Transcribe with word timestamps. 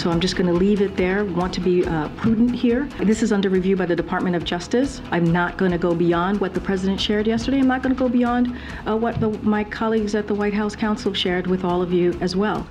So 0.00 0.10
I'm 0.10 0.18
just 0.18 0.34
going 0.34 0.46
to 0.46 0.54
leave 0.54 0.80
it 0.80 0.96
there. 0.96 1.26
Want 1.26 1.52
to 1.52 1.60
be 1.60 1.84
uh, 1.84 2.08
prudent 2.16 2.54
here. 2.54 2.88
This 3.00 3.22
is 3.22 3.32
under 3.32 3.50
review 3.50 3.76
by 3.76 3.84
the 3.84 3.94
Department 3.94 4.34
of 4.34 4.44
Justice. 4.44 5.02
I'm 5.10 5.30
not 5.30 5.58
going 5.58 5.72
to 5.72 5.76
go 5.76 5.94
beyond 5.94 6.40
what 6.40 6.54
the 6.54 6.60
president 6.60 6.98
shared 6.98 7.26
yesterday. 7.26 7.58
I'm 7.58 7.66
not 7.66 7.82
going 7.82 7.94
to 7.94 7.98
go 7.98 8.08
beyond 8.08 8.56
uh, 8.86 8.96
what 8.96 9.20
the, 9.20 9.28
my 9.42 9.62
colleagues 9.62 10.14
at 10.14 10.26
the 10.26 10.32
White 10.32 10.54
House 10.54 10.74
Counsel 10.74 11.12
shared 11.12 11.46
with 11.46 11.66
all 11.66 11.82
of 11.82 11.92
you 11.92 12.16
as 12.22 12.34
well. 12.34 12.66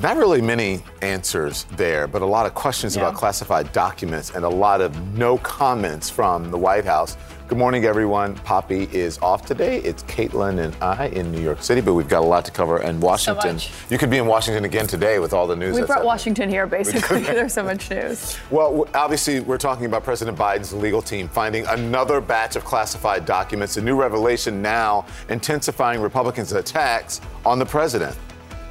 Not 0.00 0.16
really 0.16 0.40
many 0.40 0.82
answers 1.02 1.64
there, 1.76 2.06
but 2.06 2.22
a 2.22 2.26
lot 2.26 2.46
of 2.46 2.54
questions 2.54 2.96
yeah. 2.96 3.02
about 3.02 3.14
classified 3.14 3.72
documents 3.72 4.30
and 4.30 4.44
a 4.44 4.48
lot 4.48 4.80
of 4.80 4.96
no 5.18 5.36
comments 5.38 6.08
from 6.08 6.50
the 6.50 6.56
White 6.56 6.86
House. 6.86 7.16
Good 7.46 7.58
morning, 7.58 7.84
everyone. 7.84 8.34
Poppy 8.36 8.88
is 8.90 9.18
off 9.18 9.44
today. 9.44 9.78
It's 9.78 10.02
Kaitlan 10.04 10.64
and 10.64 10.74
I 10.82 11.08
in 11.08 11.30
New 11.30 11.40
York 11.40 11.62
City, 11.62 11.80
but 11.80 11.92
we've 11.92 12.08
got 12.08 12.22
a 12.22 12.26
lot 12.26 12.44
to 12.46 12.50
cover 12.50 12.82
in 12.82 13.00
Washington. 13.00 13.58
So 13.58 13.70
you 13.90 13.98
could 13.98 14.10
be 14.10 14.16
in 14.16 14.26
Washington 14.26 14.64
again 14.64 14.86
today 14.86 15.18
with 15.18 15.32
all 15.32 15.46
the 15.46 15.54
news. 15.54 15.74
We 15.74 15.80
brought 15.80 15.88
happening. 15.88 16.06
Washington 16.06 16.48
here, 16.48 16.66
basically. 16.66 17.20
There's 17.20 17.52
so 17.52 17.62
much 17.62 17.90
news. 17.90 18.36
Well, 18.50 18.88
obviously, 18.94 19.40
we're 19.40 19.58
talking 19.58 19.84
about 19.86 20.04
President 20.04 20.38
Biden's 20.38 20.72
legal 20.72 21.02
team 21.02 21.28
finding 21.28 21.66
another 21.66 22.20
batch 22.20 22.56
of 22.56 22.64
classified 22.64 23.26
documents. 23.26 23.76
A 23.76 23.82
new 23.82 23.94
revelation 23.94 24.62
now 24.62 25.06
intensifying 25.28 26.00
Republicans' 26.00 26.52
attacks 26.52 27.20
on 27.44 27.58
the 27.58 27.66
president. 27.66 28.16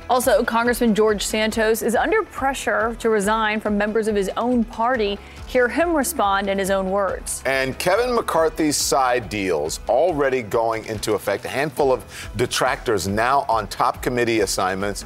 Also, 0.07 0.43
Congressman 0.43 0.93
George 0.93 1.25
Santos 1.25 1.81
is 1.81 1.95
under 1.95 2.21
pressure 2.21 2.95
to 2.99 3.09
resign 3.09 3.59
from 3.59 3.75
members 3.75 4.07
of 4.07 4.15
his 4.15 4.29
own 4.37 4.63
party. 4.63 5.17
Hear 5.47 5.67
him 5.67 5.95
respond 5.95 6.47
in 6.47 6.59
his 6.59 6.69
own 6.69 6.91
words. 6.91 7.41
And 7.47 7.77
Kevin 7.79 8.13
McCarthy's 8.13 8.77
side 8.77 9.29
deals 9.29 9.79
already 9.89 10.43
going 10.43 10.85
into 10.85 11.13
effect. 11.13 11.43
A 11.45 11.47
handful 11.47 11.91
of 11.91 12.05
detractors 12.35 13.07
now 13.07 13.45
on 13.49 13.67
top 13.67 14.03
committee 14.03 14.41
assignments. 14.41 15.05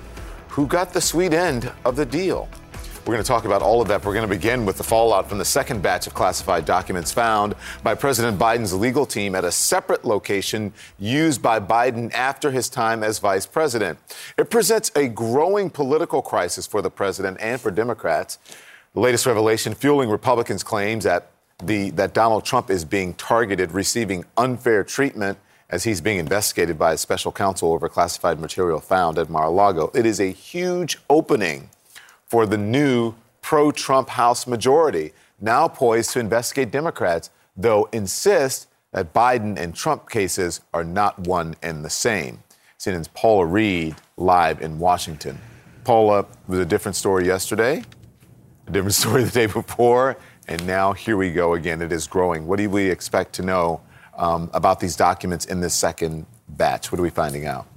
Who 0.50 0.68
got 0.68 0.92
the 0.92 1.00
sweet 1.00 1.34
end 1.34 1.72
of 1.86 1.96
the 1.96 2.06
deal? 2.06 2.50
We're 3.10 3.16
going 3.16 3.26
to 3.26 3.28
talk 3.28 3.46
about 3.46 3.64
all 3.64 3.82
of 3.82 3.88
that. 3.88 4.06
We're 4.06 4.14
going 4.14 4.30
to 4.30 4.36
begin 4.36 4.68
with 4.68 4.78
the 4.78 4.84
fallout 4.84 5.28
from 5.28 5.40
the 5.40 5.46
second 5.46 5.82
batch 5.82 6.06
of 6.06 6.14
classified 6.14 6.66
documents 6.66 7.12
found 7.12 7.56
by 7.82 7.96
President 7.96 8.38
Biden's 8.38 8.72
legal 8.72 9.04
team 9.04 9.34
at 9.34 9.44
a 9.44 9.52
separate 9.52 10.06
location 10.06 10.72
used 11.00 11.42
by 11.42 11.60
Biden 11.60 12.14
after 12.14 12.52
his 12.52 12.70
time 12.70 13.02
as 13.02 13.18
vice 13.18 13.48
president. 13.48 13.98
It 14.38 14.52
presents 14.52 14.92
a 14.96 15.08
growing 15.08 15.72
political 15.72 16.22
crisis 16.22 16.68
for 16.68 16.84
the 16.84 16.92
president 16.92 17.38
and 17.42 17.60
for 17.60 17.72
Democrats. 17.72 18.38
The 18.94 19.00
latest 19.00 19.26
revelation 19.26 19.74
fueling 19.74 20.12
Republicans' 20.12 20.62
claims 20.62 21.04
that 21.06 21.32
the, 21.64 21.90
that 21.90 22.14
Donald 22.14 22.46
Trump 22.46 22.70
is 22.70 22.86
being 22.86 23.16
targeted, 23.16 23.72
receiving 23.72 24.24
unfair 24.38 24.84
treatment 24.84 25.40
as 25.72 25.84
he's 25.84 26.00
being 26.00 26.20
investigated 26.20 26.78
by 26.78 26.94
a 26.94 26.98
special 26.98 27.32
counsel 27.32 27.74
over 27.74 27.90
classified 27.90 28.40
material 28.40 28.80
found 28.80 29.18
at 29.18 29.32
Mar-a-Lago. 29.32 29.90
It 29.96 30.06
is 30.06 30.20
a 30.20 30.32
huge 30.32 31.00
opening 31.10 31.72
for 32.30 32.46
the 32.46 32.58
new 32.58 33.16
pro 33.42 33.72
Trump 33.72 34.10
House 34.10 34.48
majority, 34.48 35.12
now 35.42 35.68
poised 35.68 36.12
to 36.12 36.20
investigate 36.20 36.72
Democrats, 36.72 37.32
though 37.58 37.90
insist 37.92 38.68
that 38.92 39.14
Biden 39.14 39.58
and 39.58 39.76
Trump 39.76 40.10
cases 40.10 40.62
are 40.74 40.84
not 40.84 41.20
one 41.20 41.56
and 41.62 41.84
the 41.84 41.90
same. 41.90 42.44
CNN's 42.78 43.08
Paula 43.10 43.46
Reid 43.46 43.96
live 44.18 44.62
in 44.62 44.80
Washington. 44.80 45.38
Paula, 45.84 46.26
was 46.48 46.60
a 46.60 46.66
different 46.66 46.96
story 46.96 47.26
yesterday, 47.26 47.84
a 48.68 48.72
different 48.72 48.96
story 49.04 49.24
the 49.24 49.32
day 49.32 49.46
before, 49.48 50.18
and 50.48 50.66
now 50.66 50.94
here 50.94 51.18
we 51.18 51.32
go 51.32 51.54
again. 51.54 51.82
It 51.82 51.92
is 51.92 52.08
growing. 52.08 52.48
What 52.48 52.58
do 52.58 52.70
we 52.70 52.90
expect 52.90 53.34
to 53.34 53.42
know 53.42 53.82
um, 54.18 54.50
about 54.54 54.80
these 54.80 54.96
documents 54.96 55.46
in 55.46 55.62
this 55.62 55.74
second 55.74 56.26
batch? 56.48 56.92
What 56.92 57.00
are 57.00 57.04
we 57.04 57.10
finding 57.10 57.46
out? 57.46 57.68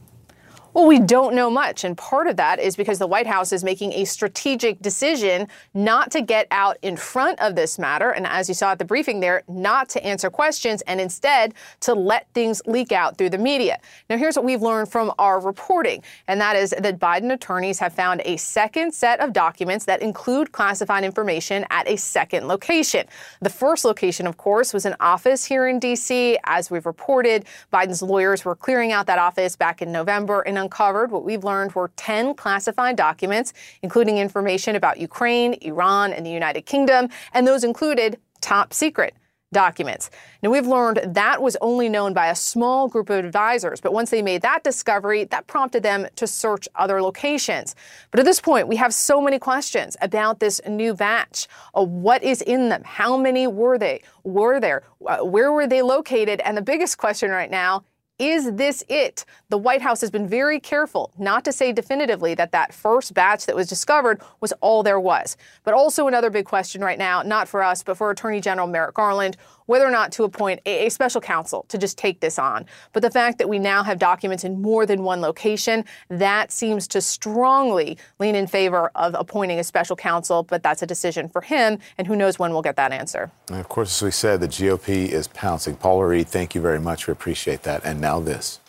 Well, 0.75 0.87
we 0.87 1.01
don't 1.01 1.35
know 1.35 1.51
much. 1.51 1.85
And 1.85 1.99
part 1.99 2.27
of 2.27 2.37
that 2.37 2.59
is 2.59 2.77
because 2.77 2.99
the 2.99 3.07
White 3.07 3.27
House 3.27 3.53
is 3.53 3.63
making 3.63 3.93
a 3.93 4.07
strategic 4.07 4.81
decision 4.81 5.49
not 5.75 6.11
to 6.13 6.23
get 6.23 6.47
out 6.51 6.79
in 6.81 6.97
front 6.97 7.39
of 7.41 7.55
this 7.57 7.79
matter. 7.79 8.11
And 8.11 8.27
as 8.27 8.49
you 8.49 8.55
saw 8.55 8.73
at 8.73 8.79
the 8.79 8.85
briefing 8.87 9.21
there, 9.21 9.43
not 9.49 9.91
to 9.91 10.03
answer 10.03 10.31
questions 10.31 10.81
and 10.83 10.99
instead 10.99 11.53
to 11.81 11.93
let 11.93 12.27
things 12.33 12.63
leak 12.65 12.91
out 12.91 13.19
through 13.19 13.29
the 13.29 13.39
media. 13.39 13.81
Now, 14.09 14.17
here's 14.17 14.35
what 14.35 14.47
we've 14.47 14.63
learned 14.63 14.91
from 14.91 15.13
our 15.19 15.41
reporting, 15.41 16.03
and 16.27 16.41
that 16.41 16.57
is 16.57 16.71
that 16.71 16.99
Biden 16.99 17.33
attorneys 17.33 17.79
have 17.79 17.93
found 17.93 18.23
a 18.25 18.39
second 18.39 18.95
set 18.95 19.21
of 19.21 19.35
documents 19.35 19.85
that 19.85 20.01
include 20.01 20.53
classified 20.53 21.05
information 21.05 21.67
at 21.69 21.87
a 21.87 21.97
second 21.97 22.49
location. 22.49 23.07
The 23.41 23.51
first 23.51 23.85
location, 23.85 24.27
of 24.27 24.39
course, 24.39 24.73
was 24.73 24.87
an 24.87 24.97
office 25.01 25.45
here 25.45 25.69
in 25.69 25.79
D.C. 25.79 26.39
As 26.45 26.71
we've 26.71 26.87
reported, 26.87 27.45
Biden's 27.71 28.01
lawyers 28.01 28.45
were 28.47 28.57
clearing 28.57 28.93
out 28.93 29.07
that 29.07 29.19
office 29.19 29.55
back 29.55 29.83
in 29.83 29.93
November 29.93 30.41
and 30.41 30.62
uncovered 30.63 31.11
what 31.11 31.25
we've 31.25 31.45
learned 31.45 31.75
were 31.75 31.91
10 31.97 32.35
classified 32.35 32.97
documents, 32.97 33.53
including 33.83 34.19
information 34.19 34.77
about 34.77 34.99
Ukraine, 34.99 35.55
Iran, 35.61 36.13
and 36.13 36.25
the 36.25 36.31
United 36.31 36.63
Kingdom, 36.63 37.09
and 37.35 37.47
those 37.47 37.65
included 37.65 38.19
top 38.41 38.73
secret 38.73 39.15
documents. 39.53 40.11
Now, 40.43 40.51
we've 40.51 40.67
learned 40.67 41.15
that 41.15 41.43
was 41.43 41.57
only 41.61 41.89
known 41.89 42.15
by 42.15 42.29
a 42.29 42.35
small 42.35 42.89
group 42.89 43.11
of 43.11 43.25
advisors, 43.25 43.81
but 43.81 43.93
once 43.93 44.11
they 44.11 44.23
made 44.23 44.43
that 44.43 44.65
discovery, 44.65 45.25
that 45.25 45.47
prompted 45.47 45.83
them 45.83 46.07
to 46.17 46.27
search 46.27 46.67
other 46.75 47.01
locations. 47.03 47.75
But 48.11 48.21
at 48.21 48.27
this 48.27 48.41
point, 48.41 48.67
we 48.67 48.77
have 48.77 48.93
so 48.95 49.21
many 49.21 49.39
questions 49.39 49.97
about 50.01 50.41
this 50.41 50.61
new 50.67 50.95
batch. 50.95 51.47
Uh, 51.75 51.85
what 51.85 52.23
is 52.23 52.43
in 52.43 52.71
them? 52.71 52.83
How 52.85 53.17
many 53.17 53.47
were 53.47 53.79
they? 53.79 54.03
Were 54.25 54.59
there? 54.59 54.85
Uh, 55.07 55.19
where 55.19 55.53
were 55.53 55.67
they 55.67 55.83
located? 55.83 56.41
And 56.41 56.57
the 56.57 56.63
biggest 56.63 56.97
question 56.99 57.31
right 57.31 57.51
now 57.51 57.85
is 58.23 58.53
this 58.53 58.85
it? 58.89 59.25
The 59.49 59.59
White 59.59 59.83
House 59.83 60.01
has 60.01 60.11
been 60.11 60.29
very 60.29 60.61
careful 60.61 61.11
not 61.19 61.45
to 61.45 61.51
say 61.51 61.73
definitively 61.73 62.35
that 62.35 62.53
that 62.53 62.73
first 62.73 63.15
batch 63.15 63.47
that 63.47 63.57
was 63.57 63.69
discovered 63.69 64.23
was 64.41 64.53
all 64.61 64.85
there 64.85 65.01
was. 65.01 65.37
But 65.65 65.75
also 65.75 66.07
another 66.07 66.31
big 66.31 66.45
question 66.45 66.83
right 66.83 66.99
now, 66.99 67.23
not 67.23 67.49
for 67.49 67.65
us, 67.65 67.83
but 67.83 67.97
for 67.97 68.13
Attorney 68.13 68.41
General 68.41 68.69
Merrick 68.69 68.95
Garland, 68.95 69.37
whether 69.67 69.87
or 69.87 69.91
not 69.91 70.13
to 70.13 70.25
appoint 70.25 70.61
a, 70.67 70.87
a, 70.87 70.91
special 70.91 71.21
counsel 71.21 71.65
to 71.69 71.79
just 71.79 71.99
take 71.99 72.21
this 72.21 72.39
on. 72.39 72.67
But 72.93 73.03
the 73.03 73.11
fact 73.11 73.39
that 73.39 73.49
we 73.49 73.59
now 73.59 73.83
have 73.83 73.99
documents 73.99 74.45
in 74.45 74.61
more 74.61 74.87
than 74.87 75.03
one 75.03 75.21
location, 75.21 75.85
that 76.09 76.53
seems 76.53 76.87
to 76.89 77.01
strongly 77.01 77.99
lean 78.19 78.35
in 78.35 78.47
favor 78.47 78.91
of 78.95 79.15
appointing 79.19 79.59
a 79.59 79.65
special 79.65 79.97
counsel, 79.97 80.43
but 80.43 80.63
that's 80.63 80.83
a 80.83 80.87
decision 80.87 81.29
for 81.29 81.41
him, 81.41 81.79
and 81.99 82.07
who 82.07 82.17
knows 82.17 82.39
when 82.39 82.53
we'll 82.53 82.63
get 82.63 82.77
that 82.77 82.93
answer. 82.93 83.31
And 83.49 83.59
of 83.59 83.69
course, 83.69 83.97
as 83.97 84.03
we 84.03 84.11
said, 84.11 84.41
the 84.41 84.49
GOP 84.49 85.09
is 85.09 85.29
pouncing. 85.29 85.77
Paula 85.77 86.07
Reid, 86.07 86.29
thank 86.29 86.55
you 86.55 86.61
very 86.61 86.81
much. 86.81 87.07
We 87.07 87.13
appreciate 87.13 87.63
that. 87.63 87.85
And 87.85 88.01
now 88.01 88.21
this. 88.21 88.61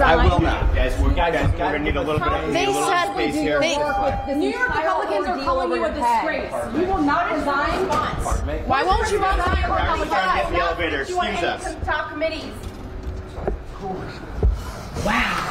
I 0.00 0.28
will 0.28 0.40
not, 0.40 0.74
guys. 0.74 0.98
We're, 1.00 1.14
guys, 1.14 1.34
guys, 1.34 1.52
we're 1.52 1.58
gonna 1.58 1.78
need 1.80 1.96
a 1.96 2.00
little 2.00 2.20
bit 2.20 2.32
of 2.32 2.52
they 2.52 2.66
said 2.66 3.12
space 3.12 3.34
here. 3.34 3.60
They, 3.60 3.74
the 3.74 4.34
New 4.36 4.50
York 4.50 4.74
Republicans 4.74 5.26
are 5.26 5.38
calling 5.44 5.72
you 5.72 5.84
a 5.84 5.92
disgrace. 5.92 6.52
You 6.74 6.86
will 6.86 7.02
not 7.02 7.32
resign. 7.32 7.88
Why 8.66 8.82
won't 8.84 9.10
you 9.10 9.18
resign? 9.18 9.70
We're 9.70 9.78
trying 9.78 9.98
to 10.00 10.06
get 10.08 10.50
the 10.50 10.60
elevator. 10.60 11.00
Excuse 11.02 11.42
us. 11.42 11.76
Top 11.84 12.10
committees. 12.12 12.52
Wow. 15.04 15.50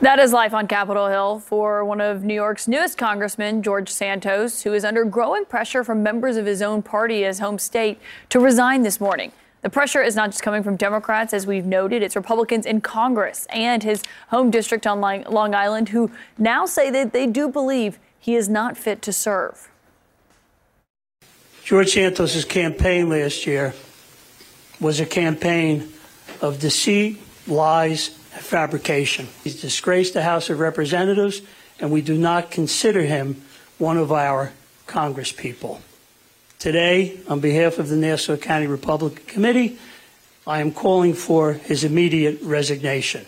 That 0.00 0.20
is 0.20 0.32
life 0.32 0.54
on 0.54 0.68
Capitol 0.68 1.08
Hill 1.08 1.40
for 1.40 1.84
one 1.84 2.00
of 2.00 2.22
New 2.22 2.34
York's 2.34 2.68
newest 2.68 2.96
congressmen, 2.96 3.62
George 3.62 3.88
Santos, 3.88 4.62
who 4.62 4.72
is 4.72 4.84
under 4.84 5.04
growing 5.04 5.44
pressure 5.44 5.82
from 5.82 6.04
members 6.04 6.36
of 6.36 6.46
his 6.46 6.62
own 6.62 6.82
party, 6.82 7.22
his 7.22 7.40
home 7.40 7.58
state, 7.58 7.98
to 8.28 8.38
resign 8.38 8.82
this 8.82 9.00
morning. 9.00 9.32
The 9.60 9.70
pressure 9.70 10.02
is 10.02 10.14
not 10.14 10.30
just 10.30 10.42
coming 10.42 10.62
from 10.62 10.76
Democrats, 10.76 11.34
as 11.34 11.46
we've 11.46 11.66
noted, 11.66 12.02
it's 12.02 12.14
Republicans 12.14 12.64
in 12.64 12.80
Congress 12.80 13.46
and 13.50 13.82
his 13.82 14.04
home 14.28 14.50
district 14.50 14.86
on 14.86 15.00
Long 15.00 15.54
Island 15.54 15.88
who 15.88 16.10
now 16.36 16.64
say 16.64 16.90
that 16.90 17.12
they 17.12 17.26
do 17.26 17.48
believe 17.48 17.98
he 18.20 18.36
is 18.36 18.48
not 18.48 18.76
fit 18.76 19.02
to 19.02 19.12
serve. 19.12 19.68
George 21.64 21.92
Santos's 21.92 22.44
campaign 22.44 23.08
last 23.08 23.46
year 23.46 23.74
was 24.80 25.00
a 25.00 25.06
campaign 25.06 25.92
of 26.40 26.60
deceit, 26.60 27.20
lies, 27.46 28.10
and 28.32 28.42
fabrication. 28.42 29.26
He's 29.42 29.60
disgraced 29.60 30.14
the 30.14 30.22
House 30.22 30.50
of 30.50 30.60
Representatives, 30.60 31.42
and 31.80 31.90
we 31.90 32.00
do 32.00 32.16
not 32.16 32.50
consider 32.50 33.02
him 33.02 33.42
one 33.78 33.96
of 33.96 34.12
our 34.12 34.52
congresspeople. 34.86 35.80
Today, 36.58 37.20
on 37.28 37.38
behalf 37.38 37.78
of 37.78 37.88
the 37.88 37.94
Nassau 37.94 38.36
County 38.36 38.66
Republican 38.66 39.24
Committee, 39.26 39.78
I 40.44 40.60
am 40.60 40.72
calling 40.72 41.14
for 41.14 41.52
his 41.52 41.84
immediate 41.84 42.40
resignation. 42.42 43.26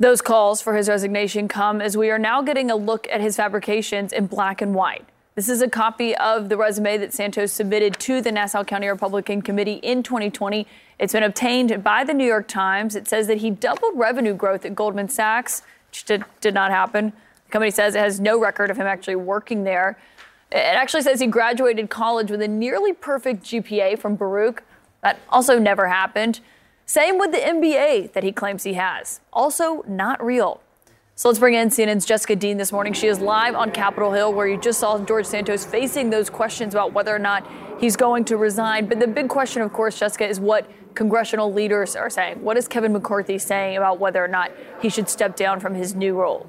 Those 0.00 0.22
calls 0.22 0.62
for 0.62 0.74
his 0.74 0.88
resignation 0.88 1.48
come 1.48 1.82
as 1.82 1.94
we 1.94 2.10
are 2.10 2.18
now 2.18 2.40
getting 2.40 2.70
a 2.70 2.76
look 2.76 3.06
at 3.10 3.20
his 3.20 3.36
fabrications 3.36 4.14
in 4.14 4.28
black 4.28 4.62
and 4.62 4.74
white. 4.74 5.04
This 5.34 5.50
is 5.50 5.60
a 5.60 5.68
copy 5.68 6.16
of 6.16 6.48
the 6.48 6.56
resume 6.56 6.96
that 6.96 7.12
Santos 7.12 7.52
submitted 7.52 7.98
to 8.00 8.22
the 8.22 8.32
Nassau 8.32 8.64
County 8.64 8.88
Republican 8.88 9.42
Committee 9.42 9.74
in 9.74 10.02
2020. 10.02 10.66
It's 10.98 11.12
been 11.12 11.22
obtained 11.22 11.84
by 11.84 12.02
the 12.02 12.14
New 12.14 12.26
York 12.26 12.48
Times. 12.48 12.96
It 12.96 13.06
says 13.06 13.26
that 13.26 13.38
he 13.38 13.50
doubled 13.50 13.92
revenue 13.98 14.32
growth 14.32 14.64
at 14.64 14.74
Goldman 14.74 15.10
Sachs, 15.10 15.60
which 15.90 16.06
did, 16.06 16.24
did 16.40 16.54
not 16.54 16.70
happen. 16.70 17.12
The 17.46 17.52
company 17.52 17.70
says 17.70 17.94
it 17.94 17.98
has 17.98 18.20
no 18.20 18.40
record 18.40 18.70
of 18.70 18.78
him 18.78 18.86
actually 18.86 19.16
working 19.16 19.64
there. 19.64 19.98
It 20.52 20.76
actually 20.76 21.00
says 21.00 21.18
he 21.18 21.28
graduated 21.28 21.88
college 21.88 22.30
with 22.30 22.42
a 22.42 22.48
nearly 22.48 22.92
perfect 22.92 23.42
GPA 23.44 23.98
from 23.98 24.16
Baruch. 24.16 24.62
That 25.02 25.18
also 25.30 25.58
never 25.58 25.88
happened. 25.88 26.40
Same 26.84 27.18
with 27.18 27.32
the 27.32 27.38
MBA 27.38 28.12
that 28.12 28.22
he 28.22 28.32
claims 28.32 28.64
he 28.64 28.74
has. 28.74 29.20
Also 29.32 29.82
not 29.88 30.22
real. 30.22 30.60
So 31.14 31.28
let's 31.28 31.38
bring 31.38 31.54
in 31.54 31.70
CNN's 31.70 32.04
Jessica 32.04 32.36
Dean 32.36 32.58
this 32.58 32.70
morning. 32.70 32.92
She 32.92 33.06
is 33.06 33.18
live 33.18 33.54
on 33.54 33.70
Capitol 33.70 34.12
Hill, 34.12 34.34
where 34.34 34.46
you 34.46 34.58
just 34.58 34.78
saw 34.78 35.02
George 35.02 35.24
Santos 35.24 35.64
facing 35.64 36.10
those 36.10 36.28
questions 36.28 36.74
about 36.74 36.92
whether 36.92 37.14
or 37.14 37.18
not 37.18 37.46
he's 37.80 37.96
going 37.96 38.26
to 38.26 38.36
resign. 38.36 38.86
But 38.86 39.00
the 39.00 39.06
big 39.06 39.28
question, 39.28 39.62
of 39.62 39.72
course, 39.72 39.98
Jessica, 39.98 40.28
is 40.28 40.38
what 40.38 40.70
congressional 40.94 41.50
leaders 41.50 41.96
are 41.96 42.10
saying. 42.10 42.42
What 42.42 42.58
is 42.58 42.68
Kevin 42.68 42.92
McCarthy 42.92 43.38
saying 43.38 43.78
about 43.78 44.00
whether 44.00 44.22
or 44.22 44.28
not 44.28 44.52
he 44.82 44.90
should 44.90 45.08
step 45.08 45.34
down 45.34 45.60
from 45.60 45.74
his 45.74 45.94
new 45.94 46.14
role? 46.14 46.46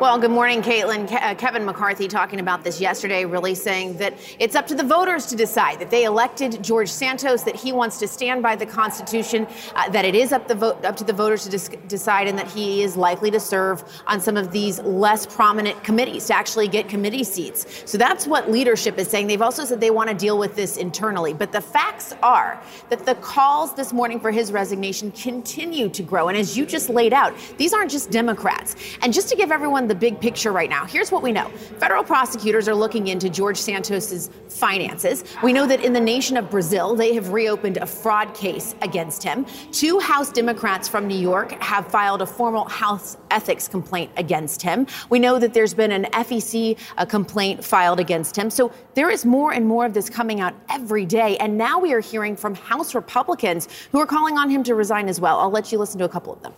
Well, 0.00 0.18
good 0.18 0.30
morning, 0.30 0.60
Kaitlan. 0.60 1.08
Ke- 1.08 1.22
uh, 1.22 1.34
Kevin 1.34 1.64
McCarthy 1.64 2.06
talking 2.06 2.40
about 2.40 2.62
this 2.62 2.80
yesterday, 2.80 3.24
really 3.24 3.54
saying 3.54 3.96
that 3.98 4.14
it's 4.38 4.54
up 4.54 4.66
to 4.66 4.74
the 4.74 4.82
voters 4.82 5.26
to 5.26 5.36
decide 5.36 5.78
that 5.78 5.90
they 5.90 6.04
elected 6.04 6.62
George 6.62 6.90
Santos, 6.90 7.42
that 7.44 7.56
he 7.56 7.72
wants 7.72 7.98
to 7.98 8.06
stand 8.06 8.42
by 8.42 8.54
the 8.54 8.66
Constitution, 8.66 9.46
uh, 9.74 9.88
that 9.90 10.04
it 10.04 10.14
is 10.14 10.32
up 10.32 10.46
the 10.46 10.54
vote 10.54 10.84
up 10.84 10.96
to 10.96 11.04
the 11.04 11.12
voters 11.12 11.44
to 11.44 11.50
dis- 11.50 11.70
decide, 11.88 12.28
and 12.28 12.38
that 12.38 12.50
he 12.50 12.82
is 12.82 12.96
likely 12.96 13.30
to 13.30 13.40
serve 13.40 13.82
on 14.06 14.20
some 14.20 14.36
of 14.36 14.52
these 14.52 14.78
less 14.80 15.24
prominent 15.24 15.82
committees 15.84 16.26
to 16.26 16.34
actually 16.34 16.68
get 16.68 16.88
committee 16.88 17.24
seats. 17.24 17.82
So 17.90 17.96
that's 17.96 18.26
what 18.26 18.50
leadership 18.50 18.98
is 18.98 19.08
saying. 19.08 19.26
They've 19.26 19.40
also 19.40 19.64
said 19.64 19.80
they 19.80 19.90
want 19.90 20.10
to 20.10 20.14
deal 20.14 20.38
with 20.38 20.54
this 20.54 20.76
internally, 20.76 21.32
but 21.32 21.50
the 21.50 21.60
facts 21.62 22.14
are 22.22 22.62
that 22.90 23.06
the 23.06 23.14
calls 23.16 23.74
this 23.74 23.92
morning 23.92 24.20
for 24.20 24.30
his 24.30 24.52
resignation 24.52 25.12
continue 25.12 25.88
to 25.88 26.02
grow, 26.02 26.28
and 26.28 26.36
as 26.36 26.58
you 26.58 26.66
just 26.66 26.90
laid 26.90 27.14
out, 27.14 27.34
these 27.56 27.72
aren't 27.72 27.90
just 27.90 28.10
Democrats. 28.10 28.76
And 29.00 29.14
just 29.14 29.28
to 29.30 29.36
give 29.36 29.50
everyone 29.50 29.61
everyone 29.62 29.86
the 29.86 29.94
big 29.94 30.20
picture 30.20 30.50
right 30.50 30.68
now. 30.68 30.84
Here's 30.84 31.12
what 31.12 31.22
we 31.22 31.30
know 31.30 31.48
federal 31.78 32.02
prosecutors 32.02 32.66
are 32.66 32.74
looking 32.74 33.06
into 33.06 33.30
George 33.30 33.56
Santos's 33.56 34.28
finances. 34.48 35.22
We 35.40 35.52
know 35.52 35.68
that 35.68 35.84
in 35.84 35.92
the 35.92 36.00
nation 36.00 36.36
of 36.36 36.50
Brazil, 36.50 36.96
they 36.96 37.14
have 37.14 37.28
reopened 37.28 37.76
a 37.76 37.86
fraud 37.86 38.34
case 38.34 38.74
against 38.82 39.22
him. 39.22 39.46
Two 39.70 40.00
House 40.00 40.32
Democrats 40.32 40.88
from 40.88 41.06
New 41.06 41.16
York 41.16 41.52
have 41.62 41.86
filed 41.86 42.22
a 42.22 42.26
formal 42.26 42.64
House 42.64 43.16
ethics 43.30 43.68
complaint 43.68 44.10
against 44.16 44.60
him. 44.60 44.84
We 45.10 45.20
know 45.20 45.38
that 45.38 45.54
there's 45.54 45.74
been 45.74 45.92
an 45.92 46.06
FEC 46.06 46.76
complaint 47.08 47.64
filed 47.64 48.00
against 48.00 48.36
him. 48.36 48.50
So 48.50 48.72
there 48.94 49.10
is 49.10 49.24
more 49.24 49.52
and 49.52 49.64
more 49.64 49.86
of 49.86 49.94
this 49.94 50.10
coming 50.10 50.40
out 50.40 50.54
every 50.70 51.06
day. 51.06 51.36
And 51.36 51.56
now 51.56 51.78
we 51.78 51.92
are 51.92 52.00
hearing 52.00 52.34
from 52.34 52.56
House 52.56 52.96
Republicans 52.96 53.68
who 53.92 54.00
are 54.00 54.06
calling 54.06 54.38
on 54.38 54.50
him 54.50 54.64
to 54.64 54.74
resign 54.74 55.08
as 55.08 55.20
well. 55.20 55.38
I'll 55.38 55.50
let 55.50 55.70
you 55.70 55.78
listen 55.78 56.00
to 56.00 56.04
a 56.04 56.08
couple 56.08 56.32
of 56.32 56.42
them. 56.42 56.52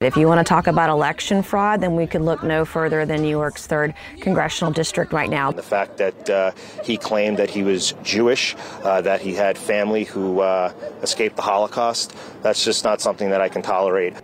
If 0.00 0.16
you 0.16 0.28
want 0.28 0.38
to 0.38 0.48
talk 0.48 0.68
about 0.68 0.90
election 0.90 1.42
fraud, 1.42 1.80
then 1.80 1.96
we 1.96 2.06
could 2.06 2.20
look 2.20 2.44
no 2.44 2.64
further 2.64 3.04
than 3.04 3.20
New 3.20 3.30
York's 3.30 3.66
third 3.66 3.94
congressional 4.20 4.72
district 4.72 5.12
right 5.12 5.28
now. 5.28 5.50
The 5.50 5.60
fact 5.60 5.96
that 5.96 6.30
uh, 6.30 6.52
he 6.84 6.96
claimed 6.96 7.36
that 7.38 7.50
he 7.50 7.64
was 7.64 7.94
Jewish, 8.04 8.54
uh, 8.84 9.00
that 9.00 9.20
he 9.20 9.34
had 9.34 9.58
family 9.58 10.04
who 10.04 10.38
uh, 10.38 10.72
escaped 11.02 11.34
the 11.34 11.42
Holocaust, 11.42 12.14
that's 12.42 12.64
just 12.64 12.84
not 12.84 13.00
something 13.00 13.30
that 13.30 13.40
I 13.40 13.48
can 13.48 13.60
tolerate. 13.60 14.14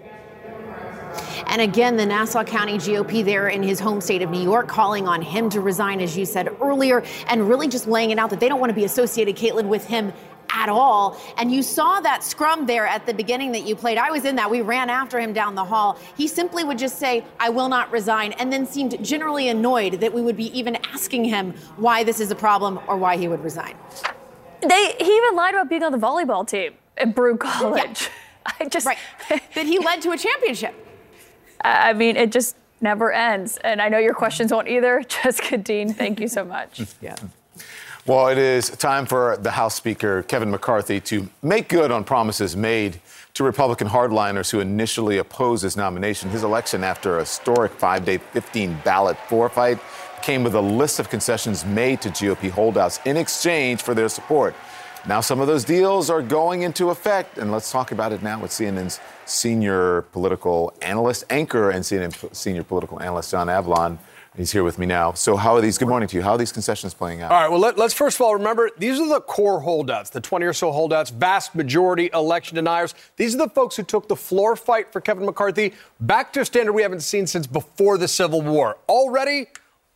And 1.49 1.61
again, 1.61 1.97
the 1.97 2.06
Nassau 2.06 2.44
County 2.44 2.75
GOP 2.75 3.25
there 3.25 3.49
in 3.49 3.65
his 3.65 3.81
home 3.81 4.00
state 4.00 4.23
of 4.23 4.31
New 4.31 4.43
York 4.43 4.69
calling 4.69 5.09
on 5.09 5.23
him 5.23 5.50
to 5.50 5.61
resign, 5.61 6.00
as 6.00 6.17
you 6.17 6.25
said 6.25 6.50
earlier, 6.62 7.03
and 7.26 7.49
really 7.49 7.67
just 7.67 7.88
laying 7.88 8.12
it 8.12 8.19
out 8.21 8.31
that 8.31 8.38
they 8.38 8.49
don't 8.49 8.61
want 8.61 8.71
to 8.71 8.75
be 8.75 8.85
associated, 8.85 9.37
Kaitlan, 9.37 9.67
with 9.67 9.85
him 9.87 10.12
at 10.50 10.69
all. 10.69 11.20
And 11.37 11.52
you 11.52 11.62
saw 11.62 12.00
that 12.00 12.23
scrum 12.23 12.67
there 12.67 12.87
at 12.87 13.06
the 13.06 13.14
beginning 13.14 13.52
that 13.52 13.67
you 13.67 13.76
played. 13.76 13.99
I 13.99 14.11
was 14.11 14.25
in 14.25 14.37
that. 14.37 14.50
We 14.50 14.61
ran 14.61 14.91
after 14.91 15.19
him 15.19 15.32
down 15.32 15.55
the 15.55 15.64
hall. 15.64 15.99
He 16.17 16.29
simply 16.29 16.64
would 16.64 16.79
just 16.79 16.99
say, 16.99 17.25
I 17.38 17.50
will 17.50 17.69
not 17.69 17.91
resign, 17.91 18.32
and 18.32 18.52
then 18.52 18.67
seemed 18.67 19.02
generally 19.05 19.49
annoyed 19.49 19.94
that 20.00 20.12
we 20.12 20.23
would 20.23 20.37
be 20.37 20.56
even 20.58 20.76
asking 20.93 21.25
him 21.25 21.52
why 21.76 22.05
this 22.05 22.20
is 22.20 22.31
a 22.31 22.37
problem 22.37 22.81
or 22.88 22.96
why 22.96 23.17
he 23.17 23.29
would 23.29 23.43
resign. 23.43 23.76
They, 24.61 24.94
he 24.99 25.17
even 25.17 25.37
lied 25.37 25.55
about 25.55 25.69
being 25.69 25.82
on 25.82 25.93
the 25.93 25.99
volleyball 25.99 26.47
team 26.47 26.75
at 26.97 27.14
Baruch 27.14 27.40
College. 27.40 28.02
Yeah. 28.02 28.55
I 28.61 28.69
just 28.69 28.87
right. 28.87 28.99
that 29.55 29.67
he 29.67 29.79
led 29.79 30.02
to 30.02 30.11
a 30.11 30.19
championship. 30.19 30.75
I 31.64 31.94
mean, 31.94 32.17
it 32.17 32.31
just 32.31 32.56
never 32.81 33.11
ends. 33.12 33.58
And 33.64 33.81
I 33.81 33.88
know 33.88 33.99
your 33.99 34.14
questions 34.14 34.52
won't 34.52 34.69
either. 34.69 35.02
Jessica 35.08 35.56
Dean, 35.58 35.93
thank 35.93 36.20
you 36.20 36.29
so 36.29 36.44
much. 36.44 36.82
yeah. 37.00 37.17
Well, 38.06 38.28
it 38.28 38.36
is 38.36 38.68
time 38.68 39.06
for 39.06 39.38
the 39.38 39.52
House 39.52 39.74
Speaker, 39.76 40.24
Kevin 40.24 40.50
McCarthy, 40.50 41.00
to 41.00 41.26
make 41.40 41.70
good 41.70 41.90
on 41.90 42.04
promises 42.04 42.54
made 42.54 43.00
to 43.32 43.44
Republican 43.44 43.88
hardliners 43.88 44.50
who 44.50 44.60
initially 44.60 45.16
opposed 45.16 45.62
his 45.62 45.74
nomination. 45.74 46.28
His 46.28 46.42
election 46.42 46.84
after 46.84 47.16
a 47.16 47.20
historic 47.20 47.72
five 47.72 48.04
day, 48.04 48.18
15 48.18 48.78
ballot 48.84 49.16
floor 49.26 49.48
fight 49.48 49.78
came 50.20 50.44
with 50.44 50.54
a 50.54 50.60
list 50.60 51.00
of 51.00 51.08
concessions 51.08 51.64
made 51.64 52.02
to 52.02 52.10
GOP 52.10 52.50
holdouts 52.50 53.00
in 53.06 53.16
exchange 53.16 53.80
for 53.80 53.94
their 53.94 54.10
support. 54.10 54.54
Now, 55.08 55.22
some 55.22 55.40
of 55.40 55.46
those 55.46 55.64
deals 55.64 56.10
are 56.10 56.20
going 56.20 56.60
into 56.60 56.90
effect, 56.90 57.38
and 57.38 57.50
let's 57.50 57.72
talk 57.72 57.90
about 57.90 58.12
it 58.12 58.22
now 58.22 58.38
with 58.38 58.50
CNN's 58.50 59.00
senior 59.24 60.02
political 60.12 60.74
analyst, 60.82 61.24
anchor, 61.30 61.70
and 61.70 61.82
CNN 61.82 62.36
senior 62.36 62.64
political 62.64 63.00
analyst, 63.00 63.30
John 63.30 63.46
Avlon. 63.46 63.96
He's 64.36 64.50
here 64.50 64.64
with 64.64 64.81
me 64.81 64.86
now. 64.86 65.12
So, 65.12 65.36
how 65.36 65.54
are 65.54 65.60
these? 65.60 65.78
Good 65.78 65.86
morning 65.86 66.08
to 66.08 66.16
you. 66.16 66.22
How 66.22 66.32
are 66.32 66.38
these 66.38 66.50
concessions 66.50 66.92
playing 66.92 67.22
out? 67.22 67.31
All 67.31 67.40
right. 67.40 67.48
Well, 67.48 67.60
let, 67.60 67.78
us 67.78 67.94
first 67.94 68.16
of 68.16 68.22
all 68.22 68.34
remember 68.34 68.69
these 68.76 68.98
are 68.98 69.08
the 69.08 69.20
core 69.20 69.60
holdouts, 69.60 70.10
the 70.10 70.20
20 70.20 70.44
or 70.44 70.52
so 70.52 70.72
holdouts, 70.72 71.10
vast 71.10 71.54
majority 71.54 72.10
election 72.12 72.56
deniers. 72.56 72.96
These 73.16 73.36
are 73.36 73.38
the 73.38 73.48
folks 73.48 73.76
who 73.76 73.84
took 73.84 74.08
the 74.08 74.16
floor 74.16 74.56
fight 74.56 74.92
for 74.92 75.00
Kevin 75.00 75.25
McCarthy 75.25 75.72
back 76.00 76.32
to 76.32 76.40
a 76.40 76.44
standard 76.44 76.73
we 76.73 76.82
haven't 76.82 77.00
seen 77.00 77.28
since 77.28 77.47
before 77.47 77.97
the 77.97 78.09
Civil 78.09 78.42
War. 78.42 78.76
Already, 78.88 79.47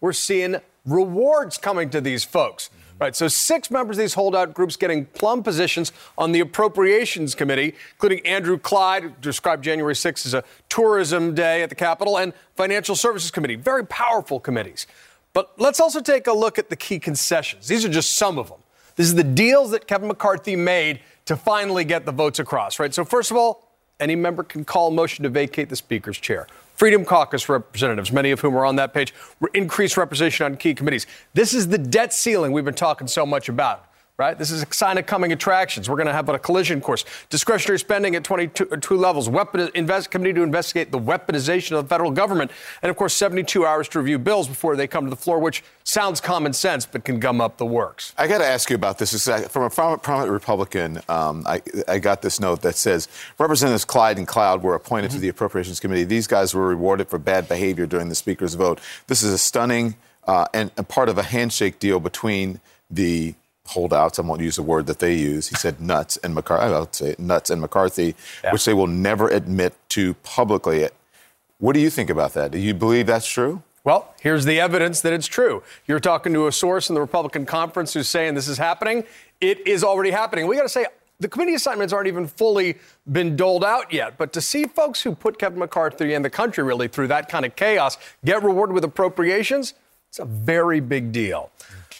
we're 0.00 0.12
seeing 0.12 0.56
rewards 0.86 1.58
coming 1.58 1.90
to 1.90 2.00
these 2.00 2.22
folks. 2.22 2.70
Right, 3.00 3.14
so 3.14 3.28
six 3.28 3.70
members 3.70 3.96
of 3.96 4.00
these 4.00 4.14
holdout 4.14 4.54
groups 4.54 4.74
getting 4.74 5.06
plum 5.06 5.44
positions 5.44 5.92
on 6.16 6.32
the 6.32 6.40
Appropriations 6.40 7.36
Committee, 7.36 7.74
including 7.92 8.26
Andrew 8.26 8.58
Clyde, 8.58 9.02
who 9.04 9.10
described 9.20 9.62
January 9.62 9.94
6th 9.94 10.26
as 10.26 10.34
a 10.34 10.42
tourism 10.68 11.32
day 11.32 11.62
at 11.62 11.68
the 11.68 11.76
Capitol, 11.76 12.18
and 12.18 12.32
Financial 12.56 12.96
Services 12.96 13.30
Committee. 13.30 13.54
Very 13.54 13.86
powerful 13.86 14.40
committees. 14.40 14.88
But 15.32 15.52
let's 15.60 15.78
also 15.78 16.00
take 16.00 16.26
a 16.26 16.32
look 16.32 16.58
at 16.58 16.70
the 16.70 16.76
key 16.76 16.98
concessions. 16.98 17.68
These 17.68 17.84
are 17.84 17.88
just 17.88 18.14
some 18.14 18.36
of 18.36 18.48
them. 18.48 18.58
This 18.96 19.06
is 19.06 19.14
the 19.14 19.22
deals 19.22 19.70
that 19.70 19.86
Kevin 19.86 20.08
McCarthy 20.08 20.56
made 20.56 20.98
to 21.26 21.36
finally 21.36 21.84
get 21.84 22.04
the 22.04 22.10
votes 22.10 22.40
across, 22.40 22.80
right? 22.80 22.92
So, 22.92 23.04
first 23.04 23.30
of 23.30 23.36
all, 23.36 23.67
any 24.00 24.16
member 24.16 24.42
can 24.42 24.64
call 24.64 24.88
a 24.88 24.90
motion 24.90 25.24
to 25.24 25.28
vacate 25.28 25.68
the 25.68 25.76
Speaker's 25.76 26.18
chair. 26.18 26.46
Freedom 26.74 27.04
Caucus 27.04 27.48
representatives, 27.48 28.12
many 28.12 28.30
of 28.30 28.40
whom 28.40 28.56
are 28.56 28.64
on 28.64 28.76
that 28.76 28.94
page, 28.94 29.12
increased 29.54 29.96
representation 29.96 30.46
on 30.46 30.56
key 30.56 30.74
committees. 30.74 31.06
This 31.34 31.52
is 31.52 31.68
the 31.68 31.78
debt 31.78 32.12
ceiling 32.12 32.52
we've 32.52 32.64
been 32.64 32.74
talking 32.74 33.08
so 33.08 33.26
much 33.26 33.48
about 33.48 33.87
right? 34.18 34.36
This 34.36 34.50
is 34.50 34.64
a 34.64 34.74
sign 34.74 34.98
of 34.98 35.06
coming 35.06 35.30
attractions. 35.30 35.88
We're 35.88 35.96
going 35.96 36.08
to 36.08 36.12
have 36.12 36.28
a 36.28 36.40
collision 36.40 36.80
course. 36.80 37.04
Discretionary 37.30 37.78
spending 37.78 38.16
at 38.16 38.24
22 38.24 38.66
two 38.78 38.96
levels. 38.96 39.28
Weapon 39.28 39.70
invest, 39.76 40.10
committee 40.10 40.34
to 40.34 40.42
investigate 40.42 40.90
the 40.90 40.98
weaponization 40.98 41.78
of 41.78 41.84
the 41.84 41.88
federal 41.88 42.10
government. 42.10 42.50
And 42.82 42.90
of 42.90 42.96
course, 42.96 43.14
72 43.14 43.64
hours 43.64 43.88
to 43.90 44.00
review 44.00 44.18
bills 44.18 44.48
before 44.48 44.74
they 44.74 44.88
come 44.88 45.04
to 45.04 45.10
the 45.10 45.16
floor, 45.16 45.38
which 45.38 45.62
sounds 45.84 46.20
common 46.20 46.52
sense, 46.52 46.84
but 46.84 47.04
can 47.04 47.20
gum 47.20 47.40
up 47.40 47.58
the 47.58 47.66
works. 47.66 48.12
I 48.18 48.26
got 48.26 48.38
to 48.38 48.44
ask 48.44 48.68
you 48.70 48.76
about 48.76 48.98
this. 48.98 49.28
From 49.48 49.62
a 49.62 49.70
prominent 49.70 50.32
Republican, 50.32 51.00
um, 51.08 51.44
I, 51.46 51.62
I, 51.86 52.00
got 52.00 52.20
this 52.20 52.40
note 52.40 52.62
that 52.62 52.74
says 52.74 53.06
Representatives 53.38 53.84
Clyde 53.84 54.18
and 54.18 54.26
Cloud 54.26 54.64
were 54.64 54.74
appointed 54.74 55.10
mm-hmm. 55.10 55.18
to 55.18 55.20
the 55.20 55.28
Appropriations 55.28 55.78
Committee. 55.78 56.04
These 56.04 56.26
guys 56.26 56.54
were 56.54 56.66
rewarded 56.66 57.08
for 57.08 57.18
bad 57.18 57.46
behavior 57.48 57.86
during 57.86 58.08
the 58.08 58.16
Speaker's 58.16 58.54
vote. 58.54 58.80
This 59.06 59.22
is 59.22 59.32
a 59.32 59.38
stunning 59.38 59.94
uh, 60.26 60.46
and, 60.52 60.72
and 60.76 60.88
part 60.88 61.08
of 61.08 61.18
a 61.18 61.22
handshake 61.22 61.78
deal 61.78 62.00
between 62.00 62.60
the 62.90 63.34
holdouts. 63.68 64.18
I 64.18 64.22
won't 64.22 64.40
use 64.40 64.56
the 64.56 64.62
word 64.62 64.86
that 64.86 64.98
they 64.98 65.14
use. 65.14 65.48
He 65.48 65.54
said 65.54 65.80
nuts 65.80 66.16
and 66.18 66.34
McCarthy. 66.34 66.74
I 66.74 66.80
would 66.80 66.94
say 66.94 67.14
nuts 67.18 67.50
and 67.50 67.60
McCarthy, 67.60 68.14
yeah. 68.42 68.52
which 68.52 68.64
they 68.64 68.74
will 68.74 68.86
never 68.86 69.28
admit 69.28 69.74
to 69.90 70.14
publicly. 70.14 70.88
What 71.58 71.74
do 71.74 71.80
you 71.80 71.90
think 71.90 72.10
about 72.10 72.34
that? 72.34 72.50
Do 72.50 72.58
you 72.58 72.74
believe 72.74 73.06
that's 73.06 73.28
true? 73.28 73.62
Well, 73.84 74.14
here's 74.20 74.44
the 74.44 74.60
evidence 74.60 75.00
that 75.00 75.12
it's 75.12 75.26
true. 75.26 75.62
You're 75.86 76.00
talking 76.00 76.32
to 76.34 76.46
a 76.46 76.52
source 76.52 76.88
in 76.88 76.94
the 76.94 77.00
Republican 77.00 77.46
conference 77.46 77.94
who's 77.94 78.08
saying 78.08 78.34
this 78.34 78.48
is 78.48 78.58
happening. 78.58 79.04
It 79.40 79.66
is 79.66 79.82
already 79.82 80.10
happening. 80.10 80.46
We 80.46 80.56
got 80.56 80.64
to 80.64 80.68
say, 80.68 80.86
the 81.20 81.28
committee 81.28 81.54
assignments 81.54 81.92
aren't 81.92 82.06
even 82.06 82.26
fully 82.26 82.76
been 83.10 83.34
doled 83.34 83.64
out 83.64 83.92
yet. 83.92 84.16
But 84.18 84.32
to 84.34 84.40
see 84.40 84.64
folks 84.64 85.02
who 85.02 85.14
put 85.14 85.38
Kevin 85.38 85.58
McCarthy 85.58 86.14
and 86.14 86.24
the 86.24 86.30
country 86.30 86.62
really 86.62 86.86
through 86.86 87.08
that 87.08 87.28
kind 87.28 87.44
of 87.44 87.56
chaos 87.56 87.98
get 88.24 88.42
rewarded 88.42 88.74
with 88.74 88.84
appropriations, 88.84 89.74
it's 90.08 90.18
a 90.18 90.24
very 90.24 90.80
big 90.80 91.10
deal. 91.10 91.50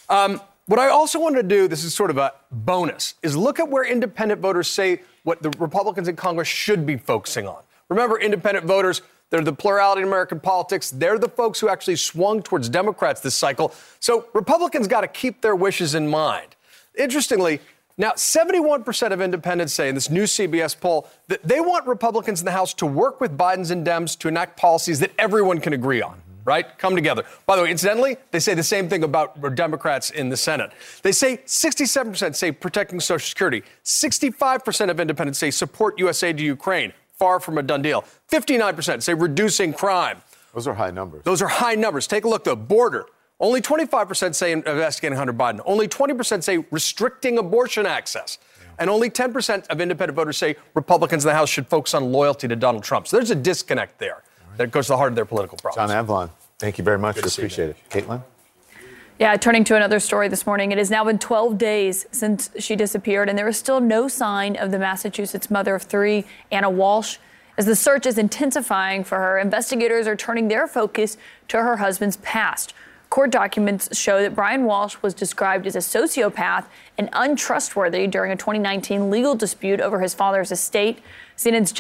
Um, 0.09 0.41
what 0.69 0.79
I 0.79 0.89
also 0.91 1.19
want 1.19 1.35
to 1.37 1.43
do, 1.43 1.67
this 1.67 1.83
is 1.83 1.95
sort 1.95 2.11
of 2.11 2.19
a 2.19 2.35
bonus, 2.53 3.15
is 3.23 3.35
look 3.35 3.59
at 3.59 3.71
where 3.71 3.85
independent 3.85 4.43
voters 4.43 4.69
say 4.69 5.01
what 5.23 5.43
the 5.43 5.49
Republicans 5.59 6.09
in 6.09 6.17
Congress 6.17 6.47
should 6.47 6.85
be 6.85 6.99
focusing 6.99 7.47
on. 7.47 7.63
Remember, 7.89 8.21
independent 8.21 8.67
voters, 8.67 9.01
they're 9.31 9.41
the 9.41 9.55
plurality 9.55 10.03
in 10.03 10.09
American 10.09 10.39
politics. 10.41 10.91
They're 10.91 11.19
the 11.19 11.31
folks 11.31 11.59
who 11.59 11.71
actually 11.71 11.97
swung 11.97 12.43
towards 12.43 12.69
Democrats 12.69 13.23
this 13.23 13.35
cycle. 13.35 13.73
So 13.99 14.27
Republicans 14.35 14.87
got 14.87 15.01
to 15.01 15.09
keep 15.09 15.41
their 15.41 15.57
wishes 15.57 15.95
in 15.95 16.07
mind. 16.07 16.55
Interestingly, 16.99 17.61
now 17.97 18.11
71% 18.11 19.11
of 19.11 19.23
independents 19.23 19.73
say 19.73 19.89
in 19.89 19.95
this 19.95 20.11
new 20.11 20.25
CBS 20.25 20.79
poll 20.79 21.09
that 21.29 21.43
they 21.43 21.61
want 21.61 21.87
Republicans 21.87 22.41
in 22.41 22.45
the 22.45 22.53
House 22.53 22.75
to 22.75 22.85
work 22.85 23.23
with 23.23 23.39
Biden's 23.39 23.71
and 23.71 23.87
Dems 23.87 24.19
to 24.19 24.29
enact 24.29 24.59
policies 24.59 25.01
that 25.01 25.13
everyone 25.19 25.61
can 25.61 25.73
agree 25.73 26.03
on 26.03 26.21
right? 26.49 26.79
Come 26.79 26.97
together. 26.97 27.25
By 27.47 27.57
the 27.57 27.63
way, 27.63 27.71
incidentally, 27.71 28.17
they 28.31 28.41
say 28.41 28.55
the 28.55 28.63
same 28.63 28.89
thing 28.89 29.05
about 29.05 29.55
Democrats 29.55 30.11
in 30.11 30.31
the 30.31 30.37
Senate. 30.37 30.73
They 31.03 31.13
say 31.13 31.37
67% 31.47 32.35
say 32.35 32.51
protecting 32.51 32.99
Social 33.01 33.29
Security. 33.29 33.63
65% 33.85 34.91
of 34.91 34.99
independents 34.99 35.39
say 35.39 35.51
support 35.51 35.99
USA 35.99 36.33
to 36.33 36.43
Ukraine. 36.43 36.93
Far 37.19 37.39
from 37.39 37.59
a 37.59 37.63
done 37.63 37.83
deal. 37.83 38.05
59% 38.33 39.03
say 39.03 39.13
reducing 39.13 39.73
crime. 39.73 40.23
Those 40.55 40.67
are 40.67 40.75
high 40.75 40.91
numbers. 40.91 41.23
Those 41.25 41.43
are 41.43 41.49
high 41.49 41.75
numbers. 41.75 42.07
Take 42.07 42.25
a 42.25 42.29
look, 42.29 42.45
though. 42.45 42.57
Border. 42.57 43.05
Only 43.41 43.61
25% 43.61 44.35
say 44.35 44.53
investigating 44.53 45.17
Hunter 45.17 45.33
Biden. 45.33 45.61
Only 45.67 45.87
20% 45.87 46.43
say 46.43 46.65
restricting 46.71 47.39
abortion 47.39 47.87
access. 47.87 48.39
And 48.81 48.89
only 48.89 49.11
10% 49.11 49.67
of 49.67 49.81
independent 49.81 50.17
voters 50.17 50.37
say 50.37 50.57
Republicans 50.75 51.25
in 51.25 51.29
the 51.29 51.35
House 51.35 51.49
should 51.49 51.67
focus 51.67 51.95
on 51.95 52.13
loyalty 52.13 52.49
to 52.49 52.57
Donald 52.57 52.85
Trump. 52.85 53.09
So 53.09 53.17
there's 53.17 53.31
a 53.31 53.37
disconnect 53.37 53.99
there 53.99 54.23
that 54.57 54.71
goes 54.71 54.87
to 54.87 54.93
the 54.93 54.97
heart 54.97 55.11
of 55.13 55.17
their 55.17 55.25
political 55.25 55.59
problems. 55.59 55.91
John 55.91 56.07
Avlon, 56.07 56.31
thank 56.59 56.79
you 56.79 56.85
very 56.85 56.99
much. 56.99 57.17
We 57.17 57.23
appreciate 57.23 57.71
it. 57.71 57.77
Kaitlan? 57.91 58.23
Yeah, 59.19 59.37
turning 59.37 59.65
to 59.65 59.77
another 59.77 59.99
story 59.99 60.29
this 60.29 60.47
morning. 60.47 60.71
It 60.71 60.79
has 60.79 60.91
now 60.91 61.05
been 61.05 61.19
12 61.19 61.59
days 61.59 62.07
since 62.13 62.51
she 62.59 62.77
disappeared, 62.77 63.29
and 63.29 63.37
there 63.37 63.49
is 63.49 63.57
still 63.57 63.81
no 63.81 64.07
sign 64.07 64.57
of 64.57 64.71
the 64.71 64.79
Massachusetts 64.79 65.51
mother 65.51 65.75
of 65.75 65.83
three, 65.83 66.25
Ana 66.53 66.71
Walsh. 66.71 67.19
As 67.57 67.67
the 67.67 67.75
search 67.75 68.07
is 68.07 68.19
intensifying 68.19 69.03
for 69.03 69.19
her, 69.19 69.39
investigators 69.39 70.07
are 70.07 70.15
turning 70.15 70.47
their 70.47 70.69
focus 70.69 71.17
to 71.49 71.57
her 71.59 71.79
husband's 71.79 72.17
past. 72.19 72.75
Court 73.19 73.33
documents 73.33 73.89
show 73.99 74.23
that 74.23 74.37
Brian 74.37 74.63
Walsh 74.63 74.95
was 75.03 75.13
described 75.13 75.67
as 75.67 75.75
a 75.75 75.81
sociopath 75.81 76.67
and 76.97 77.09
untrustworthy 77.13 78.07
during 78.07 78.31
a 78.31 78.37
2019 78.37 79.11
legal 79.11 79.35
dispute 79.35 79.81
over 79.81 80.01
his 80.01 80.15
father's 80.15 80.53
estate. 80.53 81.01
CNN's 81.37 81.73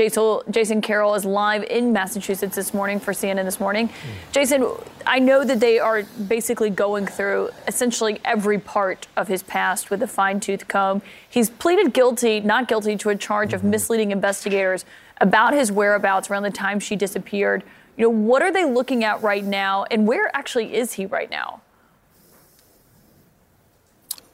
Jason 0.50 0.80
Carroll 0.80 1.14
is 1.14 1.24
live 1.24 1.62
in 1.62 1.92
Massachusetts 1.92 2.56
this 2.56 2.74
morning 2.74 2.98
for 2.98 3.12
CNN 3.12 3.44
This 3.44 3.60
Morning. 3.60 3.88
Jason, 4.32 4.66
I 5.06 5.20
know 5.20 5.44
that 5.44 5.60
they 5.60 5.78
are 5.78 6.02
basically 6.26 6.70
going 6.70 7.06
through 7.06 7.50
essentially 7.68 8.18
every 8.24 8.58
part 8.58 9.06
of 9.16 9.28
his 9.28 9.44
past 9.44 9.90
with 9.90 10.02
a 10.02 10.08
fine 10.08 10.40
tooth 10.40 10.66
comb. 10.66 11.02
He's 11.30 11.50
pleaded 11.50 11.94
guilty, 11.94 12.40
not 12.40 12.66
guilty, 12.66 12.96
to 12.96 13.10
a 13.10 13.14
charge 13.14 13.52
of 13.52 13.60
mm-hmm. 13.60 13.70
misleading 13.70 14.10
investigators 14.10 14.84
about 15.20 15.54
his 15.54 15.70
whereabouts 15.70 16.30
around 16.30 16.42
the 16.42 16.50
time 16.50 16.80
she 16.80 16.96
disappeared. 16.96 17.62
You 17.98 18.04
know, 18.04 18.10
what 18.10 18.42
are 18.42 18.52
they 18.52 18.64
looking 18.64 19.02
at 19.02 19.22
right 19.22 19.44
now, 19.44 19.84
and 19.90 20.06
where 20.06 20.30
actually 20.32 20.76
is 20.76 20.92
he 20.92 21.04
right 21.04 21.28
now? 21.28 21.62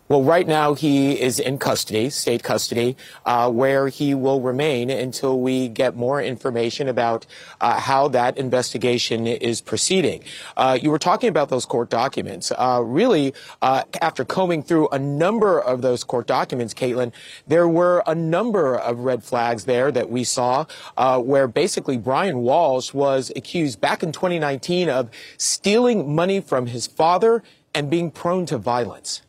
Well, 0.06 0.22
right 0.22 0.46
now 0.46 0.74
he 0.74 1.18
is 1.18 1.40
in 1.40 1.56
custody, 1.56 2.10
state 2.10 2.42
custody, 2.42 2.94
uh, 3.24 3.50
where 3.50 3.88
he 3.88 4.14
will 4.14 4.42
remain 4.42 4.90
until 4.90 5.40
we 5.40 5.66
get 5.68 5.96
more 5.96 6.20
information 6.20 6.88
about 6.88 7.24
uh, 7.58 7.80
how 7.80 8.08
that 8.08 8.36
investigation 8.36 9.26
is 9.26 9.62
proceeding. 9.62 10.22
Uh, 10.58 10.78
you 10.80 10.90
were 10.90 10.98
talking 10.98 11.30
about 11.30 11.48
those 11.48 11.64
court 11.64 11.88
documents. 11.88 12.52
Uh, 12.52 12.82
really, 12.84 13.32
uh, 13.62 13.84
after 14.02 14.26
combing 14.26 14.62
through 14.62 14.88
a 14.88 14.98
number 14.98 15.58
of 15.58 15.80
those 15.80 16.04
court 16.04 16.26
documents, 16.26 16.74
Kaitlan, 16.74 17.10
there 17.46 17.66
were 17.66 18.02
a 18.06 18.14
number 18.14 18.76
of 18.76 18.98
red 18.98 19.24
flags 19.24 19.64
there 19.64 19.90
that 19.90 20.10
we 20.10 20.22
saw 20.22 20.66
uh, 20.98 21.18
where 21.18 21.48
basically 21.48 21.96
Brian 21.96 22.40
Walsh 22.40 22.92
was 22.92 23.32
accused 23.34 23.80
back 23.80 24.02
in 24.02 24.12
2019 24.12 24.90
of 24.90 25.08
stealing 25.38 26.14
money 26.14 26.40
from 26.40 26.66
his 26.66 26.86
father 26.86 27.42
and 27.74 27.88
being 27.88 28.10
prone 28.10 28.44
to 28.44 28.58
violence 28.58 29.22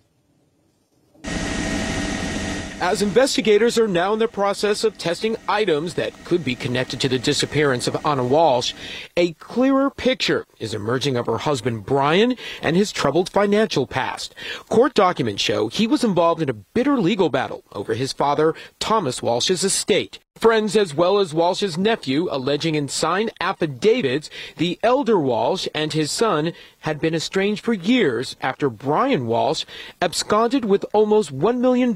as 2.82 3.02
investigators 3.02 3.78
are 3.78 3.88
now 3.88 4.14
in 4.14 4.20
the 4.20 4.28
process 4.28 4.84
of 4.84 4.98
testing 4.98 5.38
items 5.48 5.94
that 5.94 6.26
could 6.26 6.44
be 6.44 6.56
connected 6.56 7.00
to 7.00 7.10
the 7.10 7.18
disappearance 7.18 7.88
of 7.88 8.06
Ana 8.06 8.24
Walsh, 8.24 8.74
a 9.16 9.34
clearer 9.34 9.90
picture 9.90 10.46
is 10.60 10.74
emerging 10.74 11.18
of 11.18 11.26
her 11.26 11.40
husband 11.40 11.86
Brian 11.86 12.36
and 12.62 12.76
his 12.76 12.92
troubled 12.92 13.30
financial 13.30 13.88
past. 13.88 14.34
Court 14.70 14.94
documents 14.94 15.42
show 15.42 15.68
he 15.68 15.88
was 15.88 16.04
involved 16.04 16.42
in 16.42 16.50
a 16.50 16.54
bitter 16.54 16.98
legal 16.98 17.30
battle 17.30 17.64
over 17.72 17.94
his 17.94 18.14
father 18.14 18.54
Thomas 18.80 19.22
Walsh's 19.22 19.64
estate. 19.64 20.20
Friends 20.38 20.76
as 20.76 20.94
well 20.94 21.20
as 21.20 21.34
Walsh's 21.34 21.78
nephew 21.78 22.28
alleging 22.30 22.76
in 22.76 22.90
signed 22.90 23.32
affidavits 23.40 24.30
the 24.58 24.78
elder 24.84 25.18
Walsh 25.18 25.66
and 25.74 25.94
his 25.94 26.12
son 26.12 26.52
had 26.80 27.00
been 27.00 27.16
estranged 27.16 27.64
for 27.64 27.74
years 27.74 28.36
after 28.42 28.70
Brian 28.70 29.28
Walsh 29.28 29.64
absconded 30.02 30.66
with 30.66 30.86
almost 30.92 31.34
$1 31.34 31.60
million 31.60 31.96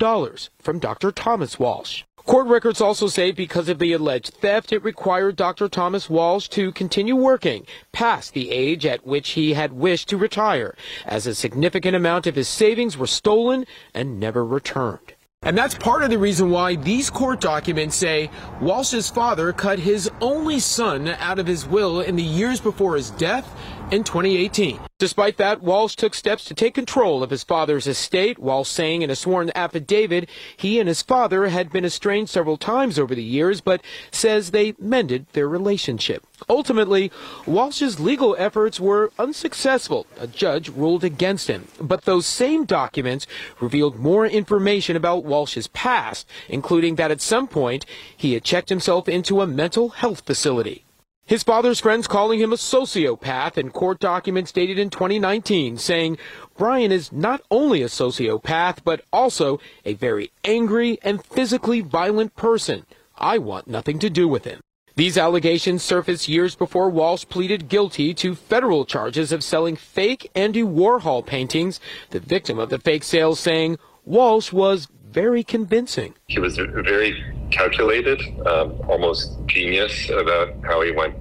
from 0.57 0.79
Dr. 0.79 1.11
Thomas 1.11 1.59
Walsh. 1.59 2.03
Court 2.29 2.45
records 2.45 2.79
also 2.79 3.07
say 3.07 3.31
because 3.31 3.69
of 3.69 3.79
the 3.79 3.91
alleged 3.91 4.35
theft, 4.35 4.71
it 4.71 4.83
required 4.83 5.35
Dr. 5.35 5.67
Thomas 5.67 6.11
Walsh 6.11 6.47
to 6.49 6.71
continue 6.71 7.15
working 7.15 7.65
past 7.91 8.35
the 8.35 8.51
age 8.51 8.85
at 8.85 9.03
which 9.03 9.29
he 9.29 9.55
had 9.55 9.73
wished 9.73 10.09
to 10.09 10.17
retire, 10.17 10.75
as 11.07 11.25
a 11.25 11.33
significant 11.33 11.95
amount 11.95 12.27
of 12.27 12.35
his 12.35 12.47
savings 12.47 12.95
were 12.95 13.07
stolen 13.07 13.65
and 13.95 14.19
never 14.19 14.45
returned. 14.45 15.15
And 15.41 15.57
that's 15.57 15.73
part 15.73 16.03
of 16.03 16.11
the 16.11 16.19
reason 16.19 16.51
why 16.51 16.75
these 16.75 17.09
court 17.09 17.41
documents 17.41 17.95
say 17.95 18.29
Walsh's 18.61 19.09
father 19.09 19.51
cut 19.51 19.79
his 19.79 20.11
only 20.21 20.59
son 20.59 21.07
out 21.07 21.39
of 21.39 21.47
his 21.47 21.65
will 21.65 22.01
in 22.01 22.15
the 22.15 22.21
years 22.21 22.59
before 22.59 22.95
his 22.95 23.09
death 23.11 23.55
in 23.91 24.03
2018. 24.03 24.79
Despite 24.99 25.37
that, 25.37 25.61
Walsh 25.61 25.95
took 25.95 26.13
steps 26.13 26.43
to 26.45 26.53
take 26.53 26.75
control 26.75 27.23
of 27.23 27.29
his 27.29 27.43
father's 27.43 27.87
estate 27.87 28.37
while 28.37 28.63
saying 28.63 29.01
in 29.01 29.09
a 29.09 29.15
sworn 29.15 29.51
affidavit 29.55 30.29
he 30.55 30.79
and 30.79 30.87
his 30.87 31.01
father 31.01 31.47
had 31.47 31.71
been 31.71 31.85
estranged 31.85 32.31
several 32.31 32.57
times 32.57 32.99
over 32.99 33.15
the 33.15 33.23
years, 33.23 33.61
but 33.61 33.81
says 34.11 34.51
they 34.51 34.75
mended 34.77 35.25
their 35.33 35.47
relationship. 35.47 36.23
Ultimately, 36.47 37.11
Walsh's 37.45 37.99
legal 37.99 38.35
efforts 38.37 38.79
were 38.79 39.11
unsuccessful. 39.17 40.05
A 40.19 40.27
judge 40.27 40.69
ruled 40.69 41.03
against 41.03 41.47
him. 41.47 41.67
But 41.81 42.05
those 42.05 42.25
same 42.25 42.65
documents 42.65 43.25
revealed 43.59 43.97
more 43.97 44.25
information 44.25 44.95
about 44.95 45.25
Walsh's 45.25 45.67
past, 45.67 46.27
including 46.47 46.95
that 46.95 47.11
at 47.11 47.21
some 47.21 47.47
point 47.47 47.85
he 48.15 48.33
had 48.33 48.43
checked 48.43 48.69
himself 48.69 49.09
into 49.09 49.41
a 49.41 49.47
mental 49.47 49.89
health 49.89 50.21
facility. 50.21 50.85
His 51.29 51.43
father's 51.43 51.79
friends 51.79 52.07
calling 52.07 52.39
him 52.39 52.51
a 52.51 52.55
sociopath 52.55 53.55
and 53.55 53.71
court 53.71 53.99
documents 53.99 54.51
dated 54.51 54.79
in 54.79 54.89
2019 54.89 55.77
saying 55.77 56.17
Brian 56.57 56.91
is 56.91 57.11
not 57.11 57.43
only 57.51 57.83
a 57.83 57.85
sociopath, 57.85 58.79
but 58.83 59.05
also 59.13 59.59
a 59.85 59.93
very 59.93 60.31
angry 60.43 60.97
and 61.03 61.23
physically 61.23 61.81
violent 61.81 62.35
person. 62.35 62.87
I 63.15 63.37
want 63.37 63.67
nothing 63.67 63.99
to 63.99 64.09
do 64.09 64.27
with 64.27 64.45
him. 64.45 64.59
These 64.95 65.19
allegations 65.19 65.83
surfaced 65.83 66.27
years 66.27 66.55
before 66.55 66.89
Walsh 66.89 67.25
pleaded 67.29 67.69
guilty 67.69 68.15
to 68.15 68.33
federal 68.33 68.83
charges 68.83 69.31
of 69.31 69.43
selling 69.43 69.75
fake 69.75 70.31
Andy 70.33 70.63
Warhol 70.63 71.23
paintings, 71.23 71.79
the 72.09 72.19
victim 72.19 72.57
of 72.57 72.71
the 72.71 72.79
fake 72.79 73.03
sales 73.03 73.39
saying 73.39 73.77
Walsh 74.03 74.51
was 74.51 74.87
very 75.11 75.43
convincing. 75.43 76.13
He 76.27 76.39
was 76.39 76.57
very 76.57 77.23
calculated, 77.51 78.21
um, 78.47 78.79
almost 78.87 79.37
genius 79.47 80.09
about 80.09 80.53
how 80.63 80.81
he 80.81 80.91
went 80.91 81.15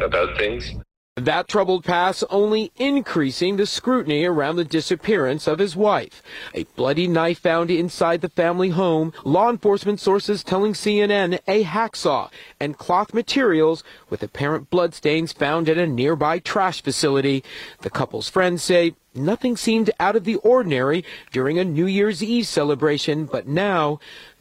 about 0.00 0.36
things. 0.36 0.74
That 1.20 1.48
troubled 1.48 1.84
past 1.84 2.24
only 2.30 2.72
increasing 2.78 3.56
the 3.56 3.66
scrutiny 3.66 4.24
around 4.24 4.56
the 4.56 4.64
disappearance 4.64 5.46
of 5.46 5.58
his 5.58 5.76
wife. 5.76 6.22
A 6.54 6.64
bloody 6.76 7.06
knife 7.06 7.40
found 7.40 7.70
inside 7.70 8.22
the 8.22 8.30
family 8.30 8.70
home, 8.70 9.12
law 9.22 9.50
enforcement 9.50 10.00
sources 10.00 10.42
telling 10.42 10.72
CNN 10.72 11.38
a 11.46 11.64
hacksaw, 11.64 12.30
and 12.58 12.78
cloth 12.78 13.12
materials 13.12 13.84
with 14.08 14.22
apparent 14.22 14.70
bloodstains 14.70 15.34
found 15.34 15.68
at 15.68 15.76
a 15.76 15.86
nearby 15.86 16.38
trash 16.38 16.82
facility. 16.82 17.44
The 17.82 17.90
couple's 17.90 18.30
friends 18.30 18.62
say 18.62 18.94
nothing 19.14 19.58
seemed 19.58 19.90
out 20.00 20.16
of 20.16 20.24
the 20.24 20.36
ordinary 20.36 21.04
during 21.32 21.58
a 21.58 21.64
New 21.64 21.86
Year's 21.86 22.22
Eve 22.22 22.46
celebration, 22.46 23.26
but 23.26 23.46
now 23.46 24.00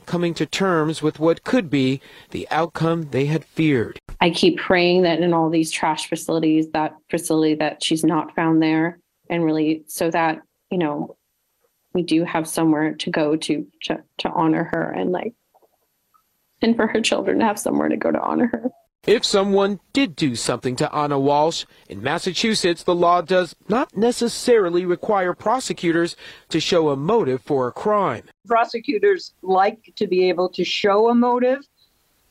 coming 0.10 0.34
to 0.34 0.46
terms 0.46 1.02
with 1.04 1.20
what 1.20 1.44
could 1.44 1.70
be 1.70 2.02
the 2.32 2.48
outcome 2.50 3.10
they 3.12 3.28
had 3.28 3.46
feared. 3.46 4.00
I 4.20 4.32
keep 4.32 4.58
praying 4.58 5.04
that 5.04 5.22
in 5.22 5.34
all 5.34 5.52
these 5.52 5.72
trash 5.72 6.10
facilities, 6.10 6.68
that 6.72 6.96
facility 7.10 7.54
that 7.56 7.84
she's 7.84 8.04
not 8.04 8.36
found 8.36 8.62
there, 8.62 9.00
and 9.30 9.46
really 9.46 9.84
so 9.88 10.10
that 10.10 10.42
you 10.72 10.80
know 10.80 11.16
we 11.94 12.02
do 12.02 12.24
have 12.24 12.48
somewhere 12.48 12.96
to 12.96 13.10
go 13.12 13.36
to 13.36 13.68
to, 13.84 14.04
to 14.18 14.30
honor 14.30 14.64
her 14.72 14.92
and 14.92 15.12
like 15.12 15.34
and 16.62 16.76
for 16.76 16.88
her 16.88 17.02
children 17.02 17.40
to 17.40 17.46
have 17.46 17.60
somewhere 17.60 17.88
to 17.88 17.96
go 17.96 18.12
to 18.12 18.20
honor 18.20 18.48
her. 18.48 18.72
If 19.08 19.24
someone 19.24 19.80
did 19.94 20.16
do 20.16 20.36
something 20.36 20.76
to 20.76 20.92
Ana 20.92 21.18
Walsh, 21.18 21.66
in 21.88 22.04
Massachusetts, 22.04 22.84
the 22.84 22.94
law 22.94 23.22
does 23.22 23.56
not 23.70 23.96
necessarily 23.96 24.86
require 24.86 25.34
prosecutors 25.34 26.18
to 26.50 26.60
show 26.60 26.90
a 26.90 26.98
motive 26.98 27.42
for 27.42 27.70
a 27.70 27.72
crime. 27.72 28.24
Prosecutors 28.46 29.34
like 29.42 29.94
to 29.96 30.06
be 30.06 30.28
able 30.28 30.50
to 30.50 30.66
show 30.66 31.10
a 31.10 31.16
motive. 31.16 31.60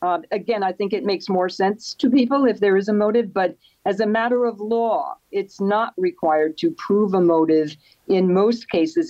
Uh, 0.03 0.19
again, 0.31 0.61
I 0.61 0.71
think 0.71 0.93
it 0.93 1.03
makes 1.03 1.27
more 1.27 1.49
sense 1.49 1.95
to 1.95 2.09
people 2.09 2.45
if 2.45 2.59
there 2.59 2.77
is 2.77 2.87
a 2.87 2.93
motive, 2.93 3.33
but 3.33 3.57
as 3.85 3.99
a 3.99 4.05
matter 4.05 4.45
of 4.45 4.59
law, 4.59 5.17
it's 5.31 5.59
not 5.59 5.93
required 5.97 6.57
to 6.59 6.69
prove 6.71 7.15
a 7.15 7.21
motive 7.21 7.75
in 8.07 8.31
most 8.31 8.69
cases. 8.69 9.09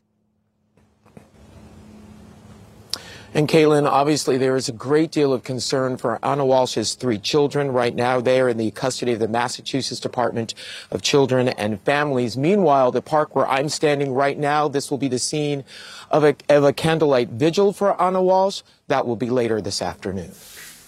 And 3.33 3.47
Kaitlan, 3.47 3.87
obviously 3.87 4.37
there 4.37 4.55
is 4.55 4.69
a 4.69 4.71
great 4.71 5.11
deal 5.11 5.31
of 5.31 5.43
concern 5.43 5.97
for 5.97 6.23
Ana 6.25 6.45
Walsh's 6.45 6.95
three 6.95 7.19
children. 7.19 7.71
Right 7.71 7.93
now, 7.93 8.19
they 8.19 8.41
are 8.41 8.49
in 8.49 8.57
the 8.57 8.71
custody 8.71 9.13
of 9.13 9.19
the 9.19 9.27
Massachusetts 9.27 9.99
Department 9.99 10.55
of 10.89 11.03
Children 11.03 11.49
and 11.49 11.79
Families. 11.81 12.35
Meanwhile, 12.35 12.91
the 12.91 13.03
park 13.03 13.35
where 13.35 13.47
I'm 13.47 13.69
standing 13.69 14.13
right 14.13 14.37
now, 14.37 14.67
this 14.67 14.89
will 14.89 14.97
be 14.97 15.07
the 15.07 15.19
scene 15.19 15.63
of 16.09 16.23
a, 16.23 16.35
of 16.49 16.63
a 16.63 16.73
candlelight 16.73 17.29
vigil 17.29 17.71
for 17.71 17.99
Ana 18.01 18.21
Walsh. 18.21 18.63
That 18.87 19.05
will 19.05 19.15
be 19.15 19.29
later 19.29 19.61
this 19.61 19.81
afternoon. 19.81 20.31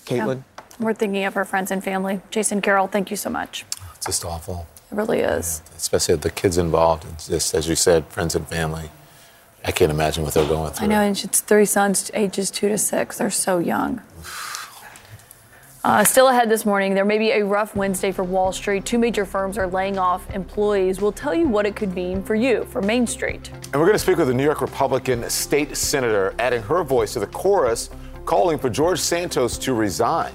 Kaitlan? 0.05 0.37
Yeah. 0.37 0.63
We're 0.79 0.95
thinking 0.95 1.25
of 1.25 1.35
her 1.35 1.45
friends 1.45 1.69
and 1.69 1.83
family. 1.83 2.21
Jason 2.31 2.59
Carroll, 2.59 2.87
thank 2.87 3.11
you 3.11 3.17
so 3.17 3.29
much. 3.29 3.65
It's 3.95 4.07
just 4.07 4.25
awful. 4.25 4.67
It 4.91 4.95
really 4.95 5.19
is. 5.19 5.61
Especially 5.77 6.15
the 6.15 6.31
kids 6.31 6.57
involved. 6.57 7.05
It's 7.13 7.27
just, 7.27 7.53
as 7.53 7.69
you 7.69 7.75
said, 7.75 8.07
friends 8.07 8.33
and 8.33 8.47
family. 8.47 8.89
I 9.63 9.71
can't 9.71 9.91
imagine 9.91 10.23
what 10.23 10.33
they're 10.33 10.47
going 10.47 10.73
through. 10.73 10.85
I 10.85 10.87
know, 10.87 11.01
and 11.01 11.23
it's 11.23 11.41
three 11.41 11.65
sons, 11.65 12.09
ages 12.13 12.49
two 12.49 12.67
to 12.69 12.77
six. 12.77 13.17
They're 13.17 13.29
so 13.29 13.59
young. 13.59 14.01
Uh, 15.83 16.03
still 16.03 16.27
ahead 16.27 16.47
this 16.47 16.63
morning, 16.63 16.93
there 16.93 17.05
may 17.05 17.17
be 17.17 17.31
a 17.31 17.43
rough 17.43 17.75
Wednesday 17.75 18.11
for 18.11 18.23
Wall 18.23 18.51
Street. 18.51 18.85
Two 18.85 18.99
major 18.99 19.25
firms 19.25 19.57
are 19.57 19.65
laying 19.65 19.97
off 19.97 20.29
employees. 20.29 21.01
We'll 21.01 21.11
tell 21.11 21.33
you 21.33 21.47
what 21.47 21.65
it 21.65 21.75
could 21.75 21.95
mean 21.95 22.21
for 22.21 22.35
you, 22.35 22.65
for 22.65 22.83
Main 22.83 23.07
Street. 23.07 23.49
And 23.51 23.73
we're 23.73 23.87
going 23.87 23.93
to 23.93 23.99
speak 23.99 24.17
with 24.17 24.29
a 24.29 24.33
New 24.33 24.43
York 24.43 24.61
Republican 24.61 25.27
state 25.29 25.75
senator, 25.75 26.35
adding 26.37 26.61
her 26.63 26.83
voice 26.83 27.13
to 27.13 27.19
the 27.19 27.25
chorus 27.27 27.89
calling 28.25 28.59
for 28.59 28.69
George 28.69 28.99
Santos 28.99 29.57
to 29.57 29.73
resign. 29.73 30.31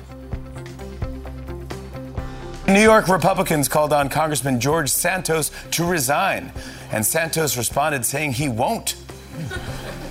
New 2.67 2.83
York 2.83 3.07
Republicans 3.07 3.69
called 3.69 3.93
on 3.93 4.09
Congressman 4.09 4.59
George 4.59 4.91
Santos 4.91 5.53
to 5.71 5.85
resign, 5.87 6.53
and 6.91 7.07
Santos 7.07 7.57
responded 7.57 8.05
saying 8.05 8.33
he 8.33 8.49
won't. 8.49 8.97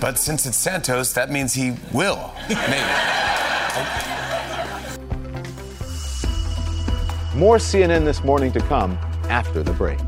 But 0.00 0.18
since 0.18 0.46
it's 0.46 0.56
Santos, 0.56 1.12
that 1.14 1.30
means 1.30 1.54
he 1.54 1.74
will. 1.92 2.32
Maybe. 2.48 2.80
More 7.34 7.58
CNN 7.58 8.04
this 8.04 8.24
morning 8.24 8.52
to 8.52 8.60
come 8.60 8.92
after 9.28 9.62
the 9.62 9.72
break. 9.72 9.98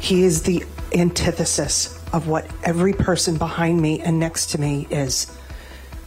He 0.00 0.24
is 0.24 0.42
the 0.42 0.64
antithesis 0.94 1.98
of 2.12 2.28
what 2.28 2.46
every 2.64 2.92
person 2.92 3.36
behind 3.36 3.80
me 3.80 4.00
and 4.00 4.18
next 4.18 4.46
to 4.50 4.60
me 4.60 4.86
is. 4.90 5.36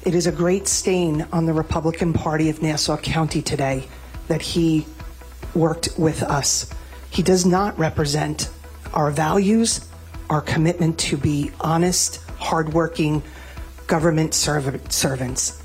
It 0.03 0.13
is 0.13 0.27
a 0.27 0.31
great 0.31 0.67
stain 0.67 1.27
on 1.31 1.45
the 1.45 1.53
Republican 1.53 2.13
Party 2.13 2.50
of 2.50 2.62
Nassau 2.62 2.98
County 2.98 3.41
today 3.41 3.88
that 4.27 4.41
he 4.41 4.86
worked 5.55 5.89
with 5.98 6.22
us. 6.22 6.69
He 7.15 7.24
does 7.24 7.45
not 7.45 7.79
represent 7.79 8.50
our 8.93 9.10
values, 9.10 9.88
our 10.29 10.41
commitment 10.41 11.00
to 11.00 11.15
be 11.15 11.50
honest, 11.62 12.17
hardworking 12.38 13.24
government 13.88 14.34
serv- 14.34 14.91
servants. 14.91 15.63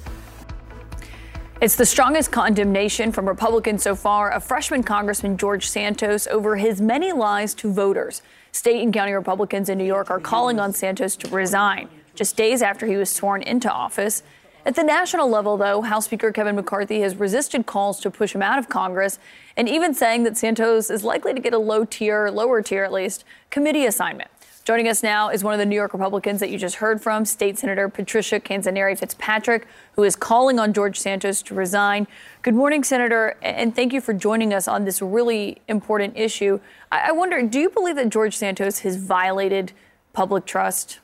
It's 1.61 1.75
the 1.75 1.85
strongest 1.85 2.31
condemnation 2.31 3.11
from 3.11 3.27
Republicans 3.27 3.83
so 3.83 3.97
far 3.97 4.31
of 4.31 4.45
freshman 4.45 4.85
Congressman 4.85 5.37
George 5.37 5.69
Santos 5.69 6.29
over 6.29 6.55
his 6.55 6.81
many 6.81 7.11
lies 7.11 7.53
to 7.55 7.73
voters. 7.73 8.23
State 8.53 8.81
and 8.81 8.95
county 8.95 9.13
Republicans 9.13 9.69
in 9.69 9.77
New 9.77 9.85
York 9.85 10.09
are 10.09 10.21
calling 10.21 10.61
on 10.61 10.73
Santos 10.73 11.17
to 11.17 11.29
resign 11.31 11.89
just 12.15 12.37
days 12.37 12.63
after 12.63 12.87
he 12.87 12.97
was 12.97 13.11
sworn 13.11 13.43
into 13.43 13.69
office. 13.69 14.23
At 14.67 14.75
the 14.75 14.85
national 14.85 15.31
level, 15.31 15.57
though, 15.57 15.81
House 15.81 16.05
Speaker 16.05 16.33
Kevin 16.33 16.55
McCarthy 16.55 17.01
has 17.01 17.17
resisted 17.17 17.65
calls 17.65 17.99
to 18.01 18.11
push 18.11 18.35
him 18.35 18.43
out 18.43 18.59
of 18.59 18.69
Congress 18.69 19.19
and 19.57 19.67
even 19.67 19.95
saying 19.95 20.25
that 20.25 20.37
Santos 20.37 20.91
is 20.91 21.03
likely 21.03 21.33
to 21.33 21.41
get 21.41 21.55
a 21.55 21.59
low 21.59 21.87
tier, 21.87 22.29
lower 22.29 22.61
tier 22.61 22.85
at 22.85 22.93
least, 22.93 23.25
committee 23.49 23.87
assignment. 23.87 24.31
Joining 24.65 24.87
us 24.87 25.03
now 25.03 25.31
is 25.31 25.43
one 25.43 25.55
of 25.55 25.59
the 25.59 25.65
New 25.65 25.75
York 25.75 25.95
Republicans 25.95 26.41
that 26.41 26.51
you 26.51 26.59
just 26.59 26.77
heard 26.77 27.03
from, 27.03 27.25
State 27.25 27.59
Senator 27.59 27.89
Patricia 27.89 28.39
Canzoneri 28.39 28.99
Fitzpatrick, 28.99 29.67
who 29.97 30.05
is 30.05 30.15
calling 30.15 30.59
on 30.59 30.75
George 30.75 31.01
Santos 31.01 31.41
to 31.43 31.55
resign. 31.55 32.07
Good 32.43 32.55
morning, 32.55 32.85
Senator, 32.85 33.39
and 33.41 33.75
thank 33.75 33.95
you 33.95 34.03
for 34.03 34.13
joining 34.13 34.53
us 34.53 34.69
on 34.69 34.85
this 34.85 35.01
really 35.01 35.63
important 35.69 36.19
issue. 36.19 36.61
I 36.93 37.13
wonder, 37.13 37.41
do 37.43 37.59
you 37.59 37.71
believe 37.71 37.97
that 37.97 38.11
George 38.11 38.37
Santos 38.37 38.81
has 38.81 38.97
violated 38.97 39.73
public 40.13 40.45
trust? 40.45 40.99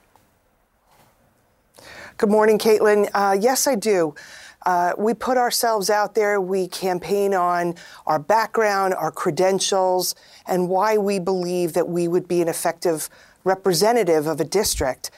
Good 2.18 2.31
morning, 2.31 2.57
Kaitlan. 2.57 3.11
Uh, 3.12 3.37
yes, 3.38 3.66
I 3.66 3.74
do. 3.74 4.14
Uh, 4.64 4.94
we 4.96 5.12
put 5.12 5.37
ourselves 5.37 5.90
out 5.90 6.14
there. 6.14 6.40
We 6.40 6.66
campaign 6.66 7.35
on 7.35 7.74
our 8.07 8.18
background, 8.18 8.94
our 8.94 9.11
credentials, 9.11 10.14
and 10.46 10.70
why 10.70 10.96
we 10.96 11.18
believe 11.18 11.74
that 11.74 11.90
we 11.90 12.09
would 12.09 12.26
be 12.26 12.40
an 12.40 12.48
effective 12.48 13.11
representative 13.44 14.26
of 14.26 14.40
a 14.40 14.46
district. 14.46 15.11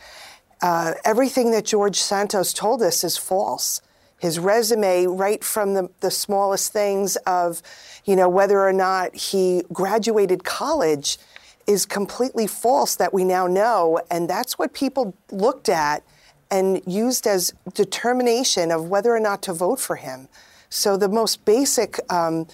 Uh, 0.60 0.94
everything 1.04 1.52
that 1.52 1.66
George 1.66 1.94
Santos 1.94 2.52
told 2.52 2.82
us 2.82 3.04
is 3.04 3.16
false. 3.16 3.80
His 4.18 4.40
resume, 4.40 5.06
right 5.06 5.44
from 5.44 5.74
the, 5.74 5.90
the 6.00 6.10
smallest 6.10 6.72
things 6.72 7.14
of, 7.28 7.62
you 8.06 8.16
know, 8.16 8.28
whether 8.28 8.58
or 8.58 8.72
not 8.72 9.14
he 9.14 9.62
graduated 9.72 10.42
college, 10.42 11.16
is 11.64 11.86
completely 11.86 12.48
false 12.48 12.96
that 12.96 13.14
we 13.14 13.22
now 13.22 13.46
know. 13.46 14.00
And 14.10 14.28
that's 14.28 14.58
what 14.58 14.74
people 14.74 15.14
looked 15.30 15.68
at 15.68 16.02
and 16.50 16.82
used 16.86 17.26
as 17.26 17.52
determination 17.74 18.70
of 18.70 18.88
whether 18.88 19.14
or 19.14 19.20
not 19.20 19.42
to 19.42 19.52
vote 19.52 19.80
for 19.80 19.96
him. 19.96 20.28
So 20.70 20.96
the 20.96 21.08
most 21.08 21.44
basic 21.44 21.98
um, 22.12 22.46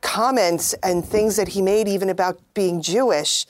comments 0.00 0.74
and 0.82 1.04
things 1.04 1.36
that 1.36 1.48
he 1.48 1.62
made, 1.62 1.88
even 1.88 2.08
about 2.08 2.40
being 2.54 2.80
Jewish, 2.80 3.46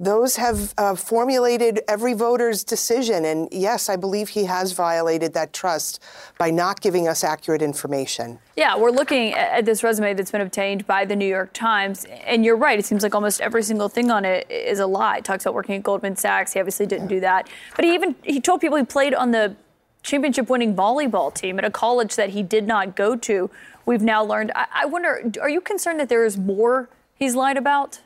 those 0.00 0.36
have 0.36 0.74
uh, 0.76 0.94
formulated 0.94 1.80
every 1.86 2.14
voter's 2.14 2.64
decision. 2.64 3.24
And 3.24 3.48
yes, 3.52 3.88
I 3.88 3.96
believe 3.96 4.30
he 4.30 4.44
has 4.44 4.72
violated 4.72 5.34
that 5.34 5.52
trust 5.52 6.02
by 6.38 6.50
not 6.50 6.80
giving 6.80 7.06
us 7.06 7.22
accurate 7.22 7.62
information. 7.62 8.38
Yeah, 8.56 8.76
we're 8.76 8.90
looking 8.90 9.34
at 9.34 9.64
this 9.64 9.84
resume 9.84 10.14
that's 10.14 10.30
been 10.30 10.40
obtained 10.40 10.86
by 10.86 11.04
the 11.04 11.14
New 11.14 11.26
York 11.26 11.52
Times. 11.52 12.06
And 12.24 12.44
you're 12.44 12.56
right, 12.56 12.78
it 12.78 12.84
seems 12.84 13.02
like 13.02 13.14
almost 13.14 13.40
every 13.40 13.62
single 13.62 13.88
thing 13.88 14.10
on 14.10 14.24
it 14.24 14.50
is 14.50 14.80
a 14.80 14.86
lie. 14.86 15.18
It 15.18 15.24
talks 15.24 15.44
about 15.44 15.54
working 15.54 15.76
at 15.76 15.82
Goldman 15.82 16.16
Sachs. 16.16 16.52
He 16.52 16.60
obviously 16.60 16.86
didn't 16.86 17.08
do 17.08 17.20
that. 17.20 17.48
But 17.76 17.84
he 17.84 17.94
even 17.94 18.16
he 18.22 18.40
told 18.40 18.60
people 18.60 18.76
he 18.76 18.84
played 18.84 19.14
on 19.14 19.30
the 19.30 19.54
championship 20.02 20.50
winning 20.50 20.74
volleyball 20.76 21.32
team 21.32 21.58
at 21.58 21.64
a 21.64 21.70
college 21.70 22.16
that 22.16 22.30
he 22.30 22.42
did 22.42 22.66
not 22.66 22.94
go 22.94 23.16
to. 23.16 23.50
We've 23.86 24.02
now 24.02 24.22
learned. 24.22 24.52
I, 24.54 24.66
I 24.72 24.86
wonder, 24.86 25.30
are 25.40 25.48
you 25.48 25.60
concerned 25.60 25.98
that 26.00 26.08
there 26.08 26.24
is 26.24 26.36
more 26.36 26.88
he's 27.14 27.34
lied 27.34 27.56
about? 27.56 28.00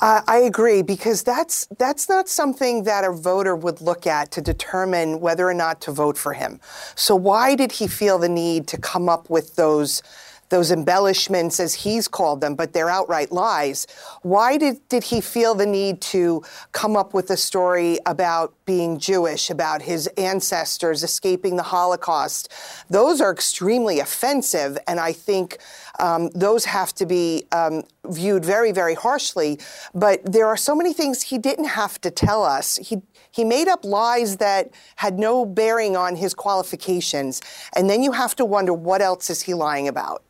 Uh, 0.00 0.22
I 0.28 0.38
agree 0.38 0.82
because 0.82 1.24
that's 1.24 1.66
that's 1.78 2.08
not 2.08 2.28
something 2.28 2.84
that 2.84 3.04
a 3.04 3.10
voter 3.10 3.56
would 3.56 3.80
look 3.80 4.06
at 4.06 4.30
to 4.32 4.40
determine 4.40 5.20
whether 5.20 5.48
or 5.48 5.54
not 5.54 5.80
to 5.82 5.92
vote 5.92 6.16
for 6.16 6.34
him. 6.34 6.60
So 6.94 7.16
why 7.16 7.56
did 7.56 7.72
he 7.72 7.88
feel 7.88 8.18
the 8.18 8.28
need 8.28 8.68
to 8.68 8.78
come 8.78 9.08
up 9.08 9.28
with 9.28 9.56
those 9.56 10.02
those 10.48 10.70
embellishments 10.70 11.60
as 11.60 11.74
he's 11.74 12.08
called 12.08 12.40
them, 12.40 12.54
but 12.54 12.72
they're 12.72 12.90
outright 12.90 13.30
lies. 13.30 13.86
Why 14.22 14.56
did, 14.56 14.86
did 14.88 15.04
he 15.04 15.20
feel 15.20 15.54
the 15.54 15.66
need 15.66 16.00
to 16.02 16.42
come 16.72 16.96
up 16.96 17.14
with 17.14 17.30
a 17.30 17.36
story 17.36 17.98
about 18.06 18.54
being 18.64 18.98
Jewish, 18.98 19.50
about 19.50 19.82
his 19.82 20.06
ancestors 20.16 21.02
escaping 21.02 21.56
the 21.56 21.62
Holocaust? 21.64 22.52
Those 22.88 23.20
are 23.20 23.32
extremely 23.32 24.00
offensive, 24.00 24.78
and 24.86 25.00
I 25.00 25.12
think 25.12 25.58
um, 25.98 26.30
those 26.30 26.64
have 26.64 26.94
to 26.94 27.06
be 27.06 27.44
um, 27.52 27.82
viewed 28.06 28.44
very, 28.44 28.72
very 28.72 28.94
harshly. 28.94 29.58
But 29.94 30.24
there 30.30 30.46
are 30.46 30.56
so 30.56 30.74
many 30.74 30.92
things 30.92 31.22
he 31.22 31.38
didn't 31.38 31.66
have 31.66 32.00
to 32.02 32.10
tell 32.10 32.42
us. 32.42 32.76
He 32.76 33.02
he 33.30 33.44
made 33.44 33.68
up 33.68 33.84
lies 33.84 34.38
that 34.38 34.70
had 34.96 35.18
no 35.18 35.44
bearing 35.44 35.96
on 35.96 36.16
his 36.16 36.34
qualifications, 36.34 37.40
and 37.74 37.88
then 37.88 38.02
you 38.02 38.12
have 38.12 38.34
to 38.36 38.44
wonder 38.44 38.72
what 38.72 39.02
else 39.02 39.30
is 39.30 39.42
he 39.42 39.54
lying 39.54 39.88
about. 39.88 40.22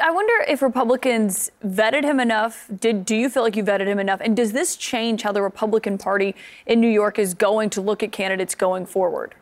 I 0.00 0.10
wonder 0.10 0.44
if 0.46 0.62
Republicans 0.62 1.50
vetted 1.64 2.04
him 2.04 2.20
enough. 2.20 2.70
Did 2.80 3.04
do 3.04 3.16
you 3.16 3.28
feel 3.28 3.42
like 3.42 3.56
you 3.56 3.64
vetted 3.64 3.86
him 3.86 3.98
enough? 3.98 4.20
And 4.20 4.36
does 4.36 4.52
this 4.52 4.76
change 4.76 5.22
how 5.22 5.32
the 5.32 5.42
Republican 5.42 5.98
Party 5.98 6.34
in 6.66 6.80
New 6.80 6.88
York 6.88 7.18
is 7.18 7.34
going 7.34 7.70
to 7.70 7.80
look 7.80 8.02
at 8.02 8.12
candidates 8.12 8.54
going 8.54 8.86
forward? 8.86 9.34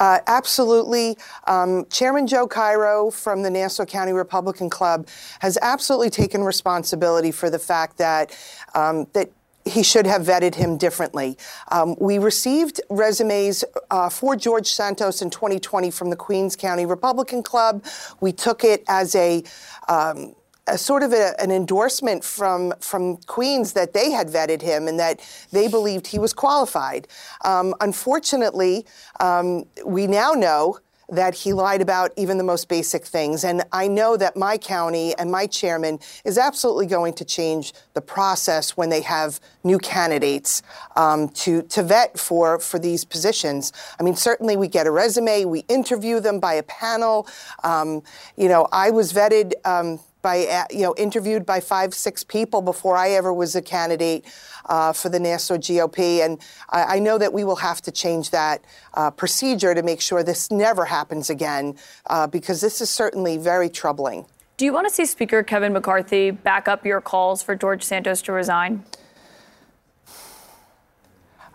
Uh, 0.00 0.18
absolutely. 0.26 1.16
Um, 1.46 1.86
Chairman 1.90 2.26
Joe 2.26 2.46
Cairo 2.46 3.10
from 3.10 3.42
the 3.42 3.50
Nassau 3.50 3.84
County 3.84 4.12
Republican 4.12 4.70
Club 4.70 5.08
has 5.40 5.58
absolutely 5.62 6.10
taken 6.10 6.42
responsibility 6.42 7.30
for 7.30 7.50
the 7.50 7.58
fact 7.58 7.98
that 7.98 8.36
um, 8.74 9.06
that 9.12 9.30
he 9.64 9.82
should 9.82 10.06
have 10.06 10.22
vetted 10.22 10.54
him 10.54 10.76
differently. 10.76 11.38
Um, 11.70 11.94
we 12.00 12.18
received 12.18 12.80
resumes 12.90 13.64
uh, 13.90 14.08
for 14.08 14.34
George 14.36 14.66
Santos 14.66 15.22
in 15.22 15.30
2020 15.30 15.90
from 15.90 16.10
the 16.10 16.16
Queens 16.16 16.56
County 16.56 16.84
Republican 16.84 17.42
Club. 17.42 17.84
We 18.20 18.32
took 18.32 18.64
it 18.64 18.82
as 18.88 19.14
a 19.14 19.44
um, 19.88 20.34
a 20.66 20.78
sort 20.78 21.02
of 21.02 21.12
a, 21.12 21.34
an 21.40 21.50
endorsement 21.50 22.24
from 22.24 22.72
from 22.80 23.16
Queens 23.26 23.72
that 23.72 23.92
they 23.92 24.10
had 24.10 24.28
vetted 24.28 24.62
him 24.62 24.88
and 24.88 24.98
that 24.98 25.20
they 25.50 25.68
believed 25.68 26.06
he 26.06 26.18
was 26.18 26.32
qualified. 26.32 27.08
Um, 27.44 27.74
unfortunately, 27.80 28.86
um, 29.20 29.64
we 29.84 30.06
now 30.06 30.32
know 30.32 30.78
that 31.12 31.34
he 31.34 31.52
lied 31.52 31.82
about 31.82 32.10
even 32.16 32.38
the 32.38 32.44
most 32.44 32.68
basic 32.70 33.04
things. 33.04 33.44
And 33.44 33.62
I 33.70 33.86
know 33.86 34.16
that 34.16 34.34
my 34.34 34.56
county 34.56 35.14
and 35.16 35.30
my 35.30 35.46
chairman 35.46 35.98
is 36.24 36.38
absolutely 36.38 36.86
going 36.86 37.12
to 37.14 37.24
change 37.24 37.74
the 37.92 38.00
process 38.00 38.78
when 38.78 38.88
they 38.88 39.02
have 39.02 39.38
new 39.62 39.78
candidates 39.78 40.62
um, 40.96 41.28
to, 41.30 41.62
to 41.62 41.82
vet 41.82 42.18
for, 42.18 42.58
for 42.58 42.78
these 42.78 43.04
positions. 43.04 43.74
I 44.00 44.02
mean, 44.02 44.16
certainly 44.16 44.56
we 44.56 44.68
get 44.68 44.86
a 44.86 44.90
resume, 44.90 45.44
we 45.44 45.60
interview 45.68 46.18
them 46.18 46.40
by 46.40 46.54
a 46.54 46.62
panel. 46.62 47.26
Um, 47.62 48.02
you 48.36 48.48
know, 48.48 48.66
I 48.72 48.90
was 48.90 49.12
vetted. 49.12 49.52
Um, 49.66 50.00
by 50.22 50.46
uh, 50.46 50.64
you 50.70 50.82
know 50.82 50.94
interviewed 50.96 51.44
by 51.44 51.60
five 51.60 51.92
six 51.92 52.24
people 52.24 52.62
before 52.62 52.96
I 52.96 53.10
ever 53.10 53.32
was 53.32 53.54
a 53.54 53.62
candidate 53.62 54.24
uh, 54.66 54.92
for 54.92 55.08
the 55.08 55.20
Nassau 55.20 55.56
GOP, 55.56 56.24
and 56.24 56.38
I, 56.70 56.96
I, 56.96 56.98
know 57.00 57.18
that 57.18 57.32
we 57.32 57.42
will 57.42 57.56
have 57.56 57.82
to 57.82 57.90
change 57.90 58.30
that 58.30 58.64
uh, 58.94 59.10
procedure 59.10 59.74
to 59.74 59.82
make 59.82 60.00
sure 60.00 60.22
this 60.22 60.50
never 60.50 60.84
happens 60.84 61.28
again, 61.28 61.76
uh, 62.06 62.28
because 62.28 62.60
this 62.60 62.80
is 62.80 62.88
certainly 62.88 63.36
very 63.36 63.68
troubling. 63.68 64.24
Do 64.56 64.64
you 64.64 64.72
want 64.72 64.86
to 64.88 64.94
see 64.94 65.04
Speaker 65.04 65.42
Kevin 65.42 65.72
McCarthy 65.72 66.30
back 66.30 66.68
up 66.68 66.86
your 66.86 67.00
calls 67.00 67.42
for 67.42 67.56
George 67.56 67.82
Santos 67.82 68.22
to 68.22 68.32
resign? 68.32 68.84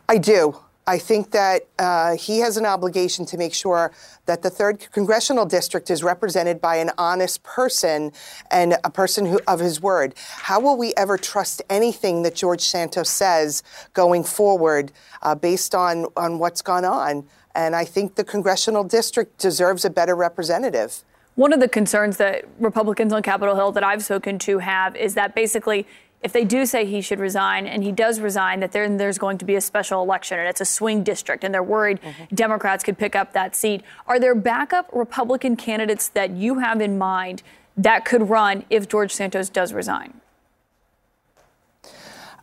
I 0.10 0.17
do. 0.17 0.60
I 0.89 0.97
think 0.97 1.32
that 1.32 1.67
uh, 1.78 2.15
he 2.15 2.39
has 2.39 2.56
an 2.56 2.65
obligation 2.65 3.26
to 3.26 3.38
make 3.38 3.54
sure 3.54 3.91
that 4.26 4.41
the 4.41 4.50
third 4.50 4.88
congressional 4.93 5.45
district 5.45 5.89
is 5.89 6.02
represented 6.02 6.62
by 6.62 6.78
an 6.78 6.91
honest 6.97 7.43
person 7.43 8.13
and 8.50 8.78
a 8.86 8.89
person 8.89 9.26
who, 9.26 9.41
of 9.47 9.60
his 9.60 9.82
word. 9.82 10.15
How 10.17 10.62
will 10.62 10.78
we 10.78 10.93
ever 10.95 11.17
trust 11.17 11.62
anything 11.69 12.23
that 12.23 12.36
George 12.36 12.62
Santos 12.62 13.10
says 13.10 13.63
going 13.93 14.23
forward 14.23 14.93
uh, 15.21 15.36
based 15.36 15.76
on, 15.76 16.06
on 16.15 16.39
what's 16.39 16.62
gone 16.62 16.86
on? 16.86 17.26
And 17.54 17.76
I 17.76 17.84
think 17.84 18.15
the 18.15 18.23
congressional 18.23 18.86
district 18.86 19.39
deserves 19.39 19.84
a 19.84 19.89
better 19.89 20.15
representative. 20.15 21.04
One 21.36 21.54
of 21.54 21.60
the 21.60 21.67
concerns 21.67 22.17
that 22.17 22.45
Republicans 22.60 23.12
on 23.13 23.21
Capitol 23.23 23.56
Hill 23.56 23.71
that 23.73 23.84
I've 23.84 24.04
spoken 24.04 24.39
to 24.39 24.60
have 24.60 24.95
is 24.95 25.15
that 25.15 25.36
basically 25.36 25.86
if 26.28 26.34
they 26.34 26.44
do 26.44 26.66
say 26.66 26.86
he 26.86 27.00
should 27.00 27.20
resign 27.20 27.66
and 27.68 27.86
he 27.86 27.94
does 27.94 28.20
resign, 28.20 28.60
that 28.60 28.74
then 28.74 28.98
there's 28.98 29.18
going 29.18 29.38
to 29.38 29.46
be 29.46 29.56
a 29.56 29.62
special 29.62 30.04
election 30.04 30.38
and 30.38 30.50
it's 30.50 30.60
a 30.60 30.66
swing 30.66 31.02
district 31.02 31.46
and 31.46 31.54
they're 31.54 31.63
worried 31.63 32.02
mm-hmm. 32.02 32.36
Democrats 32.36 32.84
could 32.84 32.98
pick 32.98 33.16
up 33.16 33.32
that 33.32 33.56
seat. 33.56 33.82
Are 34.08 34.20
there 34.20 34.36
backup 34.36 34.90
Republican 34.92 35.56
candidates 35.56 36.10
that 36.10 36.32
you 36.32 36.60
have 36.60 36.82
in 36.82 36.98
mind 36.98 37.44
that 37.78 38.04
could 38.04 38.30
run 38.30 38.66
if 38.70 38.90
George 38.90 39.13
Santos 39.13 39.48
does 39.48 39.72
resign? 39.72 40.20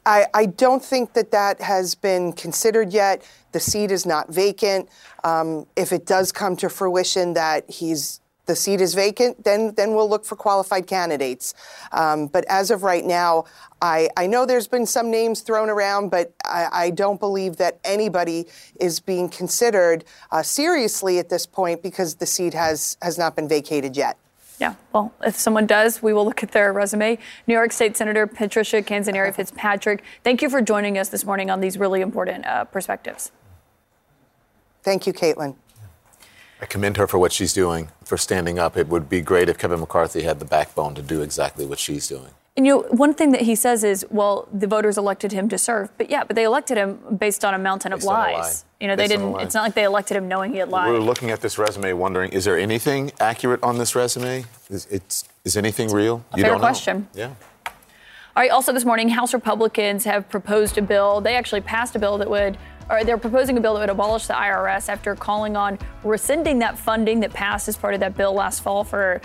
I, 0.07 0.29
I 0.33 0.47
don't 0.47 0.83
think 0.83 1.13
that 1.13 1.31
that 1.33 1.61
has 1.61 1.95
been 1.95 2.33
considered 2.33 2.91
yet. 2.91 3.23
The 3.53 3.61
seat 3.61 3.91
is 3.91 4.07
not 4.07 4.31
vacant. 4.31 4.89
Um, 5.25 5.67
if 5.77 5.93
it 5.93 6.07
does 6.07 6.33
come 6.33 6.57
to 6.57 6.71
fruition 6.71 7.35
that 7.35 7.71
he's 7.71 8.21
the 8.47 8.57
seat 8.57 8.81
is 8.81 8.95
vacant, 8.95 9.45
then 9.45 9.75
then 9.75 9.95
we'll 9.95 10.09
look 10.09 10.25
for 10.25 10.37
qualified 10.37 10.87
candidates. 10.87 11.55
Um, 11.93 12.27
but 12.27 12.45
as 12.49 12.71
of 12.71 12.83
right 12.83 13.05
now, 13.05 13.45
I, 13.81 14.09
I 14.17 14.27
know 14.27 14.47
there's 14.47 14.69
been 14.69 14.87
some 14.87 15.11
names 15.11 15.41
thrown 15.41 15.69
around, 15.69 16.11
but 16.11 16.33
I, 16.45 16.69
I 16.73 16.91
don't 16.91 17.21
believe 17.21 17.57
that 17.57 17.79
anybody 17.85 18.47
is 18.81 19.01
being 19.01 19.29
considered 19.29 20.05
uh, 20.31 20.43
seriously 20.43 21.19
at 21.19 21.29
this 21.29 21.47
point 21.47 21.83
because 21.83 22.17
the 22.17 22.27
seat 22.27 22.55
has 22.55 22.97
has 23.03 23.19
not 23.19 23.37
been 23.37 23.49
vacated 23.49 23.97
yet. 23.97 24.19
Yeah, 24.61 24.75
well, 24.93 25.13
if 25.23 25.37
someone 25.37 25.67
does, 25.67 26.01
we 26.01 26.13
will 26.13 26.25
look 26.25 26.43
at 26.43 26.53
their 26.53 26.73
resume. 26.73 27.19
New 27.47 27.55
York 27.55 27.73
State 27.73 27.97
Senator 27.97 28.27
Patricia 28.27 28.83
Canzoneri 28.83 29.35
Fitzpatrick, 29.35 30.05
thank 30.23 30.43
you 30.43 30.49
for 30.49 30.63
joining 30.63 30.97
us 30.97 31.09
this 31.09 31.25
morning 31.25 31.51
on 31.51 31.61
these 31.61 31.77
really 31.77 32.01
important 32.01 32.47
uh, 32.47 32.65
perspectives. 32.65 33.33
Thank 34.85 35.07
you, 35.07 35.13
Kaitlan. 35.13 35.57
I 36.65 36.67
commend 36.67 36.97
her 36.97 37.07
for 37.07 37.19
what 37.19 37.31
she's 37.31 37.53
doing, 37.53 37.91
for 38.07 38.17
standing 38.17 38.59
up. 38.59 38.75
It 38.79 38.89
would 38.89 39.07
be 39.07 39.21
great 39.21 39.51
if 39.51 39.59
Kevin 39.59 39.81
McCarthy 39.81 40.23
had 40.23 40.39
the 40.39 40.47
backbone 40.47 40.95
to 40.95 41.03
do 41.03 41.21
exactly 41.21 41.67
what 41.67 41.79
she's 41.79 42.09
doing. 42.09 42.31
And 42.57 42.65
you 42.65 42.73
know, 42.73 42.89
one 42.89 43.13
thing 43.13 43.33
that 43.33 43.43
he 43.43 43.55
says 43.55 43.85
is, 43.85 44.07
well, 44.09 44.49
the 44.51 44.67
voters 44.67 44.97
elected 44.97 45.31
him 45.31 45.51
to 45.51 45.59
serve. 45.59 45.91
But 45.99 46.09
yeah, 46.09 46.25
but 46.25 46.37
they 46.37 46.45
elected 46.45 46.79
him 46.79 47.19
based 47.19 47.45
on 47.45 47.53
a 47.53 47.59
mountain 47.59 47.93
based 47.93 48.05
of 48.05 48.07
lies. 48.07 48.65
You 48.81 48.89
know, 48.89 48.97
based 48.97 49.11
they 49.11 49.15
didn't. 49.15 49.41
It's 49.41 49.55
not 49.55 49.65
like 49.65 49.75
they 49.75 49.85
elected 49.85 50.17
him 50.17 50.27
knowing 50.27 50.53
he 50.53 50.59
had 50.59 50.71
lied. 50.71 50.91
We're 50.91 51.01
looking 51.01 51.31
at 51.31 51.43
this 51.43 51.59
resume, 51.59 51.93
wondering, 51.93 52.33
is 52.33 52.47
there 52.47 52.59
anything 52.59 53.13
accurate 53.21 53.63
on 53.63 53.77
this 53.77 53.95
resume? 53.95 54.47
Is, 54.71 54.87
it's, 54.91 55.29
is 55.45 55.59
anything 55.59 55.93
real? 55.93 56.25
A 56.33 56.39
you 56.39 56.45
fair 56.45 56.53
don't 56.53 56.61
question. 56.61 57.09
Know. 57.15 57.21
Yeah. 57.21 57.35
All 58.37 58.43
right. 58.43 58.51
Also, 58.51 58.73
this 58.73 58.87
morning, 58.87 59.11
House 59.11 59.35
Republicans 59.35 60.05
have 60.05 60.31
proposed 60.31 60.79
a 60.79 60.83
bill. 60.83 61.21
They 61.21 61.35
actually 61.35 61.61
passed 61.61 61.95
a 61.95 61.99
bill 61.99 62.17
that 62.17 62.31
would 62.31 62.57
or 62.91 63.05
they're 63.05 63.19
proposing 63.19 63.57
a 63.59 63.61
bill 63.61 63.75
that 63.75 63.81
would 63.81 63.91
abolish 63.91 64.27
the 64.27 64.35
IRS 64.35 64.89
after 64.89 65.15
calling 65.15 65.57
on 65.57 65.79
rescinding 66.03 66.59
that 66.61 66.79
funding 66.79 67.21
that 67.21 67.33
passed 67.33 67.69
as 67.69 67.77
part 67.77 67.95
of 67.95 68.01
that 68.01 68.17
bill 68.17 68.33
last 68.33 68.63
fall 68.63 68.85
for 68.85 69.21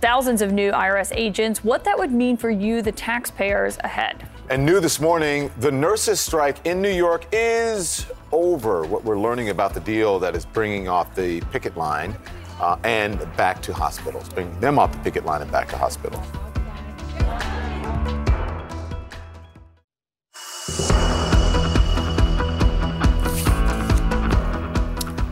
thousands 0.00 0.42
of 0.42 0.52
new 0.52 0.70
IRS 0.72 1.12
agents, 1.14 1.64
what 1.64 1.84
that 1.84 1.98
would 1.98 2.12
mean 2.12 2.36
for 2.36 2.50
you, 2.50 2.82
the 2.82 2.92
taxpayers 2.92 3.78
ahead. 3.82 4.26
And 4.50 4.64
new 4.66 4.80
this 4.80 5.00
morning, 5.00 5.50
the 5.58 5.70
nurses' 5.70 6.20
strike 6.20 6.58
in 6.66 6.82
New 6.82 6.90
York 6.90 7.26
is 7.32 8.06
over. 8.32 8.84
What 8.84 9.04
we're 9.04 9.18
learning 9.18 9.48
about 9.48 9.74
the 9.74 9.80
deal 9.80 10.18
that 10.18 10.36
is 10.36 10.44
bringing 10.44 10.88
off 10.88 11.14
the 11.14 11.40
picket 11.52 11.76
line 11.76 12.14
uh, 12.60 12.76
and 12.84 13.18
back 13.36 13.62
to 13.62 13.72
hospitals, 13.72 14.28
bringing 14.28 14.58
them 14.60 14.78
off 14.78 14.92
the 14.92 14.98
picket 14.98 15.24
line 15.24 15.42
and 15.42 15.50
back 15.50 15.68
to 15.68 15.76
hospitals. 15.76 16.26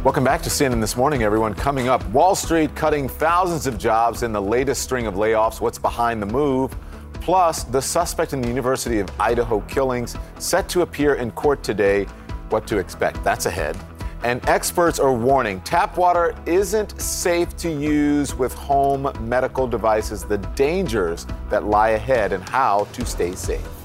Welcome 0.02 0.24
back 0.24 0.40
to 0.44 0.48
CNN 0.48 0.80
This 0.80 0.96
Morning, 0.96 1.24
everyone. 1.24 1.52
Coming 1.52 1.88
up, 1.88 2.02
Wall 2.06 2.34
Street 2.34 2.74
cutting 2.74 3.06
thousands 3.06 3.66
of 3.66 3.76
jobs 3.76 4.22
in 4.22 4.32
the 4.32 4.40
latest 4.40 4.80
string 4.80 5.06
of 5.06 5.12
layoffs. 5.16 5.60
What's 5.60 5.78
behind 5.78 6.22
the 6.22 6.26
move? 6.26 6.74
Plus, 7.12 7.64
the 7.64 7.82
suspect 7.82 8.32
in 8.32 8.40
the 8.40 8.48
University 8.48 8.98
of 9.00 9.10
Idaho 9.20 9.60
killings 9.68 10.16
set 10.38 10.70
to 10.70 10.80
appear 10.80 11.16
in 11.16 11.30
court 11.32 11.62
today. 11.62 12.04
What 12.48 12.66
to 12.68 12.78
expect? 12.78 13.22
That's 13.22 13.44
ahead. 13.44 13.76
And 14.22 14.42
experts 14.48 14.98
are 14.98 15.12
warning 15.12 15.60
tap 15.62 15.98
water 15.98 16.34
isn't 16.46 16.98
safe 16.98 17.54
to 17.58 17.70
use 17.70 18.34
with 18.34 18.54
home 18.54 19.12
medical 19.20 19.66
devices, 19.66 20.24
the 20.24 20.38
dangers 20.38 21.26
that 21.50 21.66
lie 21.66 21.90
ahead, 21.90 22.32
and 22.32 22.42
how 22.48 22.88
to 22.94 23.04
stay 23.04 23.34
safe. 23.34 23.79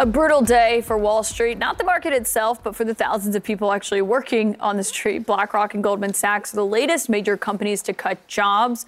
A 0.00 0.06
brutal 0.06 0.40
day 0.40 0.80
for 0.80 0.96
Wall 0.96 1.22
Street, 1.22 1.58
not 1.58 1.76
the 1.76 1.84
market 1.84 2.14
itself, 2.14 2.64
but 2.64 2.74
for 2.74 2.86
the 2.86 2.94
thousands 2.94 3.36
of 3.36 3.44
people 3.44 3.70
actually 3.70 4.00
working 4.00 4.58
on 4.58 4.78
the 4.78 4.82
street. 4.82 5.26
BlackRock 5.26 5.74
and 5.74 5.84
Goldman 5.84 6.14
Sachs 6.14 6.54
are 6.54 6.56
the 6.56 6.64
latest 6.64 7.10
major 7.10 7.36
companies 7.36 7.82
to 7.82 7.92
cut 7.92 8.26
jobs. 8.26 8.86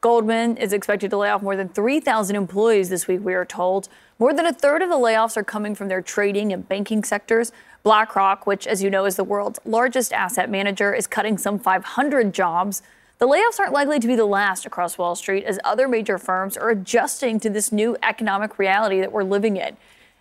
Goldman 0.00 0.56
is 0.56 0.72
expected 0.72 1.10
to 1.10 1.18
lay 1.18 1.28
off 1.28 1.42
more 1.42 1.54
than 1.54 1.68
3,000 1.68 2.34
employees 2.34 2.88
this 2.88 3.06
week, 3.06 3.20
we 3.22 3.34
are 3.34 3.44
told. 3.44 3.90
More 4.18 4.32
than 4.32 4.46
a 4.46 4.54
third 4.54 4.80
of 4.80 4.88
the 4.88 4.94
layoffs 4.94 5.36
are 5.36 5.44
coming 5.44 5.74
from 5.74 5.88
their 5.88 6.00
trading 6.00 6.50
and 6.50 6.66
banking 6.66 7.04
sectors. 7.04 7.52
BlackRock, 7.82 8.46
which, 8.46 8.66
as 8.66 8.82
you 8.82 8.88
know, 8.88 9.04
is 9.04 9.16
the 9.16 9.22
world's 9.22 9.58
largest 9.66 10.14
asset 10.14 10.48
manager, 10.48 10.94
is 10.94 11.06
cutting 11.06 11.36
some 11.36 11.58
500 11.58 12.32
jobs. 12.32 12.80
The 13.18 13.26
layoffs 13.28 13.60
aren't 13.60 13.74
likely 13.74 14.00
to 14.00 14.06
be 14.06 14.16
the 14.16 14.24
last 14.24 14.64
across 14.64 14.96
Wall 14.96 15.14
Street 15.14 15.44
as 15.44 15.60
other 15.62 15.86
major 15.86 16.16
firms 16.16 16.56
are 16.56 16.70
adjusting 16.70 17.38
to 17.40 17.50
this 17.50 17.70
new 17.70 17.98
economic 18.02 18.58
reality 18.58 19.00
that 19.00 19.12
we're 19.12 19.24
living 19.24 19.58
in. 19.58 19.76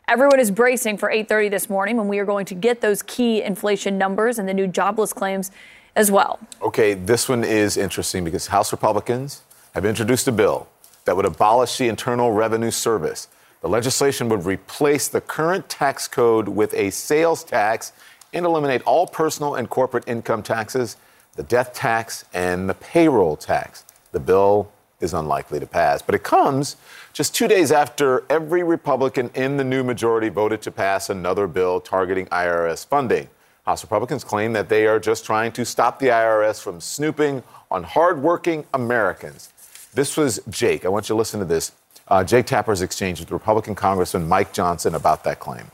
Everyone 0.09 0.37
is 0.37 0.51
bracing 0.51 0.97
for 0.97 1.09
8:30 1.09 1.49
this 1.49 1.69
morning 1.69 1.95
when 1.95 2.09
we 2.09 2.19
are 2.19 2.25
going 2.25 2.45
to 2.47 2.55
get 2.55 2.81
those 2.81 3.01
key 3.03 3.41
inflation 3.41 3.97
numbers 3.97 4.37
and 4.37 4.49
the 4.49 4.53
new 4.53 4.67
jobless 4.67 5.13
claims 5.13 5.49
as 5.95 6.11
well. 6.11 6.39
Okay, 6.61 6.93
this 6.93 7.29
one 7.29 7.45
is 7.45 7.77
interesting 7.77 8.25
because 8.25 8.47
House 8.47 8.73
Republicans 8.73 9.43
have 9.73 9.85
introduced 9.85 10.27
a 10.27 10.33
bill 10.33 10.67
that 11.05 11.15
would 11.15 11.25
abolish 11.25 11.77
the 11.77 11.87
Internal 11.87 12.33
Revenue 12.33 12.69
Service. 12.69 13.29
The 13.61 13.69
legislation 13.69 14.27
would 14.27 14.45
replace 14.45 15.07
the 15.07 15.21
current 15.21 15.69
tax 15.69 16.09
code 16.09 16.49
with 16.49 16.73
a 16.73 16.89
sales 16.89 17.45
tax 17.45 17.93
and 18.33 18.45
eliminate 18.45 18.81
all 18.81 19.07
personal 19.07 19.55
and 19.55 19.69
corporate 19.69 20.05
income 20.05 20.43
taxes, 20.43 20.97
the 21.37 21.43
death 21.43 21.73
tax, 21.73 22.25
and 22.33 22.69
the 22.69 22.73
payroll 22.73 23.37
tax. 23.37 23.85
The 24.11 24.19
bill 24.19 24.69
is 24.99 25.13
unlikely 25.13 25.61
to 25.61 25.67
pass, 25.67 26.01
but 26.01 26.13
it 26.13 26.23
comes 26.23 26.75
just 27.13 27.35
two 27.35 27.47
days 27.47 27.71
after 27.71 28.25
every 28.29 28.63
Republican 28.63 29.29
in 29.35 29.55
the 29.55 29.63
new 29.63 29.83
majority 29.83 30.29
voted 30.29 30.61
to 30.63 30.71
pass 30.71 31.11
another 31.11 31.47
bill 31.47 31.79
targeting 31.79 32.25
IRS 32.27 32.85
funding. 32.85 33.29
House 33.65 33.83
Republicans 33.83 34.23
claim 34.23 34.51
that 34.53 34.67
they 34.67 34.87
are 34.87 34.99
just 34.99 35.23
trying 35.23 35.51
to 35.53 35.63
stop 35.63 35.99
the 35.99 36.07
IRS 36.07 36.61
from 36.61 36.81
snooping 36.81 37.43
on 37.71 37.83
hardworking 37.83 38.65
Americans. 38.73 39.53
This 39.93 40.17
was 40.17 40.41
Jake. 40.49 40.85
I 40.85 40.89
want 40.89 41.05
you 41.05 41.13
to 41.13 41.17
listen 41.17 41.39
to 41.39 41.45
this. 41.45 41.71
Uh, 42.07 42.23
Jake 42.23 42.47
Tapper's 42.47 42.81
exchange 42.81 43.19
with 43.19 43.31
Republican 43.31 43.75
Congressman 43.75 44.27
Mike 44.27 44.51
Johnson 44.51 44.95
about 44.95 45.23
that 45.23 45.39
claim. 45.39 45.65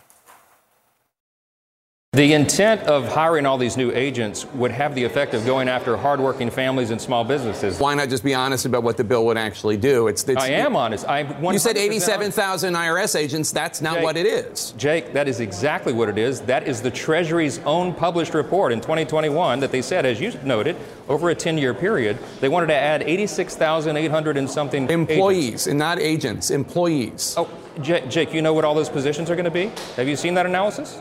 The 2.14 2.34
intent 2.34 2.82
of 2.88 3.08
hiring 3.08 3.46
all 3.46 3.60
these 3.60 3.78
new 3.78 3.92
agents 3.92 4.46
would 4.56 4.72
have 4.72 4.96
the 4.96 5.04
effect 5.04 5.36
of 5.36 5.46
going 5.46 5.70
after 5.70 5.96
hardworking 5.96 6.50
families 6.50 6.90
and 6.90 7.00
small 7.00 7.24
businesses. 7.24 7.80
Why 7.80 7.94
not 7.94 8.10
just 8.10 8.24
be 8.24 8.34
honest 8.34 8.66
about 8.66 8.82
what 8.82 8.98
the 8.98 9.04
bill 9.04 9.28
would 9.28 9.38
actually 9.38 9.78
do? 9.78 10.08
It's, 10.08 10.28
it's 10.28 10.42
I 10.42 10.50
am 10.50 10.76
honest. 10.76 11.08
I'm 11.08 11.42
you 11.44 11.60
said 11.60 11.78
87,000 11.78 12.74
IRS 12.74 13.16
agents. 13.16 13.52
That's 13.52 13.80
not 13.80 13.98
Jake, 13.98 14.04
what 14.04 14.18
it 14.18 14.26
is. 14.26 14.72
Jake, 14.76 15.14
that 15.14 15.28
is 15.28 15.40
exactly 15.40 15.94
what 15.94 16.10
it 16.10 16.18
is. 16.18 16.42
That 16.42 16.68
is 16.68 16.82
the 16.82 16.90
Treasury's 16.90 17.60
own 17.60 17.94
published 17.94 18.34
report 18.34 18.72
in 18.72 18.82
2021 18.82 19.60
that 19.60 19.72
they 19.72 19.84
said, 19.84 20.06
as 20.08 20.20
you 20.20 20.34
noted, 20.44 20.78
over 21.10 21.30
a 21.30 21.36
10-year 21.36 21.76
period, 21.76 22.18
they 22.42 22.50
wanted 22.50 22.68
to 22.68 22.76
add 22.76 23.04
86,800 23.04 24.36
and 24.36 24.50
something 24.50 24.90
employees, 24.90 25.46
agents. 25.46 25.68
and 25.68 25.78
not 25.78 26.00
agents, 26.00 26.50
employees. 26.50 27.36
Oh, 27.38 27.48
Jake, 27.82 28.10
Jake, 28.10 28.34
you 28.34 28.42
know 28.42 28.56
what 28.56 28.66
all 28.66 28.74
those 28.74 28.90
positions 28.90 29.30
are 29.30 29.36
going 29.36 29.46
to 29.46 29.52
be? 29.52 29.72
Have 29.96 30.08
you 30.08 30.16
seen 30.16 30.34
that 30.34 30.48
analysis? 30.48 31.00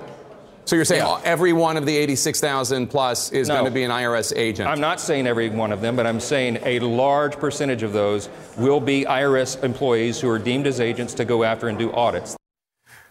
So 0.69 0.77
you're 0.77 0.85
saying 0.85 1.01
yeah. 1.01 1.21
every 1.25 1.55
one 1.55 1.79
of 1.79 1.87
the 1.87 1.97
86,000 1.97 2.89
plus 2.89 3.33
is 3.33 3.49
no, 3.49 3.55
going 3.55 3.65
to 3.65 3.71
be 3.71 3.85
an 3.85 3.91
IRS 3.91 4.37
agent? 4.37 4.69
I'm 4.69 4.83
not 4.83 5.01
saying 5.01 5.27
every 5.27 5.49
one 5.49 5.73
of 5.73 5.81
them, 5.81 5.97
but 5.97 6.07
I'm 6.07 6.21
saying 6.21 6.59
a 6.63 6.79
large 6.81 7.39
percentage 7.39 7.83
of 7.83 7.95
those 7.95 8.29
will 8.59 8.79
be 8.79 9.07
IRS 9.07 9.65
employees 9.65 10.21
who 10.21 10.29
are 10.29 10.39
deemed 10.39 10.67
as 10.67 10.79
agents 10.79 11.15
to 11.15 11.25
go 11.25 11.43
after 11.43 11.69
and 11.69 11.79
do 11.79 11.91
audits. 11.93 12.37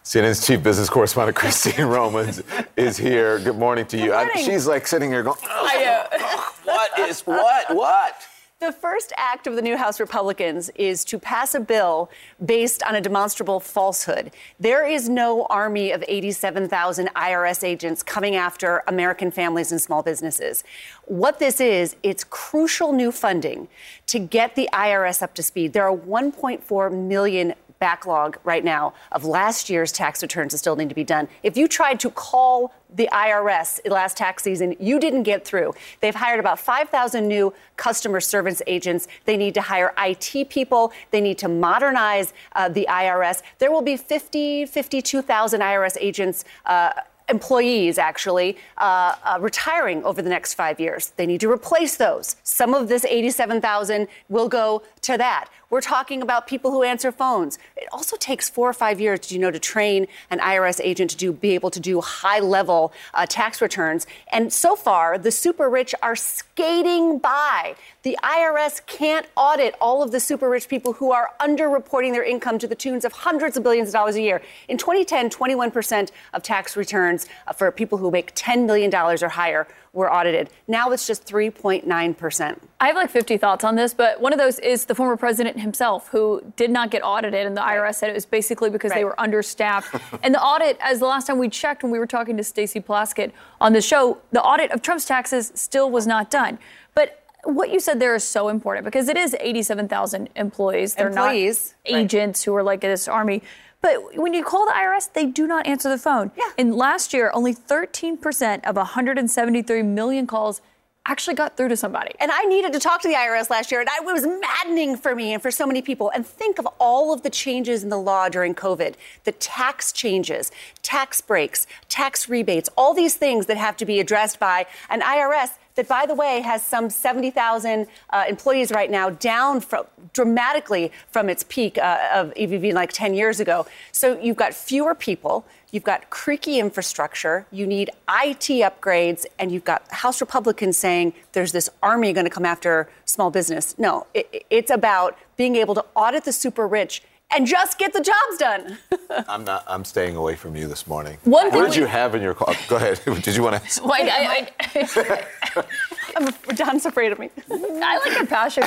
CNN's 0.04 0.46
chief 0.46 0.62
business 0.62 0.88
correspondent 0.88 1.36
Christine 1.36 1.86
Romans 1.86 2.44
is 2.76 2.96
here. 2.96 3.40
Good 3.40 3.56
morning 3.58 3.86
to 3.86 3.96
you. 3.96 4.12
Morning. 4.12 4.30
I, 4.36 4.40
she's 4.40 4.68
like 4.68 4.86
sitting 4.86 5.10
here 5.10 5.24
going, 5.24 5.38
I, 5.42 6.46
"What 6.62 6.96
is 7.10 7.22
what? 7.22 7.74
What?" 7.74 8.14
The 8.60 8.72
first 8.72 9.12
act 9.16 9.46
of 9.46 9.54
the 9.54 9.62
new 9.62 9.76
House 9.76 10.00
Republicans 10.00 10.68
is 10.74 11.04
to 11.04 11.20
pass 11.20 11.54
a 11.54 11.60
bill 11.60 12.10
based 12.44 12.82
on 12.82 12.96
a 12.96 13.00
demonstrable 13.00 13.60
falsehood. 13.60 14.32
There 14.58 14.84
is 14.84 15.08
no 15.08 15.44
army 15.44 15.92
of 15.92 16.02
87,000 16.08 17.08
IRS 17.14 17.62
agents 17.62 18.02
coming 18.02 18.34
after 18.34 18.82
American 18.88 19.30
families 19.30 19.70
and 19.70 19.80
small 19.80 20.02
businesses. 20.02 20.64
What 21.04 21.38
this 21.38 21.60
is, 21.60 21.94
it's 22.02 22.24
crucial 22.24 22.92
new 22.92 23.12
funding 23.12 23.68
to 24.08 24.18
get 24.18 24.56
the 24.56 24.68
IRS 24.72 25.22
up 25.22 25.34
to 25.34 25.42
speed. 25.44 25.72
There 25.72 25.88
are 25.88 25.96
1.4 25.96 26.92
million 26.92 27.54
backlog 27.78 28.38
right 28.44 28.64
now 28.64 28.92
of 29.12 29.24
last 29.24 29.70
year's 29.70 29.92
tax 29.92 30.22
returns 30.22 30.52
that 30.52 30.58
still 30.58 30.76
need 30.76 30.88
to 30.88 30.94
be 30.94 31.04
done. 31.04 31.28
If 31.42 31.56
you 31.56 31.68
tried 31.68 32.00
to 32.00 32.10
call 32.10 32.72
the 32.94 33.08
IRS 33.12 33.80
last 33.90 34.16
tax 34.16 34.42
season, 34.42 34.74
you 34.80 34.98
didn't 34.98 35.24
get 35.24 35.44
through. 35.44 35.74
They've 36.00 36.14
hired 36.14 36.40
about 36.40 36.58
5,000 36.58 37.26
new 37.26 37.52
customer 37.76 38.20
service 38.20 38.62
agents. 38.66 39.08
They 39.24 39.36
need 39.36 39.54
to 39.54 39.60
hire 39.60 39.92
IT 39.98 40.48
people. 40.48 40.92
They 41.10 41.20
need 41.20 41.38
to 41.38 41.48
modernize 41.48 42.32
uh, 42.54 42.68
the 42.68 42.86
IRS. 42.88 43.42
There 43.58 43.70
will 43.70 43.82
be 43.82 43.96
50, 43.96 44.66
52,000 44.66 45.60
IRS 45.60 45.96
agents. 46.00 46.44
Uh, 46.64 46.92
employees 47.28 47.98
actually 47.98 48.56
uh, 48.78 49.14
uh, 49.24 49.38
retiring 49.40 50.02
over 50.04 50.22
the 50.22 50.30
next 50.30 50.54
five 50.54 50.80
years. 50.80 51.12
They 51.16 51.26
need 51.26 51.40
to 51.40 51.50
replace 51.50 51.96
those. 51.96 52.36
Some 52.42 52.74
of 52.74 52.88
this 52.88 53.04
87,000 53.04 54.08
will 54.28 54.48
go 54.48 54.82
to 55.02 55.16
that. 55.18 55.48
We're 55.70 55.82
talking 55.82 56.22
about 56.22 56.46
people 56.46 56.70
who 56.70 56.82
answer 56.82 57.12
phones. 57.12 57.58
It 57.76 57.88
also 57.92 58.16
takes 58.16 58.48
four 58.48 58.70
or 58.70 58.72
five 58.72 59.02
years, 59.02 59.30
you 59.30 59.38
know, 59.38 59.50
to 59.50 59.58
train 59.58 60.06
an 60.30 60.38
IRS 60.38 60.80
agent 60.82 61.10
to 61.10 61.16
do, 61.16 61.30
be 61.30 61.54
able 61.54 61.70
to 61.70 61.80
do 61.80 62.00
high 62.00 62.40
level 62.40 62.92
uh, 63.12 63.26
tax 63.26 63.60
returns. 63.60 64.06
And 64.32 64.50
so 64.50 64.74
far, 64.74 65.18
the 65.18 65.30
super 65.30 65.68
rich 65.68 65.94
are 66.02 66.16
skating 66.16 67.18
by. 67.18 67.74
The 68.02 68.18
IRS 68.22 68.84
can't 68.86 69.26
audit 69.36 69.74
all 69.78 70.02
of 70.02 70.10
the 70.10 70.20
super 70.20 70.48
rich 70.48 70.68
people 70.68 70.94
who 70.94 71.12
are 71.12 71.32
underreporting 71.38 72.12
their 72.12 72.24
income 72.24 72.58
to 72.60 72.66
the 72.66 72.74
tunes 72.74 73.04
of 73.04 73.12
hundreds 73.12 73.58
of 73.58 73.62
billions 73.62 73.90
of 73.90 73.92
dollars 73.92 74.16
a 74.16 74.22
year. 74.22 74.40
In 74.68 74.78
2010, 74.78 75.28
21% 75.28 76.10
of 76.32 76.42
tax 76.42 76.78
returns 76.78 77.26
uh, 77.46 77.52
for 77.52 77.70
people 77.70 77.98
who 77.98 78.10
make 78.10 78.34
$10 78.34 78.64
million 78.64 78.94
or 78.94 79.28
higher 79.28 79.68
were 79.92 80.12
audited. 80.12 80.50
Now 80.66 80.90
it's 80.90 81.06
just 81.06 81.26
3.9%. 81.26 82.58
I 82.80 82.86
have 82.86 82.96
like 82.96 83.10
50 83.10 83.36
thoughts 83.36 83.64
on 83.64 83.76
this, 83.76 83.94
but 83.94 84.20
one 84.20 84.32
of 84.32 84.38
those 84.38 84.58
is 84.60 84.84
the 84.84 84.94
former 84.94 85.16
president 85.16 85.60
himself, 85.60 86.08
who 86.08 86.42
did 86.56 86.70
not 86.70 86.90
get 86.90 87.02
audited, 87.02 87.46
and 87.46 87.56
the 87.56 87.60
IRS 87.60 87.96
said 87.96 88.10
it 88.10 88.14
was 88.14 88.26
basically 88.26 88.70
because 88.70 88.90
right. 88.90 88.98
they 88.98 89.04
were 89.04 89.18
understaffed. 89.20 89.94
and 90.22 90.34
the 90.34 90.42
audit, 90.42 90.78
as 90.80 91.00
the 91.00 91.06
last 91.06 91.26
time 91.26 91.38
we 91.38 91.48
checked 91.48 91.82
when 91.82 91.90
we 91.90 91.98
were 91.98 92.06
talking 92.06 92.36
to 92.36 92.44
Stacey 92.44 92.80
Plaskett 92.80 93.32
on 93.60 93.72
the 93.72 93.80
show, 93.80 94.18
the 94.32 94.42
audit 94.42 94.70
of 94.70 94.82
Trump's 94.82 95.04
taxes 95.04 95.52
still 95.54 95.90
was 95.90 96.06
not 96.06 96.30
done. 96.30 96.58
But 96.94 97.22
what 97.44 97.70
you 97.70 97.80
said 97.80 98.00
there 98.00 98.14
is 98.14 98.24
so 98.24 98.48
important 98.48 98.84
because 98.84 99.08
it 99.08 99.16
is 99.16 99.34
87,000 99.40 100.28
employees. 100.36 100.94
They're 100.94 101.08
employees, 101.08 101.74
not 101.86 101.98
agents 102.00 102.40
right. 102.40 102.52
who 102.52 102.56
are 102.56 102.62
like 102.62 102.80
this 102.80 103.08
army. 103.08 103.42
But 103.80 104.16
when 104.16 104.34
you 104.34 104.42
call 104.42 104.66
the 104.66 104.72
IRS, 104.72 105.12
they 105.12 105.26
do 105.26 105.46
not 105.46 105.66
answer 105.66 105.88
the 105.88 105.98
phone. 105.98 106.32
Yeah. 106.36 106.50
And 106.58 106.74
last 106.74 107.12
year, 107.12 107.30
only 107.32 107.54
13% 107.54 108.64
of 108.64 108.76
173 108.76 109.82
million 109.82 110.26
calls 110.26 110.60
actually 111.08 111.34
got 111.34 111.56
through 111.56 111.68
to 111.68 111.76
somebody. 111.76 112.12
And 112.20 112.30
I 112.30 112.44
needed 112.44 112.72
to 112.74 112.78
talk 112.78 113.00
to 113.02 113.08
the 113.08 113.14
IRS 113.14 113.48
last 113.50 113.72
year, 113.72 113.80
and 113.80 113.88
it 113.90 114.04
was 114.04 114.26
maddening 114.26 114.96
for 114.96 115.14
me 115.14 115.32
and 115.32 115.42
for 115.42 115.50
so 115.50 115.66
many 115.66 115.80
people. 115.80 116.10
And 116.14 116.26
think 116.26 116.58
of 116.58 116.68
all 116.78 117.12
of 117.12 117.22
the 117.22 117.30
changes 117.30 117.82
in 117.82 117.88
the 117.88 117.98
law 117.98 118.28
during 118.28 118.54
COVID 118.54 118.94
the 119.24 119.32
tax 119.32 119.90
changes, 119.90 120.52
tax 120.82 121.20
breaks, 121.20 121.66
tax 121.88 122.28
rebates, 122.28 122.68
all 122.76 122.92
these 122.94 123.14
things 123.14 123.46
that 123.46 123.56
have 123.56 123.76
to 123.78 123.86
be 123.86 124.00
addressed 124.00 124.38
by 124.38 124.66
an 124.90 125.00
IRS 125.00 125.52
that, 125.78 125.86
by 125.86 126.06
the 126.06 126.14
way, 126.14 126.40
has 126.40 126.66
some 126.66 126.90
70,000 126.90 127.86
uh, 128.10 128.24
employees 128.28 128.72
right 128.72 128.90
now, 128.90 129.10
down 129.10 129.60
from, 129.60 129.86
dramatically 130.12 130.90
from 131.06 131.28
its 131.28 131.44
peak 131.48 131.78
uh, 131.78 132.00
of 132.12 132.34
EVV 132.34 132.72
like 132.72 132.92
10 132.92 133.14
years 133.14 133.38
ago. 133.38 133.64
So 133.92 134.18
you've 134.20 134.36
got 134.36 134.54
fewer 134.54 134.96
people, 134.96 135.46
you've 135.70 135.84
got 135.84 136.10
creaky 136.10 136.58
infrastructure, 136.58 137.46
you 137.52 137.64
need 137.64 137.90
IT 138.08 138.48
upgrades, 138.66 139.24
and 139.38 139.52
you've 139.52 139.64
got 139.64 139.88
House 139.92 140.20
Republicans 140.20 140.76
saying 140.76 141.12
there's 141.30 141.52
this 141.52 141.70
army 141.80 142.12
going 142.12 142.26
to 142.26 142.30
come 142.30 142.44
after 142.44 142.88
small 143.04 143.30
business. 143.30 143.78
No, 143.78 144.08
it, 144.14 144.46
it's 144.50 144.72
about 144.72 145.16
being 145.36 145.54
able 145.54 145.76
to 145.76 145.84
audit 145.94 146.24
the 146.24 146.32
super 146.32 146.66
rich 146.66 147.04
and 147.30 147.46
just 147.46 147.78
get 147.78 147.92
the 147.92 148.00
jobs 148.00 148.38
done. 148.38 148.78
I'm 149.28 149.44
not. 149.44 149.64
I'm 149.66 149.84
staying 149.84 150.16
away 150.16 150.34
from 150.34 150.56
you 150.56 150.66
this 150.66 150.86
morning. 150.86 151.18
One 151.24 151.50
what 151.50 151.66
did 151.66 151.70
we, 151.70 151.82
you 151.82 151.86
have 151.86 152.14
in 152.14 152.22
your 152.22 152.34
car? 152.34 152.54
Go 152.68 152.76
ahead. 152.76 153.00
did 153.22 153.36
you 153.36 153.42
want 153.42 153.62
to? 153.62 153.82
Wait, 153.84 154.08
I, 154.10 154.50
I, 154.58 155.64
I'm, 156.16 156.28
Don's 156.54 156.86
afraid 156.86 157.12
of 157.12 157.18
me. 157.18 157.30
I 157.50 157.98
like 157.98 158.16
your 158.16 158.26
passion, 158.26 158.64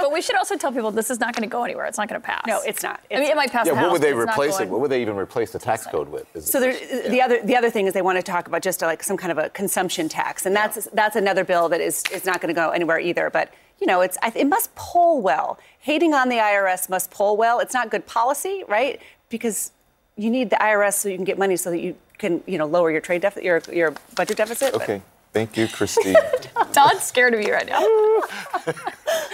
but 0.00 0.12
we 0.12 0.20
should 0.20 0.36
also 0.36 0.56
tell 0.56 0.72
people 0.72 0.90
this 0.90 1.10
is 1.10 1.20
not 1.20 1.34
going 1.34 1.42
to 1.42 1.52
go 1.52 1.64
anywhere. 1.64 1.86
It's 1.86 1.98
not 1.98 2.08
going 2.08 2.20
to 2.20 2.26
pass. 2.26 2.42
No, 2.46 2.60
it's 2.66 2.82
not. 2.82 3.00
It's 3.08 3.18
I 3.18 3.22
mean, 3.22 3.30
it 3.30 3.36
might 3.36 3.50
pass. 3.50 3.66
Yeah, 3.66 3.72
what 3.72 3.82
house, 3.82 3.92
would 3.92 4.02
they 4.02 4.12
replace 4.12 4.60
it? 4.60 4.68
What 4.68 4.80
would 4.80 4.90
they 4.90 5.00
even 5.02 5.16
replace 5.16 5.52
the 5.52 5.58
tax 5.58 5.86
code 5.86 6.08
with? 6.08 6.26
so 6.44 6.60
there, 6.60 6.72
yeah. 6.72 7.08
the 7.08 7.22
other 7.22 7.42
the 7.42 7.56
other 7.56 7.70
thing 7.70 7.86
is 7.86 7.94
they 7.94 8.02
want 8.02 8.16
to 8.16 8.22
talk 8.22 8.46
about 8.46 8.62
just 8.62 8.82
like 8.82 9.02
some 9.02 9.16
kind 9.16 9.32
of 9.32 9.38
a 9.38 9.48
consumption 9.50 10.08
tax, 10.08 10.44
and 10.44 10.54
that's 10.54 10.76
yeah. 10.76 10.92
that's 10.92 11.16
another 11.16 11.44
bill 11.44 11.68
that 11.70 11.80
is 11.80 12.04
is 12.12 12.26
not 12.26 12.40
going 12.40 12.54
to 12.54 12.58
go 12.58 12.70
anywhere 12.70 12.98
either. 12.98 13.30
But 13.30 13.52
you 13.80 13.86
know, 13.86 14.00
it's 14.02 14.18
it 14.34 14.46
must 14.46 14.74
poll 14.74 15.20
well. 15.20 15.58
Hating 15.80 16.14
on 16.14 16.28
the 16.28 16.36
IRS 16.36 16.88
must 16.88 17.10
poll 17.10 17.36
well. 17.36 17.60
It's 17.60 17.74
not 17.74 17.90
good 17.90 18.06
policy, 18.06 18.64
right? 18.68 19.00
Because 19.30 19.72
you 20.16 20.30
need 20.30 20.50
the 20.50 20.56
IRS 20.56 20.94
so 20.94 21.08
you 21.08 21.16
can 21.16 21.24
get 21.24 21.38
money 21.38 21.56
so 21.56 21.70
that 21.70 21.80
you 21.80 21.96
can, 22.18 22.42
you 22.46 22.58
know, 22.58 22.66
lower 22.66 22.90
your 22.90 23.00
trade 23.00 23.22
deficit, 23.22 23.44
your 23.44 23.62
your 23.72 23.94
budget 24.14 24.36
deficit. 24.36 24.74
Okay. 24.74 24.98
But... 24.98 25.02
Thank 25.32 25.56
you, 25.56 25.68
Christine. 25.68 26.16
Don's 26.72 27.02
scared 27.02 27.34
of 27.34 27.40
you 27.40 27.52
right 27.52 27.66
now. 27.66 27.80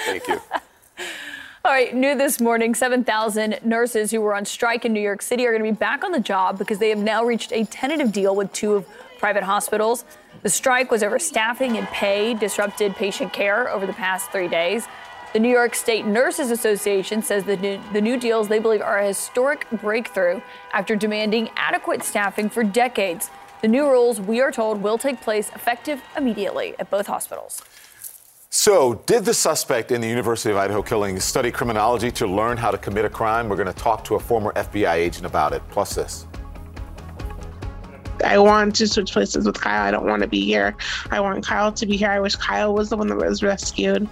Thank 0.04 0.28
you. 0.28 0.40
All 1.64 1.72
right, 1.72 1.92
new 1.94 2.14
this 2.14 2.38
morning 2.38 2.74
7,000 2.74 3.58
nurses 3.64 4.10
who 4.10 4.20
were 4.20 4.36
on 4.36 4.44
strike 4.44 4.84
in 4.84 4.92
New 4.92 5.00
York 5.00 5.20
City 5.20 5.46
are 5.46 5.50
going 5.50 5.64
to 5.64 5.72
be 5.72 5.76
back 5.76 6.04
on 6.04 6.12
the 6.12 6.20
job 6.20 6.58
because 6.58 6.78
they 6.78 6.90
have 6.90 6.98
now 6.98 7.24
reached 7.24 7.50
a 7.50 7.64
tentative 7.64 8.12
deal 8.12 8.36
with 8.36 8.52
two 8.52 8.74
of 8.74 8.86
private 9.18 9.42
hospitals. 9.42 10.04
The 10.42 10.48
strike 10.48 10.90
was 10.90 11.02
over 11.02 11.18
staffing 11.18 11.76
and 11.76 11.86
pay, 11.88 12.34
disrupted 12.34 12.94
patient 12.96 13.32
care 13.32 13.70
over 13.70 13.86
the 13.86 13.92
past 13.92 14.30
three 14.30 14.48
days. 14.48 14.86
The 15.32 15.40
New 15.40 15.50
York 15.50 15.74
State 15.74 16.06
Nurses 16.06 16.50
Association 16.50 17.22
says 17.22 17.44
that 17.44 17.60
the 17.60 18.00
new 18.00 18.18
deals 18.18 18.48
they 18.48 18.58
believe 18.58 18.80
are 18.80 18.98
a 18.98 19.08
historic 19.08 19.66
breakthrough 19.70 20.40
after 20.72 20.96
demanding 20.96 21.50
adequate 21.56 22.02
staffing 22.02 22.48
for 22.48 22.64
decades. 22.64 23.30
The 23.60 23.68
new 23.68 23.90
rules, 23.90 24.20
we 24.20 24.40
are 24.40 24.52
told, 24.52 24.82
will 24.82 24.98
take 24.98 25.20
place 25.20 25.50
effective 25.54 26.00
immediately 26.16 26.74
at 26.78 26.90
both 26.90 27.06
hospitals. 27.06 27.62
So, 28.48 28.94
did 29.06 29.24
the 29.24 29.34
suspect 29.34 29.92
in 29.92 30.00
the 30.00 30.08
University 30.08 30.50
of 30.50 30.56
Idaho 30.56 30.82
killing 30.82 31.20
study 31.20 31.50
criminology 31.50 32.10
to 32.12 32.26
learn 32.26 32.56
how 32.56 32.70
to 32.70 32.78
commit 32.78 33.04
a 33.04 33.10
crime? 33.10 33.48
We're 33.48 33.56
going 33.56 33.66
to 33.66 33.74
talk 33.74 34.04
to 34.04 34.14
a 34.14 34.20
former 34.20 34.52
FBI 34.52 34.94
agent 34.94 35.26
about 35.26 35.52
it. 35.52 35.62
Plus, 35.68 35.94
this. 35.94 36.26
I 38.24 38.38
want 38.38 38.74
to 38.76 38.86
switch 38.86 39.12
places 39.12 39.46
with 39.46 39.60
Kyle. 39.60 39.86
I 39.86 39.90
don't 39.90 40.06
want 40.06 40.22
to 40.22 40.28
be 40.28 40.44
here. 40.44 40.74
I 41.10 41.20
want 41.20 41.44
Kyle 41.44 41.72
to 41.72 41.86
be 41.86 41.96
here. 41.96 42.10
I 42.10 42.20
wish 42.20 42.36
Kyle 42.36 42.74
was 42.74 42.90
the 42.90 42.96
one 42.96 43.08
that 43.08 43.16
was 43.16 43.42
rescued. 43.42 44.08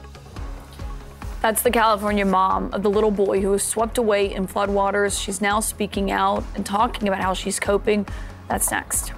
That's 1.40 1.62
the 1.62 1.70
California 1.70 2.24
mom 2.24 2.72
of 2.72 2.82
the 2.82 2.90
little 2.90 3.10
boy 3.10 3.40
who 3.40 3.50
was 3.50 3.62
swept 3.62 3.98
away 3.98 4.32
in 4.32 4.46
floodwaters. 4.46 5.22
She's 5.22 5.40
now 5.40 5.60
speaking 5.60 6.10
out 6.10 6.42
and 6.54 6.64
talking 6.64 7.06
about 7.06 7.20
how 7.20 7.34
she's 7.34 7.60
coping. 7.60 8.06
That's 8.48 8.70
next. 8.70 9.12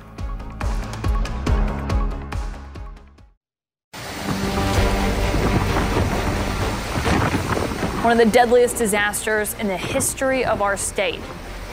One 8.03 8.12
of 8.12 8.18
the 8.18 8.33
deadliest 8.33 8.77
disasters 8.77 9.55
in 9.55 9.66
the 9.66 9.77
history 9.77 10.44
of 10.44 10.62
our 10.62 10.77
state. 10.77 11.20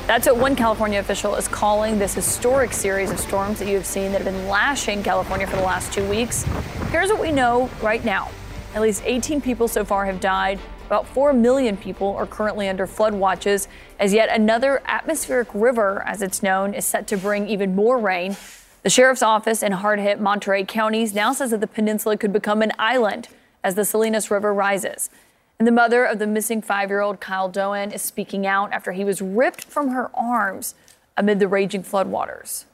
That's 0.06 0.28
what 0.28 0.36
one 0.36 0.58
California 0.58 1.00
official 1.00 1.36
is 1.36 1.48
calling 1.48 1.98
this 1.98 2.13
historic 2.13 2.74
series 2.74 3.10
of 3.10 3.18
storms 3.18 3.60
that 3.60 3.70
you 3.70 3.76
have 3.76 3.86
seen 3.86 4.12
that 4.12 4.22
have 4.22 4.26
been 4.26 4.50
lashing 4.50 5.02
California 5.02 5.48
for 5.48 5.56
the 5.56 5.62
last 5.62 5.94
two 5.94 6.08
weeks. 6.10 6.44
Here's 6.92 7.10
what 7.10 7.22
we 7.22 7.32
know 7.32 7.70
right 7.82 8.04
now. 8.04 8.30
At 8.76 8.82
least 8.82 9.02
18 9.06 9.39
people 9.39 9.70
so 9.70 9.86
far 9.86 10.06
have 10.06 10.20
died. 10.20 10.60
About 10.88 11.08
4 11.08 11.32
million 11.32 11.78
people 11.78 12.18
are 12.18 12.28
currently 12.28 12.68
under 12.68 12.86
flood 12.86 13.13
watches 13.13 13.70
as 13.98 14.13
yet 14.13 14.28
another 14.30 14.82
atmospheric 14.88 15.48
river, 15.54 16.04
as 16.06 16.22
it's 16.22 16.44
known, 16.44 16.74
is 16.74 16.86
set 16.86 17.08
to 17.08 17.16
bring 17.16 17.48
even 17.48 17.74
more 17.74 17.98
rain. 17.98 18.36
The 18.82 18.89
sheriff's 18.89 19.24
office 19.24 19.63
in 19.63 19.72
hard 19.72 20.02
hit 20.02 20.20
Monterey 20.20 20.66
counties 20.66 21.13
now 21.13 21.32
says 21.32 21.52
that 21.52 21.62
the 21.62 21.68
peninsula 21.68 22.18
could 22.18 22.34
become 22.34 22.62
an 22.62 22.74
island 22.78 23.30
as 23.63 23.76
the 23.76 23.86
Salinas 23.86 24.30
River 24.30 24.54
rises. 24.54 25.10
The 25.63 25.71
mother 25.71 26.04
of 26.04 26.19
the 26.19 26.28
missing 26.28 26.62
five 26.62 26.89
year 26.89 26.99
old 26.99 27.21
Kyle 27.21 27.47
Doan 27.47 27.93
is 27.93 28.02
speaking 28.02 28.45
out 28.45 28.73
after 28.73 28.91
he 28.91 29.06
was 29.06 29.21
ripped 29.21 29.63
from 29.63 29.88
her 29.91 30.13
arms 30.13 30.76
amid 31.15 31.39
the 31.39 31.47
raging 31.47 31.84
floodwaters. 31.84 32.65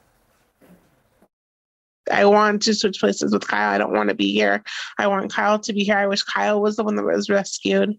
I 2.11 2.25
want 2.25 2.63
to 2.63 2.73
switch 2.73 2.99
places 2.99 3.31
with 3.31 3.47
Kyle. 3.47 3.69
I 3.69 3.77
don't 3.77 3.93
want 3.93 4.09
to 4.09 4.15
be 4.15 4.33
here. 4.33 4.63
I 4.97 5.05
want 5.05 5.31
Kyle 5.31 5.59
to 5.59 5.71
be 5.71 5.83
here. 5.83 5.97
I 5.97 6.07
wish 6.07 6.23
Kyle 6.23 6.59
was 6.59 6.77
the 6.77 6.83
one 6.83 6.95
that 6.95 7.03
was 7.03 7.29
rescued. 7.29 7.95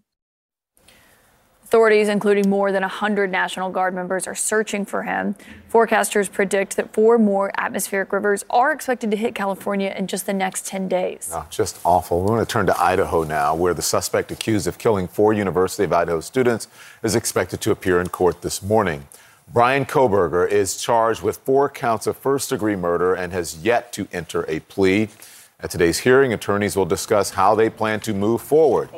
Authorities, 1.71 2.09
including 2.09 2.49
more 2.49 2.69
than 2.73 2.81
100 2.81 3.31
National 3.31 3.69
Guard 3.69 3.95
members, 3.95 4.27
are 4.27 4.35
searching 4.35 4.83
for 4.83 5.03
him. 5.03 5.37
Forecasters 5.71 6.29
predict 6.29 6.75
that 6.75 6.91
four 6.91 7.17
more 7.17 7.49
atmospheric 7.57 8.11
rivers 8.11 8.43
are 8.49 8.73
expected 8.73 9.09
to 9.11 9.15
hit 9.15 9.35
California 9.35 9.95
in 9.97 10.05
just 10.05 10.25
the 10.25 10.33
next 10.33 10.65
10 10.65 10.89
days. 10.89 11.31
Oh, 11.33 11.47
just 11.49 11.79
awful. 11.85 12.23
We 12.23 12.29
want 12.29 12.45
to 12.45 12.51
turn 12.51 12.65
to 12.65 12.77
Idaho 12.77 13.23
now, 13.23 13.55
where 13.55 13.73
the 13.73 13.81
suspect 13.81 14.33
accused 14.33 14.67
of 14.67 14.77
killing 14.79 15.07
four 15.07 15.31
University 15.31 15.85
of 15.85 15.93
Idaho 15.93 16.19
students 16.19 16.67
is 17.03 17.15
expected 17.15 17.61
to 17.61 17.71
appear 17.71 18.01
in 18.01 18.09
court 18.09 18.41
this 18.41 18.61
morning. 18.61 19.07
Bryan 19.53 19.85
Kohberger 19.85 20.45
is 20.51 20.75
charged 20.75 21.21
with 21.21 21.37
four 21.37 21.69
counts 21.69 22.05
of 22.05 22.17
first 22.17 22.49
degree 22.49 22.75
murder 22.75 23.13
and 23.13 23.31
has 23.31 23.63
yet 23.63 23.93
to 23.93 24.09
enter 24.11 24.43
a 24.49 24.59
plea. 24.59 25.07
At 25.61 25.71
today's 25.71 25.99
hearing, 25.99 26.33
attorneys 26.33 26.75
will 26.75 26.85
discuss 26.85 27.29
how 27.29 27.55
they 27.55 27.69
plan 27.69 28.01
to 28.01 28.13
move 28.13 28.41
forward. 28.41 28.89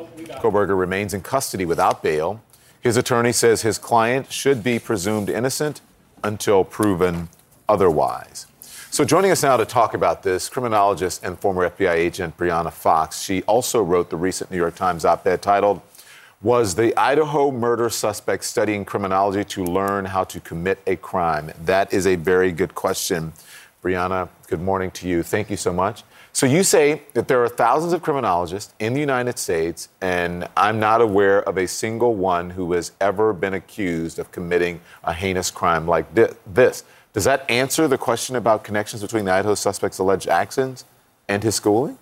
Kohberger 0.42 0.76
remains 0.76 1.14
in 1.14 1.20
custody 1.20 1.64
without 1.64 2.02
bail. 2.02 2.42
His 2.84 2.98
attorney 2.98 3.32
says 3.32 3.62
his 3.62 3.78
client 3.78 4.30
should 4.30 4.62
be 4.62 4.78
presumed 4.78 5.30
innocent 5.30 5.80
until 6.22 6.64
proven 6.64 7.30
otherwise. 7.66 8.46
So, 8.90 9.06
joining 9.06 9.30
us 9.30 9.42
now 9.42 9.56
to 9.56 9.64
talk 9.64 9.94
about 9.94 10.22
this, 10.22 10.50
criminologist 10.50 11.24
and 11.24 11.38
former 11.38 11.70
FBI 11.70 11.94
agent 11.94 12.36
Brianna 12.36 12.70
Fox. 12.70 13.22
She 13.22 13.42
also 13.44 13.82
wrote 13.82 14.10
the 14.10 14.18
recent 14.18 14.50
New 14.50 14.58
York 14.58 14.74
Times 14.74 15.06
op 15.06 15.26
ed 15.26 15.40
titled, 15.40 15.80
Was 16.42 16.74
the 16.74 16.94
Idaho 16.94 17.50
murder 17.50 17.88
suspect 17.88 18.44
studying 18.44 18.84
criminology 18.84 19.44
to 19.44 19.64
learn 19.64 20.04
how 20.04 20.24
to 20.24 20.38
commit 20.38 20.78
a 20.86 20.96
crime? 20.96 21.52
That 21.64 21.90
is 21.90 22.06
a 22.06 22.16
very 22.16 22.52
good 22.52 22.74
question. 22.74 23.32
Brianna, 23.82 24.28
good 24.46 24.60
morning 24.60 24.90
to 24.90 25.08
you. 25.08 25.22
Thank 25.22 25.48
you 25.48 25.56
so 25.56 25.72
much. 25.72 26.02
So 26.34 26.46
you 26.46 26.64
say 26.64 27.02
that 27.12 27.28
there 27.28 27.40
are 27.44 27.48
thousands 27.48 27.92
of 27.92 28.02
criminologists 28.02 28.74
in 28.80 28.92
the 28.92 28.98
United 28.98 29.38
States, 29.38 29.88
and 30.00 30.48
I'm 30.56 30.80
not 30.80 31.00
aware 31.00 31.48
of 31.48 31.56
a 31.56 31.68
single 31.68 32.16
one 32.16 32.50
who 32.50 32.72
has 32.72 32.90
ever 33.00 33.32
been 33.32 33.54
accused 33.54 34.18
of 34.18 34.32
committing 34.32 34.80
a 35.04 35.12
heinous 35.14 35.52
crime 35.52 35.86
like 35.86 36.12
this. 36.12 36.82
Does 37.12 37.22
that 37.22 37.48
answer 37.48 37.86
the 37.86 37.96
question 37.96 38.34
about 38.34 38.64
connections 38.64 39.00
between 39.00 39.26
the 39.26 39.30
Idaho 39.30 39.54
suspect's 39.54 39.98
alleged 39.98 40.26
actions 40.26 40.84
and 41.28 41.40
his 41.44 41.54
schooling? 41.54 41.98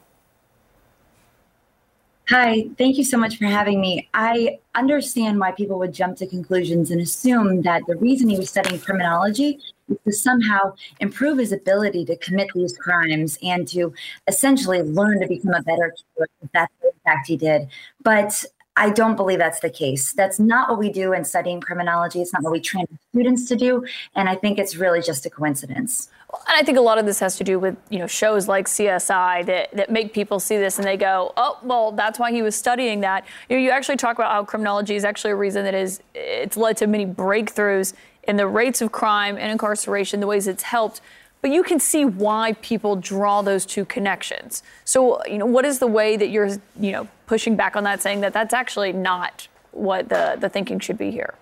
Hi, 2.30 2.64
thank 2.78 2.96
you 2.96 3.04
so 3.04 3.18
much 3.18 3.36
for 3.36 3.44
having 3.44 3.82
me. 3.82 4.08
I 4.14 4.60
understand 4.74 5.40
why 5.40 5.52
people 5.52 5.78
would 5.80 5.92
jump 5.92 6.16
to 6.18 6.26
conclusions 6.26 6.90
and 6.90 7.02
assume 7.02 7.60
that 7.62 7.82
the 7.86 7.96
reason 7.96 8.30
he 8.30 8.38
was 8.38 8.48
studying 8.48 8.80
criminology 8.80 9.60
to 10.04 10.12
somehow 10.12 10.74
improve 11.00 11.38
his 11.38 11.52
ability 11.52 12.04
to 12.06 12.16
commit 12.16 12.48
these 12.54 12.76
crimes 12.76 13.38
and 13.42 13.66
to 13.68 13.92
essentially 14.26 14.82
learn 14.82 15.20
to 15.20 15.26
become 15.26 15.54
a 15.54 15.62
better 15.62 15.94
killer. 16.16 16.28
That's 16.52 16.72
the 16.82 16.92
fact 17.04 17.26
he 17.26 17.36
did. 17.36 17.68
But 18.02 18.44
I 18.76 18.88
don't 18.88 19.16
believe 19.16 19.38
that's 19.38 19.60
the 19.60 19.68
case. 19.68 20.12
That's 20.12 20.40
not 20.40 20.70
what 20.70 20.78
we 20.78 20.90
do 20.90 21.12
in 21.12 21.24
studying 21.24 21.60
criminology. 21.60 22.22
It's 22.22 22.32
not 22.32 22.42
what 22.42 22.52
we 22.52 22.60
train 22.60 22.86
students 23.10 23.46
to 23.48 23.56
do. 23.56 23.84
And 24.14 24.30
I 24.30 24.34
think 24.34 24.58
it's 24.58 24.76
really 24.76 25.02
just 25.02 25.26
a 25.26 25.30
coincidence. 25.30 26.08
And 26.48 26.56
I 26.56 26.62
think 26.62 26.78
a 26.78 26.80
lot 26.80 26.96
of 26.96 27.04
this 27.04 27.20
has 27.20 27.36
to 27.36 27.44
do 27.44 27.58
with 27.58 27.76
you 27.90 27.98
know 27.98 28.06
shows 28.06 28.48
like 28.48 28.66
CSI 28.66 29.44
that, 29.44 29.76
that 29.76 29.90
make 29.90 30.14
people 30.14 30.40
see 30.40 30.56
this 30.56 30.78
and 30.78 30.86
they 30.86 30.96
go, 30.96 31.34
oh 31.36 31.58
well, 31.62 31.92
that's 31.92 32.18
why 32.18 32.32
he 32.32 32.40
was 32.40 32.56
studying 32.56 33.00
that. 33.00 33.26
You 33.50 33.56
know, 33.56 33.62
you 33.62 33.70
actually 33.70 33.96
talk 33.98 34.16
about 34.16 34.32
how 34.32 34.42
criminology 34.44 34.94
is 34.94 35.04
actually 35.04 35.32
a 35.32 35.36
reason 35.36 35.64
that 35.64 35.74
is 35.74 36.00
it's 36.14 36.56
led 36.56 36.78
to 36.78 36.86
many 36.86 37.04
breakthroughs 37.04 37.92
in 38.24 38.36
the 38.36 38.46
rates 38.46 38.80
of 38.80 38.92
crime 38.92 39.36
and 39.36 39.50
incarceration, 39.50 40.20
the 40.20 40.26
ways 40.26 40.46
it's 40.46 40.64
helped. 40.64 41.00
But 41.40 41.50
you 41.50 41.64
can 41.64 41.80
see 41.80 42.04
why 42.04 42.52
people 42.62 42.94
draw 42.96 43.42
those 43.42 43.66
two 43.66 43.84
connections. 43.84 44.62
So 44.84 45.24
you 45.26 45.38
know, 45.38 45.46
what 45.46 45.64
is 45.64 45.80
the 45.80 45.88
way 45.88 46.16
that 46.16 46.28
you're 46.28 46.50
you 46.78 46.92
know 46.92 47.08
pushing 47.26 47.56
back 47.56 47.74
on 47.76 47.84
that, 47.84 48.00
saying 48.00 48.20
that 48.20 48.32
that's 48.32 48.54
actually 48.54 48.92
not 48.92 49.48
what 49.72 50.08
the 50.08 50.36
the 50.38 50.48
thinking 50.48 50.78
should 50.78 50.98
be 50.98 51.10
here? 51.10 51.34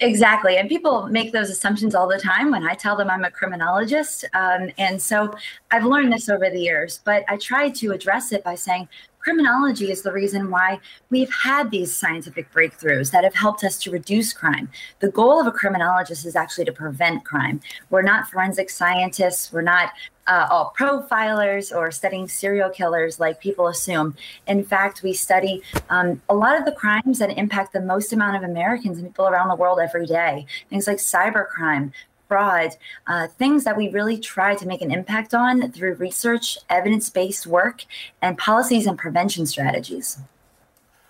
Exactly. 0.00 0.58
And 0.58 0.68
people 0.68 1.06
make 1.06 1.32
those 1.32 1.48
assumptions 1.48 1.94
all 1.94 2.06
the 2.06 2.18
time 2.18 2.50
when 2.50 2.66
I 2.66 2.74
tell 2.74 2.96
them 2.96 3.08
I'm 3.08 3.24
a 3.24 3.30
criminologist. 3.30 4.26
Um, 4.34 4.70
and 4.76 5.00
so 5.00 5.34
I've 5.70 5.84
learned 5.84 6.12
this 6.12 6.28
over 6.28 6.50
the 6.50 6.60
years, 6.60 7.00
but 7.02 7.24
I 7.28 7.38
try 7.38 7.70
to 7.70 7.92
address 7.92 8.30
it 8.30 8.44
by 8.44 8.56
saying 8.56 8.88
criminology 9.26 9.90
is 9.90 10.02
the 10.02 10.12
reason 10.12 10.52
why 10.52 10.78
we've 11.10 11.32
had 11.32 11.68
these 11.72 11.92
scientific 11.92 12.48
breakthroughs 12.52 13.10
that 13.10 13.24
have 13.24 13.34
helped 13.34 13.64
us 13.64 13.76
to 13.76 13.90
reduce 13.90 14.32
crime. 14.32 14.68
The 15.00 15.10
goal 15.10 15.40
of 15.40 15.48
a 15.48 15.50
criminologist 15.50 16.24
is 16.24 16.36
actually 16.36 16.66
to 16.66 16.72
prevent 16.72 17.24
crime. 17.24 17.60
We're 17.90 18.02
not 18.02 18.30
forensic 18.30 18.70
scientists, 18.70 19.52
we're 19.52 19.62
not 19.62 19.90
uh, 20.28 20.46
all 20.48 20.72
profilers 20.78 21.74
or 21.74 21.90
studying 21.90 22.28
serial 22.28 22.70
killers 22.70 23.18
like 23.18 23.40
people 23.40 23.66
assume. 23.66 24.14
In 24.46 24.62
fact, 24.62 25.02
we 25.02 25.12
study 25.12 25.60
um, 25.90 26.22
a 26.28 26.34
lot 26.34 26.56
of 26.56 26.64
the 26.64 26.72
crimes 26.72 27.18
that 27.18 27.36
impact 27.36 27.72
the 27.72 27.80
most 27.80 28.12
amount 28.12 28.36
of 28.36 28.48
Americans 28.48 28.98
and 28.98 29.08
people 29.08 29.26
around 29.26 29.48
the 29.48 29.56
world 29.56 29.80
every 29.80 30.06
day. 30.06 30.46
Things 30.70 30.86
like 30.86 30.98
cybercrime, 30.98 31.90
fraud, 32.28 32.76
uh, 33.06 33.26
things 33.26 33.64
that 33.64 33.76
we 33.76 33.88
really 33.88 34.18
try 34.18 34.54
to 34.54 34.66
make 34.66 34.82
an 34.82 34.90
impact 34.90 35.34
on 35.34 35.70
through 35.72 35.94
research, 35.94 36.58
evidence 36.68 37.08
based 37.08 37.46
work, 37.46 37.84
and 38.20 38.36
policies 38.38 38.86
and 38.86 38.98
prevention 38.98 39.46
strategies. 39.46 40.18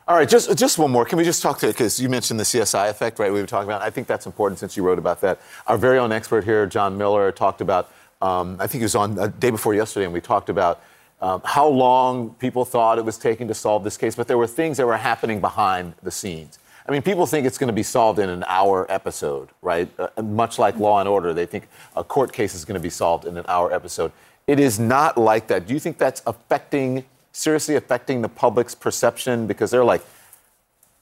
All 0.08 0.16
right, 0.16 0.28
just 0.28 0.56
just 0.56 0.78
one 0.78 0.92
more. 0.92 1.04
Can 1.04 1.18
we 1.18 1.24
just 1.24 1.42
talk 1.42 1.58
to 1.58 1.66
because 1.66 1.98
you 1.98 2.08
mentioned 2.08 2.38
the 2.38 2.44
CSI 2.44 2.88
effect, 2.90 3.18
right? 3.18 3.32
We 3.32 3.40
were 3.40 3.46
talking 3.46 3.68
about. 3.68 3.82
I 3.82 3.90
think 3.90 4.06
that's 4.06 4.24
important 4.24 4.60
since 4.60 4.76
you 4.76 4.84
wrote 4.84 4.98
about 4.98 5.20
that. 5.22 5.40
Our 5.66 5.76
very 5.76 5.98
own 5.98 6.12
expert 6.12 6.44
here, 6.44 6.64
John 6.66 6.96
Miller, 6.96 7.32
talked 7.32 7.60
about. 7.60 7.90
Um, 8.22 8.56
I 8.60 8.66
think 8.68 8.80
he 8.80 8.84
was 8.84 8.94
on 8.94 9.18
a 9.18 9.28
day 9.28 9.50
before 9.50 9.74
yesterday, 9.74 10.04
and 10.04 10.14
we 10.14 10.20
talked 10.20 10.48
about 10.48 10.80
um, 11.20 11.42
how 11.44 11.66
long 11.66 12.30
people 12.34 12.64
thought 12.64 12.98
it 12.98 13.04
was 13.04 13.18
taking 13.18 13.48
to 13.48 13.54
solve 13.54 13.84
this 13.84 13.96
case, 13.96 14.14
but 14.14 14.28
there 14.28 14.38
were 14.38 14.46
things 14.46 14.76
that 14.76 14.86
were 14.86 14.96
happening 14.96 15.40
behind 15.40 15.94
the 16.02 16.10
scenes. 16.10 16.58
I 16.88 16.92
mean, 16.92 17.02
people 17.02 17.26
think 17.26 17.46
it's 17.46 17.58
going 17.58 17.68
to 17.68 17.74
be 17.74 17.82
solved 17.82 18.18
in 18.18 18.28
an 18.28 18.44
hour 18.46 18.86
episode, 18.88 19.48
right? 19.60 19.88
Uh, 19.98 20.22
much 20.22 20.58
like 20.58 20.78
Law 20.78 21.00
and 21.00 21.08
Order, 21.08 21.34
they 21.34 21.46
think 21.46 21.68
a 21.96 22.04
court 22.04 22.32
case 22.32 22.54
is 22.54 22.64
going 22.64 22.78
to 22.78 22.82
be 22.82 22.90
solved 22.90 23.24
in 23.24 23.36
an 23.36 23.44
hour 23.48 23.72
episode. 23.72 24.12
It 24.46 24.60
is 24.60 24.78
not 24.78 25.18
like 25.18 25.48
that. 25.48 25.66
Do 25.66 25.74
you 25.74 25.80
think 25.80 25.98
that's 25.98 26.22
affecting, 26.26 27.04
seriously 27.32 27.74
affecting 27.74 28.22
the 28.22 28.28
public's 28.28 28.74
perception? 28.74 29.48
Because 29.48 29.72
they're 29.72 29.84
like, 29.84 30.04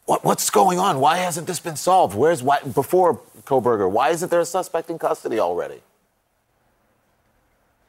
what, 0.07 0.25
what's 0.25 0.49
going 0.49 0.79
on? 0.79 1.01
Why 1.01 1.18
hasn't 1.18 1.47
this 1.47 1.61
been 1.61 1.77
solved? 1.77 2.16
Where's 2.16 2.42
why, 2.42 2.61
before 2.61 3.20
Kohberger? 3.44 3.90
Why 3.90 4.09
isn't 4.11 4.31
there 4.31 4.40
a 4.40 4.47
suspect 4.47 4.88
in 4.88 4.99
custody 4.99 5.38
already? 5.38 5.81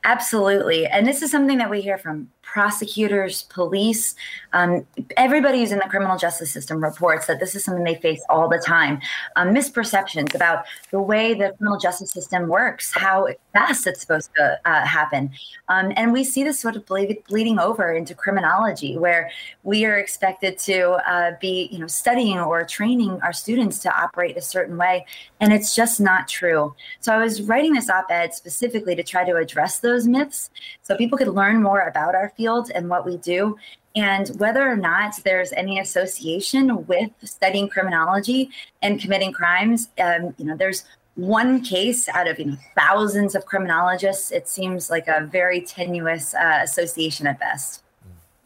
Absolutely. 0.05 0.85
And 0.85 1.07
this 1.07 1.23
is 1.23 1.31
something 1.31 1.57
that 1.57 1.71
we 1.71 1.81
hear 1.81 1.97
from 1.97 2.29
prosecutors, 2.43 3.41
police, 3.43 4.13
um, 4.53 4.85
everybody 5.17 5.59
who's 5.59 5.71
in 5.71 5.79
the 5.79 5.89
criminal 5.89 6.15
justice 6.15 6.51
system 6.51 6.81
reports 6.81 7.25
that 7.25 7.39
this 7.39 7.55
is 7.55 7.63
something 7.65 7.83
they 7.83 7.95
face 7.95 8.21
all 8.29 8.47
the 8.47 8.59
time. 8.59 9.01
Um, 9.35 9.49
misperceptions 9.49 10.35
about 10.35 10.65
the 10.91 11.01
way 11.01 11.33
the 11.33 11.55
criminal 11.57 11.79
justice 11.79 12.11
system 12.11 12.47
works, 12.47 12.93
how 12.93 13.27
fast 13.51 13.87
it's 13.87 13.99
supposed 13.99 14.29
to 14.37 14.59
uh, 14.63 14.85
happen. 14.85 15.31
Um, 15.69 15.91
and 15.97 16.13
we 16.13 16.23
see 16.23 16.43
this 16.43 16.59
sort 16.59 16.75
of 16.75 16.85
ble- 16.85 17.15
bleeding 17.27 17.57
over 17.57 17.91
into 17.91 18.13
criminology, 18.13 18.97
where 18.97 19.31
we 19.63 19.85
are 19.85 19.97
expected 19.97 20.59
to 20.59 20.91
uh, 21.09 21.31
be, 21.41 21.67
you 21.71 21.79
know, 21.79 21.87
studying 21.87 22.39
or 22.39 22.63
training 22.63 23.19
our 23.23 23.33
students 23.33 23.79
to 23.79 23.93
operate 23.99 24.37
a 24.37 24.41
certain 24.41 24.77
way, 24.77 25.05
and 25.39 25.51
it's 25.51 25.75
just 25.75 25.99
not 25.99 26.27
true. 26.27 26.73
So 26.99 27.13
I 27.13 27.17
was 27.17 27.41
writing 27.41 27.73
this 27.73 27.89
op-ed 27.89 28.33
specifically 28.33 28.95
to 28.95 29.03
try 29.03 29.25
to 29.25 29.35
address 29.35 29.79
those 29.79 30.07
myths, 30.07 30.49
so 30.81 30.95
people 30.95 31.17
could 31.17 31.27
learn 31.27 31.61
more 31.61 31.81
about 31.81 32.15
our 32.15 32.29
field 32.29 32.45
field 32.45 32.71
and 32.75 32.89
what 32.89 33.05
we 33.05 33.17
do 33.17 33.57
and 33.95 34.29
whether 34.37 34.69
or 34.69 34.75
not 34.75 35.15
there's 35.23 35.51
any 35.53 35.79
association 35.79 36.85
with 36.85 37.11
studying 37.23 37.69
criminology 37.69 38.49
and 38.81 38.99
committing 38.99 39.31
crimes. 39.31 39.89
Um, 39.99 40.35
you 40.37 40.45
know 40.45 40.55
there's 40.55 40.83
one 41.15 41.63
case 41.63 42.09
out 42.09 42.27
of 42.27 42.37
you 42.39 42.45
know 42.45 42.57
thousands 42.77 43.35
of 43.35 43.45
criminologists. 43.45 44.31
It 44.31 44.47
seems 44.47 44.89
like 44.89 45.07
a 45.07 45.25
very 45.25 45.61
tenuous 45.61 46.33
uh, 46.33 46.59
association 46.63 47.27
at 47.27 47.39
best. 47.39 47.83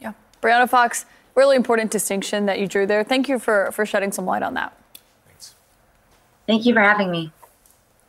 Yeah. 0.00 0.12
Brianna 0.42 0.68
fox 0.68 1.04
really 1.36 1.56
important 1.56 1.90
distinction 1.90 2.46
that 2.46 2.58
you 2.58 2.66
drew 2.66 2.86
there. 2.86 3.04
Thank 3.04 3.28
you 3.28 3.38
for 3.38 3.70
for 3.72 3.84
shedding 3.86 4.12
some 4.12 4.26
light 4.26 4.42
on 4.42 4.54
that 4.54 4.76
Thank 6.50 6.66
you 6.66 6.74
for 6.74 6.80
having 6.80 7.12
me. 7.12 7.30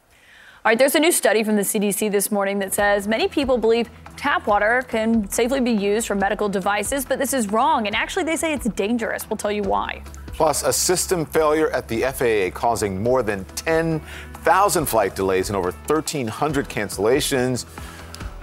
All 0.09 0.71
right, 0.71 0.79
there's 0.79 0.95
a 0.95 0.99
new 0.99 1.11
study 1.11 1.43
from 1.43 1.57
the 1.57 1.61
CDC 1.61 2.11
this 2.11 2.31
morning 2.31 2.57
that 2.57 2.73
says 2.73 3.07
many 3.07 3.27
people 3.27 3.55
believe 3.55 3.87
tap 4.17 4.47
water 4.47 4.83
can 4.87 5.29
safely 5.29 5.59
be 5.59 5.69
used 5.69 6.07
for 6.07 6.15
medical 6.15 6.49
devices, 6.49 7.05
but 7.05 7.19
this 7.19 7.35
is 7.35 7.51
wrong. 7.51 7.85
And 7.85 7.95
actually, 7.95 8.23
they 8.23 8.35
say 8.35 8.51
it's 8.51 8.67
dangerous. 8.69 9.29
We'll 9.29 9.37
tell 9.37 9.51
you 9.51 9.61
why. 9.61 10.01
Plus, 10.33 10.63
a 10.63 10.73
system 10.73 11.23
failure 11.23 11.69
at 11.69 11.87
the 11.87 12.01
FAA 12.01 12.59
causing 12.59 13.03
more 13.03 13.21
than 13.21 13.45
10,000 13.53 14.85
flight 14.87 15.15
delays 15.15 15.49
and 15.49 15.55
over 15.55 15.69
1,300 15.69 16.67
cancellations. 16.67 17.67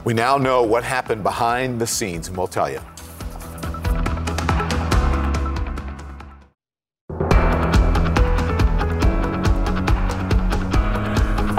We 0.04 0.14
now 0.14 0.38
know 0.38 0.62
what 0.62 0.84
happened 0.84 1.24
behind 1.24 1.80
the 1.80 1.88
scenes, 1.88 2.28
and 2.28 2.36
we'll 2.36 2.46
tell 2.46 2.70
you. 2.70 2.80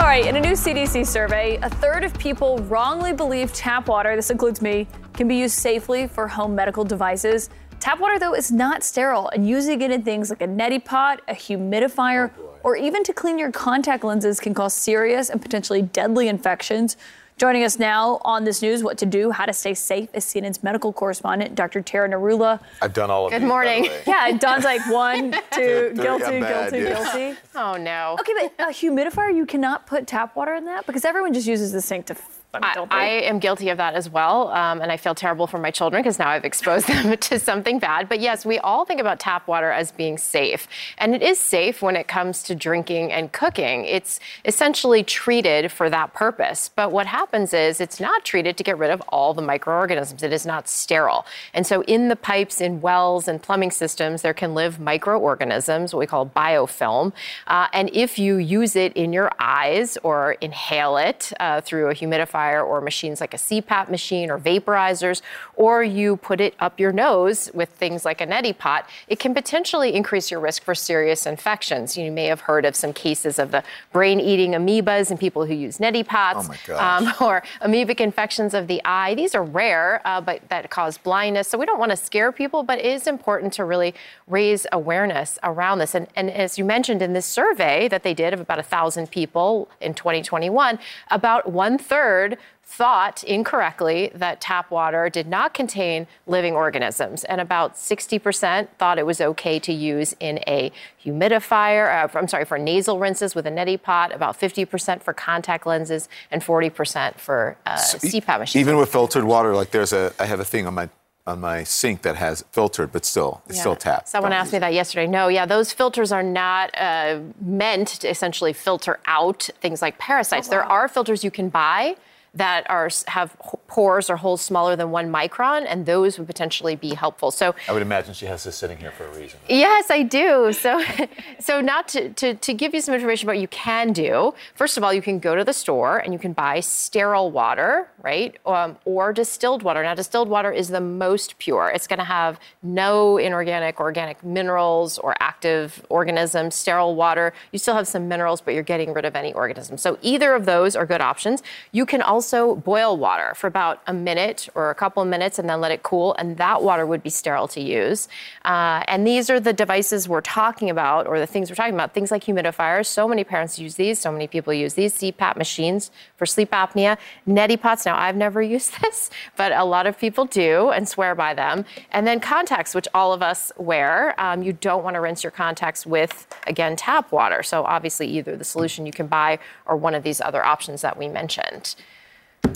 Right, 0.10 0.26
in 0.26 0.36
a 0.38 0.42
new 0.42 0.54
CDC 0.54 1.06
survey, 1.06 1.60
a 1.62 1.70
third 1.70 2.04
of 2.04 2.12
people 2.18 2.58
wrongly 2.64 3.14
believe 3.14 3.54
tap 3.54 3.88
water, 3.88 4.16
this 4.16 4.32
includes 4.32 4.60
me, 4.60 4.88
can 5.14 5.28
be 5.28 5.36
used 5.36 5.54
safely 5.54 6.08
for 6.08 6.28
home 6.28 6.56
medical 6.56 6.84
devices. 6.84 7.52
Tap 7.80 8.00
water, 8.00 8.18
though, 8.18 8.34
is 8.34 8.52
not 8.52 8.84
sterile, 8.84 9.30
and 9.30 9.48
using 9.48 9.80
it 9.84 9.92
in 9.92 10.02
things 10.02 10.32
like 10.32 10.42
a 10.42 10.48
neti 10.48 10.84
pot, 10.84 11.22
a 11.28 11.36
humidifier, 11.36 12.32
oh, 12.40 12.58
or 12.64 12.76
even 12.76 13.04
to 13.04 13.14
clean 13.14 13.38
your 13.38 13.52
contact 13.52 14.04
lenses 14.04 14.40
can 14.40 14.56
cause 14.56 14.74
serious 14.74 15.30
and 15.30 15.44
potentially 15.44 15.84
deadly 15.84 16.28
infections. 16.28 16.98
Joining 17.40 17.64
us 17.64 17.80
now 17.80 18.20
on 18.26 18.44
this 18.44 18.62
news, 18.62 18.84
what 18.84 18.98
to 18.98 19.06
do, 19.06 19.32
how 19.32 19.46
to 19.46 19.54
stay 19.54 19.74
safe, 19.74 20.10
is 20.14 20.26
CNN's 20.26 20.62
medical 20.62 20.92
correspondent, 20.92 21.56
Dr. 21.56 21.82
Tara 21.82 22.10
Narula. 22.10 22.60
I've 22.82 22.92
done 22.92 23.10
all 23.10 23.28
of 23.28 23.32
Good 23.32 23.44
these, 23.44 23.50
by 23.50 23.64
the 23.66 23.72
morning. 23.78 23.84
way. 23.84 24.04
Yeah, 24.06 24.38
Don's 24.38 24.66
like 24.66 24.82
one, 24.92 25.32
two, 25.54 25.92
Three, 25.96 26.04
guilty, 26.04 26.42
bad, 26.42 26.72
guilty, 26.74 26.84
yeah. 26.86 27.14
guilty. 27.30 27.40
Oh 27.56 27.78
no. 27.78 28.18
Okay, 28.20 28.34
but 28.58 28.68
a 28.68 28.72
humidifier, 28.74 29.34
you 29.34 29.46
cannot 29.46 29.88
put 29.88 30.06
tap 30.06 30.36
water 30.36 30.54
in 30.54 30.66
that 30.66 30.86
because 30.86 31.06
everyone 31.06 31.34
just 31.34 31.48
uses 31.48 31.72
the 31.72 31.80
sink 31.82 32.08
to. 32.08 32.18
I? 32.54 32.88
I 32.90 33.06
am 33.06 33.38
guilty 33.38 33.70
of 33.70 33.78
that 33.78 33.94
as 33.94 34.10
well, 34.10 34.48
um, 34.50 34.82
and 34.82 34.92
I 34.92 34.98
feel 34.98 35.14
terrible 35.14 35.46
for 35.46 35.60
my 35.60 35.70
children 35.70 36.02
because 36.02 36.18
now 36.18 36.30
I've 36.30 36.46
exposed 36.46 36.88
them 36.88 37.16
to 37.16 37.40
something 37.40 37.78
bad. 37.78 38.10
But 38.10 38.20
yes, 38.20 38.44
we 38.46 38.58
all 38.60 38.86
think 38.86 39.00
about 39.00 39.20
tap 39.20 39.48
water 39.48 39.72
as 39.72 39.92
being 39.92 40.18
safe, 40.18 40.68
and 40.98 41.14
it 41.14 41.22
is 41.22 41.40
safe 41.40 41.84
when 41.84 41.96
it 41.96 42.08
comes 42.08 42.42
to 42.44 42.56
drinking 42.56 43.12
and 43.12 43.32
cooking. 43.32 43.86
It's 43.86 44.20
essentially 44.46 45.04
treated 45.04 45.72
for 45.72 45.92
that 45.92 46.14
purpose. 46.16 46.72
But 46.76 46.92
what 46.92 47.06
happens 47.06 47.54
is 47.54 47.80
it's 47.80 48.00
not 48.00 48.26
treated 48.26 48.58
to 48.58 48.64
get 48.64 48.80
rid 48.80 48.90
of 48.90 49.02
all 49.10 49.36
the 49.36 49.44
microorganisms. 49.44 50.24
It 50.24 50.34
is 50.34 50.46
not 50.46 50.68
sterile, 50.68 51.28
and 51.54 51.68
so 51.68 51.84
in 51.84 52.08
the 52.08 52.16
pipes, 52.16 52.62
in 52.62 52.82
wells, 52.82 53.28
and 53.28 53.42
plumbing 53.42 53.72
systems, 53.72 54.24
there 54.24 54.34
can 54.34 54.56
live 54.56 54.80
microorganisms, 54.80 55.94
what 55.94 56.00
we 56.00 56.08
call 56.08 56.26
biofilm. 56.26 57.14
Uh, 57.46 57.68
and 57.74 57.92
if 57.94 58.18
you 58.18 58.38
use 58.38 58.76
it 58.76 58.92
in 58.94 59.14
your 59.14 59.32
eyes 59.40 60.00
or 60.02 60.32
inhale 60.42 60.98
it 60.98 61.32
uh, 61.40 61.62
through 61.62 61.90
a 61.90 61.94
humidifier 61.94 62.39
or 62.48 62.82
machines 62.82 63.22
like 63.22 63.34
a 63.34 63.38
CPAP 63.38 63.90
machine 63.90 64.30
or 64.32 64.38
vaporizers, 64.38 65.22
or 65.56 65.84
you 65.84 66.18
put 66.18 66.40
it 66.42 66.54
up 66.60 66.80
your 66.80 66.92
nose 66.92 67.52
with 67.54 67.70
things 67.70 68.06
like 68.06 68.22
a 68.22 68.28
neti 68.28 68.58
pot, 68.58 68.90
it 69.08 69.20
can 69.20 69.34
potentially 69.34 69.94
increase 69.94 70.32
your 70.32 70.40
risk 70.40 70.64
for 70.64 70.76
serious 70.76 71.26
infections. 71.26 71.98
You 71.98 72.12
may 72.12 72.26
have 72.26 72.42
heard 72.42 72.66
of 72.66 72.76
some 72.76 72.94
cases 72.94 73.40
of 73.40 73.52
the 73.52 73.64
brain-eating 73.92 74.52
amoebas 74.52 75.12
in 75.12 75.18
people 75.18 75.46
who 75.46 75.54
use 75.54 75.78
neti 75.78 76.06
pots, 76.06 76.50
Oh 76.70 76.78
um, 76.78 77.14
or 77.22 77.44
amoebic 77.62 78.00
infections 78.00 78.54
of 78.54 78.68
the 78.68 78.82
eye. 78.86 79.16
These 79.16 79.36
are 79.36 79.44
rare, 79.44 80.02
uh, 80.06 80.22
but 80.22 80.48
that 80.50 80.70
cause 80.70 80.98
blindness. 80.98 81.48
So 81.48 81.58
we 81.58 81.66
don't 81.66 81.80
want 81.80 81.92
to 81.92 81.98
scare 81.98 82.32
people, 82.32 82.64
but 82.64 82.80
it 82.80 82.86
is 82.86 83.08
important 83.08 83.54
to 83.54 83.66
really 83.66 83.94
raise 84.28 84.66
awareness 84.72 85.40
around 85.44 85.80
this. 85.80 85.96
And, 85.96 86.08
and 86.16 86.30
as 86.30 86.58
you 86.58 86.66
mentioned 86.66 87.02
in 87.02 87.14
this 87.14 87.26
survey 87.26 87.88
that 87.88 88.04
they 88.04 88.14
did 88.14 88.34
of 88.34 88.40
about 88.40 88.60
a 88.60 88.64
thousand 88.64 89.12
people 89.12 89.70
in 89.82 89.94
2021, 89.94 90.80
about 91.10 91.52
one 91.52 91.78
third 91.78 92.29
thought 92.64 93.24
incorrectly 93.24 94.12
that 94.14 94.40
tap 94.40 94.70
water 94.70 95.10
did 95.10 95.28
not 95.28 95.54
contain 95.54 96.06
living 96.28 96.54
organisms, 96.54 97.24
and 97.24 97.42
about 97.42 97.76
60% 97.76 98.68
thought 98.78 99.00
it 99.00 99.06
was 99.08 99.20
okay 99.20 99.58
to 99.60 99.74
use 99.74 100.16
in 100.20 100.40
a 100.46 100.72
humidifier. 101.04 102.06
Uh, 102.06 102.18
I'm 102.18 102.28
sorry, 102.28 102.46
for 102.46 102.60
nasal 102.60 103.00
rinses 103.00 103.34
with 103.34 103.48
a 103.48 103.52
neti 103.52 103.82
pot. 103.82 104.14
About 104.14 104.40
50% 104.40 105.02
for 105.02 105.14
contact 105.14 105.66
lenses, 105.66 106.08
and 106.30 106.44
40% 106.44 107.20
for 107.20 107.58
uh, 107.66 107.78
CPAP 107.78 108.40
machines. 108.40 108.62
Even 108.62 108.78
with 108.78 108.92
filtered 108.92 109.24
water, 109.24 109.56
like 109.56 109.72
there's 109.72 109.92
a, 109.92 110.14
I 110.20 110.26
have 110.26 110.40
a 110.40 110.46
thing 110.46 110.68
on 110.68 110.76
my 110.76 110.90
on 111.30 111.40
my 111.40 111.64
sink 111.64 112.02
that 112.02 112.16
has 112.16 112.44
filtered, 112.52 112.92
but 112.92 113.06
still, 113.06 113.42
it's 113.48 113.60
still 113.60 113.76
tapped. 113.76 114.08
Someone 114.08 114.34
asked 114.34 114.52
me 114.52 114.60
that 114.60 114.74
yesterday. 114.74 115.06
No, 115.06 115.28
yeah, 115.28 115.46
those 115.46 115.72
filters 115.72 116.12
are 116.12 116.24
not 116.24 116.72
uh, 116.76 117.20
meant 117.40 117.88
to 117.88 118.10
essentially 118.10 118.52
filter 118.52 119.00
out 119.06 119.50
things 119.62 119.82
like 119.82 119.98
parasites. 120.00 120.48
There 120.48 120.64
are 120.64 120.88
filters 120.88 121.24
you 121.24 121.32
can 121.32 121.50
buy 121.50 121.96
that 122.36 122.70
are 122.70 122.90
have 123.08 123.36
pores 123.68 124.10
or 124.10 124.18
holes 124.18 124.42
smaller 124.42 124.76
than 124.76 124.92
one 124.92 125.12
micron, 125.12 125.66
and 125.68 125.86
those 125.86 126.18
would 126.18 126.28
potentially 126.28 126.76
be 126.76 126.94
helpful. 126.94 127.32
So 127.32 127.56
I 127.68 127.72
would 127.72 127.82
imagine 127.82 128.14
she 128.14 128.26
has 128.26 128.44
this 128.44 128.56
sitting 128.56 128.78
here 128.78 128.92
for 128.92 129.06
a 129.06 129.18
reason. 129.18 129.40
Yes, 129.48 129.90
I 129.90 130.04
do. 130.04 130.54
So, 130.54 130.84
so 131.40 131.62
not 131.62 131.88
to, 131.90 132.10
to, 132.10 132.36
to 132.36 132.54
give 132.54 132.74
you 132.74 132.82
some 132.82 132.94
information 132.94 133.26
about 133.26 133.36
what 133.36 133.42
you 133.42 133.48
can 133.48 133.94
do. 133.94 134.34
First 134.56 134.78
of 134.78 134.84
all, 134.84 134.94
you 134.94 135.02
can 135.02 135.20
go 135.20 135.36
to 135.36 135.44
the 135.44 135.54
store 135.54 135.98
and 135.98 136.14
you 136.14 136.20
can 136.20 136.34
buy 136.34 136.60
sterile 136.60 137.32
water, 137.32 137.90
right, 138.02 138.36
um, 138.46 138.78
or 138.86 139.14
distilled 139.14 139.64
water. 139.64 139.82
Now, 139.84 139.96
distilled 139.96 140.30
water 140.30 140.52
is 140.52 140.70
the 140.70 140.82
most 140.82 141.38
pure. 141.40 141.72
It's 141.74 141.88
going 141.88 142.00
to 142.00 142.06
have 142.06 142.40
no 142.62 143.18
inorganic, 143.18 143.80
organic 143.80 144.24
minerals 144.24 144.98
or 145.00 145.16
active 145.20 145.86
organisms. 145.90 146.56
Sterile 146.56 146.96
water, 146.96 147.34
you 147.52 147.60
still 147.60 147.76
have 147.76 147.88
some 147.88 148.08
minerals, 148.08 148.42
but 148.42 148.54
you're 148.54 148.64
getting 148.64 148.94
rid 148.94 149.06
of 149.06 149.16
any 149.16 149.34
organisms. 149.34 149.82
So 149.82 149.98
either 150.02 150.34
of 150.34 150.46
those 150.46 150.76
are 150.76 150.86
good 150.86 151.02
options. 151.02 151.42
You 151.72 151.86
can 151.86 152.02
also 152.02 152.19
boil 152.56 152.98
water 152.98 153.34
for 153.36 153.48
about 153.48 153.82
a 153.88 153.94
minute 153.94 154.50
or 154.56 154.70
a 154.70 154.76
couple 154.76 155.02
of 155.02 155.10
minutes 155.10 155.40
and 155.40 155.50
then 155.50 155.62
let 155.62 155.72
it 155.72 155.84
cool, 155.84 156.14
and 156.16 156.38
that 156.38 156.62
water 156.62 156.86
would 156.86 157.04
be 157.04 157.10
sterile 157.10 157.48
to 157.50 157.62
use. 157.62 158.08
Uh, 158.46 158.84
and 158.88 159.06
these 159.06 159.30
are 159.30 159.40
the 159.40 159.54
devices 159.54 160.08
we're 160.08 160.22
talking 160.22 160.70
about, 160.70 161.08
or 161.08 161.20
the 161.20 161.28
things 161.28 161.50
we're 161.50 161.56
talking 161.56 161.74
about, 161.74 161.94
things 161.94 162.12
like 162.12 162.24
humidifiers. 162.24 162.86
So 162.86 163.08
many 163.08 163.24
parents 163.24 163.60
use 163.60 163.76
these, 163.76 164.00
so 164.00 164.12
many 164.12 164.28
people 164.28 164.54
use 164.54 164.74
these 164.74 164.94
CPAP 164.96 165.38
machines 165.38 165.92
for 166.16 166.26
sleep 166.26 166.52
apnea, 166.52 166.98
neti 167.28 167.60
pots. 167.60 167.86
Now, 167.86 167.98
I've 167.98 168.16
never 168.16 168.42
used 168.58 168.82
this, 168.82 169.10
but 169.38 169.52
a 169.52 169.64
lot 169.64 169.88
of 169.88 169.98
people 169.98 170.26
do 170.26 170.70
and 170.70 170.88
swear 170.88 171.16
by 171.16 171.34
them. 171.34 171.66
And 171.92 172.06
then 172.06 172.20
contacts, 172.20 172.76
which 172.76 172.88
all 172.94 173.14
of 173.14 173.22
us 173.22 173.52
wear. 173.58 174.20
Um, 174.20 174.44
you 174.44 174.54
don't 174.54 174.84
want 174.84 174.96
to 174.96 175.02
rinse 175.02 175.24
your 175.24 175.32
contacts 175.32 175.86
with, 175.86 176.28
again, 176.48 176.76
tap 176.76 177.12
water. 177.12 177.44
So 177.44 177.64
obviously, 177.64 178.08
either 178.08 178.36
the 178.36 178.44
solution 178.44 178.86
you 178.86 178.92
can 178.92 179.08
buy 179.08 179.40
or 179.66 179.76
one 179.76 179.96
of 179.96 180.04
these 180.04 180.22
other 180.22 180.44
options 180.44 180.82
that 180.82 180.98
we 180.98 181.08
mentioned. 181.08 181.76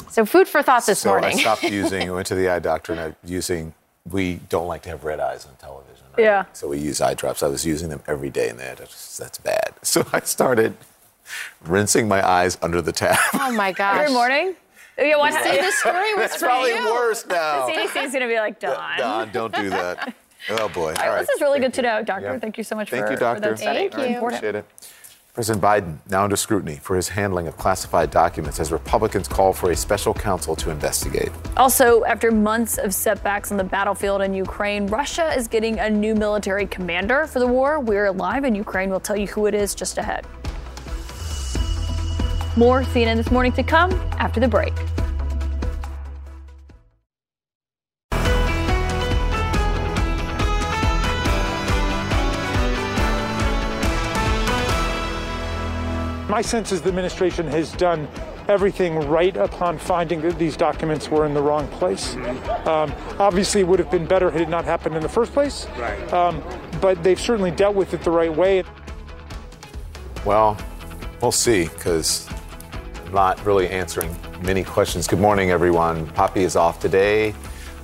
So, 0.09 0.25
food 0.25 0.47
for 0.47 0.61
thought 0.61 0.85
this 0.85 0.99
so 0.99 1.09
morning. 1.09 1.37
I 1.37 1.41
stopped 1.41 1.63
using, 1.81 2.09
I 2.09 2.13
went 2.13 2.27
to 2.27 2.35
the 2.35 2.49
eye 2.49 2.59
doctor 2.59 2.91
and 2.93 3.01
I'm 3.01 3.15
using, 3.25 3.73
we 4.09 4.35
don't 4.49 4.67
like 4.67 4.83
to 4.83 4.89
have 4.89 5.03
red 5.03 5.19
eyes 5.19 5.45
on 5.45 5.55
television. 5.55 6.05
Yeah. 6.17 6.45
So 6.53 6.67
we 6.67 6.77
use 6.77 7.01
eye 7.01 7.15
drops. 7.15 7.41
I 7.41 7.47
was 7.47 7.65
using 7.65 7.89
them 7.89 8.01
every 8.05 8.29
day 8.29 8.49
and 8.49 8.59
that, 8.59 8.77
that's 8.77 9.37
bad. 9.39 9.73
So 9.83 10.05
I 10.13 10.19
started 10.21 10.75
rinsing 11.65 12.07
my 12.07 12.25
eyes 12.25 12.57
under 12.61 12.81
the 12.81 12.91
tap. 12.91 13.17
oh 13.33 13.51
my 13.51 13.71
gosh. 13.81 14.01
Every 14.01 14.13
morning? 14.13 14.55
Oh, 14.99 15.03
yeah, 15.03 15.17
what 15.17 15.33
See, 15.33 15.49
this 15.49 15.79
story 15.79 16.13
was 16.13 16.25
It's 16.25 16.35
for 16.35 16.45
probably 16.45 16.75
you. 16.75 16.85
worse 16.85 17.25
now. 17.25 17.65
The 17.65 17.71
CDC 17.73 18.03
is 18.05 18.11
going 18.11 18.21
to 18.21 18.27
be 18.27 18.35
like, 18.35 18.59
Don. 18.59 18.97
Don, 18.99 19.31
don't 19.31 19.55
do 19.55 19.69
that. 19.71 20.13
Oh 20.51 20.69
boy. 20.69 20.93
All 20.99 21.09
right, 21.09 21.19
this 21.19 21.29
is 21.29 21.41
really 21.41 21.59
good 21.59 21.73
to 21.75 21.81
know, 21.81 22.03
Doctor. 22.03 22.33
Yeah. 22.33 22.39
Thank 22.39 22.57
you 22.57 22.63
so 22.63 22.75
much 22.75 22.89
Thank 22.89 23.05
for, 23.05 23.11
you, 23.11 23.17
for 23.17 23.21
doctor. 23.21 23.49
that 23.49 23.59
study. 23.59 23.89
Thank 23.89 23.93
you. 24.09 24.15
Important. 24.15 24.43
Appreciate 24.43 24.55
it. 24.55 24.65
President 25.33 25.63
Biden 25.63 25.97
now 26.11 26.23
under 26.23 26.35
scrutiny 26.35 26.75
for 26.75 26.95
his 26.95 27.09
handling 27.09 27.47
of 27.47 27.57
classified 27.57 28.11
documents 28.11 28.59
as 28.59 28.71
Republicans 28.71 29.27
call 29.27 29.51
for 29.51 29.71
a 29.71 29.75
special 29.75 30.13
counsel 30.13 30.55
to 30.55 30.69
investigate. 30.69 31.31
Also, 31.57 32.03
after 32.03 32.29
months 32.29 32.77
of 32.77 32.93
setbacks 32.93 33.49
on 33.49 33.57
the 33.57 33.63
battlefield 33.63 34.21
in 34.21 34.35
Ukraine, 34.35 34.85
Russia 34.85 35.33
is 35.35 35.47
getting 35.47 35.79
a 35.79 35.89
new 35.89 36.13
military 36.13 36.67
commander 36.67 37.25
for 37.25 37.39
the 37.39 37.47
war. 37.47 37.79
We're 37.79 38.11
live 38.11 38.43
in 38.43 38.53
Ukraine. 38.53 38.91
We'll 38.91 38.99
tell 38.99 39.17
you 39.17 39.25
who 39.25 39.47
it 39.47 39.55
is 39.55 39.73
just 39.73 39.97
ahead. 39.97 40.27
More 42.55 42.83
CNN 42.83 43.15
this 43.15 43.31
morning 43.31 43.53
to 43.53 43.63
come 43.63 43.91
after 44.19 44.39
the 44.39 44.47
break. 44.47 44.73
My 56.33 56.41
sense 56.41 56.71
is 56.71 56.81
the 56.81 56.89
administration 56.89 57.45
has 57.49 57.71
done 57.73 58.07
everything 58.47 58.95
right 59.07 59.37
upon 59.37 59.77
finding 59.77 60.19
that 60.21 60.39
these 60.39 60.57
documents 60.57 61.07
were 61.07 61.27
in 61.27 61.35
the 61.35 61.41
wrong 61.43 61.67
place. 61.67 62.15
Um, 62.65 62.91
obviously, 63.19 63.61
it 63.61 63.67
would 63.67 63.77
have 63.77 63.91
been 63.91 64.07
better 64.07 64.31
had 64.31 64.41
it 64.41 64.49
not 64.49 64.65
happened 64.65 64.95
in 64.95 65.03
the 65.03 65.09
first 65.09 65.31
place. 65.31 65.67
Right. 65.77 66.11
Um, 66.11 66.43
but 66.81 67.03
they've 67.03 67.19
certainly 67.19 67.51
dealt 67.51 67.75
with 67.75 67.93
it 67.93 68.01
the 68.01 68.09
right 68.09 68.35
way. 68.35 68.63
Well, 70.25 70.57
we'll 71.21 71.31
see, 71.31 71.65
because 71.65 72.27
not 73.11 73.45
really 73.45 73.69
answering 73.69 74.09
many 74.41 74.63
questions. 74.63 75.05
Good 75.05 75.19
morning, 75.19 75.51
everyone. 75.51 76.07
Poppy 76.13 76.45
is 76.45 76.55
off 76.55 76.79
today. 76.79 77.35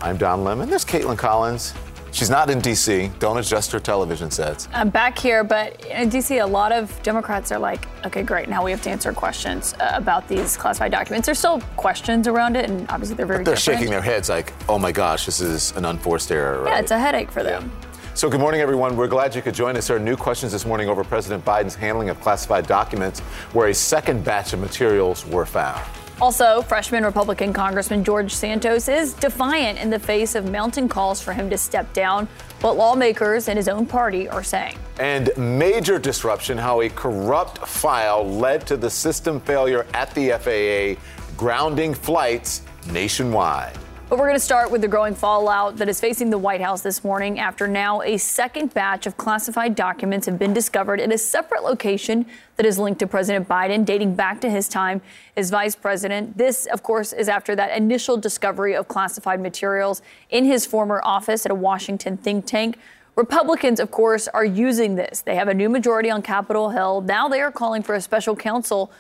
I'm 0.02 0.18
Don 0.18 0.44
Lemon. 0.44 0.72
There's 0.72 0.86
Kaitlan 0.86 1.20
Collins. 1.20 1.76
She's 2.12 2.30
not 2.30 2.50
in 2.50 2.60
D.C. 2.60 3.12
Don't 3.20 3.38
adjust 3.38 3.72
her 3.72 3.80
television 3.80 4.32
sets. 4.32 4.68
I'm 4.74 4.90
back 4.90 5.18
here, 5.18 5.44
but 5.44 5.86
in 5.86 6.10
DC, 6.10 6.42
a 6.44 6.46
lot 6.46 6.72
of 6.72 7.02
Democrats 7.04 7.52
are 7.52 7.60
like, 7.60 7.88
okay, 8.06 8.24
great, 8.24 8.50
now 8.50 8.64
we 8.64 8.72
have 8.72 8.82
to 8.84 8.90
answer 8.90 9.14
questions 9.14 9.76
uh, 9.80 9.92
about 9.94 10.28
these 10.28 10.58
classified 10.58 10.92
documents. 10.92 11.28
There's 11.28 11.38
still 11.40 11.62
questions 11.78 12.28
around 12.28 12.56
it, 12.56 12.70
and 12.70 12.90
obviously 12.90 13.16
they're 13.16 13.26
very 13.26 13.40
But 13.40 13.46
they're 13.46 13.56
different. 13.56 13.80
shaking 13.80 13.92
their 13.92 14.02
heads 14.02 14.28
like, 14.30 14.54
oh 14.68 14.80
my 14.80 14.92
gosh, 14.92 15.26
this 15.26 15.40
is 15.40 15.72
an 15.76 15.86
unforced 15.86 16.32
error. 16.32 16.64
Right? 16.64 16.72
Yeah, 16.74 16.80
it's 16.80 16.92
a 16.92 17.00
headache 17.00 17.32
for 17.32 17.44
them. 17.44 17.72
So, 18.16 18.30
good 18.30 18.42
morning, 18.42 18.60
everyone. 18.60 18.98
We're 18.98 19.08
glad 19.08 19.34
you 19.34 19.42
could 19.42 19.54
join 19.54 19.78
us. 19.78 19.88
There 19.88 19.96
are 19.96 20.00
new 20.00 20.18
questions 20.18 20.52
this 20.52 20.66
morning 20.66 20.90
over 20.90 21.06
President 21.06 21.46
Biden's 21.46 21.76
handling 21.76 22.10
of 22.10 22.20
classified 22.20 22.68
documents, 22.68 23.22
where 23.54 23.70
a 23.70 23.74
second 23.74 24.26
batch 24.26 24.52
of 24.52 24.60
materials 24.60 25.26
were 25.28 25.46
found. 25.46 25.86
Also, 26.22 26.62
freshman 26.64 27.06
Republican 27.06 27.54
Congressman 27.54 28.04
George 28.04 28.34
Santos 28.34 28.90
is 28.90 29.14
defiant 29.14 29.80
in 29.80 29.90
the 29.90 30.00
face 30.00 30.36
of 30.36 30.52
mounting 30.52 30.90
calls 30.90 31.22
for 31.22 31.32
him 31.32 31.50
to 31.50 31.58
step 31.58 31.92
down, 31.94 32.28
what 32.60 32.76
lawmakers 32.76 33.48
in 33.48 33.56
his 33.56 33.70
own 33.70 33.86
party 33.86 34.28
are 34.28 34.44
saying. 34.44 34.78
And 35.00 35.30
major 35.38 35.98
disruption 35.98 36.58
how 36.58 36.82
a 36.82 36.90
corrupt 36.90 37.66
file 37.66 38.30
led 38.30 38.68
to 38.68 38.76
the 38.76 38.90
system 38.90 39.40
failure 39.40 39.88
at 39.94 40.14
the 40.14 40.32
FAA, 40.32 41.02
grounding 41.38 41.94
flights 41.94 42.64
nationwide. 42.92 43.78
But 44.10 44.18
we're 44.18 44.26
going 44.26 44.40
to 44.40 44.44
start 44.44 44.72
with 44.72 44.82
the 44.82 44.88
growing 44.88 45.14
fallout 45.14 45.78
that 45.78 45.88
is 45.88 46.02
facing 46.02 46.32
the 46.32 46.38
White 46.40 46.62
House 46.62 46.82
this 46.82 47.04
morning 47.04 47.38
after 47.38 47.68
now 47.68 48.02
a 48.02 48.18
second 48.18 48.74
batch 48.74 49.06
of 49.06 49.18
classified 49.18 49.76
documents 49.76 50.26
have 50.26 50.40
been 50.40 50.52
discovered 50.52 51.00
in 51.00 51.12
a 51.12 51.18
separate 51.20 51.64
location 51.64 52.26
that 52.56 52.66
is 52.66 52.80
linked 52.80 53.00
to 53.02 53.08
President 53.08 53.48
Biden, 53.48 53.86
dating 53.86 54.16
back 54.16 54.42
to 54.42 54.50
his 54.50 54.68
time 54.68 55.04
as 55.38 55.52
vice 55.52 55.76
president. 55.76 56.40
This, 56.40 56.66
of 56.66 56.82
course, 56.82 57.14
is 57.14 57.30
after 57.30 57.56
that 57.58 57.78
initial 57.78 58.18
discovery 58.18 58.76
of 58.76 58.88
classified 58.88 59.42
materials 59.42 60.02
in 60.32 60.44
his 60.44 60.66
former 60.66 61.02
office 61.04 61.46
at 61.46 61.52
a 61.52 61.56
Washington 61.56 62.18
think 62.18 62.48
tank. 62.48 62.80
Republicans, 63.16 63.80
of 63.80 63.92
course, 63.92 64.28
are 64.30 64.44
using 64.44 64.96
this. 64.96 65.22
They 65.22 65.36
have 65.36 65.50
a 65.50 65.54
new 65.54 65.70
majority 65.70 66.10
on 66.10 66.24
Capitol 66.24 66.72
Hill. 66.72 67.02
Now 67.02 67.28
they 67.28 67.42
are 67.42 67.52
calling 67.52 67.84
for 67.84 67.94
a 67.94 68.02
special 68.02 68.36
counsel 68.36 68.92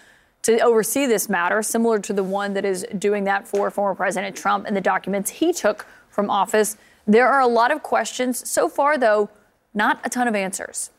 to 0.43 0.59
oversee 0.59 1.05
this 1.05 1.29
matter, 1.29 1.61
similar 1.61 1.99
to 1.99 2.13
the 2.13 2.23
one 2.23 2.53
that 2.53 2.65
is 2.65 2.85
doing 2.97 3.25
that 3.25 3.47
for 3.47 3.69
former 3.69 3.95
President 3.95 4.35
Trump 4.35 4.65
and 4.65 4.75
the 4.75 4.81
documents 4.81 5.29
he 5.29 5.51
took 5.51 5.85
from 6.09 6.29
office. 6.29 6.77
There 7.05 7.27
are 7.27 7.41
a 7.41 7.47
lot 7.47 7.71
of 7.71 7.83
questions. 7.83 8.49
So 8.49 8.69
far, 8.69 8.97
though, 8.97 9.29
not 9.73 9.99
a 10.03 10.09
ton 10.09 10.27
of 10.27 10.35
answers. 10.35 10.91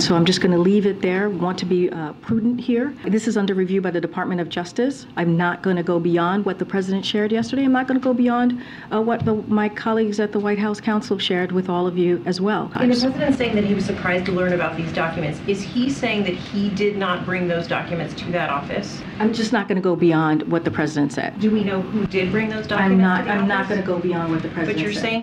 So 0.00 0.16
I'm 0.16 0.24
just 0.24 0.40
going 0.40 0.50
to 0.50 0.58
leave 0.58 0.86
it 0.86 1.00
there. 1.00 1.30
Want 1.30 1.56
to 1.60 1.64
be 1.64 1.88
uh, 1.88 2.14
prudent 2.14 2.60
here. 2.60 2.92
This 3.06 3.28
is 3.28 3.36
under 3.36 3.54
review 3.54 3.80
by 3.80 3.92
the 3.92 4.00
Department 4.00 4.40
of 4.40 4.48
Justice. 4.48 5.06
I'm 5.14 5.36
not 5.36 5.62
going 5.62 5.76
to 5.76 5.84
go 5.84 6.00
beyond 6.00 6.44
what 6.44 6.58
the 6.58 6.64
president 6.66 7.06
shared 7.06 7.30
yesterday. 7.30 7.62
I'm 7.62 7.70
not 7.70 7.86
going 7.86 8.00
to 8.00 8.02
go 8.02 8.12
beyond 8.12 8.60
uh, 8.92 9.00
what 9.00 9.24
the, 9.24 9.34
my 9.46 9.68
colleagues 9.68 10.18
at 10.18 10.32
the 10.32 10.40
White 10.40 10.58
House 10.58 10.80
Counsel 10.80 11.16
shared 11.16 11.52
with 11.52 11.68
all 11.68 11.86
of 11.86 11.96
you 11.96 12.20
as 12.26 12.40
well. 12.40 12.72
And 12.74 12.90
the 12.92 13.00
president 13.00 13.36
saying 13.36 13.54
that 13.54 13.62
he 13.62 13.72
was 13.72 13.84
surprised 13.84 14.26
to 14.26 14.32
learn 14.32 14.52
about 14.52 14.76
these 14.76 14.92
documents. 14.92 15.38
Is 15.46 15.62
he 15.62 15.88
saying 15.88 16.24
that 16.24 16.34
he 16.34 16.70
did 16.70 16.96
not 16.96 17.24
bring 17.24 17.46
those 17.46 17.68
documents 17.68 18.14
to 18.14 18.32
that 18.32 18.50
office? 18.50 19.00
I'm 19.20 19.32
just 19.32 19.52
not 19.52 19.68
going 19.68 19.76
to 19.76 19.82
go 19.82 19.94
beyond 19.94 20.42
what 20.50 20.64
the 20.64 20.72
president 20.72 21.12
said. 21.12 21.38
Do 21.38 21.52
we 21.52 21.62
know 21.62 21.82
who 21.82 22.04
did 22.08 22.32
bring 22.32 22.48
those 22.48 22.66
documents? 22.66 22.94
I'm 22.94 22.98
not. 23.00 23.18
To 23.18 23.24
the 23.26 23.30
I'm 23.30 23.46
not 23.46 23.68
going 23.68 23.80
to 23.80 23.86
go 23.86 24.00
beyond 24.00 24.32
what 24.32 24.42
the 24.42 24.48
president 24.48 24.76
But 24.76 24.82
you're 24.82 24.92
said. 24.92 25.02
saying. 25.02 25.22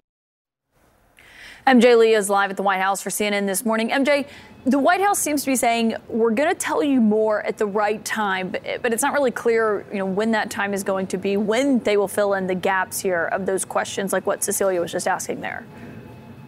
MJ 1.68 1.96
Lee 1.98 2.16
is 2.16 2.28
live 2.30 2.50
at 2.50 2.58
the 2.58 2.64
White 2.64 2.82
House 2.82 3.04
for 3.04 3.12
CNN 3.12 3.46
this 3.46 3.64
morning. 3.64 3.90
MJ, 3.92 4.28
the 4.66 4.78
White 4.78 5.02
House 5.02 5.18
seems 5.18 5.42
to 5.42 5.50
be 5.50 5.56
saying 5.56 5.96
we're 6.08 6.32
going 6.32 6.50
to 6.50 6.56
tell 6.56 6.84
you 6.84 7.02
more 7.02 7.42
at 7.44 7.58
the 7.58 7.66
right 7.66 8.04
time, 8.06 8.52
but, 8.52 8.94
it's 8.94 9.02
not 9.02 9.14
really 9.14 9.32
clear, 9.32 9.86
you 9.92 9.98
know, 9.98 10.06
when 10.06 10.32
that 10.32 10.52
time 10.52 10.74
is 10.74 10.84
going 10.84 11.08
to 11.08 11.18
be, 11.18 11.36
when 11.36 11.80
they 11.80 11.98
will 11.98 12.08
fill 12.08 12.36
in 12.36 12.46
the 12.46 12.56
gaps 12.56 13.00
here 13.00 13.26
of 13.26 13.46
those 13.46 13.66
questions, 13.66 14.14
like 14.14 14.26
what 14.28 14.44
Cecilia 14.44 14.80
was 14.80 14.92
just 14.92 15.08
asking 15.08 15.42
there. 15.42 15.66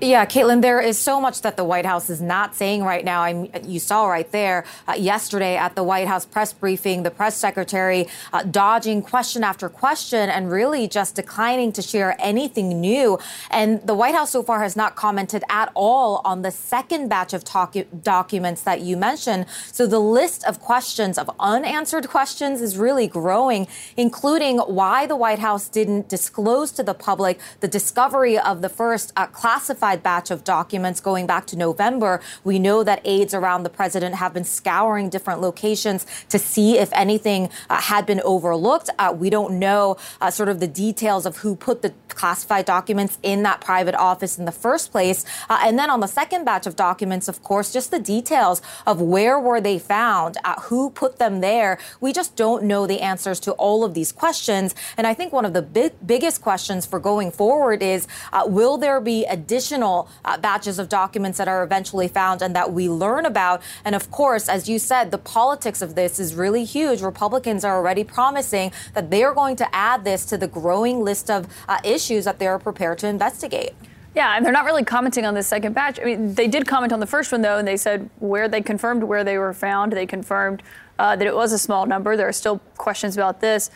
Yeah, 0.03 0.25
Kaitlan, 0.25 0.61
there 0.61 0.81
is 0.81 0.97
so 0.97 1.21
much 1.21 1.43
that 1.43 1.55
the 1.55 1.63
White 1.63 1.85
House 1.85 2.09
is 2.09 2.21
not 2.21 2.55
saying 2.55 2.83
right 2.83 3.05
now. 3.05 3.21
I'm, 3.21 3.47
you 3.63 3.79
saw 3.79 4.05
right 4.05 4.29
there 4.33 4.65
uh, 4.85 4.95
yesterday 4.95 5.55
at 5.55 5.75
the 5.75 5.83
White 5.83 6.09
House 6.09 6.25
press 6.25 6.51
briefing, 6.51 7.03
the 7.03 7.09
press 7.09 7.37
secretary 7.37 8.09
uh, 8.33 8.43
dodging 8.43 9.01
question 9.01 9.45
after 9.45 9.69
question 9.69 10.29
and 10.29 10.51
really 10.51 10.89
just 10.89 11.15
declining 11.15 11.71
to 11.71 11.81
share 11.81 12.17
anything 12.19 12.81
new. 12.81 13.17
And 13.49 13.81
the 13.87 13.95
White 13.95 14.13
House 14.13 14.31
so 14.31 14.43
far 14.43 14.61
has 14.61 14.75
not 14.75 14.97
commented 14.97 15.41
at 15.47 15.71
all 15.73 16.19
on 16.25 16.41
the 16.41 16.51
second 16.51 17.07
batch 17.07 17.31
of 17.31 17.45
docu- 17.45 17.87
documents 18.03 18.63
that 18.63 18.81
you 18.81 18.97
mentioned. 18.97 19.45
So 19.71 19.87
the 19.87 19.99
list 19.99 20.43
of 20.43 20.59
questions, 20.59 21.17
of 21.17 21.31
unanswered 21.39 22.09
questions, 22.09 22.59
is 22.59 22.77
really 22.77 23.07
growing, 23.07 23.69
including 23.95 24.57
why 24.57 25.05
the 25.05 25.15
White 25.15 25.39
House 25.39 25.69
didn't 25.69 26.09
disclose 26.09 26.73
to 26.73 26.83
the 26.83 26.93
public 26.93 27.39
the 27.61 27.69
discovery 27.69 28.37
of 28.37 28.61
the 28.61 28.67
first 28.67 29.13
uh, 29.15 29.27
classified 29.27 29.92
batch 30.01 30.31
of 30.31 30.43
documents 30.43 30.99
going 30.99 31.27
back 31.27 31.45
to 31.47 31.57
November. 31.57 32.21
We 32.43 32.57
know 32.57 32.83
that 32.83 33.01
aides 33.05 33.33
around 33.33 33.63
the 33.63 33.69
president 33.69 34.15
have 34.15 34.33
been 34.33 34.45
scouring 34.45 35.09
different 35.09 35.41
locations 35.41 36.07
to 36.29 36.39
see 36.39 36.79
if 36.79 36.89
anything 36.93 37.49
uh, 37.69 37.81
had 37.81 38.05
been 38.05 38.21
overlooked. 38.21 38.89
Uh, 38.97 39.13
we 39.15 39.29
don't 39.29 39.59
know 39.59 39.97
uh, 40.21 40.31
sort 40.31 40.49
of 40.49 40.59
the 40.59 40.67
details 40.67 41.25
of 41.25 41.37
who 41.37 41.55
put 41.55 41.81
the 41.81 41.93
classified 42.09 42.65
documents 42.65 43.17
in 43.23 43.43
that 43.43 43.59
private 43.59 43.95
office 43.95 44.37
in 44.37 44.45
the 44.45 44.51
first 44.51 44.91
place. 44.91 45.25
Uh, 45.49 45.59
and 45.63 45.77
then 45.77 45.89
on 45.89 45.99
the 45.99 46.07
second 46.07 46.45
batch 46.45 46.65
of 46.65 46.75
documents, 46.75 47.27
of 47.27 47.43
course, 47.43 47.73
just 47.73 47.91
the 47.91 47.99
details 47.99 48.61
of 48.87 49.01
where 49.01 49.39
were 49.39 49.59
they 49.59 49.77
found, 49.79 50.37
uh, 50.43 50.59
who 50.61 50.89
put 50.91 51.17
them 51.17 51.41
there. 51.41 51.77
We 51.99 52.13
just 52.13 52.35
don't 52.35 52.63
know 52.63 52.87
the 52.87 53.01
answers 53.01 53.39
to 53.41 53.51
all 53.53 53.83
of 53.83 53.93
these 53.93 54.11
questions. 54.11 54.73
And 54.97 55.05
I 55.05 55.13
think 55.13 55.33
one 55.33 55.45
of 55.45 55.53
the 55.53 55.61
big, 55.61 55.93
biggest 56.05 56.41
questions 56.41 56.85
for 56.85 56.99
going 56.99 57.31
forward 57.31 57.81
is 57.81 58.07
uh, 58.31 58.43
will 58.45 58.77
there 58.77 59.01
be 59.01 59.25
additional 59.25 59.82
uh, 59.83 60.37
batches 60.37 60.79
of 60.79 60.89
documents 60.89 61.37
that 61.37 61.47
are 61.47 61.63
eventually 61.63 62.07
found 62.07 62.41
and 62.41 62.55
that 62.55 62.71
we 62.71 62.89
learn 62.89 63.25
about? 63.25 63.61
And 63.85 63.95
of 63.95 64.09
course, 64.11 64.49
as 64.49 64.69
you 64.69 64.79
said, 64.79 65.11
the 65.11 65.17
politics 65.17 65.81
of 65.81 65.95
this 65.95 66.19
is 66.19 66.35
really 66.35 66.65
huge. 66.65 67.01
Republicans 67.01 67.63
are 67.63 67.75
already 67.75 68.03
promising 68.03 68.71
that 68.93 69.09
they 69.11 69.23
are 69.23 69.33
going 69.33 69.55
to 69.57 69.75
add 69.75 70.03
this 70.03 70.25
to 70.25 70.37
the 70.37 70.47
growing 70.47 71.01
list 71.03 71.29
of 71.29 71.47
uh, 71.67 71.79
issues 71.83 72.25
that 72.25 72.39
they 72.39 72.47
are 72.47 72.59
prepared 72.59 72.97
to 72.99 73.07
investigate. 73.07 73.73
Yeah, 74.15 74.35
and 74.35 74.45
they're 74.45 74.53
not 74.53 74.65
really 74.65 74.85
commenting 74.85 75.25
on 75.25 75.33
this 75.33 75.47
second 75.47 75.73
batch. 75.73 75.99
I 75.99 76.03
mean, 76.03 76.35
they 76.35 76.47
did 76.47 76.67
comment 76.67 76.93
on 76.93 76.99
the 76.99 77.07
first 77.07 77.31
one, 77.31 77.41
though, 77.41 77.57
and 77.57 77.67
they 77.67 77.77
said 77.77 78.09
where 78.19 78.47
they 78.47 78.61
confirmed 78.61 79.03
where 79.03 79.23
they 79.23 79.39
were 79.39 79.53
found. 79.53 79.93
They 79.93 80.05
confirmed 80.05 80.61
uh, 80.99 81.15
that 81.15 81.25
it 81.25 81.35
was 81.35 81.51
a 81.51 81.57
small 81.57 81.87
number. 81.87 82.15
There 82.15 82.27
are 82.27 82.33
still 82.33 82.59
questions 82.77 83.17
about 83.17 83.41
this. 83.41 83.71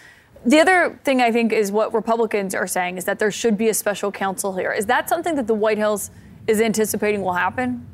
The 0.47 0.61
other 0.61 0.97
thing 1.03 1.21
I 1.21 1.29
think 1.29 1.51
is 1.51 1.73
what 1.73 1.93
Republicans 1.93 2.55
are 2.55 2.67
saying 2.67 2.97
is 2.97 3.03
that 3.03 3.19
there 3.19 3.31
should 3.31 3.57
be 3.57 3.67
a 3.67 3.73
special 3.73 4.13
counsel 4.13 4.55
here. 4.55 4.71
Is 4.71 4.85
that 4.85 5.09
something 5.09 5.35
that 5.35 5.45
the 5.45 5.53
White 5.53 5.77
House 5.77 6.09
is 6.47 6.61
anticipating 6.61 7.21
will 7.21 7.33
happen? 7.33 7.85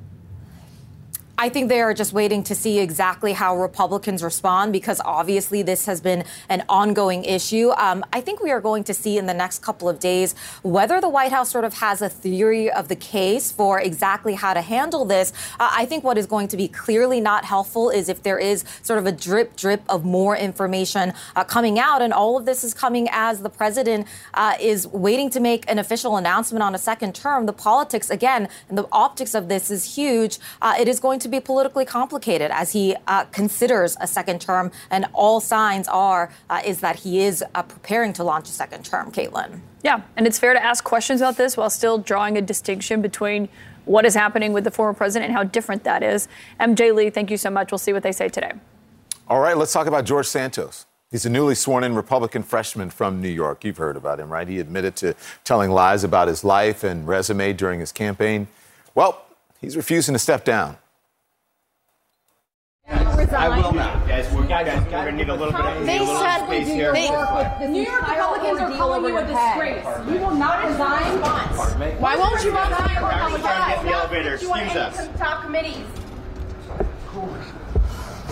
I 1.44 1.50
think 1.50 1.68
they 1.68 1.82
are 1.82 1.94
just 1.94 2.14
waiting 2.14 2.42
to 2.44 2.56
see 2.56 2.80
exactly 2.80 3.34
how 3.34 3.58
Republicans 3.58 4.24
respond 4.24 4.72
because 4.72 5.02
obviously 5.04 5.62
this 5.62 5.86
has 5.88 6.00
been 6.00 6.24
an 6.48 6.64
ongoing 6.70 7.26
issue. 7.26 7.72
Um, 7.72 8.06
I 8.14 8.22
think 8.22 8.42
we 8.42 8.50
are 8.50 8.62
going 8.62 8.86
to 8.86 8.94
see 8.94 9.18
in 9.18 9.26
the 9.26 9.34
next 9.34 9.62
couple 9.62 9.90
of 9.90 10.00
days 10.00 10.36
whether 10.62 11.02
the 11.02 11.10
White 11.10 11.34
House 11.34 11.52
sort 11.52 11.66
of 11.66 11.74
has 11.74 12.02
a 12.02 12.08
theory 12.08 12.72
of 12.72 12.88
the 12.88 12.96
case 12.96 13.52
for 13.52 13.78
exactly 13.78 14.36
how 14.36 14.54
to 14.54 14.62
handle 14.62 15.04
this. 15.04 15.34
Uh, 15.60 15.70
I 15.70 15.86
think 15.86 16.06
what 16.06 16.18
is 16.18 16.28
going 16.28 16.48
to 16.48 16.56
be 16.56 16.70
clearly 16.70 17.20
not 17.20 17.44
helpful 17.44 17.90
is 17.90 18.08
if 18.08 18.24
there 18.24 18.40
is 18.40 18.64
sort 18.82 18.98
of 18.98 19.06
a 19.06 19.12
drip 19.12 19.58
drip 19.58 19.82
of 19.90 20.06
more 20.06 20.38
information 20.38 21.12
uh, 21.36 21.44
coming 21.44 21.78
out. 21.78 22.02
And 22.02 22.14
all 22.14 22.38
of 22.38 22.46
this 22.46 22.64
is 22.64 22.74
coming 22.74 23.10
as 23.12 23.42
the 23.42 23.50
president 23.50 24.08
uh, 24.34 24.54
is 24.62 24.88
waiting 24.88 25.30
to 25.32 25.42
make 25.42 25.70
an 25.70 25.78
official 25.78 26.16
announcement 26.16 26.64
on 26.64 26.74
a 26.74 26.78
second 26.78 27.14
term. 27.14 27.48
The 27.48 27.52
politics, 27.52 28.10
again, 28.10 28.48
and 28.70 28.78
the 28.78 28.88
optics 28.94 29.36
of 29.36 29.50
this 29.50 29.70
is 29.70 29.98
huge. 29.98 30.40
Uh, 30.62 30.76
it 30.80 30.88
is 30.88 31.02
going 31.02 31.20
to 31.20 31.33
be 31.34 31.40
politically 31.40 31.86
complicated 31.86 32.52
as 32.52 32.72
he 32.72 32.96
uh, 33.08 33.26
considers 33.26 33.98
a 34.00 34.08
second 34.08 34.40
term, 34.40 34.72
and 34.90 35.06
all 35.14 35.40
signs 35.40 35.88
are 35.88 36.32
uh, 36.50 36.62
is 36.66 36.80
that 36.82 36.98
he 36.98 37.22
is 37.22 37.44
uh, 37.56 37.64
preparing 37.64 38.14
to 38.14 38.24
launch 38.24 38.48
a 38.48 38.52
second 38.52 38.86
term. 38.86 39.12
Kaitlan. 39.12 39.60
Yeah, 39.84 40.02
and 40.16 40.26
it's 40.26 40.40
fair 40.40 40.54
to 40.54 40.64
ask 40.64 40.84
questions 40.84 41.20
about 41.22 41.38
this 41.38 41.58
while 41.58 41.70
still 41.70 41.98
drawing 41.98 42.38
a 42.38 42.42
distinction 42.42 43.02
between 43.02 43.50
what 43.86 44.06
is 44.06 44.16
happening 44.16 44.54
with 44.54 44.64
the 44.64 44.72
former 44.72 44.94
president 44.94 45.30
and 45.30 45.38
how 45.38 45.44
different 45.44 45.84
that 45.84 46.04
is. 46.04 46.28
MJ 46.60 46.96
Lee, 46.96 47.10
thank 47.10 47.30
you 47.30 47.38
so 47.38 47.50
much. 47.50 47.72
We'll 47.72 47.80
see 47.80 47.92
what 47.92 48.04
they 48.04 48.14
say 48.14 48.30
today. 48.30 48.54
All 49.28 49.40
right, 49.40 49.58
let's 49.58 49.74
talk 49.74 49.88
about 49.88 50.06
George 50.06 50.28
Santos. 50.28 50.86
He's 51.12 51.26
a 51.26 51.30
newly 51.30 51.54
sworn 51.56 51.84
in 51.84 51.94
Republican 51.96 52.44
freshman 52.44 52.90
from 52.90 53.22
New 53.22 53.30
York. 53.30 53.64
You've 53.64 53.78
heard 53.78 53.98
about 53.98 54.20
him, 54.20 54.32
right? 54.32 54.48
He 54.48 54.60
admitted 54.60 54.96
to 54.98 55.16
telling 55.44 55.70
lies 55.70 56.04
about 56.04 56.28
his 56.28 56.44
life 56.44 56.84
and 56.84 57.08
resume 57.08 57.54
during 57.54 57.80
his 57.80 57.92
campaign. 57.92 58.48
Well, 58.96 59.24
he's 59.62 59.78
refusing 59.78 60.14
to 60.14 60.20
step 60.20 60.44
down. 60.44 60.78
I 63.34 63.62
will 63.62 63.74
not, 63.74 64.08
guys. 64.08 64.32
We're, 64.34 64.48
guys, 64.48 64.68
we're 64.86 64.92
gonna 64.92 65.12
need 65.12 65.30
a 65.30 65.34
little 65.36 65.52
bit 65.52 65.62
of, 65.66 65.86
They 65.86 66.00
need 66.00 66.02
a 66.02 66.06
little 66.06 66.22
said 66.22 66.46
space 66.46 66.68
we 66.68 66.74
do 66.74 66.74
here. 66.74 66.96
your 66.96 67.70
New 67.70 67.82
York 67.84 68.08
Republicans 68.08 68.60
are 68.60 68.72
calling 68.78 69.04
you 69.06 69.18
a 69.18 69.26
disgrace. 69.26 69.86
You 70.14 70.20
will 70.20 70.36
not 70.36 70.66
resign. 70.66 71.22
Pardon? 71.22 72.02
Why 72.02 72.16
won't 72.16 72.44
you 72.44 72.54
We're 72.54 72.64
resign? 72.64 72.98
already 72.98 73.02
trying 73.04 73.36
to 73.36 73.42
get 73.42 73.84
the 73.84 73.94
elevator. 73.94 74.36
You 74.38 74.50
want 74.50 74.64
Excuse 74.64 74.84
us. 74.84 75.20
top 75.20 75.44
committees? 75.44 75.78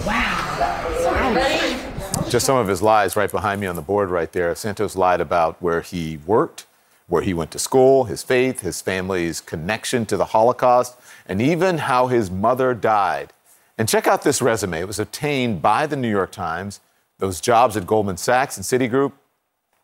Wow. 0.06 2.28
Just 2.30 2.46
some 2.46 2.58
of 2.58 2.68
his 2.68 2.82
lies 2.82 3.16
right 3.16 3.30
behind 3.32 3.62
me 3.62 3.68
on 3.68 3.76
the 3.76 3.82
board 3.82 4.10
right 4.10 4.32
there. 4.32 4.54
Santos 4.56 4.96
lied 4.96 5.22
about 5.22 5.62
where 5.62 5.82
he 5.82 6.18
worked, 6.26 6.66
where 7.08 7.22
he 7.22 7.34
went 7.34 7.52
to 7.52 7.60
school, 7.60 8.06
his 8.06 8.24
faith, 8.24 8.62
his 8.62 8.82
family's 8.82 9.42
connection 9.42 10.06
to 10.08 10.18
the 10.18 10.26
Holocaust, 10.26 10.98
and 11.28 11.42
even 11.42 11.78
how 11.80 12.08
his 12.08 12.32
mother 12.32 12.74
died. 12.74 13.34
And 13.78 13.88
check 13.90 14.08
out 14.08 14.24
this 14.24 14.42
resume. 14.42 14.80
It 14.80 14.88
was 14.88 15.00
obtained 15.00 15.62
by 15.62 15.88
the 15.88 15.96
New 15.96 16.10
York 16.10 16.32
Times. 16.32 16.80
Those 17.20 17.42
jobs 17.42 17.78
at 17.78 17.88
Goldman 17.88 18.18
Sachs 18.18 18.58
and 18.58 18.66
Citigroup 18.66 19.14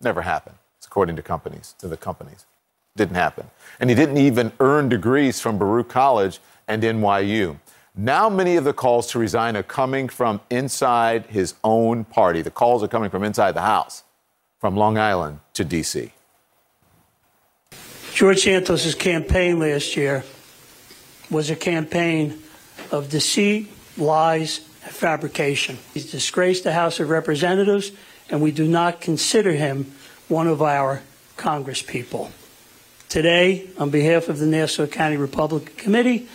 never 0.01 0.21
happened, 0.21 0.57
according 0.85 1.15
to 1.15 1.21
companies, 1.21 1.75
to 1.79 1.87
the 1.87 1.97
companies. 1.97 2.45
Didn't 2.95 3.15
happen. 3.15 3.49
And 3.79 3.89
he 3.89 3.95
didn't 3.95 4.17
even 4.17 4.51
earn 4.59 4.89
degrees 4.89 5.39
from 5.39 5.57
Baruch 5.57 5.89
College 5.89 6.39
and 6.67 6.83
NYU. 6.83 7.57
Now, 7.95 8.29
many 8.29 8.57
of 8.57 8.63
the 8.63 8.73
calls 8.73 9.07
to 9.11 9.19
resign 9.19 9.57
are 9.57 9.63
coming 9.63 10.07
from 10.07 10.39
inside 10.51 11.25
his 11.27 11.55
own 11.63 12.03
party. 12.03 12.43
The 12.43 12.51
calls 12.51 12.83
are 12.83 12.87
coming 12.87 13.09
from 13.09 13.23
inside 13.23 13.53
the 13.53 13.61
House, 13.61 14.03
from 14.59 14.75
Long 14.75 14.97
Island 14.97 15.39
to 15.53 15.63
D.C. 15.63 16.11
George 18.13 18.41
Santos' 18.41 18.95
campaign 18.95 19.59
last 19.59 19.95
year 19.95 20.23
was 21.29 21.49
a 21.49 21.55
campaign 21.55 22.39
of 22.91 23.09
deceit, 23.09 23.71
lies, 23.97 24.59
and 24.83 24.93
fabrication. 24.93 25.77
He's 25.93 26.11
disgraced 26.11 26.63
the 26.63 26.73
House 26.73 26.99
of 26.99 27.09
Representatives, 27.09 27.91
and 28.29 28.41
we 28.41 28.51
do 28.51 28.67
not 28.67 29.01
consider 29.01 29.51
him 29.51 29.93
one 30.27 30.47
of 30.47 30.61
our 30.61 31.01
Congresspeople. 31.37 32.31
Today, 33.09 33.69
on 33.77 33.89
behalf 33.89 34.27
of 34.27 34.39
the 34.39 34.45
Nassau 34.45 34.85
County 34.85 35.17
Republican 35.17 35.75
Committee, 35.75 36.27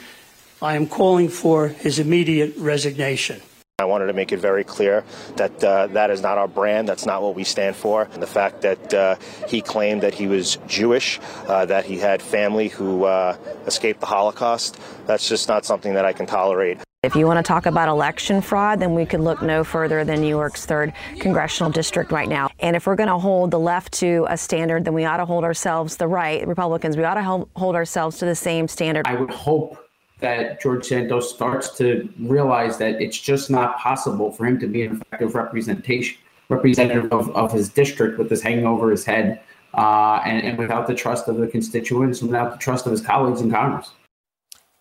I 0.63 0.77
am 0.77 0.87
calling 0.87 1.29
for 1.29 1.69
his 1.69 1.99
immediate 1.99 2.55
resignation. 2.57 3.43
I 3.83 3.85
wanted 3.85 4.07
to 4.07 4.13
make 4.13 4.31
it 4.31 4.39
very 4.39 4.63
clear 4.63 5.05
that 5.37 5.63
uh, 5.65 5.89
that 5.89 6.11
is 6.11 6.23
not 6.23 6.39
our 6.39 6.49
brand. 6.49 6.89
That's 6.89 7.05
not 7.05 7.21
what 7.21 7.35
we 7.35 7.43
stand 7.43 7.75
for. 7.75 8.09
And 8.13 8.23
the 8.23 8.29
fact 8.29 8.63
that 8.63 8.95
uh, 8.95 9.17
he 9.49 9.61
claimed 9.61 10.03
that 10.03 10.15
he 10.15 10.29
was 10.29 10.57
Jewish, 10.69 11.19
uh, 11.49 11.67
that 11.67 11.85
he 11.85 11.99
had 11.99 12.23
family 12.23 12.69
who 12.69 13.05
uh, 13.05 13.37
escaped 13.67 14.01
the 14.01 14.07
Holocaust, 14.07 14.79
that's 15.07 15.29
just 15.29 15.49
not 15.49 15.65
something 15.65 15.95
that 15.95 16.05
I 16.05 16.13
can 16.13 16.27
tolerate. 16.27 16.79
If 17.03 17.17
you 17.17 17.27
want 17.27 17.39
to 17.39 17.43
talk 17.43 17.67
about 17.67 17.89
election 17.89 18.41
fraud, 18.41 18.79
then 18.79 18.95
we 18.95 19.05
could 19.05 19.19
look 19.19 19.43
no 19.43 19.65
further 19.65 20.05
than 20.05 20.21
New 20.21 20.29
York's 20.29 20.65
third 20.65 20.93
congressional 21.19 21.73
district 21.73 22.13
right 22.13 22.29
now. 22.29 22.49
And 22.61 22.77
if 22.77 22.87
we're 22.87 22.95
going 22.95 23.09
to 23.09 23.19
hold 23.19 23.51
the 23.51 23.59
left 23.59 23.93
to 23.95 24.25
a 24.31 24.37
standard, 24.37 24.85
then 24.85 24.95
we 24.95 25.05
ought 25.05 25.17
to 25.17 25.25
hold 25.25 25.43
ourselves, 25.43 25.97
the 25.97 26.07
right, 26.07 26.47
Republicans, 26.47 26.97
we 26.97 27.03
ought 27.03 27.15
to 27.15 27.49
hold 27.57 27.75
ourselves 27.75 28.19
to 28.19 28.25
the 28.25 28.37
same 28.37 28.69
standard. 28.69 29.05
I 29.09 29.17
would 29.17 29.33
hope 29.33 29.79
that 30.23 30.61
George 30.61 30.87
Santos 30.87 31.33
starts 31.35 31.77
to 31.77 32.09
realize 32.19 32.79
that 32.79 33.01
it's 33.03 33.19
just 33.19 33.51
not 33.51 33.77
possible 33.79 34.33
for 34.33 34.47
him 34.47 34.59
to 34.61 34.67
be 34.67 34.83
an 34.83 35.01
effective 35.01 35.35
representation 35.35 36.19
representative 36.49 37.13
of, 37.13 37.35
of 37.35 37.53
his 37.53 37.69
district 37.69 38.19
with 38.19 38.29
this 38.29 38.43
hanging 38.43 38.67
over 38.67 38.91
his 38.91 39.05
head 39.05 39.41
uh, 39.75 40.21
and, 40.25 40.45
and 40.45 40.59
without 40.59 40.87
the 40.87 40.95
trust 40.95 41.29
of 41.29 41.37
the 41.37 41.47
constituents 41.47 42.21
and 42.21 42.31
without 42.31 42.53
the 42.53 42.59
trust 42.59 42.85
of 42.87 42.93
his 42.93 43.01
colleagues 43.01 43.41
in 43.41 43.51
Congress. 43.51 43.91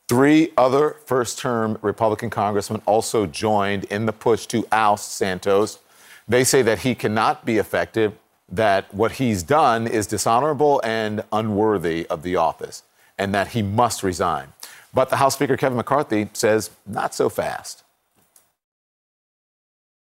Three 0.10 0.52
other 0.58 0.98
first 1.06 1.40
term 1.40 1.78
Republican 1.82 2.30
congressmen 2.30 2.82
also 2.86 3.26
joined 3.26 3.86
in 3.86 4.06
the 4.06 4.12
push 4.12 4.46
to 4.48 4.68
oust 4.72 5.14
Santos. 5.14 5.80
They 6.28 6.44
say 6.44 6.62
that 6.64 6.80
he 6.80 6.96
cannot 6.96 7.46
be 7.46 7.58
effective, 7.58 8.14
that 8.50 8.94
what 8.94 9.14
he's 9.14 9.42
done 9.42 9.88
is 9.88 10.08
dishonorable 10.08 10.82
and 10.84 11.24
unworthy 11.32 12.06
of 12.08 12.24
the 12.24 12.36
office, 12.36 12.84
and 13.18 13.34
that 13.34 13.50
he 13.50 13.62
must 13.62 14.04
resign. 14.04 14.50
But 14.94 15.10
the 15.10 15.16
House 15.18 15.36
Speaker 15.36 15.58
Kevin 15.58 15.78
McCarthy 15.78 16.30
says 16.34 16.70
not 16.86 17.16
so 17.16 17.30
fast. 17.30 17.84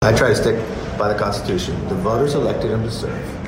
I 0.01 0.15
try 0.15 0.29
to 0.29 0.35
stick 0.35 0.55
by 0.97 1.11
the 1.11 1.19
Constitution. 1.19 1.75
The 1.89 1.95
voters 1.95 2.33
elected 2.33 2.71
him 2.71 2.83
to 2.83 2.91
serve. 2.91 3.39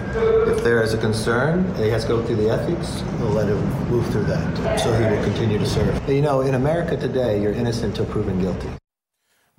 If 0.50 0.64
there 0.64 0.84
is 0.84 0.94
a 0.94 0.98
concern 0.98 1.74
he 1.76 1.88
has 1.88 2.04
to 2.04 2.10
go 2.10 2.26
through 2.26 2.36
the 2.36 2.50
ethics, 2.50 3.02
we'll 3.20 3.30
let 3.30 3.48
him 3.48 3.90
move 3.90 4.06
through 4.12 4.26
that. 4.26 4.80
So 4.80 4.94
he 4.94 5.04
will 5.06 5.24
continue 5.24 5.58
to 5.58 5.66
serve. 5.66 6.10
You 6.10 6.22
know, 6.22 6.42
in 6.42 6.56
America 6.56 6.98
today, 6.98 7.42
you're 7.42 7.54
innocent 7.54 7.98
until 7.98 8.06
proven 8.14 8.42
guilty. 8.42 8.70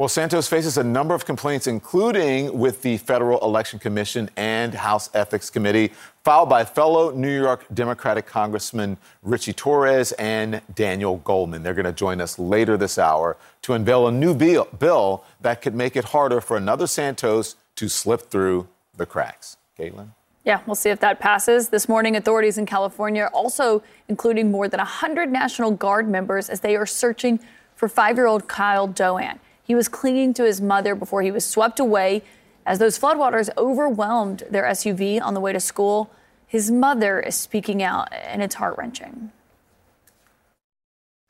Well, 0.03 0.09
Santos 0.09 0.49
faces 0.49 0.79
a 0.79 0.83
number 0.83 1.15
of 1.15 1.25
complaints, 1.25 1.69
including 1.69 2.59
with 2.59 2.83
the 2.83 2.97
Federal 2.97 3.39
Election 3.39 3.79
Commission 3.79 4.29
and 4.37 4.75
House 4.75 5.09
Ethics 5.15 5.49
Committee, 5.49 5.93
filed 6.25 6.49
by 6.49 6.65
fellow 6.65 7.13
New 7.13 7.33
York 7.33 7.65
Democratic 7.73 8.27
Congressman 8.27 8.97
Richie 9.23 9.53
Torres 9.53 10.11
and 10.19 10.61
Daniel 10.75 11.19
Goldman. 11.19 11.63
They're 11.63 11.73
going 11.73 11.85
to 11.85 11.93
join 11.93 12.21
us 12.21 12.37
later 12.37 12.77
this 12.77 12.99
hour 12.99 13.37
to 13.63 13.75
unveil 13.75 14.09
a 14.09 14.11
new 14.11 14.35
bill, 14.35 15.25
that 15.41 15.63
could 15.63 15.77
make 15.77 15.95
it 15.95 16.07
harder 16.07 16.41
for 16.41 16.57
another 16.57 16.89
Santos 16.89 17.55
to 17.77 17.89
slip 17.89 18.23
through 18.23 18.67
the 18.97 19.07
cracks. 19.07 19.57
Kaitlan? 19.79 20.09
Yeah, 20.45 20.63
we'll 20.67 20.75
see 20.75 20.91
if 20.91 20.99
that 20.99 21.21
passes. 21.21 21.69
This 21.69 21.89
morning, 21.89 22.17
authorities 22.17 22.59
in 22.59 22.67
California 22.67 23.23
are 23.23 23.31
also 23.31 23.85
including 24.09 24.51
more 24.51 24.67
than 24.67 24.79
100 24.79 25.31
National 25.31 25.71
Guard 25.71 26.09
members 26.09 26.51
as 26.51 26.59
they 26.59 26.75
are 26.75 26.87
searching 26.87 27.39
for 27.77 27.89
five 27.89 28.17
year 28.17 28.27
old 28.27 28.49
Kyle 28.49 28.89
Doan. 28.89 29.39
He 29.73 29.75
was 29.75 29.89
clinging 29.89 30.35
to 30.35 30.45
his 30.45 30.61
mother 30.61 30.95
before 30.95 31.23
he 31.23 31.31
was 31.31 31.47
swept 31.47 31.81
away 31.81 32.23
as 32.67 32.79
those 32.79 32.99
floodwaters 32.99 33.49
overwhelmed 33.57 34.43
their 34.51 34.65
SUV 34.65 35.19
on 35.23 35.33
the 35.33 35.41
way 35.41 35.51
to 35.55 35.61
school. 35.61 36.11
His 36.47 36.71
mother 36.71 37.19
is 37.19 37.37
speaking 37.37 37.83
out, 37.83 38.13
and 38.13 38.43
it's 38.43 38.57
heart 38.57 38.77
wrenching. 38.77 39.33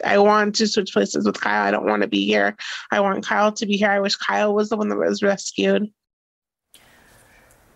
I 0.05 0.19
want 0.19 0.57
to 0.57 0.67
switch 0.67 0.93
places 0.93 1.25
with 1.25 1.41
Kyle. 1.41 1.65
I 1.65 1.71
don't 1.71 1.87
want 1.87 2.03
to 2.03 2.09
be 2.09 2.27
here. 2.27 2.57
I 2.91 2.99
want 2.99 3.25
Kyle 3.25 3.53
to 3.53 3.65
be 3.65 3.77
here. 3.77 3.93
I 3.93 4.01
wish 4.01 4.17
Kyle 4.17 4.53
was 4.53 4.71
the 4.71 4.77
one 4.77 4.89
that 4.89 4.97
was 4.97 5.23
rescued. 5.23 5.89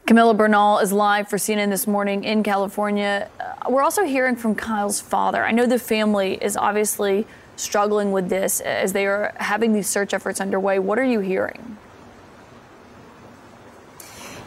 Camila 0.09 0.37
Bernal 0.37 0.79
is 0.81 0.93
live 0.93 1.29
for 1.29 1.37
CNN 1.37 1.71
this 1.71 1.87
morning 1.87 2.25
in 2.25 2.43
California. 2.43 3.31
Uh, 3.39 3.71
we're 3.71 3.85
also 3.85 4.03
hearing 4.03 4.35
from 4.35 4.57
Kyle's 4.57 5.01
father. 5.01 5.45
I 5.45 5.53
know 5.53 5.67
the 5.67 5.79
family 5.79 6.43
is 6.43 6.57
obviously 6.57 7.25
struggling 7.57 8.13
with 8.13 8.29
this 8.29 8.61
as 8.61 8.93
they 8.93 9.07
are 9.07 9.35
having 9.37 9.73
these 9.73 9.89
search 9.89 10.15
efforts 10.15 10.41
underway. 10.41 10.79
What 10.79 10.99
are 10.99 11.05
you 11.05 11.21
hearing? 11.21 11.79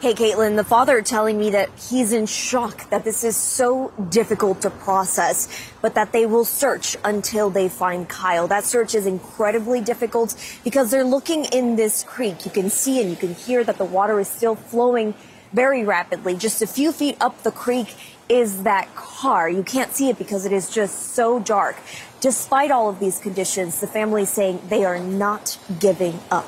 Hey, 0.02 0.14
Kaitlan, 0.14 0.56
the 0.56 0.64
father 0.64 1.02
telling 1.02 1.38
me 1.38 1.50
that 1.50 1.70
he's 1.78 2.14
in 2.14 2.26
shock 2.26 2.90
that 2.90 3.04
this 3.04 3.26
is 3.26 3.36
so 3.36 3.92
difficult 4.10 4.62
to 4.62 4.70
process, 4.70 5.50
but 5.82 5.96
that 5.96 6.14
they 6.14 6.26
will 6.26 6.46
search 6.46 6.96
until 7.04 7.50
they 7.50 7.68
find 7.68 8.08
Kyle. 8.08 8.48
That 8.48 8.64
search 8.64 8.96
is 8.96 9.06
incredibly 9.06 9.82
difficult 9.82 10.36
because 10.64 10.90
they're 10.90 11.04
looking 11.04 11.44
in 11.44 11.76
this 11.76 12.06
creek. 12.06 12.46
You 12.46 12.52
can 12.52 12.70
see 12.70 13.02
and 13.02 13.10
you 13.10 13.18
can 13.18 13.36
hear 13.36 13.62
that 13.66 13.78
the 13.78 13.84
water 13.84 14.22
is 14.22 14.30
still 14.30 14.56
flowing 14.56 15.16
very 15.52 15.84
rapidly. 15.84 16.38
Just 16.38 16.62
a 16.62 16.68
few 16.68 16.94
feet 16.94 17.18
up 17.20 17.44
the 17.44 17.52
creek 17.52 17.94
is 18.30 18.64
that 18.64 18.96
car. 18.96 19.50
You 19.50 19.64
can't 19.64 19.94
see 19.94 20.10
it 20.10 20.18
because 20.18 20.46
it 20.46 20.54
is 20.54 20.70
just 20.70 21.14
so 21.14 21.40
dark. 21.40 21.76
Despite 22.22 22.70
all 22.70 22.90
of 22.90 23.00
these 23.00 23.18
conditions, 23.18 23.80
the 23.80 23.88
family 23.88 24.24
is 24.24 24.30
saying 24.30 24.62
they 24.68 24.84
are 24.84 25.00
not 25.00 25.58
giving 25.80 26.20
up. 26.30 26.48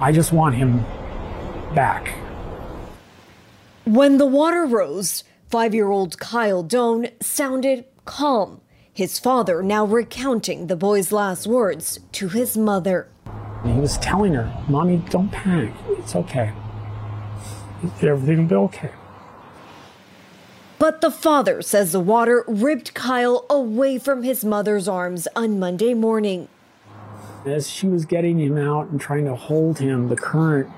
I 0.00 0.12
just 0.12 0.32
want 0.32 0.54
him 0.54 0.84
back. 1.74 2.14
When 3.84 4.18
the 4.18 4.26
water 4.26 4.64
rose, 4.64 5.24
five 5.48 5.74
year 5.74 5.88
old 5.88 6.20
Kyle 6.20 6.62
Doan 6.62 7.08
sounded 7.20 7.84
calm. 8.04 8.60
His 8.92 9.18
father 9.18 9.62
now 9.62 9.84
recounting 9.84 10.66
the 10.66 10.76
boy's 10.76 11.10
last 11.10 11.46
words 11.46 11.98
to 12.12 12.28
his 12.28 12.56
mother. 12.56 13.08
He 13.64 13.72
was 13.72 13.98
telling 13.98 14.34
her, 14.34 14.52
Mommy, 14.68 15.02
don't 15.10 15.30
panic. 15.30 15.72
It's 15.90 16.14
okay. 16.14 16.52
Everything 18.02 18.38
will 18.38 18.48
be 18.48 18.54
okay. 18.54 18.90
But 20.78 21.00
the 21.00 21.10
father 21.10 21.60
says 21.60 21.92
the 21.92 22.00
water 22.00 22.44
ripped 22.46 22.94
Kyle 22.94 23.44
away 23.50 23.98
from 23.98 24.22
his 24.22 24.44
mother's 24.44 24.86
arms 24.86 25.26
on 25.34 25.58
Monday 25.58 25.92
morning. 25.92 26.48
As 27.44 27.68
she 27.68 27.86
was 27.86 28.04
getting 28.04 28.38
him 28.38 28.56
out 28.56 28.88
and 28.88 29.00
trying 29.00 29.24
to 29.24 29.34
hold 29.34 29.78
him, 29.78 30.08
the 30.08 30.16
current 30.16 30.68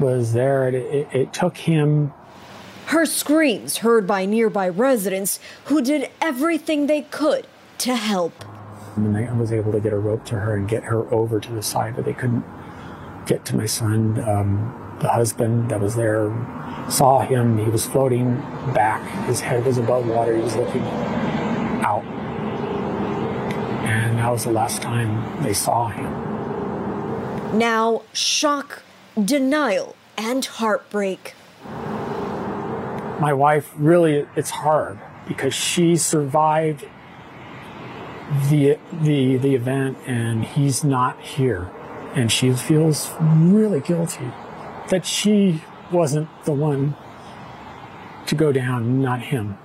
was 0.00 0.32
there. 0.32 0.68
It, 0.68 0.74
it, 0.74 1.08
it 1.12 1.32
took 1.32 1.56
him. 1.56 2.12
Her 2.86 3.06
screams 3.06 3.78
heard 3.78 4.06
by 4.06 4.24
nearby 4.24 4.68
residents 4.68 5.38
who 5.66 5.82
did 5.82 6.10
everything 6.20 6.86
they 6.86 7.02
could 7.02 7.46
to 7.78 7.94
help. 7.94 8.44
And 8.96 9.16
I 9.16 9.32
was 9.32 9.52
able 9.52 9.70
to 9.72 9.80
get 9.80 9.92
a 9.92 9.98
rope 9.98 10.24
to 10.26 10.36
her 10.36 10.56
and 10.56 10.68
get 10.68 10.84
her 10.84 11.12
over 11.12 11.38
to 11.38 11.52
the 11.52 11.62
side, 11.62 11.94
but 11.94 12.04
they 12.04 12.14
couldn't 12.14 12.44
get 13.26 13.44
to 13.46 13.56
my 13.56 13.66
son. 13.66 14.18
Um, 14.28 14.87
the 15.00 15.08
husband 15.08 15.70
that 15.70 15.80
was 15.80 15.94
there 15.94 16.30
saw 16.90 17.20
him. 17.20 17.58
He 17.58 17.70
was 17.70 17.86
floating 17.86 18.36
back. 18.74 19.26
His 19.26 19.40
head 19.40 19.64
was 19.64 19.78
above 19.78 20.08
water. 20.08 20.36
He 20.36 20.42
was 20.42 20.56
looking 20.56 20.82
out. 21.82 22.04
And 23.84 24.18
that 24.18 24.30
was 24.30 24.44
the 24.44 24.52
last 24.52 24.82
time 24.82 25.42
they 25.42 25.52
saw 25.52 25.88
him. 25.88 27.58
Now, 27.58 28.02
shock, 28.12 28.82
denial, 29.22 29.94
and 30.16 30.44
heartbreak. 30.44 31.34
My 33.20 33.32
wife 33.32 33.72
really, 33.76 34.26
it's 34.36 34.50
hard 34.50 34.98
because 35.26 35.54
she 35.54 35.96
survived 35.96 36.86
the, 38.50 38.78
the, 38.92 39.36
the 39.36 39.54
event 39.54 39.98
and 40.06 40.44
he's 40.44 40.84
not 40.84 41.20
here. 41.20 41.70
And 42.14 42.32
she 42.32 42.52
feels 42.52 43.12
really 43.20 43.80
guilty 43.80 44.30
that 44.88 45.04
she 45.04 45.62
wasn't 45.90 46.28
the 46.44 46.52
one 46.52 46.96
to 48.26 48.34
go 48.34 48.52
down, 48.52 49.00
not 49.00 49.22
him. 49.22 49.58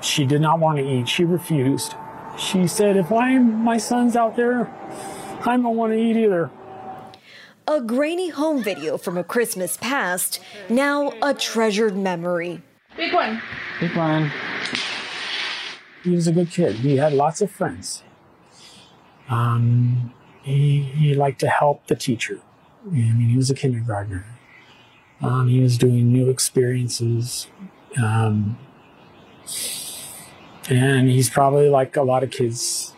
She 0.00 0.24
did 0.24 0.40
not 0.40 0.60
want 0.60 0.78
to 0.78 0.84
eat. 0.84 1.08
She 1.08 1.24
refused. 1.24 1.94
She 2.38 2.68
said, 2.68 2.96
if 2.96 3.10
I'm, 3.10 3.64
my 3.64 3.78
son's 3.78 4.14
out 4.14 4.36
there, 4.36 4.72
I 5.40 5.56
don't 5.56 5.76
want 5.76 5.92
to 5.92 5.98
eat 5.98 6.16
either. 6.16 6.50
A 7.66 7.80
grainy 7.80 8.28
home 8.28 8.62
video 8.62 8.96
from 8.96 9.18
a 9.18 9.24
Christmas 9.24 9.76
past, 9.76 10.40
now 10.68 11.12
a 11.20 11.34
treasured 11.34 11.96
memory. 11.96 12.62
Big 12.96 13.12
one. 13.12 13.42
Big 13.80 13.94
one. 13.96 14.32
He 16.04 16.10
was 16.10 16.26
a 16.26 16.32
good 16.32 16.50
kid. 16.50 16.76
He 16.76 16.96
had 16.96 17.12
lots 17.12 17.42
of 17.42 17.50
friends. 17.50 18.04
Um, 19.28 20.14
he, 20.42 20.82
he 20.82 21.14
liked 21.14 21.40
to 21.40 21.48
help 21.48 21.88
the 21.88 21.96
teacher. 21.96 22.40
I 22.86 22.90
mean, 22.90 23.28
he 23.28 23.36
was 23.36 23.50
a 23.50 23.54
kindergartner. 23.54 24.24
Um, 25.20 25.48
he 25.48 25.60
was 25.60 25.78
doing 25.78 26.12
new 26.12 26.28
experiences. 26.30 27.48
Um, 28.02 28.58
and 30.68 31.08
he's 31.08 31.30
probably 31.30 31.68
like 31.68 31.96
a 31.96 32.02
lot 32.02 32.22
of 32.22 32.30
kids 32.30 32.94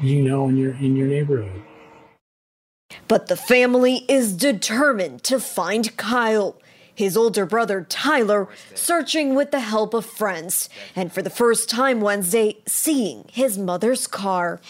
you 0.00 0.22
know 0.22 0.48
in 0.48 0.56
your 0.56 0.74
in 0.74 0.96
your 0.96 1.06
neighborhood. 1.06 1.62
But 3.06 3.26
the 3.26 3.36
family 3.36 4.04
is 4.08 4.34
determined 4.34 5.22
to 5.24 5.40
find 5.40 5.96
Kyle. 5.96 6.56
His 6.94 7.16
older 7.16 7.46
brother 7.46 7.86
Tyler 7.88 8.48
searching 8.74 9.36
with 9.36 9.52
the 9.52 9.60
help 9.60 9.94
of 9.94 10.04
friends, 10.04 10.68
and 10.96 11.12
for 11.12 11.22
the 11.22 11.30
first 11.30 11.70
time 11.70 12.00
Wednesday, 12.00 12.58
seeing 12.66 13.24
his 13.30 13.56
mother's 13.56 14.08
car. 14.08 14.60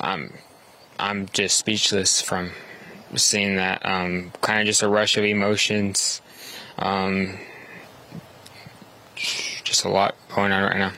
I'm, 0.00 0.34
I'm 1.00 1.26
just 1.32 1.56
speechless 1.56 2.22
from 2.22 2.52
seeing 3.16 3.56
that. 3.56 3.84
Um, 3.84 4.32
kind 4.40 4.60
of 4.60 4.66
just 4.66 4.82
a 4.82 4.88
rush 4.88 5.16
of 5.16 5.24
emotions. 5.24 6.20
Um, 6.78 7.38
just 9.16 9.84
a 9.84 9.88
lot 9.88 10.14
going 10.34 10.52
on 10.52 10.62
right 10.62 10.78
now. 10.78 10.92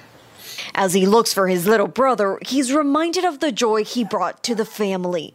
As 0.74 0.94
he 0.94 1.06
looks 1.06 1.34
for 1.34 1.48
his 1.48 1.66
little 1.66 1.88
brother, 1.88 2.38
he's 2.46 2.72
reminded 2.72 3.24
of 3.24 3.40
the 3.40 3.50
joy 3.50 3.84
he 3.84 4.04
brought 4.04 4.42
to 4.44 4.54
the 4.54 4.64
family. 4.64 5.34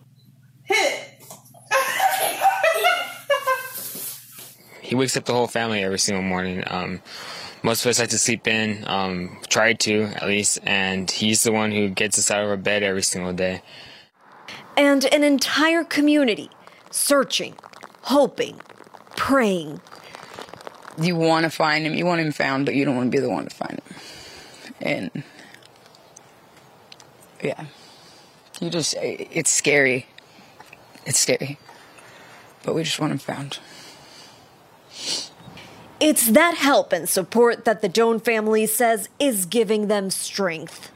he 4.82 4.96
wakes 4.96 5.18
up 5.18 5.26
the 5.26 5.34
whole 5.34 5.48
family 5.48 5.84
every 5.84 6.00
single 6.00 6.24
morning. 6.24 6.64
Um, 6.68 7.02
most 7.64 7.84
of 7.84 7.90
us 7.90 8.00
like 8.00 8.10
to 8.10 8.20
sleep 8.20 8.48
in, 8.48 8.86
um, 8.88 9.40
try 9.50 9.74
to 9.74 10.04
at 10.04 10.28
least, 10.28 10.60
and 10.64 11.10
he's 11.10 11.44
the 11.44 11.52
one 11.52 11.72
who 11.72 11.90
gets 11.90 12.20
us 12.20 12.30
out 12.30 12.44
of 12.44 12.50
our 12.50 12.58
bed 12.58 12.84
every 12.84 13.02
single 13.02 13.34
day. 13.34 13.62
And 14.78 15.06
an 15.06 15.24
entire 15.24 15.84
community 15.84 16.50
searching, 16.96 17.56
hoping, 18.02 18.60
praying. 19.16 19.82
You 21.00 21.16
want 21.16 21.44
to 21.44 21.50
find 21.50 21.86
him, 21.86 21.94
you 21.94 22.06
want 22.06 22.22
him 22.22 22.32
found, 22.32 22.66
but 22.66 22.76
you 22.76 22.86
don't 22.86 22.96
want 22.96 23.12
to 23.12 23.16
be 23.16 23.22
the 23.22 23.30
one 23.30 23.46
to 23.46 23.56
find 23.56 23.80
him. 23.80 23.96
And 24.82 25.24
yeah, 27.44 27.66
you 28.62 28.70
just, 28.70 28.96
it's 29.00 29.52
scary. 29.52 30.08
It's 31.06 31.20
scary. 31.20 31.60
But 32.64 32.74
we 32.74 32.84
just 32.84 33.00
want 33.00 33.12
him 33.12 33.20
found. 33.20 33.60
It's 36.00 36.30
that 36.32 36.56
help 36.56 36.94
and 36.94 37.08
support 37.08 37.66
that 37.66 37.82
the 37.82 37.90
Doan 37.90 38.20
family 38.20 38.66
says 38.66 39.10
is 39.20 39.46
giving 39.46 39.88
them 39.88 40.10
strength. 40.10 40.92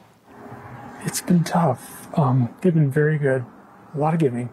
It's 1.02 1.22
been 1.22 1.44
tough. 1.44 2.08
Um, 2.18 2.54
they've 2.62 2.74
been 2.74 2.92
very 2.92 3.18
good. 3.18 3.46
A 3.94 3.98
lot 3.98 4.14
of 4.14 4.20
giving. 4.20 4.50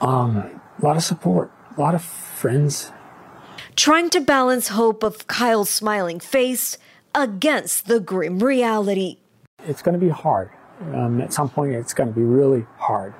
Um, 0.00 0.60
a 0.80 0.84
lot 0.84 0.96
of 0.96 1.02
support. 1.02 1.50
A 1.76 1.80
lot 1.80 1.94
of 1.94 2.02
friends. 2.02 2.92
Trying 3.76 4.10
to 4.10 4.20
balance 4.20 4.68
hope 4.68 5.02
of 5.02 5.26
Kyle's 5.26 5.70
smiling 5.70 6.20
face 6.20 6.78
against 7.14 7.86
the 7.86 8.00
grim 8.00 8.38
reality. 8.38 9.18
It's 9.66 9.82
going 9.82 9.98
to 9.98 10.04
be 10.04 10.10
hard. 10.10 10.50
Um, 10.94 11.20
at 11.20 11.32
some 11.32 11.48
point, 11.48 11.72
it's 11.72 11.94
going 11.94 12.08
to 12.08 12.14
be 12.14 12.22
really 12.22 12.66
hard. 12.76 13.14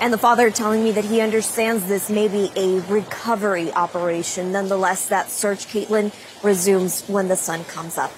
And 0.00 0.12
the 0.12 0.18
father 0.18 0.50
telling 0.50 0.84
me 0.84 0.92
that 0.92 1.04
he 1.04 1.20
understands 1.22 1.86
this 1.86 2.10
may 2.10 2.28
be 2.28 2.50
a 2.56 2.80
recovery 2.80 3.72
operation. 3.72 4.52
Nonetheless, 4.52 5.08
that 5.08 5.30
search, 5.30 5.66
Kaitlan, 5.66 6.12
resumes 6.42 7.06
when 7.08 7.28
the 7.28 7.36
sun 7.36 7.64
comes 7.64 7.96
up. 7.96 8.12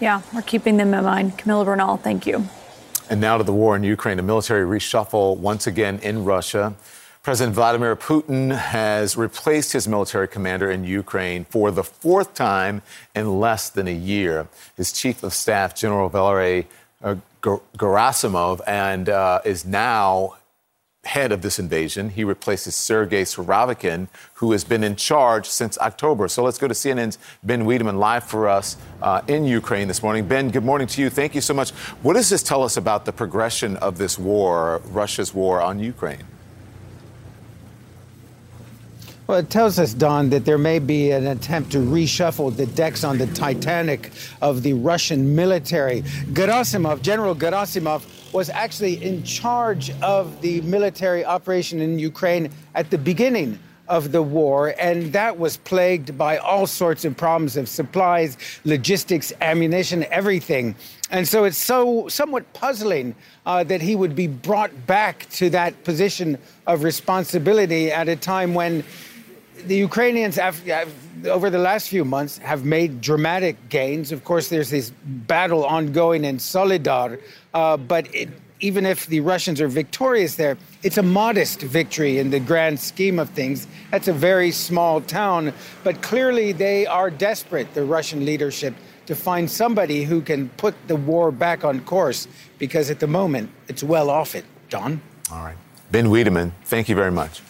Yeah, 0.00 0.22
we're 0.32 0.42
keeping 0.42 0.76
them 0.76 0.94
in 0.94 1.02
mind. 1.02 1.38
Camila 1.38 1.64
Bernal, 1.64 1.96
thank 1.96 2.26
you. 2.26 2.48
And 3.10 3.20
now 3.20 3.38
to 3.38 3.44
the 3.44 3.52
war 3.52 3.76
in 3.76 3.82
Ukraine, 3.82 4.18
a 4.18 4.22
military 4.22 4.64
reshuffle 4.64 5.36
once 5.36 5.66
again 5.66 5.98
in 6.02 6.24
Russia. 6.24 6.74
President 7.22 7.54
Vladimir 7.54 7.94
Putin 7.94 8.56
has 8.56 9.16
replaced 9.16 9.72
his 9.72 9.86
military 9.86 10.26
commander 10.26 10.70
in 10.70 10.82
Ukraine 10.82 11.44
for 11.44 11.70
the 11.70 11.84
fourth 11.84 12.34
time 12.34 12.82
in 13.14 13.38
less 13.38 13.70
than 13.70 13.86
a 13.86 13.94
year. 13.94 14.48
His 14.76 14.92
chief 14.92 15.22
of 15.22 15.32
staff, 15.32 15.74
General 15.74 16.08
Valery 16.08 16.66
uh, 17.02 17.16
Gerasimov, 17.42 18.60
and 18.66 19.08
uh, 19.08 19.40
is 19.44 19.64
now 19.64 20.36
head 21.04 21.32
of 21.32 21.42
this 21.42 21.58
invasion. 21.58 22.10
He 22.10 22.22
replaces 22.22 22.76
Sergei 22.76 23.22
Surovikin, 23.22 24.08
who 24.34 24.52
has 24.52 24.62
been 24.62 24.84
in 24.84 24.94
charge 24.94 25.46
since 25.46 25.76
October. 25.78 26.28
So 26.28 26.44
let's 26.44 26.58
go 26.58 26.68
to 26.68 26.74
CNN's 26.74 27.18
Ben 27.42 27.64
Wedeman 27.64 27.98
live 27.98 28.24
for 28.24 28.48
us 28.48 28.76
uh, 29.02 29.22
in 29.26 29.44
Ukraine 29.44 29.88
this 29.88 30.02
morning. 30.02 30.28
Ben, 30.28 30.50
good 30.50 30.64
morning 30.64 30.86
to 30.88 31.02
you. 31.02 31.10
Thank 31.10 31.34
you 31.34 31.40
so 31.40 31.54
much. 31.54 31.70
What 32.02 32.14
does 32.14 32.30
this 32.30 32.42
tell 32.42 32.62
us 32.62 32.76
about 32.76 33.04
the 33.04 33.12
progression 33.12 33.76
of 33.78 33.98
this 33.98 34.18
war, 34.18 34.80
Russia's 34.86 35.34
war 35.34 35.60
on 35.60 35.80
Ukraine? 35.80 36.24
Well, 39.26 39.38
it 39.38 39.50
tells 39.50 39.78
us, 39.78 39.94
Don, 39.94 40.30
that 40.30 40.44
there 40.44 40.58
may 40.58 40.78
be 40.78 41.10
an 41.10 41.26
attempt 41.26 41.72
to 41.72 41.78
reshuffle 41.78 42.54
the 42.54 42.66
decks 42.66 43.02
on 43.02 43.18
the 43.18 43.26
Titanic 43.28 44.10
of 44.40 44.62
the 44.62 44.74
Russian 44.74 45.34
military. 45.34 46.02
Gerasimov, 46.32 47.02
General 47.02 47.34
Gerasimov, 47.34 48.02
was 48.32 48.48
actually 48.50 49.02
in 49.02 49.22
charge 49.22 49.90
of 50.02 50.40
the 50.40 50.60
military 50.62 51.24
operation 51.24 51.80
in 51.80 51.98
Ukraine 51.98 52.50
at 52.74 52.90
the 52.90 52.98
beginning 52.98 53.58
of 53.88 54.12
the 54.12 54.22
war, 54.22 54.74
and 54.78 55.12
that 55.12 55.38
was 55.38 55.58
plagued 55.58 56.16
by 56.16 56.38
all 56.38 56.66
sorts 56.66 57.04
of 57.04 57.14
problems 57.16 57.56
of 57.56 57.68
supplies, 57.68 58.38
logistics, 58.64 59.32
ammunition, 59.40 60.04
everything. 60.10 60.74
And 61.10 61.28
so 61.28 61.44
it's 61.44 61.58
so 61.58 62.08
somewhat 62.08 62.50
puzzling 62.54 63.14
uh, 63.44 63.64
that 63.64 63.82
he 63.82 63.94
would 63.94 64.16
be 64.16 64.28
brought 64.28 64.86
back 64.86 65.28
to 65.32 65.50
that 65.50 65.84
position 65.84 66.38
of 66.66 66.84
responsibility 66.84 67.92
at 67.92 68.08
a 68.08 68.16
time 68.16 68.54
when 68.54 68.82
the 69.66 69.76
Ukrainians, 69.76 70.38
over 71.26 71.50
the 71.50 71.58
last 71.58 71.88
few 71.88 72.04
months, 72.04 72.38
have 72.38 72.64
made 72.64 73.00
dramatic 73.00 73.56
gains. 73.68 74.10
Of 74.10 74.24
course, 74.24 74.48
there's 74.48 74.70
this 74.70 74.90
battle 75.04 75.64
ongoing 75.64 76.24
in 76.24 76.38
Soledar, 76.38 77.20
uh, 77.54 77.76
but 77.76 78.12
it, 78.14 78.28
even 78.60 78.86
if 78.86 79.06
the 79.06 79.20
Russians 79.20 79.60
are 79.60 79.68
victorious 79.68 80.36
there, 80.36 80.56
it's 80.82 80.96
a 80.96 81.02
modest 81.02 81.60
victory 81.60 82.18
in 82.18 82.30
the 82.30 82.40
grand 82.40 82.78
scheme 82.78 83.18
of 83.18 83.28
things. 83.30 83.66
That's 83.90 84.08
a 84.08 84.12
very 84.12 84.52
small 84.52 85.00
town, 85.00 85.52
but 85.82 86.00
clearly 86.00 86.52
they 86.52 86.86
are 86.86 87.10
desperate, 87.10 87.74
the 87.74 87.84
Russian 87.84 88.24
leadership, 88.24 88.74
to 89.06 89.16
find 89.16 89.50
somebody 89.50 90.04
who 90.04 90.20
can 90.20 90.48
put 90.50 90.74
the 90.86 90.96
war 90.96 91.32
back 91.32 91.64
on 91.64 91.80
course 91.80 92.28
because 92.58 92.88
at 92.88 93.00
the 93.00 93.08
moment 93.08 93.50
it's 93.68 93.82
well 93.82 94.08
off 94.08 94.36
it. 94.36 94.44
Don? 94.70 95.00
All 95.30 95.42
right. 95.42 95.56
Ben 95.90 96.06
Wedeman, 96.06 96.52
thank 96.64 96.88
you 96.88 96.94
very 96.94 97.10
much. 97.10 97.42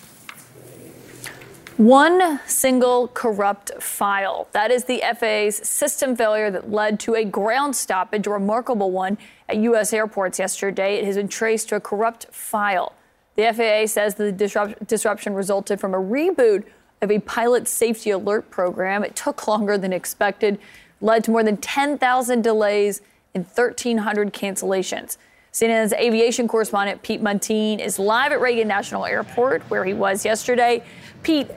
One 1.79 2.39
single 2.47 3.09
corrupt 3.09 3.83
file. 3.83 4.47
That 4.53 4.71
is 4.71 4.85
the 4.85 5.03
FAA's 5.19 5.57
system 5.67 6.15
failure 6.15 6.51
that 6.51 6.71
led 6.71 7.01
to 7.01 7.15
a 7.15 7.25
ground 7.25 7.75
stoppage, 7.75 8.27
a 8.27 8.31
remarkable 8.31 8.91
one, 8.91 9.17
at 9.49 9.57
U.S. 9.57 9.95
airports 9.95 10.39
yesterday. 10.39 10.97
It 10.97 11.07
has 11.07 11.17
been 11.17 11.29
traced 11.29 11.71
to 11.71 11.77
a 11.77 11.81
corrupt 11.81 12.27
file. 12.27 12.95
The 13.37 13.53
FAA 13.55 13.87
says 13.87 14.17
the 14.17 14.31
disrupt- 14.31 14.87
disruption 14.87 15.33
resulted 15.33 15.81
from 15.81 15.95
a 15.95 15.99
reboot 15.99 16.65
of 17.01 17.11
a 17.11 17.21
pilot 17.21 17.67
safety 17.67 18.11
alert 18.11 18.51
program. 18.51 19.03
It 19.03 19.17
took 19.17 19.49
longer 19.49 19.79
than 19.79 19.95
expected, 19.95 20.59
led 21.01 21.25
to 21.25 21.31
more 21.31 21.43
than 21.43 21.57
10,000 21.57 22.43
delays 22.43 23.01
and 23.35 23.47
1,300 23.47 24.35
cancellations. 24.35 25.17
CNN's 25.53 25.93
aviation 25.93 26.49
correspondent 26.49 27.03
Pete 27.03 27.23
Muntean 27.23 27.79
is 27.79 27.99
live 27.99 28.33
at 28.33 28.41
Reagan 28.41 28.69
National 28.69 29.05
Airport, 29.05 29.63
where 29.65 29.85
he 29.85 29.93
was 29.93 30.25
yesterday. 30.25 30.83
Pete, 31.23 31.49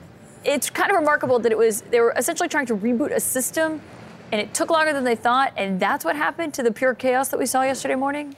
it's 0.43 0.69
kind 0.69 0.91
of 0.91 0.97
remarkable 0.97 1.39
that 1.39 1.51
it 1.51 1.57
was 1.57 1.81
they 1.81 1.99
were 1.99 2.13
essentially 2.17 2.47
trying 2.47 2.67
to 2.67 2.75
reboot 2.75 3.11
a 3.11 3.19
system 3.19 3.81
and 4.31 4.39
it 4.41 4.53
took 4.53 4.69
longer 4.69 4.93
than 4.93 5.03
they 5.03 5.15
thought 5.15 5.53
and 5.57 5.79
that's 5.79 6.05
what 6.05 6.15
happened 6.15 6.53
to 6.53 6.63
the 6.63 6.71
pure 6.71 6.93
chaos 6.93 7.29
that 7.29 7.39
we 7.39 7.45
saw 7.45 7.63
yesterday 7.63 7.95
morning 7.95 8.35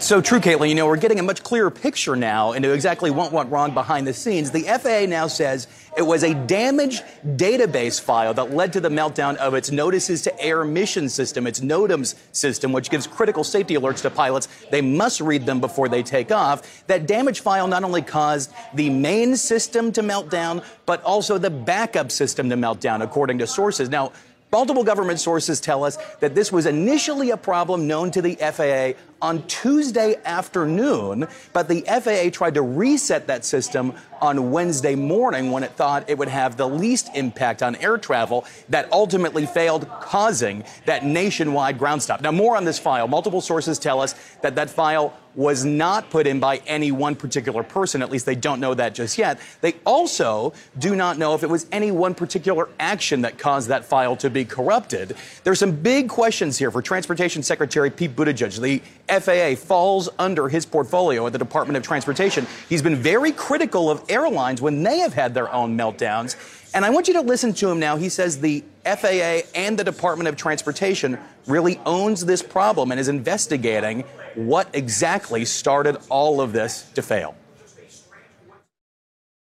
So 0.00 0.20
true, 0.20 0.38
Kaitlan. 0.38 0.68
You 0.68 0.74
know, 0.74 0.86
we're 0.86 0.96
getting 0.96 1.18
a 1.18 1.22
much 1.22 1.42
clearer 1.42 1.70
picture 1.70 2.14
now 2.14 2.52
into 2.52 2.72
exactly 2.72 3.10
what 3.10 3.32
went 3.32 3.50
wrong 3.50 3.74
behind 3.74 4.06
the 4.06 4.12
scenes. 4.12 4.50
The 4.50 4.62
FAA 4.62 5.06
now 5.06 5.26
says 5.26 5.66
it 5.96 6.02
was 6.02 6.22
a 6.22 6.34
damaged 6.34 7.02
database 7.26 8.00
file 8.00 8.32
that 8.34 8.52
led 8.54 8.72
to 8.74 8.80
the 8.80 8.88
meltdown 8.88 9.36
of 9.36 9.54
its 9.54 9.70
notices 9.70 10.22
to 10.22 10.40
air 10.40 10.64
mission 10.64 11.08
system, 11.08 11.46
its 11.46 11.60
NOTAMs 11.60 12.14
system, 12.30 12.72
which 12.72 12.90
gives 12.90 13.06
critical 13.06 13.42
safety 13.42 13.74
alerts 13.74 14.02
to 14.02 14.10
pilots. 14.10 14.46
They 14.70 14.80
must 14.80 15.20
read 15.20 15.46
them 15.46 15.60
before 15.60 15.88
they 15.88 16.02
take 16.02 16.30
off. 16.30 16.86
That 16.86 17.06
damaged 17.06 17.40
file 17.40 17.66
not 17.66 17.82
only 17.82 18.02
caused 18.02 18.52
the 18.74 18.90
main 18.90 19.36
system 19.36 19.90
to 19.92 20.02
melt 20.02 20.30
down, 20.30 20.62
but 20.86 21.02
also 21.02 21.38
the 21.38 21.50
backup 21.50 22.12
system 22.12 22.48
to 22.50 22.56
melt 22.56 22.80
down, 22.80 23.02
according 23.02 23.38
to 23.38 23.46
sources. 23.46 23.88
Now, 23.88 24.12
Multiple 24.50 24.84
government 24.84 25.20
sources 25.20 25.60
tell 25.60 25.84
us 25.84 25.98
that 26.20 26.34
this 26.34 26.50
was 26.50 26.64
initially 26.64 27.30
a 27.30 27.36
problem 27.36 27.86
known 27.86 28.10
to 28.12 28.22
the 28.22 28.34
FAA 28.36 28.98
on 29.20 29.46
Tuesday 29.46 30.16
afternoon, 30.24 31.26
but 31.52 31.68
the 31.68 31.82
FAA 31.82 32.30
tried 32.30 32.54
to 32.54 32.62
reset 32.62 33.26
that 33.26 33.44
system 33.44 33.92
on 34.20 34.50
Wednesday 34.50 34.94
morning 34.94 35.50
when 35.50 35.62
it 35.62 35.72
thought 35.72 36.08
it 36.08 36.18
would 36.18 36.28
have 36.28 36.56
the 36.56 36.68
least 36.68 37.08
impact 37.14 37.62
on 37.62 37.76
air 37.76 37.98
travel 37.98 38.44
that 38.68 38.90
ultimately 38.92 39.46
failed, 39.46 39.88
causing 40.00 40.64
that 40.86 41.04
nationwide 41.04 41.78
ground 41.78 42.02
stop. 42.02 42.20
Now, 42.20 42.32
more 42.32 42.56
on 42.56 42.64
this 42.64 42.78
file. 42.78 43.08
Multiple 43.08 43.40
sources 43.40 43.78
tell 43.78 44.00
us 44.00 44.14
that 44.42 44.56
that 44.56 44.70
file 44.70 45.14
was 45.34 45.64
not 45.64 46.10
put 46.10 46.26
in 46.26 46.40
by 46.40 46.56
any 46.66 46.90
one 46.90 47.14
particular 47.14 47.62
person. 47.62 48.02
At 48.02 48.10
least 48.10 48.26
they 48.26 48.34
don't 48.34 48.58
know 48.58 48.74
that 48.74 48.92
just 48.92 49.18
yet. 49.18 49.38
They 49.60 49.74
also 49.86 50.52
do 50.78 50.96
not 50.96 51.16
know 51.16 51.34
if 51.34 51.44
it 51.44 51.48
was 51.48 51.66
any 51.70 51.92
one 51.92 52.14
particular 52.14 52.68
action 52.80 53.20
that 53.22 53.38
caused 53.38 53.68
that 53.68 53.84
file 53.84 54.16
to 54.16 54.30
be 54.30 54.44
corrupted. 54.44 55.16
There's 55.44 55.60
some 55.60 55.70
big 55.70 56.08
questions 56.08 56.58
here 56.58 56.72
for 56.72 56.82
Transportation 56.82 57.44
Secretary 57.44 57.88
Pete 57.88 58.16
Buttigieg. 58.16 58.60
The 58.60 58.82
FAA 59.08 59.54
falls 59.54 60.08
under 60.18 60.48
his 60.48 60.66
portfolio 60.66 61.26
at 61.26 61.32
the 61.32 61.38
Department 61.38 61.76
of 61.76 61.82
Transportation. 61.82 62.46
He's 62.68 62.82
been 62.82 62.96
very 62.96 63.32
critical 63.32 63.90
of 63.90 64.04
airlines 64.08 64.60
when 64.60 64.82
they 64.82 64.98
have 64.98 65.14
had 65.14 65.34
their 65.34 65.52
own 65.52 65.76
meltdowns. 65.76 66.36
And 66.74 66.84
I 66.84 66.90
want 66.90 67.08
you 67.08 67.14
to 67.14 67.22
listen 67.22 67.54
to 67.54 67.70
him 67.70 67.78
now. 67.78 67.96
He 67.96 68.08
says 68.08 68.40
the 68.40 68.62
FAA 68.84 69.40
and 69.54 69.78
the 69.78 69.84
Department 69.84 70.28
of 70.28 70.36
Transportation 70.36 71.18
really 71.46 71.80
owns 71.86 72.24
this 72.24 72.42
problem 72.42 72.90
and 72.90 73.00
is 73.00 73.08
investigating 73.08 74.04
what 74.34 74.68
exactly 74.74 75.44
started 75.44 75.96
all 76.10 76.40
of 76.40 76.52
this 76.52 76.82
to 76.94 77.02
fail. 77.02 77.34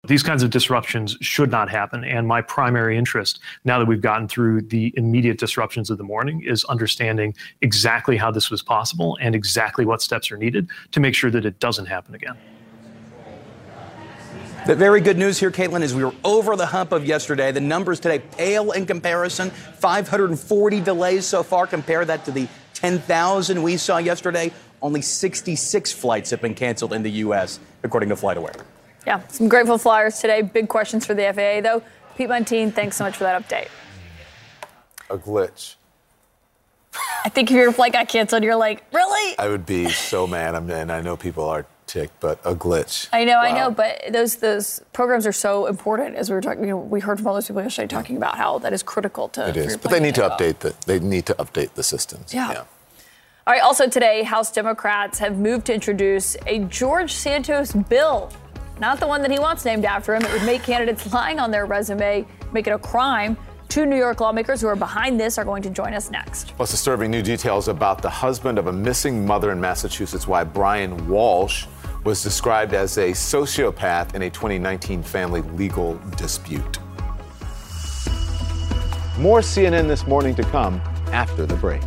These 0.06 0.22
kinds 0.22 0.44
of 0.44 0.50
disruptions 0.50 1.16
should 1.22 1.50
not 1.50 1.70
happen. 1.70 2.04
And 2.04 2.28
my 2.28 2.42
primary 2.42 2.98
interest, 2.98 3.40
now 3.64 3.80
that 3.80 3.86
we've 3.86 4.02
gotten 4.02 4.28
through 4.28 4.64
the 4.64 4.94
immediate 4.98 5.38
disruptions 5.38 5.90
of 5.90 5.98
the 5.98 6.04
morning, 6.04 6.44
is 6.46 6.66
understanding 6.66 7.34
exactly 7.62 8.18
how 8.18 8.30
this 8.30 8.52
was 8.52 8.62
possible 8.62 9.18
and 9.22 9.34
exactly 9.34 9.86
what 9.86 10.02
steps 10.02 10.30
are 10.30 10.36
needed 10.36 10.68
to 10.92 11.00
make 11.00 11.16
sure 11.16 11.32
that 11.32 11.46
it 11.46 11.58
doesn't 11.60 11.86
happen 11.86 12.16
again. 12.16 12.36
The 14.68 14.76
very 14.76 15.00
good 15.00 15.18
news 15.18 15.40
here, 15.40 15.52
Kaitlan, 15.52 15.84
is 15.84 15.96
we 15.96 16.04
were 16.04 16.16
over 16.26 16.58
the 16.58 16.66
hump 16.66 16.92
of 16.92 17.06
yesterday. 17.06 17.54
The 17.54 17.62
numbers 17.62 18.02
today 18.02 18.20
pale 18.20 18.72
in 18.72 18.86
comparison. 18.86 19.52
540 19.52 20.82
delays 20.82 21.26
so 21.26 21.44
far. 21.44 21.66
Compare 21.66 22.04
that 22.04 22.26
to 22.26 22.32
the 22.32 22.50
10,000 22.74 23.64
we 23.64 23.78
saw 23.78 24.00
yesterday. 24.00 24.52
Only 24.82 25.02
66 25.02 25.94
flights 25.94 26.30
have 26.32 26.42
been 26.42 26.56
canceled 26.56 26.92
in 26.92 27.04
the 27.04 27.12
U.S., 27.12 27.62
according 27.84 28.10
to 28.10 28.16
FlightAware. 28.16 28.62
Yeah, 29.06 29.26
some 29.28 29.50
grateful 29.50 29.78
flyers 29.78 30.20
today. 30.20 30.42
Big 30.42 30.70
questions 30.70 31.06
for 31.06 31.14
the 31.14 31.24
FAA, 31.34 31.62
though. 31.62 31.84
Pete 32.16 32.30
Muntean, 32.30 32.74
thanks 32.74 32.98
so 32.98 33.04
much 33.04 33.18
for 33.18 33.24
that 33.24 33.42
update. 33.42 33.68
A 35.10 35.18
glitch. 35.18 35.76
I 37.26 37.30
think 37.30 37.50
if 37.50 37.56
your 37.56 37.72
flight 37.72 37.94
got 37.94 38.08
canceled, 38.08 38.44
you're 38.44 38.56
like, 38.56 38.84
really? 38.94 39.38
I 39.40 39.48
would 39.48 39.66
be 39.66 39.90
so 39.90 40.28
mad. 40.28 40.56
I'm, 40.56 40.70
and 40.70 40.92
I 40.92 41.02
know 41.02 41.18
people 41.18 41.46
are 41.46 41.66
ticked, 41.88 42.20
but 42.20 42.40
a 42.46 42.56
glitch. 42.56 43.08
I 43.12 43.26
know, 43.26 43.34
wow. 43.34 43.42
I 43.42 43.52
know, 43.52 43.72
but 43.72 44.12
those 44.12 44.38
those 44.38 44.82
programs 44.94 45.26
are 45.26 45.32
so 45.32 45.66
important. 45.66 46.16
As 46.16 46.30
we 46.30 46.36
were 46.36 46.42
talking, 46.42 46.64
you 46.64 46.70
know, 46.70 46.78
we 46.78 47.00
heard 47.00 47.18
from 47.18 47.28
all 47.28 47.34
those 47.34 47.48
people 47.48 47.62
yesterday 47.62 47.88
talking 47.88 48.18
about 48.18 48.36
how 48.38 48.60
that 48.60 48.74
is 48.74 48.84
critical 48.84 49.28
to. 49.30 49.50
It 49.50 49.58
is, 49.58 49.78
but 49.78 49.92
they 49.92 50.00
need 50.00 50.16
to 50.16 50.22
update 50.22 50.60
the 50.60 50.76
they 50.86 51.00
need 51.00 51.26
to 51.28 51.34
update 51.36 51.74
the 51.74 51.84
systems. 51.84 52.34
Yeah. 52.34 52.52
yeah. 52.52 52.58
All 53.46 53.54
right. 53.54 53.62
Also 53.62 53.88
today, 53.88 54.24
House 54.24 54.52
Democrats 54.52 55.20
have 55.20 55.38
moved 55.38 55.66
to 55.68 55.74
introduce 55.74 56.38
a 56.46 56.60
George 56.60 57.14
Santos 57.14 57.74
bill 57.74 58.32
not 58.80 59.00
the 59.00 59.08
one 59.08 59.22
that 59.22 59.32
he 59.32 59.40
wants 59.40 59.66
named 59.66 59.86
after 59.86 60.16
him. 60.16 60.24
It 60.24 60.32
would 60.32 60.44
make 60.44 60.64
candidates 60.64 61.12
lying 61.14 61.40
on 61.40 61.52
their 61.52 61.66
resume 61.66 62.26
make 62.54 62.68
it 62.68 62.72
a 62.72 62.80
crime. 62.80 63.36
Two 63.68 63.86
New 63.86 63.98
York 63.98 64.22
lawmakers 64.22 64.62
who 64.62 64.68
are 64.68 64.76
behind 64.76 65.20
this 65.20 65.38
are 65.38 65.44
going 65.44 65.64
to 65.64 65.70
join 65.70 65.94
us 65.94 66.12
next. 66.12 66.56
Plus, 66.56 66.72
disturbing 66.72 67.10
new 67.10 67.24
details 67.24 67.68
about 67.68 68.02
the 68.02 68.10
husband 68.10 68.60
of 68.60 68.68
a 68.68 68.72
missing 68.72 69.26
mother 69.26 69.52
in 69.52 69.60
Massachusetts, 69.60 70.28
why 70.28 70.44
Brian 70.44 71.08
Walsh 71.08 71.66
was 72.04 72.22
described 72.22 72.74
as 72.74 72.98
a 72.98 73.12
sociopath 73.12 74.14
in 74.14 74.24
a 74.24 74.30
2019 74.30 75.02
family 75.02 75.42
legal 75.42 76.00
dispute. 76.18 76.80
More 79.18 79.40
CNN 79.40 79.88
this 79.88 80.06
morning 80.06 80.36
to 80.36 80.44
come 80.44 80.82
after 81.12 81.46
the 81.46 81.56
break. 81.56 81.82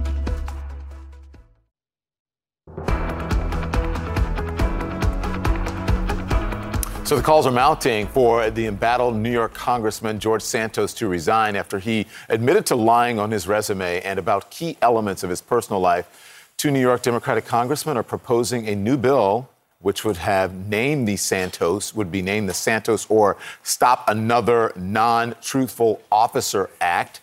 So 7.07 7.15
the 7.15 7.23
calls 7.23 7.47
are 7.47 7.53
mounting 7.53 8.09
for 8.09 8.51
the 8.51 8.67
embattled 8.67 9.15
New 9.15 9.31
York 9.31 9.55
Congressman 9.55 10.19
George 10.19 10.43
Santos 10.43 10.93
to 10.95 11.07
resign 11.07 11.55
after 11.55 11.79
he 11.79 12.09
admitted 12.29 12.67
to 12.67 12.75
lying 12.75 13.21
on 13.21 13.31
his 13.31 13.47
resume 13.47 14.01
and 14.01 14.19
about 14.19 14.51
key 14.51 14.77
elements 14.83 15.23
of 15.23 15.31
his 15.31 15.41
personal 15.41 15.81
life. 15.81 16.51
Two 16.57 16.73
New 16.73 16.81
York 16.81 17.03
Democratic 17.03 17.45
congressmen 17.45 17.97
are 17.97 18.03
proposing 18.03 18.67
a 18.67 18.75
new 18.75 18.97
bill 18.97 19.49
which 19.79 20.05
would 20.05 20.17
have 20.17 20.53
named 20.53 21.07
the 21.07 21.17
Santos, 21.17 21.95
would 21.95 22.11
be 22.11 22.23
named 22.23 22.49
the 22.49 22.55
Santos 22.55 23.07
or 23.09 23.37
Stop 23.63 24.09
Another 24.09 24.73
Non 24.75 25.37
Truthful 25.41 26.03
Officer 26.11 26.71
Act. 26.81 27.21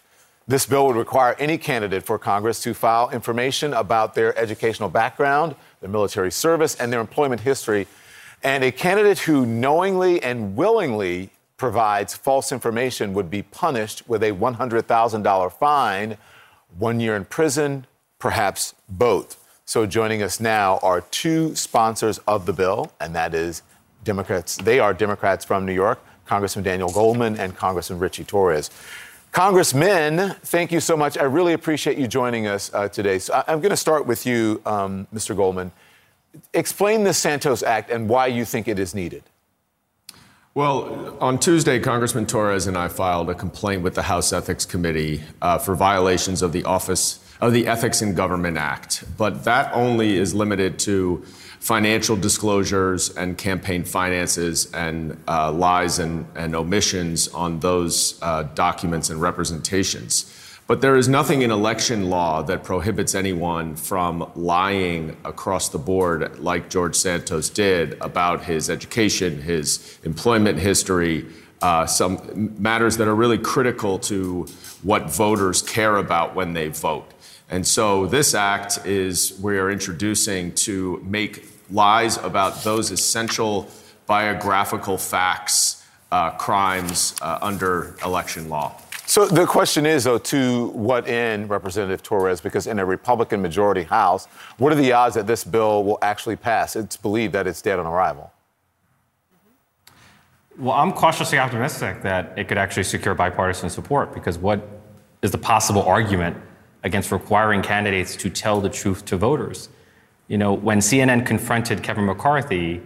This 0.48 0.66
bill 0.66 0.88
would 0.88 0.96
require 0.96 1.36
any 1.40 1.58
candidate 1.58 2.04
for 2.04 2.18
Congress 2.18 2.62
to 2.62 2.74
file 2.74 3.10
information 3.10 3.74
about 3.74 4.16
their 4.16 4.38
educational 4.40 4.88
background, 4.88 5.56
their 5.82 5.90
military 5.90 6.32
service, 6.32 6.74
and 6.76 6.94
their 6.94 7.02
employment 7.02 7.42
history 7.42 7.86
and 8.44 8.64
a 8.64 8.72
candidate 8.72 9.20
who 9.20 9.46
knowingly 9.46 10.22
and 10.22 10.56
willingly 10.56 11.30
provides 11.58 12.14
false 12.14 12.52
information 12.52 13.14
would 13.14 13.30
be 13.30 13.41
punished 13.41 14.08
with 14.08 14.22
a 14.24 14.32
$100,000 14.32 15.54
fine, 15.54 16.18
one 16.78 17.00
year 17.00 17.16
in 17.16 17.26
prison, 17.26 17.86
perhaps 18.20 18.76
both. 18.89 19.39
So 19.66 19.86
joining 19.86 20.22
us 20.22 20.39
now 20.39 20.78
are 20.80 21.02
two 21.02 21.56
sponsors 21.56 22.18
of 22.28 22.46
the 22.46 22.54
bill, 22.54 22.91
and 23.00 23.16
that 23.16 23.34
is 23.34 23.62
Democrats. 24.04 24.58
They 24.58 24.80
are 24.80 24.94
Democrats 24.94 25.46
from 25.46 25.66
New 25.66 25.74
York, 25.74 26.04
Congressman 26.26 26.64
Daniel 26.64 26.91
Goldman 26.91 27.39
and 27.39 27.56
Congressman 27.56 28.00
Richie 28.00 28.26
Torres. 28.26 28.70
Congressmen, 29.32 30.36
thank 30.44 30.72
you 30.72 30.80
so 30.80 30.96
much. 30.96 31.18
I 31.18 31.24
really 31.24 31.54
appreciate 31.54 31.98
you 31.98 32.08
joining 32.08 32.46
us 32.46 32.72
uh, 32.74 32.88
today. 32.89 33.20
So 33.20 33.34
I- 33.34 33.52
am 33.54 33.62
going 33.62 33.72
to 33.72 33.78
start 33.78 34.06
with 34.06 34.26
you, 34.26 34.62
um, 34.66 35.08
Mr. 35.14 35.36
Goldman. 35.36 35.72
Explain 36.54 37.04
the 37.04 37.14
Santos 37.14 37.64
Act 37.64 37.90
and 37.90 38.10
why 38.10 38.28
you 38.28 38.46
think 38.46 38.68
it 38.68 38.80
is 38.80 38.96
needed. 38.96 39.24
Well, 40.56 41.18
on 41.20 41.40
Tuesday, 41.40 41.80
Congressman 41.80 42.28
Torres 42.28 42.68
and 42.68 42.78
I 42.78 42.88
filed 42.88 43.30
a 43.30 43.36
complaint 43.36 43.82
with 43.82 43.96
the 43.96 44.04
House 44.04 44.32
Ethics 44.32 44.66
Committee 44.66 45.24
uh, 45.42 45.58
for 45.58 45.74
violations 45.74 46.44
of 46.44 46.52
the 46.52 46.64
Office 46.64 47.20
of 47.42 47.54
the 47.54 47.68
Ethics 47.68 48.02
in 48.02 48.14
Government 48.14 48.58
Act. 48.58 49.04
But 49.18 49.44
that 49.46 49.74
only 49.74 50.16
is 50.16 50.36
limited 50.36 50.80
to 50.80 51.26
financial 51.60 52.16
disclosures 52.16 53.10
and 53.16 53.38
campaign 53.38 53.84
finances 53.84 54.72
and 54.74 55.18
uh, 55.28 55.52
lies 55.52 56.00
and, 56.00 56.26
and, 56.36 56.56
omissions 56.56 57.30
on 57.30 57.60
those 57.60 58.20
uh, 58.22 58.44
documents 58.54 59.10
and 59.10 59.22
representations. 59.22 60.33
But 60.66 60.80
there 60.80 60.95
is 60.95 61.09
nothing 61.09 61.41
in 61.41 61.51
election 61.51 62.09
law 62.09 62.41
that 62.43 62.64
prohibits 62.64 63.16
anyone 63.16 63.76
from 63.76 64.32
lying 64.36 65.18
across 65.26 65.70
the 65.70 65.78
board, 65.78 66.39
like 66.39 66.70
George 66.70 66.95
Santos 66.95 67.49
did, 67.49 67.97
about 67.99 68.45
his 68.45 68.70
education, 68.70 69.41
his 69.41 69.99
employment 70.03 70.59
history, 70.59 71.26
uh, 71.61 71.86
some 71.86 72.55
matters 72.59 72.97
that 72.97 73.07
are 73.07 73.16
really 73.16 73.38
critical 73.38 73.99
to 73.99 74.45
what 74.84 75.09
voters 75.09 75.61
care 75.61 75.97
about 75.97 76.34
when 76.34 76.53
they 76.53 76.70
vote. 76.70 77.09
And 77.49 77.68
so 77.68 78.07
this 78.07 78.34
act 78.34 78.86
is 78.86 79.38
we 79.41 79.57
are 79.57 79.70
introducing 79.70 80.53
to 80.55 81.01
make 81.05 81.45
lies 81.70 82.18
about 82.18 82.64
those 82.64 82.89
essential 82.89 83.70
biographical 84.07 84.97
facts, 84.97 85.86
uh, 86.11 86.32
crimes 86.32 87.16
uh, 87.22 87.39
under 87.41 87.95
election 88.03 88.49
law. 88.49 88.80
So 89.06 89.26
the 89.26 89.45
question 89.45 89.86
is, 89.86 90.06
though, 90.06 90.18
to 90.18 90.68
what 90.68 91.08
end, 91.08 91.49
Representative 91.49 92.01
Torres? 92.01 92.39
Because 92.39 92.68
in 92.68 92.80
a 92.80 92.86
Republican 92.86 93.41
majority 93.41 93.84
House, 93.84 94.28
what 94.58 94.72
are 94.72 94.76
the 94.76 94.93
odds 94.93 95.16
that 95.16 95.28
this 95.28 95.43
bill 95.43 95.84
will 95.84 95.99
actually 96.01 96.38
pass? 96.38 96.76
It's 96.76 96.95
believed 96.95 97.34
that 97.34 97.45
it's 97.45 97.62
dead 97.62 97.80
on 97.80 97.86
arrival. 97.86 98.32
Well, 100.58 100.76
I'm 100.76 100.93
cautiously 100.93 101.38
optimistic 101.38 102.01
that 102.04 102.38
it 102.38 102.47
could 102.47 102.58
actually 102.58 102.84
secure 102.84 103.14
bipartisan 103.16 103.70
support 103.70 104.14
because 104.14 104.38
what 104.38 104.62
is 105.22 105.32
the 105.32 105.38
possible 105.38 105.84
argument 105.84 106.38
against 106.84 107.12
requiring 107.12 107.62
candidates 107.62 108.16
to 108.18 108.30
tell 108.30 108.62
the 108.62 108.70
truth 108.70 109.04
to 109.06 109.18
voters? 109.18 109.70
You 110.28 110.38
know, 110.38 110.54
when 110.54 110.80
CNN 110.80 111.26
confronted 111.26 111.84
Kevin 111.84 112.06
McCarthy, 112.06 112.82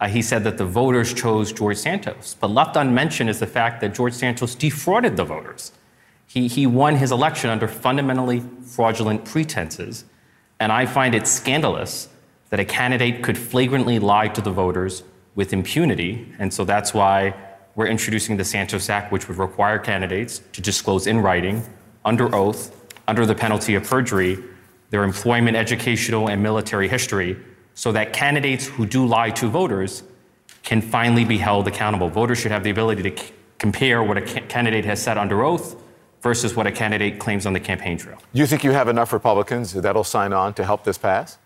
uh, 0.00 0.08
he 0.08 0.22
said 0.22 0.44
that 0.44 0.56
the 0.56 0.64
voters 0.64 1.12
chose 1.12 1.52
George 1.52 1.76
Santos. 1.76 2.36
But 2.40 2.50
left 2.50 2.76
unmentioned 2.76 3.28
is 3.28 3.38
the 3.38 3.46
fact 3.46 3.80
that 3.82 3.94
George 3.94 4.14
Santos 4.14 4.54
defrauded 4.54 5.16
the 5.16 5.24
voters. 5.24 5.72
He, 6.26 6.48
he 6.48 6.66
won 6.66 6.96
his 6.96 7.12
election 7.12 7.50
under 7.50 7.68
fundamentally 7.68 8.42
fraudulent 8.64 9.24
pretenses. 9.24 10.04
And 10.58 10.72
I 10.72 10.86
find 10.86 11.14
it 11.14 11.26
scandalous 11.26 12.08
that 12.48 12.60
a 12.60 12.64
candidate 12.64 13.22
could 13.22 13.36
flagrantly 13.36 13.98
lie 13.98 14.28
to 14.28 14.40
the 14.40 14.50
voters 14.50 15.02
with 15.34 15.52
impunity. 15.52 16.32
And 16.38 16.52
so 16.52 16.64
that's 16.64 16.94
why 16.94 17.34
we're 17.74 17.86
introducing 17.86 18.36
the 18.36 18.44
Santos 18.44 18.88
Act, 18.88 19.12
which 19.12 19.28
would 19.28 19.38
require 19.38 19.78
candidates 19.78 20.40
to 20.52 20.60
disclose 20.60 21.06
in 21.06 21.20
writing, 21.20 21.62
under 22.04 22.34
oath, 22.34 22.74
under 23.06 23.26
the 23.26 23.34
penalty 23.34 23.74
of 23.74 23.84
perjury, 23.84 24.38
their 24.90 25.04
employment, 25.04 25.56
educational, 25.56 26.28
and 26.28 26.42
military 26.42 26.88
history, 26.88 27.36
so 27.80 27.92
that 27.92 28.12
candidates 28.12 28.66
who 28.66 28.84
do 28.84 29.06
lie 29.06 29.30
to 29.30 29.48
voters 29.48 30.02
can 30.62 30.82
finally 30.82 31.24
be 31.24 31.38
held 31.38 31.66
accountable. 31.66 32.10
Voters 32.10 32.36
should 32.36 32.52
have 32.52 32.62
the 32.62 32.68
ability 32.68 33.02
to 33.10 33.16
c- 33.16 33.32
compare 33.58 34.02
what 34.02 34.18
a 34.18 34.20
ca- 34.20 34.46
candidate 34.48 34.84
has 34.84 35.02
said 35.02 35.16
under 35.16 35.42
oath 35.42 35.76
versus 36.20 36.54
what 36.54 36.66
a 36.66 36.72
candidate 36.72 37.18
claims 37.18 37.46
on 37.46 37.54
the 37.54 37.58
campaign 37.58 37.96
trail. 37.96 38.18
Do 38.34 38.38
you 38.38 38.46
think 38.46 38.64
you 38.64 38.72
have 38.72 38.88
enough 38.88 39.14
Republicans 39.14 39.72
that'll 39.72 40.04
sign 40.04 40.34
on 40.34 40.52
to 40.54 40.64
help 40.66 40.84
this 40.84 40.98
pass? 40.98 41.38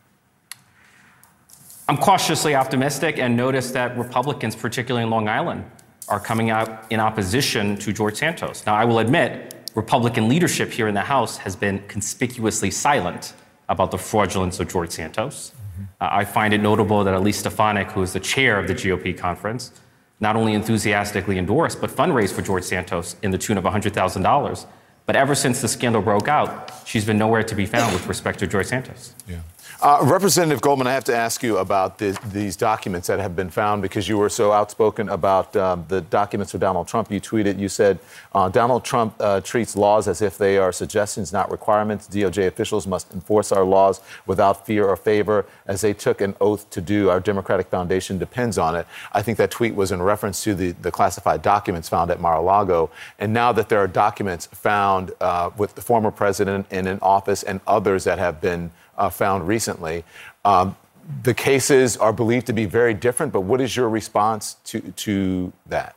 I'm 1.89 1.99
cautiously 1.99 2.57
optimistic 2.57 3.16
and 3.16 3.37
notice 3.37 3.70
that 3.70 3.97
Republicans, 3.97 4.57
particularly 4.57 5.05
in 5.05 5.11
Long 5.11 5.28
Island, 5.28 5.64
are 6.09 6.18
coming 6.18 6.51
out 6.51 6.91
in 6.91 6.99
opposition 6.99 7.76
to 7.76 7.93
George 7.93 8.16
Santos. 8.16 8.66
Now, 8.66 8.74
I 8.74 8.85
will 8.85 8.99
admit, 8.99 9.70
Republican 9.76 10.28
leadership 10.28 10.72
here 10.72 10.89
in 10.89 10.95
the 10.95 11.03
House 11.03 11.37
has 11.37 11.55
been 11.55 11.85
conspicuously 11.87 12.72
silent 12.72 13.35
about 13.68 13.93
the 13.93 13.99
fraudulence 13.99 14.59
of 14.59 14.68
George 14.68 14.91
Santos. 14.91 15.53
Uh, 16.01 16.09
I 16.11 16.25
find 16.25 16.53
it 16.55 16.61
notable 16.61 17.05
that 17.05 17.14
Elise 17.14 17.39
Stefanik, 17.39 17.91
who 17.93 18.03
is 18.03 18.12
the 18.12 18.20
chair 18.20 18.59
of 18.59 18.68
the 18.68 18.75
GOP 18.75 19.16
conference, 19.16 19.72
not 20.20 20.37
only 20.37 20.55
enthusiastically 20.55 21.39
endorsed, 21.39 21.81
but 21.81 21.91
fundraised 21.91 22.33
for 22.33 22.43
George 22.43 22.64
Santos 22.64 23.16
in 23.22 23.31
the 23.31 23.39
tune 23.39 23.59
of 23.59 23.64
$100,000. 23.64 24.66
But 25.07 25.16
ever 25.16 25.35
since 25.35 25.61
the 25.61 25.68
scandal 25.68 26.01
broke 26.01 26.29
out, 26.29 26.72
she's 26.87 27.05
been 27.05 27.18
nowhere 27.18 27.43
to 27.43 27.55
be 27.55 27.66
found 27.66 27.93
with 27.93 28.07
respect 28.07 28.39
to 28.39 28.47
George 28.47 28.66
Santos. 28.66 29.14
Yeah. 29.29 29.41
Uh, 29.83 29.99
Representative 30.05 30.61
Goldman, 30.61 30.87
I 30.87 30.93
have 30.93 31.05
to 31.05 31.16
ask 31.16 31.43
you 31.43 31.59
about 31.59 31.99
these 31.99 32.57
documents 32.57 33.09
that 33.09 33.18
have 33.18 33.35
been 33.35 33.51
found 33.51 33.83
because 33.83 34.09
you 34.09 34.16
were 34.16 34.29
so 34.29 34.53
outspoken 34.53 35.09
about 35.09 35.55
um, 35.57 35.85
the 35.89 36.01
documents 36.01 36.55
of 36.55 36.61
Donald 36.61 36.87
Trump. 36.87 37.11
You 37.11 37.20
tweeted, 37.20 37.59
you 37.59 37.68
said, 37.68 37.99
uh, 38.35 38.49
Donald 38.49 38.85
Trump 38.85 39.14
uh, 39.18 39.41
treats 39.41 39.77
laws 39.77 40.07
as 40.07 40.22
if 40.22 40.39
they 40.39 40.59
are 40.59 40.72
suggestions, 40.72 41.33
not 41.33 41.51
requirements. 41.51 42.09
DOJ 42.09 42.47
officials 42.47 42.87
must 42.87 43.12
enforce 43.12 43.51
our 43.51 43.64
laws 43.64 44.01
without 44.27 44.64
fear 44.64 44.87
or 44.87 44.97
favor, 44.97 45.45
as 45.66 45.81
they 45.81 45.93
took 45.93 46.20
an 46.20 46.37
oath 46.41 46.70
to 46.70 46.81
do. 46.81 47.11
Our 47.11 47.20
Democratic 47.20 47.66
Foundation 47.66 48.16
depends 48.16 48.59
on 48.59 48.77
it. 48.77 48.87
I 49.12 49.22
think 49.22 49.39
that 49.39 49.51
tweet 49.51 49.75
was 49.75 49.91
in 49.91 50.01
reference 50.01 50.43
to 50.45 50.55
the, 50.55 50.70
the 50.70 50.93
classified 50.93 51.43
documents 51.43 51.89
found 51.89 52.11
at 52.11 52.20
Mar 52.20 52.37
a 52.37 52.41
Lago. 52.41 52.91
And 53.18 53.33
now 53.33 53.51
that 53.53 53.68
there 53.68 53.81
are 53.81 53.89
documents 53.89 54.47
found 54.47 55.11
uh, 55.20 55.51
with 55.59 55.75
the 55.75 55.83
former 55.83 56.12
president 56.12 56.66
in 56.70 56.87
an 56.87 57.01
office 57.03 57.43
and 57.43 57.61
others 57.66 58.05
that 58.05 58.18
have 58.18 58.41
been 58.41 58.70
uh, 58.97 59.11
found 59.11 59.47
recently. 59.49 60.05
Um, 60.45 60.76
the 61.22 61.34
cases 61.34 61.97
are 61.97 62.12
believed 62.12 62.47
to 62.47 62.53
be 62.53 62.64
very 62.64 62.95
different, 62.95 63.32
but 63.32 63.42
what 63.42 63.61
is 63.61 63.76
your 63.76 63.88
response 63.88 64.55
to, 64.64 64.80
to 64.80 65.53
that? 65.66 65.97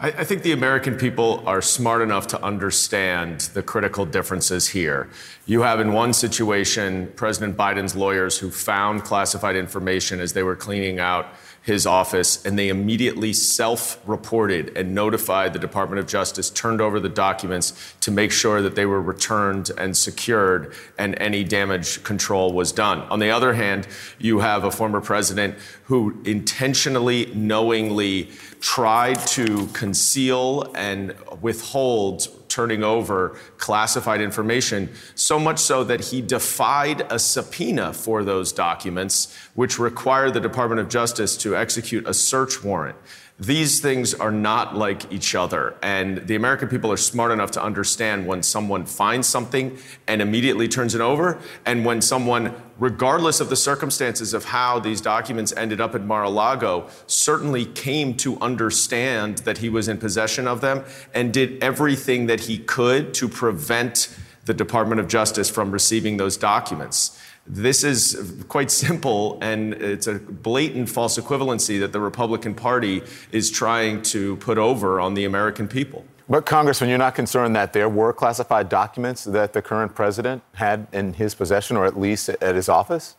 I, 0.00 0.08
I 0.08 0.24
think 0.24 0.42
the 0.42 0.52
American 0.52 0.96
people 0.96 1.42
are 1.46 1.60
smart 1.60 2.02
enough 2.02 2.26
to 2.28 2.42
understand 2.42 3.40
the 3.54 3.62
critical 3.62 4.06
differences 4.06 4.68
here. 4.68 5.08
You 5.46 5.62
have, 5.62 5.80
in 5.80 5.92
one 5.92 6.12
situation, 6.12 7.12
President 7.16 7.56
Biden's 7.56 7.96
lawyers 7.96 8.38
who 8.38 8.50
found 8.50 9.04
classified 9.04 9.56
information 9.56 10.20
as 10.20 10.32
they 10.32 10.42
were 10.42 10.56
cleaning 10.56 10.98
out 10.98 11.26
his 11.68 11.86
office, 11.86 12.44
and 12.46 12.58
they 12.58 12.70
immediately 12.70 13.32
self 13.34 14.00
reported 14.06 14.74
and 14.76 14.94
notified 14.94 15.52
the 15.52 15.58
Department 15.58 16.00
of 16.00 16.06
Justice, 16.06 16.48
turned 16.48 16.80
over 16.80 16.98
the 16.98 17.10
documents 17.10 17.94
to 18.00 18.10
make 18.10 18.32
sure 18.32 18.62
that 18.62 18.74
they 18.74 18.86
were 18.86 19.02
returned 19.02 19.70
and 19.76 19.94
secured 19.94 20.74
and 20.96 21.14
any 21.20 21.44
damage 21.44 22.02
control 22.04 22.54
was 22.54 22.72
done. 22.72 23.00
On 23.10 23.18
the 23.18 23.30
other 23.30 23.52
hand, 23.52 23.86
you 24.18 24.38
have 24.38 24.64
a 24.64 24.70
former 24.70 25.02
president 25.02 25.56
who 25.84 26.18
intentionally, 26.24 27.30
knowingly 27.34 28.30
tried 28.60 29.18
to 29.26 29.66
conceal 29.74 30.72
and 30.74 31.14
withhold 31.42 32.28
turning 32.48 32.82
over 32.82 33.38
classified 33.56 34.20
information, 34.20 34.88
so 35.14 35.38
much 35.38 35.58
so 35.58 35.84
that 35.84 36.00
he 36.00 36.20
defied 36.20 37.06
a 37.10 37.18
subpoena 37.18 37.92
for 37.92 38.24
those 38.24 38.52
documents, 38.52 39.36
which 39.54 39.78
required 39.78 40.34
the 40.34 40.40
Department 40.40 40.80
of 40.80 40.88
Justice 40.88 41.36
to 41.38 41.56
execute 41.56 42.06
a 42.06 42.14
search 42.14 42.64
warrant. 42.64 42.96
These 43.40 43.78
things 43.78 44.14
are 44.14 44.32
not 44.32 44.76
like 44.76 45.12
each 45.12 45.36
other. 45.36 45.76
And 45.80 46.26
the 46.26 46.34
American 46.34 46.68
people 46.68 46.90
are 46.90 46.96
smart 46.96 47.30
enough 47.30 47.52
to 47.52 47.62
understand 47.62 48.26
when 48.26 48.42
someone 48.42 48.84
finds 48.84 49.28
something 49.28 49.78
and 50.08 50.20
immediately 50.20 50.66
turns 50.66 50.96
it 50.96 51.00
over, 51.00 51.38
and 51.64 51.84
when 51.84 52.02
someone, 52.02 52.52
regardless 52.80 53.38
of 53.38 53.48
the 53.48 53.54
circumstances 53.54 54.34
of 54.34 54.46
how 54.46 54.80
these 54.80 55.00
documents 55.00 55.52
ended 55.56 55.80
up 55.80 55.94
at 55.94 56.02
Mar 56.02 56.24
a 56.24 56.28
Lago, 56.28 56.88
certainly 57.06 57.64
came 57.64 58.14
to 58.14 58.40
understand 58.40 59.38
that 59.38 59.58
he 59.58 59.68
was 59.68 59.86
in 59.86 59.98
possession 59.98 60.48
of 60.48 60.60
them 60.60 60.82
and 61.14 61.32
did 61.32 61.62
everything 61.62 62.26
that 62.26 62.40
he 62.40 62.58
could 62.58 63.14
to 63.14 63.28
prevent 63.28 64.18
the 64.46 64.54
Department 64.54 65.00
of 65.00 65.06
Justice 65.06 65.48
from 65.48 65.70
receiving 65.70 66.16
those 66.16 66.36
documents. 66.36 67.16
This 67.50 67.82
is 67.82 68.44
quite 68.48 68.70
simple, 68.70 69.38
and 69.40 69.72
it's 69.72 70.06
a 70.06 70.14
blatant 70.18 70.90
false 70.90 71.18
equivalency 71.18 71.80
that 71.80 71.92
the 71.92 72.00
Republican 72.00 72.54
Party 72.54 73.02
is 73.32 73.50
trying 73.50 74.02
to 74.02 74.36
put 74.36 74.58
over 74.58 75.00
on 75.00 75.14
the 75.14 75.24
American 75.24 75.66
people. 75.66 76.04
But, 76.28 76.44
Congressman, 76.44 76.90
you're 76.90 76.98
not 76.98 77.14
concerned 77.14 77.56
that 77.56 77.72
there 77.72 77.88
were 77.88 78.12
classified 78.12 78.68
documents 78.68 79.24
that 79.24 79.54
the 79.54 79.62
current 79.62 79.94
president 79.94 80.42
had 80.52 80.86
in 80.92 81.14
his 81.14 81.34
possession, 81.34 81.78
or 81.78 81.86
at 81.86 81.98
least 81.98 82.28
at 82.28 82.54
his 82.54 82.68
office? 82.68 83.16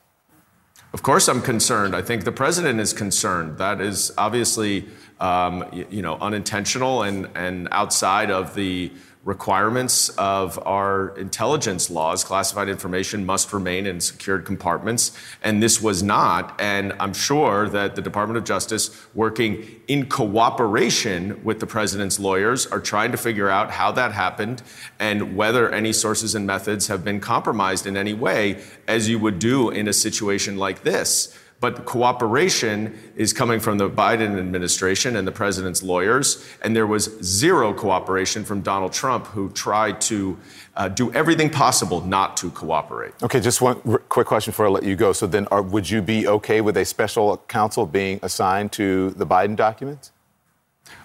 Of 0.93 1.01
course, 1.01 1.27
I'm 1.27 1.41
concerned. 1.41 1.95
I 1.95 2.03
think 2.03 2.23
the 2.23 2.32
president 2.32 2.80
is 2.80 2.93
concerned. 2.93 3.57
That 3.57 3.82
is 3.82 4.11
obviously, 4.17 4.88
um, 5.19 5.65
you 5.71 6.01
know, 6.03 6.17
unintentional 6.19 7.01
and, 7.03 7.27
and 7.36 7.67
outside 7.71 8.30
of 8.30 8.53
the 8.53 8.91
requirements 9.26 10.09
of 10.09 10.57
our 10.65 11.09
intelligence 11.17 11.89
laws. 11.89 12.24
Classified 12.24 12.70
information 12.70 13.26
must 13.26 13.51
remain 13.51 13.86
in 13.86 13.99
secured 13.99 14.45
compartments, 14.45 15.11
and 15.43 15.61
this 15.61 15.82
was 15.82 16.01
not. 16.01 16.59
And 16.59 16.93
I'm 16.99 17.13
sure 17.13 17.67
that 17.70 17.95
the 17.95 18.01
Department 18.01 18.38
of 18.38 18.45
Justice, 18.45 19.05
working 19.13 19.82
in 19.88 20.07
cooperation 20.07 21.43
with 21.43 21.59
the 21.59 21.67
president's 21.67 22.20
lawyers, 22.20 22.65
are 22.67 22.80
trying 22.80 23.11
to 23.11 23.17
figure 23.17 23.49
out 23.49 23.72
how 23.72 23.91
that 23.91 24.13
happened 24.13 24.63
and 24.99 25.36
whether 25.36 25.70
any 25.70 25.91
sources 25.91 26.34
and 26.34 26.47
methods 26.47 26.88
have 26.88 27.03
been 27.03 27.20
compromised 27.20 27.86
in 27.86 27.97
any 27.97 28.13
way, 28.13 28.61
as 28.88 29.09
you 29.09 29.20
would 29.20 29.38
do 29.39 29.70
in 29.70 29.88
a 29.88 29.93
situation 29.93 30.57
like 30.57 30.84
this. 30.84 31.38
But 31.60 31.86
cooperation 31.86 32.97
is 33.16 33.34
coming 33.34 33.60
from 33.60 33.78
the 33.78 33.89
Biden 33.89 34.39
administration 34.39 35.16
and 35.18 35.28
the 35.28 35.32
president's 35.32 35.84
lawyers. 35.84 36.45
And 36.62 36.74
there 36.74 36.88
was 36.88 37.05
zero 37.22 37.74
cooperation 37.74 38.45
from 38.45 38.62
Donald 38.62 38.93
Trump, 38.93 39.28
who 39.28 39.49
tried 39.49 39.99
to 40.01 40.38
uh, 40.76 40.88
do 40.88 41.12
everything 41.14 41.49
possible 41.49 41.99
not 42.01 42.38
to 42.38 42.49
cooperate. 42.51 43.12
Okay, 43.22 43.41
just 43.41 43.60
one 43.62 43.82
r- 43.86 43.99
quick 43.99 44.28
question 44.28 44.51
before 44.51 44.68
I 44.68 44.70
let 44.70 44.84
you 44.84 44.95
go. 44.95 45.12
So 45.12 45.28
then, 45.28 45.47
are, 45.47 45.62
would 45.62 45.89
you 45.89 46.01
be 46.01 46.28
okay 46.28 46.62
with 46.62 46.78
a 46.78 46.86
special 46.86 47.38
counsel 47.49 47.86
being 47.86 48.20
assigned 48.24 48.72
to 48.74 49.12
the 49.12 49.26
Biden 49.26 49.57
documents? 49.57 50.12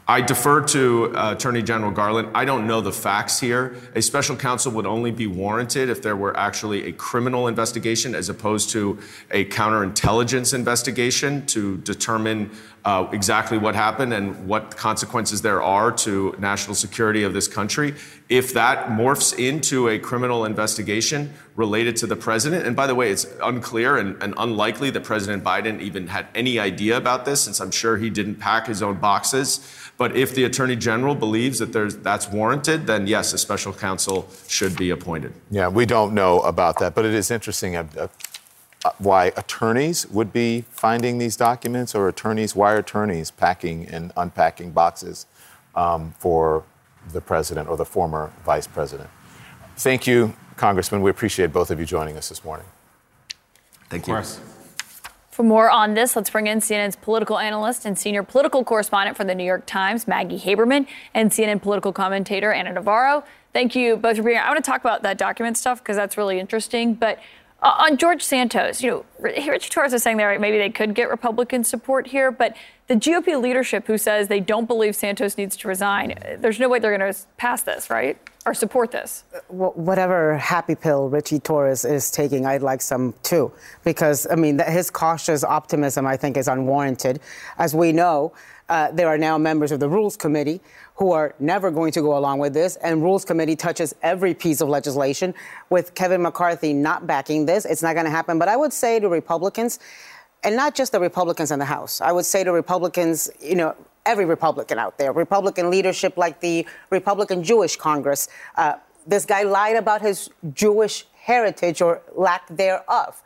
I 0.06 0.20
defer 0.20 0.60
to 0.60 1.16
uh, 1.16 1.32
Attorney 1.32 1.62
General 1.62 1.90
Garland. 1.90 2.28
I 2.34 2.44
don't 2.44 2.66
know 2.66 2.82
the 2.82 2.92
facts 2.92 3.40
here. 3.40 3.74
A 3.94 4.02
special 4.02 4.36
counsel 4.36 4.70
would 4.72 4.84
only 4.84 5.10
be 5.10 5.26
warranted 5.26 5.88
if 5.88 6.02
there 6.02 6.14
were 6.14 6.36
actually 6.36 6.84
a 6.88 6.92
criminal 6.92 7.48
investigation 7.48 8.14
as 8.14 8.28
opposed 8.28 8.68
to 8.70 8.98
a 9.30 9.46
counterintelligence 9.46 10.52
investigation 10.52 11.46
to 11.46 11.78
determine 11.78 12.50
uh, 12.84 13.08
exactly 13.12 13.56
what 13.56 13.74
happened 13.74 14.12
and 14.12 14.46
what 14.46 14.76
consequences 14.76 15.40
there 15.40 15.62
are 15.62 15.90
to 15.90 16.34
national 16.38 16.74
security 16.74 17.22
of 17.22 17.32
this 17.32 17.48
country. 17.48 17.94
If 18.28 18.52
that 18.54 18.88
morphs 18.88 19.38
into 19.38 19.88
a 19.88 19.98
criminal 19.98 20.44
investigation 20.44 21.32
related 21.56 21.96
to 21.96 22.06
the 22.06 22.16
president, 22.16 22.66
and 22.66 22.76
by 22.76 22.86
the 22.86 22.94
way, 22.94 23.10
it's 23.10 23.26
unclear 23.42 23.96
and, 23.96 24.22
and 24.22 24.34
unlikely 24.36 24.90
that 24.90 25.04
President 25.04 25.42
Biden 25.42 25.80
even 25.80 26.08
had 26.08 26.26
any 26.34 26.58
idea 26.58 26.96
about 26.96 27.24
this, 27.24 27.40
since 27.40 27.60
I'm 27.60 27.70
sure 27.70 27.96
he 27.96 28.10
didn't 28.10 28.36
pack 28.36 28.66
his 28.66 28.82
own 28.82 28.96
boxes. 28.96 29.66
But 29.96 30.16
if 30.16 30.34
the 30.34 30.44
Attorney 30.44 30.76
General 30.76 31.14
believes 31.14 31.60
that 31.60 31.72
there's, 31.72 31.96
that's 31.98 32.28
warranted, 32.28 32.86
then 32.86 33.06
yes, 33.06 33.32
a 33.32 33.38
special 33.38 33.72
counsel 33.72 34.28
should 34.48 34.76
be 34.76 34.90
appointed. 34.90 35.32
Yeah, 35.50 35.68
we 35.68 35.86
don't 35.86 36.14
know 36.14 36.40
about 36.40 36.80
that, 36.80 36.94
but 36.94 37.04
it 37.04 37.14
is 37.14 37.30
interesting 37.30 37.76
uh, 37.76 37.86
uh, 37.96 38.08
why 38.98 39.26
attorneys 39.36 40.06
would 40.08 40.32
be 40.32 40.64
finding 40.70 41.18
these 41.18 41.36
documents, 41.36 41.94
or 41.94 42.08
attorneys, 42.08 42.54
why 42.54 42.72
are 42.72 42.78
attorneys 42.78 43.30
packing 43.30 43.86
and 43.88 44.12
unpacking 44.16 44.72
boxes 44.72 45.26
um, 45.74 46.14
for 46.18 46.64
the 47.12 47.20
president 47.20 47.68
or 47.68 47.76
the 47.76 47.84
former 47.84 48.32
vice 48.44 48.66
president. 48.66 49.10
Thank 49.76 50.06
you, 50.06 50.34
Congressman. 50.56 51.02
We 51.02 51.10
appreciate 51.10 51.52
both 51.52 51.70
of 51.70 51.78
you 51.78 51.86
joining 51.86 52.16
us 52.16 52.28
this 52.28 52.44
morning. 52.44 52.66
Thank 53.90 54.06
you. 54.06 54.22
For 55.30 55.42
more 55.42 55.68
on 55.68 55.94
this, 55.94 56.14
let's 56.14 56.30
bring 56.30 56.46
in 56.46 56.60
CNN's 56.60 56.94
political 56.94 57.38
analyst 57.38 57.84
and 57.84 57.98
senior 57.98 58.22
political 58.22 58.62
correspondent 58.62 59.16
for 59.16 59.24
the 59.24 59.34
New 59.34 59.44
York 59.44 59.66
Times, 59.66 60.06
Maggie 60.06 60.38
Haberman, 60.38 60.86
and 61.12 61.32
CNN 61.32 61.60
political 61.60 61.92
commentator 61.92 62.52
Ana 62.52 62.72
Navarro. 62.72 63.24
Thank 63.52 63.74
you 63.74 63.96
both 63.96 64.16
for 64.16 64.22
being 64.22 64.36
here. 64.36 64.44
I 64.44 64.48
want 64.48 64.64
to 64.64 64.70
talk 64.70 64.80
about 64.80 65.02
that 65.02 65.18
document 65.18 65.58
stuff 65.58 65.80
because 65.80 65.96
that's 65.96 66.16
really 66.16 66.38
interesting. 66.38 66.94
But 66.94 67.18
uh, 67.64 67.74
on 67.78 67.96
George 67.96 68.22
Santos, 68.22 68.82
you 68.82 68.90
know, 68.90 69.04
Richie 69.18 69.70
Torres 69.70 69.94
is 69.94 70.02
saying 70.02 70.18
there 70.18 70.38
maybe 70.38 70.58
they 70.58 70.68
could 70.68 70.94
get 70.94 71.08
Republican 71.08 71.64
support 71.64 72.06
here, 72.06 72.30
but 72.30 72.54
the 72.88 72.94
GOP 72.94 73.40
leadership 73.40 73.86
who 73.86 73.96
says 73.96 74.28
they 74.28 74.40
don't 74.40 74.66
believe 74.66 74.94
Santos 74.94 75.38
needs 75.38 75.56
to 75.56 75.68
resign, 75.68 76.14
there's 76.38 76.60
no 76.60 76.68
way 76.68 76.78
they're 76.78 76.96
going 76.96 77.12
to 77.12 77.18
pass 77.38 77.62
this, 77.62 77.88
right? 77.88 78.18
Or 78.44 78.52
support 78.52 78.90
this? 78.90 79.24
Whatever 79.48 80.36
happy 80.36 80.74
pill 80.74 81.08
Richie 81.08 81.38
Torres 81.38 81.86
is 81.86 82.10
taking, 82.10 82.44
I'd 82.44 82.60
like 82.60 82.82
some 82.82 83.14
too. 83.22 83.50
Because, 83.82 84.26
I 84.30 84.34
mean, 84.34 84.58
his 84.58 84.90
cautious 84.90 85.42
optimism, 85.42 86.06
I 86.06 86.18
think, 86.18 86.36
is 86.36 86.46
unwarranted. 86.46 87.20
As 87.56 87.74
we 87.74 87.92
know, 87.92 88.34
uh, 88.68 88.90
there 88.92 89.08
are 89.08 89.18
now 89.18 89.38
members 89.38 89.72
of 89.72 89.80
the 89.80 89.88
Rules 89.88 90.16
Committee 90.16 90.60
who 90.94 91.12
are 91.12 91.34
never 91.38 91.70
going 91.70 91.92
to 91.92 92.00
go 92.00 92.16
along 92.16 92.38
with 92.38 92.54
this. 92.54 92.76
And 92.76 93.02
Rules 93.02 93.24
Committee 93.24 93.56
touches 93.56 93.94
every 94.02 94.32
piece 94.32 94.60
of 94.60 94.68
legislation. 94.68 95.34
With 95.70 95.94
Kevin 95.94 96.22
McCarthy 96.22 96.72
not 96.72 97.06
backing 97.06 97.46
this, 97.46 97.64
it's 97.64 97.82
not 97.82 97.94
going 97.94 98.06
to 98.06 98.10
happen. 98.10 98.38
But 98.38 98.48
I 98.48 98.56
would 98.56 98.72
say 98.72 99.00
to 99.00 99.08
Republicans, 99.08 99.80
and 100.44 100.54
not 100.56 100.74
just 100.74 100.92
the 100.92 101.00
Republicans 101.00 101.50
in 101.50 101.58
the 101.58 101.64
House, 101.64 102.00
I 102.00 102.12
would 102.12 102.26
say 102.26 102.44
to 102.44 102.52
Republicans, 102.52 103.30
you 103.40 103.56
know, 103.56 103.74
every 104.06 104.24
Republican 104.24 104.78
out 104.78 104.98
there, 104.98 105.12
Republican 105.12 105.70
leadership 105.70 106.16
like 106.16 106.40
the 106.40 106.66
Republican 106.90 107.42
Jewish 107.42 107.76
Congress. 107.76 108.28
Uh, 108.56 108.74
this 109.06 109.24
guy 109.24 109.42
lied 109.42 109.76
about 109.76 110.00
his 110.00 110.30
Jewish 110.52 111.06
heritage 111.14 111.82
or 111.82 112.02
lack 112.14 112.46
thereof. 112.48 113.22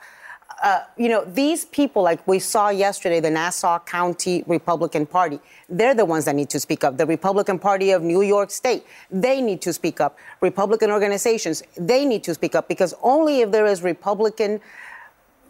Uh, 0.62 0.80
you 0.96 1.08
know, 1.08 1.24
these 1.24 1.64
people, 1.66 2.02
like 2.02 2.26
we 2.26 2.40
saw 2.40 2.68
yesterday, 2.68 3.20
the 3.20 3.30
Nassau 3.30 3.78
County 3.78 4.42
Republican 4.48 5.06
Party, 5.06 5.38
they're 5.68 5.94
the 5.94 6.04
ones 6.04 6.24
that 6.24 6.34
need 6.34 6.50
to 6.50 6.58
speak 6.58 6.82
up. 6.82 6.96
The 6.96 7.06
Republican 7.06 7.60
Party 7.60 7.92
of 7.92 8.02
New 8.02 8.22
York 8.22 8.50
State, 8.50 8.84
they 9.08 9.40
need 9.40 9.62
to 9.62 9.72
speak 9.72 10.00
up. 10.00 10.18
Republican 10.40 10.90
organizations, 10.90 11.62
they 11.76 12.04
need 12.04 12.24
to 12.24 12.34
speak 12.34 12.56
up 12.56 12.66
because 12.66 12.92
only 13.02 13.40
if 13.42 13.52
there 13.52 13.66
is 13.66 13.82
Republican, 13.82 14.60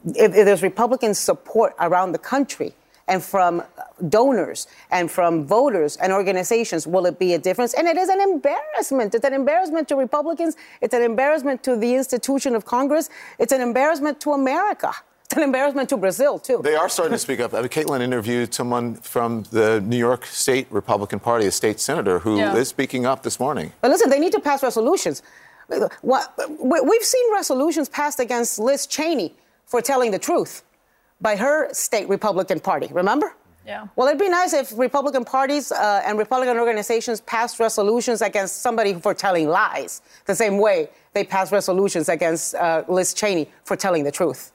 if, 0.04 0.34
if 0.34 0.44
there's 0.44 0.62
Republican 0.62 1.14
support 1.14 1.74
around 1.80 2.12
the 2.12 2.18
country, 2.18 2.74
and 3.08 3.22
from 3.22 3.62
donors 4.08 4.68
and 4.90 5.10
from 5.10 5.44
voters 5.44 5.96
and 5.96 6.12
organizations 6.12 6.86
will 6.86 7.06
it 7.06 7.18
be 7.18 7.34
a 7.34 7.38
difference 7.38 7.74
and 7.74 7.88
it 7.88 7.96
is 7.96 8.08
an 8.08 8.20
embarrassment 8.20 9.14
it's 9.14 9.24
an 9.24 9.34
embarrassment 9.34 9.88
to 9.88 9.96
republicans 9.96 10.56
it's 10.80 10.94
an 10.94 11.02
embarrassment 11.02 11.62
to 11.62 11.74
the 11.76 11.94
institution 11.94 12.54
of 12.54 12.64
congress 12.64 13.10
it's 13.38 13.52
an 13.52 13.60
embarrassment 13.60 14.20
to 14.20 14.32
america 14.32 14.92
it's 15.24 15.36
an 15.36 15.42
embarrassment 15.42 15.90
to 15.90 15.98
Brazil, 15.98 16.38
too. 16.38 16.62
They 16.64 16.74
are 16.74 16.88
starting 16.88 17.12
to 17.12 17.18
speak 17.18 17.38
up. 17.40 17.52
I 17.52 17.60
mean, 17.60 17.68
Kaitlan 17.68 18.00
interviewed 18.00 18.54
someone 18.54 18.94
from 18.94 19.42
the 19.50 19.78
New 19.82 19.98
York 19.98 20.24
State 20.24 20.66
Republican 20.70 21.20
Party, 21.20 21.44
a 21.44 21.50
state 21.50 21.80
senator, 21.80 22.18
who 22.18 22.38
yeah. 22.38 22.56
is 22.56 22.68
speaking 22.68 23.04
up 23.04 23.24
this 23.24 23.38
morning. 23.38 23.74
But 23.82 23.90
listen, 23.90 24.08
they 24.08 24.20
need 24.20 24.32
to 24.32 24.40
pass 24.40 24.62
resolutions. 24.62 25.22
We've 25.68 27.02
seen 27.02 27.34
resolutions 27.34 27.90
passed 27.90 28.20
against 28.20 28.58
Liz 28.58 28.86
Cheney 28.86 29.34
for 29.66 29.82
telling 29.82 30.12
the 30.12 30.18
truth 30.18 30.62
by 31.20 31.36
her 31.36 31.72
state 31.72 32.08
Republican 32.08 32.60
Party. 32.60 32.88
Remember? 32.92 33.34
Yeah. 33.66 33.86
Well, 33.96 34.08
it'd 34.08 34.18
be 34.18 34.30
nice 34.30 34.54
if 34.54 34.72
Republican 34.78 35.26
parties 35.26 35.70
uh, 35.70 36.02
and 36.06 36.16
Republican 36.16 36.56
organizations 36.56 37.20
passed 37.20 37.60
resolutions 37.60 38.22
against 38.22 38.62
somebody 38.62 38.94
for 38.94 39.12
telling 39.12 39.46
lies, 39.48 40.00
the 40.24 40.34
same 40.34 40.56
way 40.56 40.88
they 41.12 41.22
passed 41.22 41.52
resolutions 41.52 42.08
against 42.08 42.54
uh, 42.54 42.84
Liz 42.88 43.12
Cheney 43.12 43.50
for 43.64 43.76
telling 43.76 44.04
the 44.04 44.10
truth. 44.10 44.52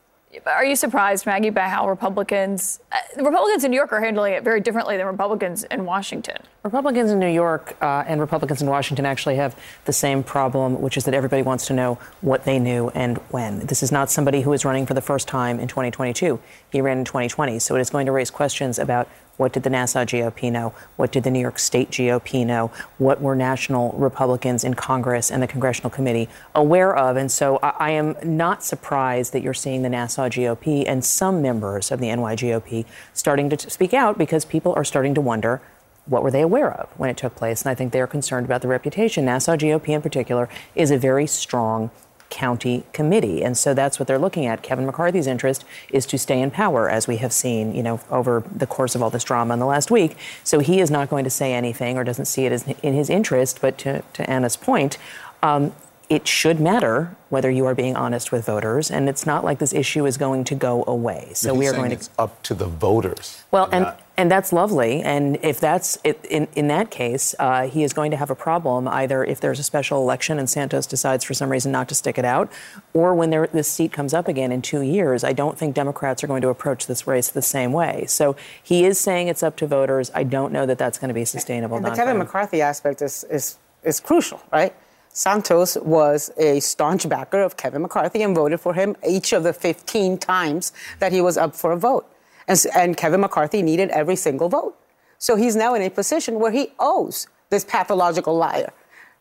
Are 0.48 0.66
you 0.66 0.76
surprised, 0.76 1.28
Maggie, 1.28 1.52
by 1.52 1.70
how 1.70 1.88
Republicans, 1.88 2.80
uh, 2.92 3.24
Republicans 3.24 3.64
in 3.64 3.70
New 3.70 3.78
York 3.78 3.94
are 3.94 4.02
handling 4.02 4.34
it 4.34 4.44
very 4.44 4.62
differently 4.62 4.98
than 4.98 5.06
Republicans 5.06 5.64
in 5.66 5.86
Washington? 5.86 6.38
Republicans 6.64 7.12
in 7.12 7.20
New 7.20 7.28
York 7.28 7.76
uh, 7.82 8.06
and 8.08 8.22
Republicans 8.22 8.62
in 8.62 8.70
Washington 8.70 9.06
actually 9.06 9.36
have 9.36 9.54
the 9.84 9.92
same 9.92 10.24
problem, 10.24 10.80
which 10.82 10.96
is 10.96 11.04
that 11.04 11.14
everybody 11.14 11.42
wants 11.42 11.68
to 11.68 11.74
know 11.74 11.96
what 12.22 12.46
they 12.46 12.58
knew 12.58 12.88
and 12.96 13.18
when. 13.32 13.60
This 13.66 13.84
is 13.84 13.92
not 13.92 14.10
somebody 14.10 14.40
who 14.40 14.54
is 14.54 14.64
running 14.64 14.86
for 14.86 14.94
the 14.94 15.02
first 15.02 15.28
time 15.28 15.60
in 15.60 15.68
2022. 15.68 16.40
He 16.72 16.80
ran 16.80 17.00
in 17.00 17.04
2020, 17.04 17.60
so 17.60 17.76
it 17.76 17.82
is 17.82 17.90
going 17.90 18.06
to 18.06 18.14
raise 18.14 18.32
questions 18.32 18.80
about 18.80 19.10
what 19.36 19.52
did 19.52 19.64
the 19.64 19.70
Nassau 19.70 20.06
GOP 20.06 20.50
know? 20.50 20.74
What 20.96 21.12
did 21.12 21.24
the 21.26 21.32
New 21.32 21.42
York 21.42 21.60
State 21.60 21.90
GOP 21.90 22.46
know? 22.46 22.72
What 22.98 23.20
were 23.20 23.36
national 23.36 23.92
Republicans 23.98 24.64
in 24.64 24.76
Congress 24.76 25.32
and 25.32 25.44
the 25.44 25.48
Congressional 25.48 25.90
Committee 25.90 26.30
aware 26.56 26.96
of? 26.96 27.18
And 27.18 27.30
so 27.30 27.60
I, 27.62 27.74
I 27.80 27.90
am 27.92 28.16
not 28.24 28.64
surprised 28.64 29.34
that 29.34 29.42
you're 29.42 29.54
seeing 29.54 29.82
the 29.82 29.90
Nassau 29.90 30.30
GOP 30.30 30.86
and 30.88 31.04
some 31.04 31.42
members 31.42 31.92
of 31.92 32.00
the 32.00 32.08
NYGOP 32.08 32.86
starting 33.12 33.50
to 33.50 33.70
speak 33.70 33.94
out 33.94 34.18
because 34.18 34.46
people 34.46 34.72
are 34.78 34.86
starting 34.86 35.14
to 35.16 35.22
wonder 35.22 35.62
what 36.06 36.24
were 36.24 36.32
they 36.32 36.42
aware 36.42 36.72
of 36.72 36.90
when 36.98 37.10
it 37.10 37.18
took 37.18 37.36
place? 37.36 37.62
And 37.62 37.70
I 37.70 37.76
think 37.76 37.94
they're 37.94 38.08
concerned 38.08 38.46
about 38.46 38.62
the 38.62 38.68
reputation. 38.68 39.26
Nassau 39.26 39.56
GOP 39.56 39.90
in 39.90 40.02
particular 40.02 40.50
is 40.76 40.92
a 40.92 40.98
very 40.98 41.28
strong 41.28 41.92
county 42.34 42.84
committee. 42.94 43.44
And 43.44 43.56
so 43.56 43.76
that's 43.76 44.00
what 44.00 44.08
they're 44.08 44.18
looking 44.18 44.48
at. 44.48 44.64
Kevin 44.64 44.88
McCarthy's 44.88 45.28
interest 45.28 45.64
is 45.92 46.08
to 46.08 46.18
stay 46.18 46.42
in 46.42 46.50
power, 46.50 46.90
as 46.90 47.08
we 47.08 47.18
have 47.18 47.32
seen, 47.32 47.76
you 47.76 47.84
know, 47.84 48.00
over 48.10 48.44
the 48.54 48.66
course 48.66 48.96
of 48.96 49.04
all 49.04 49.12
this 49.12 49.24
drama 49.24 49.54
in 49.54 49.60
the 49.60 49.68
last 49.68 49.92
week. 49.92 50.18
So 50.44 50.58
he 50.58 50.82
is 50.82 50.90
not 50.90 51.12
going 51.12 51.26
to 51.26 51.30
say 51.30 51.54
anything 51.54 51.96
or 51.96 52.04
doesn't 52.04 52.26
see 52.26 52.46
it 52.46 52.52
as 52.52 52.68
in 52.82 52.96
his 52.96 53.10
interest. 53.10 53.62
But 53.62 53.78
to, 53.80 54.02
to 54.14 54.28
Ana's 54.28 54.58
point, 54.58 54.98
um, 55.44 55.74
it 56.14 56.28
should 56.28 56.60
matter 56.60 57.16
whether 57.30 57.50
you 57.50 57.66
are 57.66 57.74
being 57.74 57.96
honest 57.96 58.32
with 58.32 58.46
voters, 58.46 58.92
and 58.92 59.10
it's 59.10 59.26
not 59.26 59.44
like 59.44 59.58
this 59.58 59.74
issue 59.74 60.06
is 60.06 60.16
going 60.16 60.44
to 60.44 60.54
go 60.54 60.84
away. 60.86 61.32
So 61.34 61.56
we 61.56 61.68
are 61.68 61.74
going 61.74 61.90
to. 61.90 61.96
It's 61.96 62.12
up 62.20 62.44
to 62.44 62.54
the 62.54 62.68
voters. 62.68 63.44
Well, 63.50 63.68
and 63.72 63.92
and 64.16 64.30
that's 64.30 64.54
lovely. 64.54 65.02
And 65.02 65.40
if 65.42 65.60
that's 65.60 65.98
it, 66.04 66.24
in 66.30 66.48
in 66.54 66.68
that 66.68 66.92
case, 66.92 67.34
uh, 67.40 67.68
he 67.68 67.84
is 67.84 67.92
going 67.94 68.12
to 68.12 68.18
have 68.18 68.30
a 68.30 68.36
problem 68.36 68.88
either 68.88 69.24
if 69.24 69.42
there's 69.42 69.58
a 69.58 69.64
special 69.64 70.04
election 70.04 70.38
and 70.38 70.48
Santos 70.48 70.86
decides 70.86 71.24
for 71.24 71.34
some 71.34 71.50
reason 71.50 71.72
not 71.72 71.90
to 71.90 71.96
stick 71.96 72.20
it 72.20 72.26
out, 72.26 72.52
or 72.94 73.16
when 73.16 73.32
there, 73.32 73.48
this 73.48 73.68
seat 73.68 73.92
comes 73.92 74.14
up 74.14 74.28
again 74.28 74.52
in 74.52 74.62
two 74.62 74.82
years. 74.82 75.24
I 75.24 75.34
don't 75.34 75.58
think 75.58 75.74
Democrats 75.74 76.24
are 76.24 76.28
going 76.28 76.44
to 76.44 76.50
approach 76.50 76.86
this 76.86 77.08
race 77.08 77.30
the 77.30 77.42
same 77.42 77.74
way. 77.74 78.06
So 78.06 78.36
he 78.62 78.86
is 78.86 79.00
saying 79.00 79.30
it's 79.30 79.42
up 79.42 79.56
to 79.58 79.66
voters. 79.66 80.12
I 80.14 80.24
don't 80.24 80.54
know 80.54 80.68
that 80.68 80.78
that's 80.78 81.00
going 81.00 81.08
to 81.08 81.16
be 81.16 81.26
sustainable. 81.26 81.78
And 81.78 81.86
the 81.88 81.96
Kevin 81.96 82.20
McCarthy 82.20 82.62
aspect 82.62 83.02
is 83.02 83.24
is 83.32 83.58
is 83.84 84.00
crucial, 84.00 84.40
right? 84.52 84.76
Santos 85.14 85.78
was 85.78 86.32
a 86.38 86.60
staunch 86.60 87.08
backer 87.08 87.42
of 87.42 87.56
Kevin 87.56 87.84
McCarthy 87.84 88.24
and 88.24 88.36
voted 88.36 88.60
for 88.60 88.74
him 88.74 88.96
each 89.08 89.32
of 89.32 89.44
the 89.44 89.54
15 89.54 90.18
times 90.18 90.74
that 91.00 91.12
he 91.12 91.22
was 91.22 91.38
up 91.38 91.56
for 91.56 91.72
a 91.72 91.78
vote. 91.78 92.10
And, 92.48 92.60
and, 92.76 92.98
Kevin 92.98 93.22
McCarthy 93.22 93.62
needed 93.62 93.90
every 93.92 94.18
single 94.18 94.50
vote. 94.50 94.76
So 95.18 95.38
he's 95.38 95.56
now 95.56 95.76
in 95.76 95.82
a 95.82 95.90
position 95.90 96.40
where 96.40 96.52
he 96.52 96.74
owes 96.80 97.28
this 97.50 97.64
pathological 97.64 98.36
liar 98.36 98.74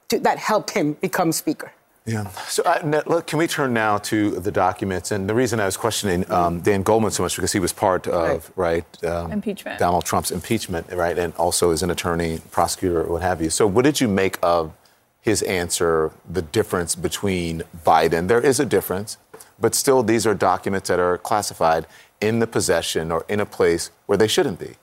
to, 0.09 0.19
that 0.21 0.39
helped 0.39 0.71
him 0.71 0.95
become 0.95 1.31
Speaker. 1.31 1.73
Yeah. 2.05 2.29
So, 2.49 2.65
uh, 2.65 3.03
look, 3.07 3.29
can 3.29 3.39
we 3.39 3.47
turn 3.47 3.73
now 3.73 3.99
to 3.99 4.31
the 4.31 4.51
documents? 4.51 5.13
And 5.13 5.29
the 5.29 5.35
reason 5.35 5.61
I 5.61 5.67
was 5.67 5.77
questioning 5.77 6.29
um, 6.33 6.61
Dan 6.61 6.83
Goldman 6.83 7.13
so 7.13 7.23
much 7.23 7.37
because 7.37 7.53
he 7.53 7.61
was 7.61 7.73
part 7.73 8.09
of 8.09 8.51
right, 8.57 8.85
right 9.03 9.05
um, 9.05 9.31
impeachment, 9.31 9.79
Donald 9.79 10.05
Trump's 10.05 10.33
impeachment, 10.33 10.91
right, 10.91 11.17
and 11.17 11.33
also 11.35 11.71
as 11.71 11.85
an 11.85 11.91
attorney, 11.91 12.41
prosecutor, 12.51 13.05
what 13.05 13.23
have 13.23 13.41
you. 13.41 13.51
So, 13.51 13.69
what 13.69 13.85
did 13.85 14.01
you 14.01 14.09
make 14.09 14.37
of 14.43 14.73
his 15.23 15.41
answer 15.43 16.13
the 16.29 16.43
difference 16.43 16.95
between 16.95 17.63
Biden. 17.87 18.29
There 18.29 18.41
is 18.41 18.61
a 18.61 18.67
difference, 18.67 19.17
but 19.59 19.75
still, 19.75 20.03
these 20.03 20.27
are 20.27 20.35
documents 20.35 20.89
that 20.89 20.99
are 20.99 21.17
classified 21.17 21.87
in 22.21 22.41
the 22.41 22.47
possession 22.47 23.11
or 23.13 23.25
in 23.29 23.41
a 23.41 23.47
place 23.47 23.91
where 24.07 24.19
they 24.19 24.27
shouldn't 24.27 24.59
be. 24.59 24.75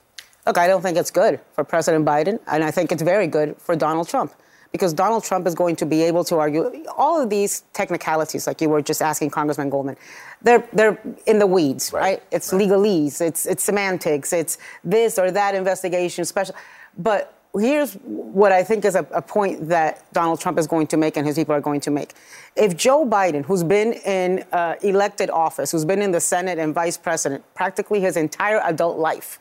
Look, 0.48 0.58
I 0.58 0.68
don't 0.68 0.82
think 0.82 0.98
it's 0.98 1.12
good 1.12 1.40
for 1.52 1.64
President 1.64 2.06
Biden, 2.06 2.40
and 2.48 2.64
I 2.64 2.72
think 2.72 2.92
it's 2.92 3.04
very 3.04 3.28
good 3.28 3.58
for 3.60 3.76
Donald 3.76 4.08
Trump. 4.08 4.34
Because 4.72 4.94
Donald 4.94 5.24
Trump 5.24 5.48
is 5.48 5.56
going 5.56 5.76
to 5.78 5.86
be 5.86 6.04
able 6.04 6.24
to 6.26 6.36
argue 6.36 6.86
all 6.96 7.20
of 7.20 7.30
these 7.30 7.64
technicalities, 7.74 8.46
like 8.46 8.62
you 8.62 8.70
were 8.70 8.84
just 8.84 9.02
asking 9.02 9.32
Congressman 9.32 9.72
Goldman, 9.72 9.98
they're, 10.44 10.64
they're 10.74 11.02
in 11.26 11.40
the 11.40 11.48
weeds, 11.48 11.92
right? 11.92 12.02
right? 12.02 12.24
It's 12.32 12.54
right. 12.54 12.70
legalese, 12.70 13.20
it's, 13.20 13.48
it's 13.48 13.64
semantics, 13.64 14.32
it's 14.32 14.60
this 14.84 15.18
or 15.18 15.32
that 15.32 15.56
investigation, 15.56 16.24
special. 16.24 16.54
But 16.98 17.39
here's 17.56 17.94
what 17.96 18.52
I 18.52 18.64
think 18.64 18.86
is 18.86 18.96
a, 18.96 19.06
a, 19.12 19.22
point 19.22 19.70
that 19.70 20.12
Donald 20.14 20.40
Trump 20.40 20.60
is 20.60 20.68
going 20.68 20.88
to 20.88 20.98
make 20.98 21.18
and 21.18 21.26
his 21.26 21.36
people 21.36 21.56
are 21.56 21.62
going 21.62 21.82
to 21.82 21.92
make. 21.92 22.14
If 22.56 22.78
Joe 22.78 23.06
Biden, 23.06 23.44
who's 23.44 23.64
been 23.64 23.94
in 23.94 24.44
uh, 24.52 24.76
elected 24.84 25.30
office, 25.30 25.72
who's 25.72 25.86
been 25.86 26.02
in 26.02 26.12
the 26.12 26.20
Senate 26.20 26.60
and 26.60 26.74
vice 26.74 26.98
president 26.98 27.44
practically 27.56 28.02
his 28.02 28.18
entire 28.18 28.62
adult 28.64 29.00
life, 29.00 29.40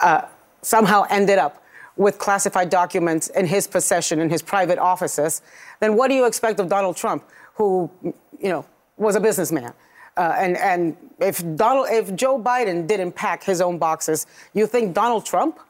uh, 0.00 0.22
somehow 0.62 1.04
ended 1.10 1.38
up 1.38 1.62
with 1.96 2.18
classified 2.18 2.70
documents 2.70 3.28
in 3.28 3.44
his 3.44 3.66
possession 3.66 4.20
in 4.20 4.30
his 4.30 4.40
private 4.40 4.78
offices, 4.78 5.42
then 5.80 5.96
what 5.96 6.08
do 6.08 6.14
you 6.14 6.24
expect 6.24 6.60
of 6.60 6.68
Donald 6.68 6.96
Trump, 6.96 7.24
who, 7.54 7.90
you 8.02 8.48
know, 8.48 8.64
was 8.96 9.16
a 9.16 9.20
businessman? 9.20 9.72
Uh, 10.16 10.34
and 10.36 10.56
and 10.56 10.96
if 11.20 11.44
Donald, 11.56 11.88
if 11.90 12.14
Joe 12.14 12.40
Biden 12.40 12.86
didn't 12.86 13.12
pack 13.12 13.42
his 13.42 13.60
own 13.60 13.78
boxes, 13.78 14.26
you 14.54 14.66
think 14.66 14.94
Donald 14.94 15.26
Trump 15.26 15.60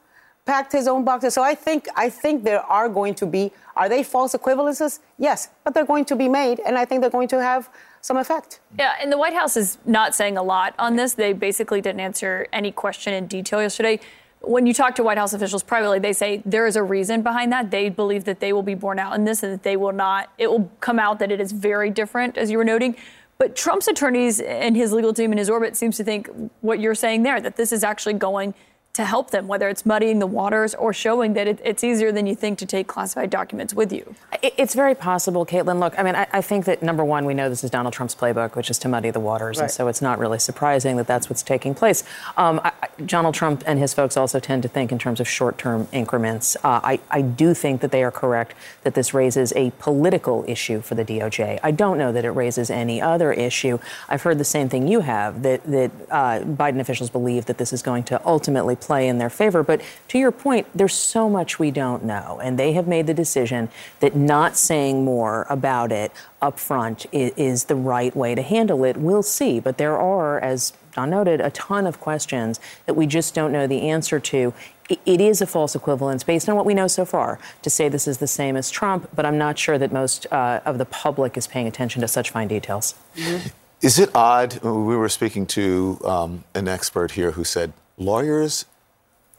packed 0.48 0.72
his 0.72 0.88
own 0.88 1.04
boxes. 1.04 1.34
So 1.34 1.42
I 1.42 1.54
think 1.54 1.86
I 1.94 2.08
think 2.08 2.42
there 2.42 2.62
are 2.62 2.88
going 2.88 3.14
to 3.16 3.26
be 3.26 3.52
are 3.76 3.88
they 3.88 4.02
false 4.02 4.34
equivalences? 4.34 4.98
Yes, 5.18 5.50
but 5.62 5.74
they're 5.74 5.90
going 5.94 6.06
to 6.06 6.16
be 6.16 6.28
made, 6.28 6.58
and 6.66 6.76
I 6.76 6.84
think 6.84 7.02
they're 7.02 7.16
going 7.18 7.28
to 7.28 7.40
have 7.40 7.68
some 8.00 8.16
effect. 8.16 8.60
Yeah, 8.76 8.94
and 9.00 9.12
the 9.12 9.18
White 9.18 9.34
House 9.34 9.56
is 9.56 9.78
not 9.84 10.14
saying 10.16 10.36
a 10.36 10.42
lot 10.42 10.74
on 10.78 10.96
this. 10.96 11.12
They 11.12 11.32
basically 11.32 11.80
didn't 11.80 12.00
answer 12.00 12.48
any 12.52 12.72
question 12.72 13.12
in 13.12 13.26
detail 13.26 13.60
yesterday. 13.60 14.00
When 14.40 14.66
you 14.66 14.72
talk 14.72 14.94
to 14.96 15.02
White 15.02 15.18
House 15.18 15.32
officials 15.32 15.62
privately, 15.62 15.98
they 15.98 16.12
say 16.12 16.42
there 16.46 16.66
is 16.66 16.76
a 16.76 16.82
reason 16.82 17.22
behind 17.22 17.52
that. 17.52 17.70
They 17.70 17.88
believe 17.88 18.24
that 18.24 18.40
they 18.40 18.52
will 18.52 18.62
be 18.62 18.74
borne 18.74 18.98
out 18.98 19.14
in 19.16 19.24
this 19.24 19.42
and 19.42 19.52
that 19.52 19.64
they 19.64 19.76
will 19.76 19.92
not, 19.92 20.32
it 20.38 20.48
will 20.50 20.70
come 20.80 20.98
out 20.98 21.18
that 21.18 21.30
it 21.30 21.40
is 21.40 21.52
very 21.52 21.90
different, 21.90 22.38
as 22.38 22.50
you 22.50 22.56
were 22.56 22.64
noting. 22.64 22.96
But 23.36 23.54
Trump's 23.54 23.88
attorneys 23.88 24.40
and 24.40 24.76
his 24.76 24.92
legal 24.92 25.12
team 25.12 25.32
in 25.32 25.38
his 25.38 25.50
orbit 25.50 25.76
seems 25.76 25.96
to 25.98 26.04
think 26.04 26.30
what 26.60 26.80
you're 26.80 26.94
saying 26.94 27.22
there, 27.24 27.40
that 27.40 27.56
this 27.56 27.72
is 27.72 27.82
actually 27.84 28.14
going 28.14 28.54
to 28.94 29.04
help 29.04 29.30
them, 29.30 29.46
whether 29.46 29.68
it's 29.68 29.86
muddying 29.86 30.18
the 30.18 30.26
waters 30.26 30.74
or 30.74 30.92
showing 30.92 31.34
that 31.34 31.46
it, 31.46 31.60
it's 31.64 31.84
easier 31.84 32.10
than 32.10 32.26
you 32.26 32.34
think 32.34 32.58
to 32.58 32.66
take 32.66 32.88
classified 32.88 33.30
documents 33.30 33.72
with 33.72 33.92
you. 33.92 34.16
It's 34.42 34.74
very 34.74 34.96
possible, 34.96 35.46
Kaitlan. 35.46 35.78
Look, 35.78 35.96
I 35.96 36.02
mean, 36.02 36.16
I, 36.16 36.26
I, 36.32 36.42
think 36.42 36.64
that 36.64 36.82
number 36.82 37.04
one, 37.04 37.24
we 37.24 37.32
know 37.32 37.48
this 37.48 37.62
is 37.62 37.70
Donald 37.70 37.94
Trump's 37.94 38.16
playbook, 38.16 38.56
which 38.56 38.70
is 38.70 38.78
to 38.80 38.88
muddy 38.88 39.10
the 39.10 39.20
waters, 39.20 39.58
right. 39.58 39.64
and 39.64 39.70
so 39.70 39.86
it's 39.86 40.02
not 40.02 40.18
really 40.18 40.40
surprising 40.40 40.96
that 40.96 41.06
that's 41.06 41.30
what's 41.30 41.44
taking 41.44 41.76
place. 41.76 42.02
Um, 42.36 42.60
I, 42.64 42.72
Donald 43.06 43.36
Trump 43.36 43.62
and 43.66 43.78
his 43.78 43.94
folks 43.94 44.16
also 44.16 44.40
tend 44.40 44.64
to 44.64 44.68
think 44.68 44.90
in 44.90 44.98
terms 44.98 45.20
of 45.20 45.28
short-term 45.28 45.86
increments. 45.92 46.56
Uh, 46.56 46.80
I, 46.82 47.00
I 47.10 47.22
do 47.22 47.54
think 47.54 47.80
that 47.82 47.92
they 47.92 48.02
are 48.02 48.10
correct 48.10 48.54
that 48.82 48.94
this 48.94 49.14
raises 49.14 49.52
a 49.54 49.70
political 49.78 50.44
issue 50.48 50.80
for 50.80 50.96
the 50.96 51.04
DOJ. 51.04 51.60
I 51.62 51.70
don't 51.70 51.98
know 51.98 52.10
that 52.10 52.24
it 52.24 52.30
raises 52.30 52.68
any 52.68 53.00
other 53.00 53.32
issue. 53.32 53.78
I've 54.08 54.22
heard 54.22 54.38
the 54.38 54.44
same 54.44 54.68
thing 54.68 54.88
you 54.88 55.00
have 55.00 55.42
that 55.42 55.62
that 55.64 55.90
uh, 56.10 56.40
Biden 56.40 56.80
officials 56.80 57.10
believe 57.10 57.46
that 57.46 57.58
this 57.58 57.72
is 57.72 57.82
going 57.82 58.02
to 58.04 58.20
ultimately 58.26 58.74
play 58.88 59.06
in 59.06 59.18
their 59.18 59.30
favor. 59.30 59.62
But 59.62 59.82
to 60.08 60.18
your 60.18 60.32
point, 60.32 60.66
there's 60.74 60.94
so 60.94 61.28
much 61.28 61.58
we 61.58 61.70
don't 61.70 62.04
know. 62.04 62.40
And 62.42 62.58
they 62.58 62.72
have 62.72 62.88
made 62.88 63.06
the 63.06 63.14
decision 63.14 63.68
that 64.00 64.16
not 64.16 64.56
saying 64.56 65.04
more 65.04 65.46
about 65.50 65.92
it 65.92 66.10
up 66.40 66.58
front 66.58 67.04
is, 67.12 67.32
is 67.36 67.64
the 67.66 67.74
right 67.74 68.16
way 68.16 68.34
to 68.34 68.40
handle 68.42 68.82
it. 68.84 68.96
We'll 68.96 69.22
see. 69.22 69.60
But 69.60 69.76
there 69.76 69.98
are, 69.98 70.40
as 70.40 70.72
Don 70.94 71.10
noted, 71.10 71.42
a 71.42 71.50
ton 71.50 71.86
of 71.86 72.00
questions 72.00 72.58
that 72.86 72.94
we 72.94 73.06
just 73.06 73.34
don't 73.34 73.52
know 73.52 73.66
the 73.66 73.82
answer 73.90 74.18
to 74.18 74.54
it 74.88 75.20
is 75.20 75.42
a 75.42 75.46
false 75.46 75.74
equivalence 75.74 76.24
based 76.24 76.48
on 76.48 76.56
what 76.56 76.64
we 76.64 76.72
know 76.72 76.88
so 76.88 77.04
far 77.04 77.38
to 77.60 77.68
say 77.68 77.90
this 77.90 78.08
is 78.08 78.18
the 78.18 78.26
same 78.26 78.56
as 78.56 78.70
Trump, 78.70 79.06
but 79.14 79.26
I'm 79.26 79.36
not 79.36 79.58
sure 79.58 79.76
that 79.76 79.92
most 79.92 80.26
uh, 80.32 80.60
of 80.64 80.78
the 80.78 80.86
public 80.86 81.36
is 81.36 81.46
paying 81.46 81.66
attention 81.66 82.00
to 82.00 82.08
such 82.08 82.30
fine 82.30 82.48
details. 82.48 82.94
Mm-hmm. 83.14 83.48
Is 83.80 83.98
it 83.98 84.10
odd? 84.14 84.58
We 84.62 84.96
were 84.96 85.08
speaking 85.08 85.46
to 85.48 86.00
um, 86.04 86.44
an 86.54 86.66
expert 86.66 87.12
here 87.12 87.32
who 87.32 87.44
said 87.44 87.72
lawyers 87.96 88.64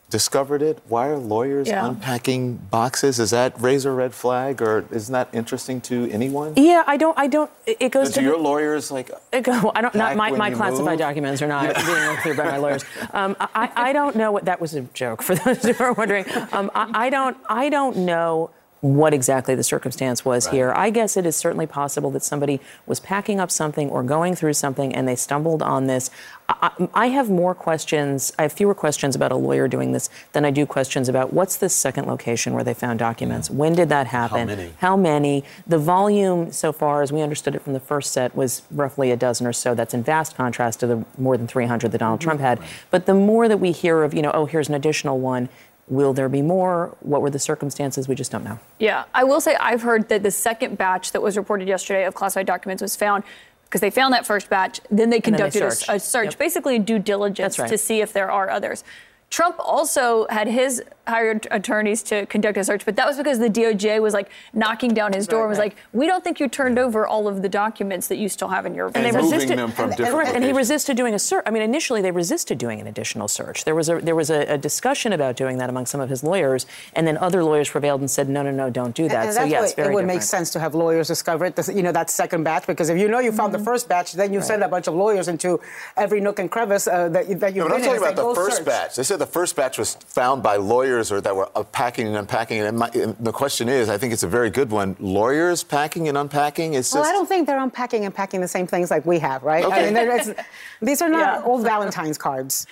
discovered 0.09 0.61
it? 0.61 0.79
Why 0.87 1.07
are 1.07 1.17
lawyers 1.17 1.67
yeah. 1.67 1.87
unpacking 1.87 2.55
boxes? 2.55 3.19
Is 3.19 3.31
that 3.31 3.59
raise 3.59 3.85
a 3.85 3.91
red 3.91 4.13
flag, 4.13 4.61
or 4.61 4.85
isn't 4.91 5.11
that 5.13 5.29
interesting 5.33 5.81
to 5.81 6.09
anyone? 6.11 6.53
Yeah, 6.55 6.83
I 6.87 6.97
don't. 6.97 7.17
I 7.17 7.27
don't. 7.27 7.51
It 7.65 7.91
goes 7.91 8.11
to 8.11 8.21
your 8.21 8.37
lawyers 8.37 8.91
like. 8.91 9.11
It 9.31 9.43
go, 9.43 9.71
I 9.75 9.81
don't. 9.81 9.95
Not 9.95 10.15
my, 10.15 10.31
my 10.31 10.51
classified 10.51 10.91
move? 10.91 10.99
documents 10.99 11.41
are 11.41 11.47
not 11.47 11.75
being 11.75 12.07
looked 12.07 12.23
through 12.23 12.37
by 12.37 12.45
my 12.45 12.57
lawyers. 12.57 12.83
Um, 13.11 13.35
I, 13.39 13.71
I 13.75 13.93
don't 13.93 14.15
know 14.15 14.31
what 14.31 14.45
that 14.45 14.61
was 14.61 14.75
a 14.75 14.81
joke 14.81 15.21
for 15.23 15.33
those 15.35 15.63
who 15.63 15.73
are 15.83 15.93
wondering. 15.93 16.25
Um, 16.51 16.69
I, 16.75 17.07
I 17.07 17.09
don't. 17.09 17.37
I 17.49 17.69
don't 17.69 17.97
know 17.97 18.51
what 18.81 19.13
exactly 19.13 19.55
the 19.55 19.63
circumstance 19.63 20.23
was 20.23 20.45
right. 20.45 20.55
here. 20.55 20.73
I 20.73 20.89
guess 20.89 21.17
it 21.17 21.25
is 21.25 21.35
certainly 21.35 21.67
possible 21.67 22.11
that 22.11 22.23
somebody 22.23 22.61
was 22.85 22.99
packing 22.99 23.39
up 23.39 23.51
something 23.51 23.89
or 23.89 24.03
going 24.03 24.35
through 24.35 24.53
something 24.53 24.95
and 24.95 25.07
they 25.07 25.15
stumbled 25.15 25.61
on 25.61 25.87
this. 25.87 26.09
I, 26.47 26.87
I, 26.93 27.07
have 27.07 27.29
more 27.29 27.53
questions. 27.53 28.31
I 28.39 28.43
have 28.43 28.53
fewer 28.53 28.73
questions 28.73 29.15
about 29.15 29.31
a 29.31 29.35
lawyer 29.35 29.67
doing 29.67 29.91
this 29.91 30.09
than 30.31 30.45
I 30.45 30.51
do 30.51 30.65
questions 30.65 31.09
about 31.09 31.33
what's 31.33 31.57
the 31.57 31.69
second 31.69 32.07
location 32.07 32.53
where 32.53 32.63
they 32.63 32.73
found 32.73 32.99
documents. 32.99 33.49
When 33.49 33.73
did 33.73 33.89
that 33.89 34.07
happen? 34.07 34.47
How 34.47 34.55
many? 34.55 34.73
How 34.79 34.97
many? 34.97 35.43
The 35.67 35.77
volume 35.77 36.51
so 36.51 36.71
far, 36.71 37.01
as 37.01 37.11
we 37.11 37.21
understood 37.21 37.55
it 37.55 37.61
from 37.61 37.73
the 37.73 37.79
first 37.79 38.13
set, 38.13 38.35
was 38.35 38.63
roughly 38.71 39.11
a 39.11 39.17
dozen 39.17 39.45
or 39.45 39.53
so. 39.53 39.75
That's 39.75 39.93
in 39.93 40.03
vast 40.03 40.35
contrast 40.35 40.79
to 40.79 40.87
the 40.87 41.05
more 41.17 41.37
than 41.37 41.47
300 41.47 41.91
that 41.91 41.97
Donald 41.97 42.19
mm-hmm. 42.19 42.27
Trump 42.27 42.41
had. 42.41 42.59
Right. 42.59 42.69
But 42.89 43.05
the 43.05 43.13
more 43.13 43.47
that 43.47 43.57
we 43.57 43.71
hear 43.71 44.03
of, 44.03 44.13
you 44.13 44.21
know, 44.21 44.31
oh, 44.33 44.45
here's 44.45 44.69
an 44.69 44.75
additional 44.75 45.19
one, 45.19 45.49
Will 45.89 46.13
there 46.13 46.29
be 46.29 46.41
more? 46.41 46.95
What 47.01 47.21
were 47.21 47.29
the 47.29 47.39
circumstances? 47.39 48.07
We 48.07 48.15
just 48.15 48.31
don't 48.31 48.43
know. 48.43 48.59
Yeah, 48.77 49.05
I 49.13 49.23
will 49.23 49.41
say 49.41 49.55
I've 49.55 49.81
heard 49.81 50.07
that 50.09 50.23
the 50.23 50.31
second 50.31 50.77
batch 50.77 51.11
that 51.11 51.21
was 51.21 51.35
reported 51.35 51.67
yesterday 51.67 52.05
of 52.05 52.13
classified 52.13 52.45
documents 52.45 52.81
was 52.81 52.95
found 52.95 53.23
because 53.63 53.81
they 53.81 53.89
found 53.89 54.13
that 54.13 54.25
first 54.25 54.49
batch. 54.49 54.81
Then 54.89 55.09
they 55.09 55.19
conducted 55.19 55.61
then 55.61 55.69
they 55.69 55.93
a, 55.93 55.95
a, 55.95 55.99
search, 55.99 56.31
yep. 56.31 56.37
basically 56.39 56.79
due 56.79 56.99
diligence 56.99 57.59
right. 57.59 57.69
to 57.69 57.77
see 57.77 58.01
if 58.01 58.13
there 58.13 58.31
are 58.31 58.49
others. 58.49 58.83
Trump 59.29 59.57
also 59.59 60.25
had 60.29 60.47
his 60.47 60.83
hired 61.09 61.47
attorneys 61.51 62.03
to 62.03 62.25
conduct 62.27 62.57
a 62.57 62.63
search, 62.63 62.85
but 62.85 62.95
that 62.95 63.05
was 63.05 63.17
because 63.17 63.39
the 63.39 63.49
DOJ 63.49 64.01
was 64.01 64.13
like 64.13 64.29
knocking 64.53 64.93
down 64.93 65.13
his 65.13 65.27
door 65.27 65.39
right, 65.39 65.43
and 65.45 65.49
was 65.49 65.59
right. 65.59 65.73
like, 65.73 65.77
"We 65.91 66.07
don't 66.07 66.23
think 66.23 66.39
you 66.39 66.47
turned 66.47 66.79
over 66.79 67.07
all 67.07 67.27
of 67.27 67.41
the 67.41 67.49
documents 67.49 68.07
that 68.07 68.17
you 68.17 68.29
still 68.29 68.47
have 68.47 68.65
in 68.65 68.73
your." 68.73 68.87
And, 68.87 68.97
and 68.97 69.05
they 69.05 69.17
resisted 69.17 69.57
them 69.57 69.71
from 69.71 69.89
and, 69.89 69.97
different. 69.97 70.35
And 70.35 70.43
he 70.43 70.53
resisted 70.53 70.95
doing 70.95 71.13
a 71.13 71.19
search. 71.19 71.43
I 71.45 71.51
mean, 71.51 71.63
initially 71.63 72.01
they 72.01 72.11
resisted 72.11 72.57
doing 72.57 72.79
an 72.79 72.87
additional 72.87 73.27
search. 73.27 73.65
There 73.65 73.75
was 73.75 73.89
a 73.89 73.99
there 73.99 74.15
was 74.15 74.29
a, 74.29 74.41
a, 74.53 74.57
discussion 74.57 75.13
about 75.13 75.35
doing 75.35 75.57
that 75.57 75.69
among 75.69 75.85
some 75.87 76.01
of 76.01 76.09
his 76.09 76.23
lawyers, 76.23 76.65
and 76.95 77.05
then 77.07 77.17
other 77.17 77.43
lawyers 77.43 77.69
prevailed 77.69 78.01
and 78.01 78.09
said, 78.09 78.29
"No, 78.29 78.43
no, 78.43 78.51
no, 78.51 78.69
don't 78.69 78.95
do 78.95 79.07
that." 79.09 79.25
And, 79.27 79.33
so 79.33 79.43
yes, 79.43 79.71
it 79.71 79.77
would 79.77 79.85
different. 79.85 80.07
make 80.07 80.21
sense 80.21 80.49
to 80.51 80.59
have 80.59 80.75
lawyers 80.75 81.07
discover 81.07 81.45
it. 81.45 81.57
You 81.67 81.83
know, 81.83 81.91
that 81.91 82.09
second 82.09 82.43
batch, 82.43 82.67
because 82.67 82.89
if 82.89 82.97
you 82.97 83.07
know 83.07 83.19
you 83.19 83.31
found 83.31 83.53
mm-hmm. 83.53 83.63
the 83.63 83.65
first 83.65 83.89
batch, 83.89 84.13
then 84.13 84.31
you 84.33 84.39
right. 84.39 84.47
send 84.47 84.63
a 84.63 84.69
bunch 84.69 84.87
of 84.87 84.93
lawyers 84.93 85.27
into 85.27 85.59
every 85.97 86.21
nook 86.21 86.39
and 86.39 86.51
crevice 86.51 86.87
uh, 86.87 87.09
that, 87.09 87.39
that 87.39 87.55
you've 87.55 87.67
no, 87.67 87.75
been 87.75 87.83
I'm 87.83 87.99
talking 87.99 88.01
about 88.01 88.15
the 88.15 88.35
first 88.35 88.57
search. 88.57 88.65
batch. 88.65 88.95
They 88.95 89.03
said 89.03 89.19
the 89.19 89.25
first 89.25 89.55
batch 89.55 89.77
was 89.77 89.95
found 89.95 90.43
by 90.43 90.57
lawyers 90.57 90.98
or 91.11 91.21
that 91.21 91.35
were 91.35 91.47
packing 91.71 92.07
and 92.07 92.17
unpacking. 92.17 92.59
And, 92.61 92.77
my, 92.77 92.89
and, 92.93 93.15
the 93.19 93.31
question 93.31 93.69
is, 93.69 93.89
I 93.89 93.97
think 93.97 94.13
it's 94.13 94.23
a 94.23 94.27
very 94.27 94.49
good 94.49 94.69
one. 94.69 94.95
Lawyers 94.99 95.63
packing 95.63 96.07
and 96.07 96.17
unpacking 96.17 96.73
is 96.73 96.87
just. 96.87 96.95
Well, 96.95 97.05
I 97.05 97.11
don't 97.11 97.27
think 97.27 97.47
they're 97.47 97.59
unpacking 97.59 98.05
and 98.05 98.13
packing 98.13 98.41
the 98.41 98.47
same 98.47 98.67
things 98.67 98.91
like 98.91 99.05
we 99.05 99.19
have, 99.19 99.43
right? 99.43 99.63
Okay. 99.63 99.87
I 99.87 99.91
mean, 99.91 100.35
these 100.81 101.01
are 101.01 101.09
not 101.09 101.41
yeah. 101.41 101.47
old 101.47 101.63
Valentine's 101.63 102.17
cards. 102.17 102.67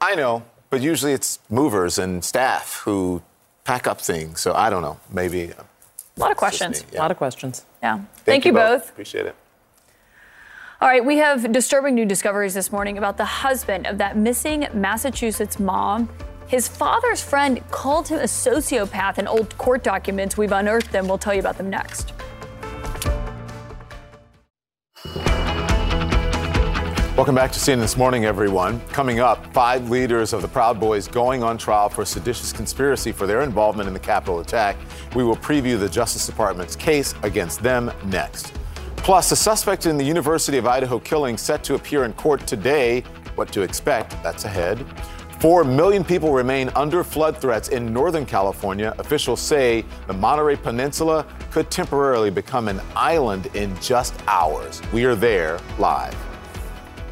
I 0.00 0.14
know, 0.14 0.44
but 0.70 0.80
usually 0.80 1.12
it's 1.12 1.38
movers 1.50 1.98
and 1.98 2.24
staff 2.24 2.82
who 2.84 3.22
pack 3.64 3.86
up 3.86 4.00
things. 4.00 4.40
So 4.40 4.54
I 4.54 4.70
don't 4.70 4.82
know. 4.82 5.00
Maybe. 5.10 5.52
Uh, 5.52 5.62
a 6.16 6.20
lot 6.20 6.30
of 6.30 6.36
questions. 6.36 6.84
Yeah. 6.92 6.98
A 6.98 7.02
lot 7.02 7.10
of 7.10 7.16
questions. 7.16 7.64
Yeah. 7.82 7.96
Thank, 7.96 8.24
Thank 8.24 8.44
you 8.44 8.52
both. 8.52 8.82
both. 8.82 8.90
Appreciate 8.90 9.26
it. 9.26 9.34
All 10.80 10.88
right, 10.88 11.04
we 11.04 11.16
have 11.16 11.50
disturbing 11.50 11.94
new 11.94 12.04
discoveries 12.04 12.52
this 12.52 12.70
morning 12.70 12.98
about 12.98 13.16
the 13.16 13.24
husband 13.24 13.86
of 13.86 13.96
that 13.98 14.18
missing 14.18 14.66
Massachusetts 14.74 15.58
mom. 15.58 16.10
His 16.46 16.68
father's 16.68 17.22
friend 17.22 17.62
called 17.70 18.08
him 18.08 18.18
a 18.18 18.24
sociopath 18.24 19.18
in 19.18 19.26
old 19.26 19.56
court 19.56 19.82
documents. 19.82 20.36
We've 20.36 20.52
unearthed 20.52 20.92
them. 20.92 21.08
We'll 21.08 21.18
tell 21.18 21.32
you 21.32 21.40
about 21.40 21.56
them 21.56 21.70
next. 21.70 22.12
Welcome 27.16 27.36
back 27.36 27.52
to 27.52 27.58
CNN 27.60 27.80
This 27.80 27.96
Morning, 27.96 28.24
everyone. 28.24 28.80
Coming 28.88 29.20
up, 29.20 29.52
five 29.54 29.88
leaders 29.88 30.32
of 30.32 30.42
the 30.42 30.48
Proud 30.48 30.78
Boys 30.78 31.08
going 31.08 31.42
on 31.42 31.56
trial 31.56 31.88
for 31.88 32.04
seditious 32.04 32.52
conspiracy 32.52 33.12
for 33.12 33.26
their 33.26 33.42
involvement 33.42 33.86
in 33.86 33.94
the 33.94 34.00
Capitol 34.00 34.40
attack. 34.40 34.76
We 35.14 35.24
will 35.24 35.36
preview 35.36 35.78
the 35.78 35.88
Justice 35.88 36.26
Department's 36.26 36.76
case 36.76 37.14
against 37.22 37.62
them 37.62 37.90
next. 38.06 38.52
Plus, 38.96 39.30
a 39.32 39.36
suspect 39.36 39.86
in 39.86 39.96
the 39.96 40.04
University 40.04 40.58
of 40.58 40.66
Idaho 40.66 40.98
killing 40.98 41.38
set 41.38 41.62
to 41.64 41.74
appear 41.74 42.04
in 42.04 42.12
court 42.14 42.46
today. 42.46 43.02
What 43.36 43.50
to 43.52 43.62
expect? 43.62 44.20
That's 44.22 44.44
ahead. 44.44 44.84
Four 45.44 45.62
million 45.62 46.04
people 46.04 46.32
remain 46.32 46.70
under 46.74 47.04
flood 47.04 47.36
threats 47.36 47.68
in 47.68 47.92
Northern 47.92 48.24
California. 48.24 48.94
Officials 48.96 49.42
say 49.42 49.84
the 50.06 50.12
Monterey 50.14 50.56
Peninsula 50.56 51.26
could 51.50 51.70
temporarily 51.70 52.30
become 52.30 52.66
an 52.66 52.80
island 52.96 53.54
in 53.54 53.78
just 53.78 54.14
hours. 54.26 54.80
We 54.90 55.04
are 55.04 55.14
there 55.14 55.60
live. 55.78 56.16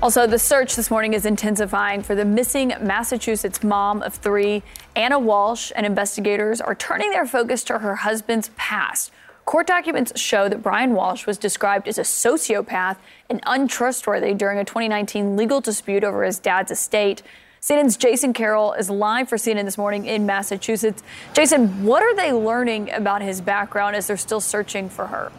Also, 0.01 0.27
the 0.27 0.39
search 0.39 0.77
this 0.77 0.91
morning 0.91 1.13
is 1.13 1.27
intensifying 1.27 2.03
for 2.03 2.15
the 2.15 2.25
missing 2.25 2.73
Massachusetts 2.81 3.63
mom 3.63 4.01
of 4.01 4.15
three, 4.15 4.63
Ana 4.97 5.19
Walsh, 5.19 5.71
and 5.77 5.85
investigators 5.85 6.63
are 6.63 6.75
turning 6.75 7.11
their 7.11 7.27
focus 7.27 7.63
to 7.65 7.81
her 7.81 7.97
husband's 7.97 8.49
past. 8.57 9.13
Court 9.45 9.67
documents 9.67 10.19
show 10.19 10.49
that 10.49 10.63
Brian 10.63 10.95
Walsh 10.95 11.27
was 11.27 11.37
described 11.37 11.87
as 11.87 11.99
a 11.99 12.03
sociopath 12.03 12.97
and 13.29 13.43
untrustworthy 13.45 14.33
during 14.33 14.59
a 14.59 14.65
2019 14.65 15.37
legal 15.37 15.61
dispute 15.61 16.03
over 16.03 16.25
his 16.25 16.39
dad's 16.39 16.71
estate. 16.71 17.23
CNN's 17.63 17.97
Jason 17.97 18.33
Carroll 18.33 18.73
is 18.73 18.91
live 18.91 19.29
for 19.29 19.37
CNN 19.37 19.67
this 19.67 19.79
morning 19.79 20.05
in 20.05 20.27
Massachusetts. 20.27 21.01
Jason, 21.33 21.85
what 21.85 22.03
are 22.03 22.13
they 22.17 22.33
learning 22.33 22.91
about 22.91 23.23
his 23.23 23.41
background 23.41 23.95
as 23.95 24.09
they're 24.09 24.17
still 24.17 24.41
searching 24.41 24.89
for 24.89 25.07
her? 25.07 25.31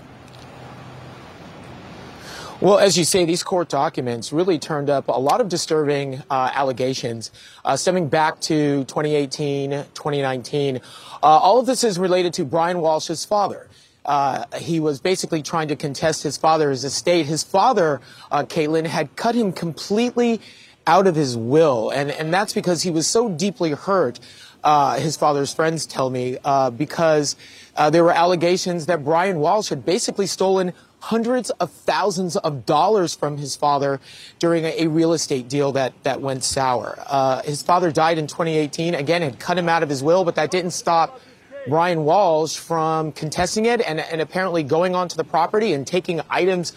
Well, 2.61 2.79
as 2.79 2.97
you 2.97 3.03
say, 3.03 3.25
these 3.25 3.43
court 3.43 3.67
documents 3.67 4.31
really 4.31 4.57
turned 4.57 4.89
up 4.89 5.09
a 5.09 5.19
lot 5.19 5.41
of 5.41 5.49
disturbing 5.49 6.23
uh, 6.29 6.49
allegations 6.53 7.29
uh, 7.65 7.75
stemming 7.75 8.07
back 8.07 8.39
to 8.39 8.85
2018, 8.85 9.71
2019. 9.93 10.77
Uh, 10.77 10.79
all 11.21 11.59
of 11.59 11.65
this 11.65 11.83
is 11.83 11.99
related 11.99 12.33
to 12.35 12.45
Brian 12.45 12.79
Walsh's 12.79 13.25
father. 13.25 13.67
Uh, 14.05 14.45
he 14.57 14.79
was 14.79 15.01
basically 15.01 15.41
trying 15.41 15.67
to 15.67 15.75
contest 15.75 16.23
his 16.23 16.37
father's 16.37 16.85
estate. 16.85 17.25
His 17.25 17.43
father, 17.43 17.99
uh, 18.31 18.43
Kaitlan, 18.43 18.85
had 18.85 19.13
cut 19.17 19.35
him 19.35 19.51
completely 19.51 20.39
out 20.85 21.07
of 21.07 21.15
his 21.15 21.38
will. 21.38 21.89
And, 21.89 22.11
and 22.11 22.34
that's 22.34 22.53
because 22.53 22.84
he 22.84 22.91
was 22.91 23.07
so 23.07 23.30
deeply 23.30 23.72
hurt, 23.72 24.19
uh, 24.64 24.99
his 24.99 25.18
father's 25.18 25.53
friends 25.53 25.85
tell 25.85 26.10
me, 26.10 26.38
uh, 26.43 26.69
because 26.69 27.35
uh, 27.76 27.89
there 27.89 28.03
were 28.03 28.11
allegations 28.11 28.85
that 28.85 29.03
Brian 29.03 29.39
Walsh 29.39 29.69
had 29.69 29.85
basically 29.85 30.27
stolen 30.27 30.73
hundreds 30.99 31.49
of 31.51 31.69
thousands 31.69 32.38
of 32.38 32.65
dollars 32.65 33.14
from 33.14 33.38
his 33.38 33.57
father 33.57 33.99
during 34.39 34.64
a, 34.64 34.84
a 34.84 34.88
real 34.88 35.11
estate 35.11 35.49
deal 35.49 35.73
that, 35.73 35.93
that 36.03 36.22
went 36.22 36.45
sour. 36.45 36.97
Uh, 37.07 37.41
his 37.41 37.61
father 37.61 37.91
died 37.91 38.18
in 38.18 38.26
2018. 38.26 38.95
Again, 38.95 39.22
had 39.22 39.38
cut 39.38 39.57
him 39.57 39.68
out 39.68 39.84
of 39.84 39.89
his 39.89 40.01
will, 40.01 40.23
but 40.23 40.35
that 40.35 40.49
didn't 40.49 40.72
stop 40.72 41.19
Brian 41.68 42.03
Walsh 42.03 42.57
from 42.57 43.11
contesting 43.11 43.65
it 43.65 43.81
and, 43.81 43.99
and 43.99 44.22
apparently 44.22 44.64
going 44.64 44.95
onto 44.95 45.15
the 45.15 45.23
property 45.23 45.73
and 45.73 45.88
taking 45.88 46.22
items 46.30 46.73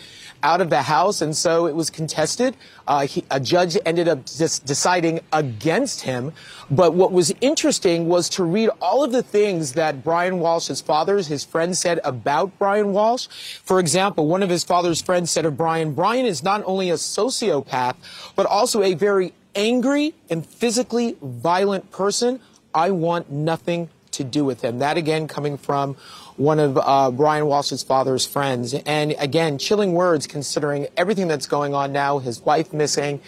out 0.46 0.60
of 0.60 0.70
the 0.70 0.82
house. 0.82 1.20
And 1.20 1.36
so 1.36 1.66
it 1.66 1.74
was 1.74 1.90
contested. 1.90 2.56
Uh, 2.86 3.06
he, 3.06 3.24
a 3.32 3.40
judge 3.40 3.76
ended 3.84 4.06
up 4.06 4.24
just 4.24 4.64
deciding 4.64 5.18
against 5.32 6.02
him. 6.02 6.32
But 6.70 6.94
what 6.94 7.10
was 7.10 7.34
interesting 7.40 8.06
was 8.06 8.28
to 8.30 8.44
read 8.44 8.70
all 8.80 9.02
of 9.02 9.10
the 9.10 9.24
things 9.24 9.72
that 9.72 10.04
Brian 10.04 10.38
Walsh's 10.38 10.80
fathers, 10.80 11.26
his 11.26 11.44
friends 11.44 11.80
said 11.80 11.98
about 12.04 12.56
Brian 12.60 12.92
Walsh. 12.92 13.26
For 13.64 13.80
example, 13.80 14.28
one 14.28 14.44
of 14.44 14.48
his 14.48 14.62
father's 14.62 15.02
friends 15.02 15.32
said 15.32 15.44
of 15.44 15.56
Brian, 15.56 15.94
Brian 15.94 16.26
is 16.26 16.44
not 16.44 16.62
only 16.64 16.90
a 16.90 16.94
sociopath, 16.94 17.96
but 18.36 18.46
also 18.46 18.84
a 18.84 18.94
very 18.94 19.32
angry 19.56 20.14
and 20.30 20.46
physically 20.46 21.16
violent 21.20 21.90
person. 21.90 22.38
I 22.72 22.92
want 22.92 23.32
nothing 23.32 23.88
to 24.12 24.22
do 24.22 24.44
with 24.44 24.62
him. 24.62 24.78
That 24.78 24.96
again 24.96 25.26
coming 25.26 25.58
from 25.58 25.96
one 26.36 26.58
of 26.58 26.78
uh, 26.78 27.10
Brian 27.10 27.46
Walsh's 27.46 27.82
father's 27.82 28.26
friends. 28.26 28.74
And 28.74 29.14
again, 29.18 29.58
chilling 29.58 29.92
words 29.92 30.26
considering 30.26 30.86
everything 30.96 31.28
that's 31.28 31.46
going 31.46 31.74
on 31.74 31.92
now, 31.92 32.18
his 32.18 32.40
wife 32.42 32.72
missing. 32.72 33.20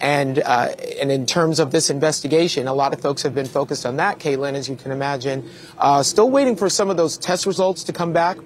And, 0.00 0.40
uh, 0.40 0.74
and 1.00 1.10
in 1.12 1.26
terms 1.26 1.60
of 1.60 1.70
this 1.70 1.90
investigation, 1.90 2.66
a 2.66 2.74
lot 2.74 2.92
of 2.92 3.00
folks 3.00 3.22
have 3.22 3.34
been 3.34 3.46
focused 3.46 3.86
on 3.86 3.96
that, 3.96 4.18
Kaitlan, 4.18 4.54
as 4.54 4.68
you 4.68 4.76
can 4.76 4.90
imagine. 4.90 5.48
Uh, 5.78 6.02
still 6.02 6.30
waiting 6.30 6.56
for 6.56 6.68
some 6.68 6.90
of 6.90 6.96
those 6.96 7.16
test 7.16 7.46
results 7.46 7.84
to 7.84 7.92
come 7.92 8.12
back. 8.12 8.36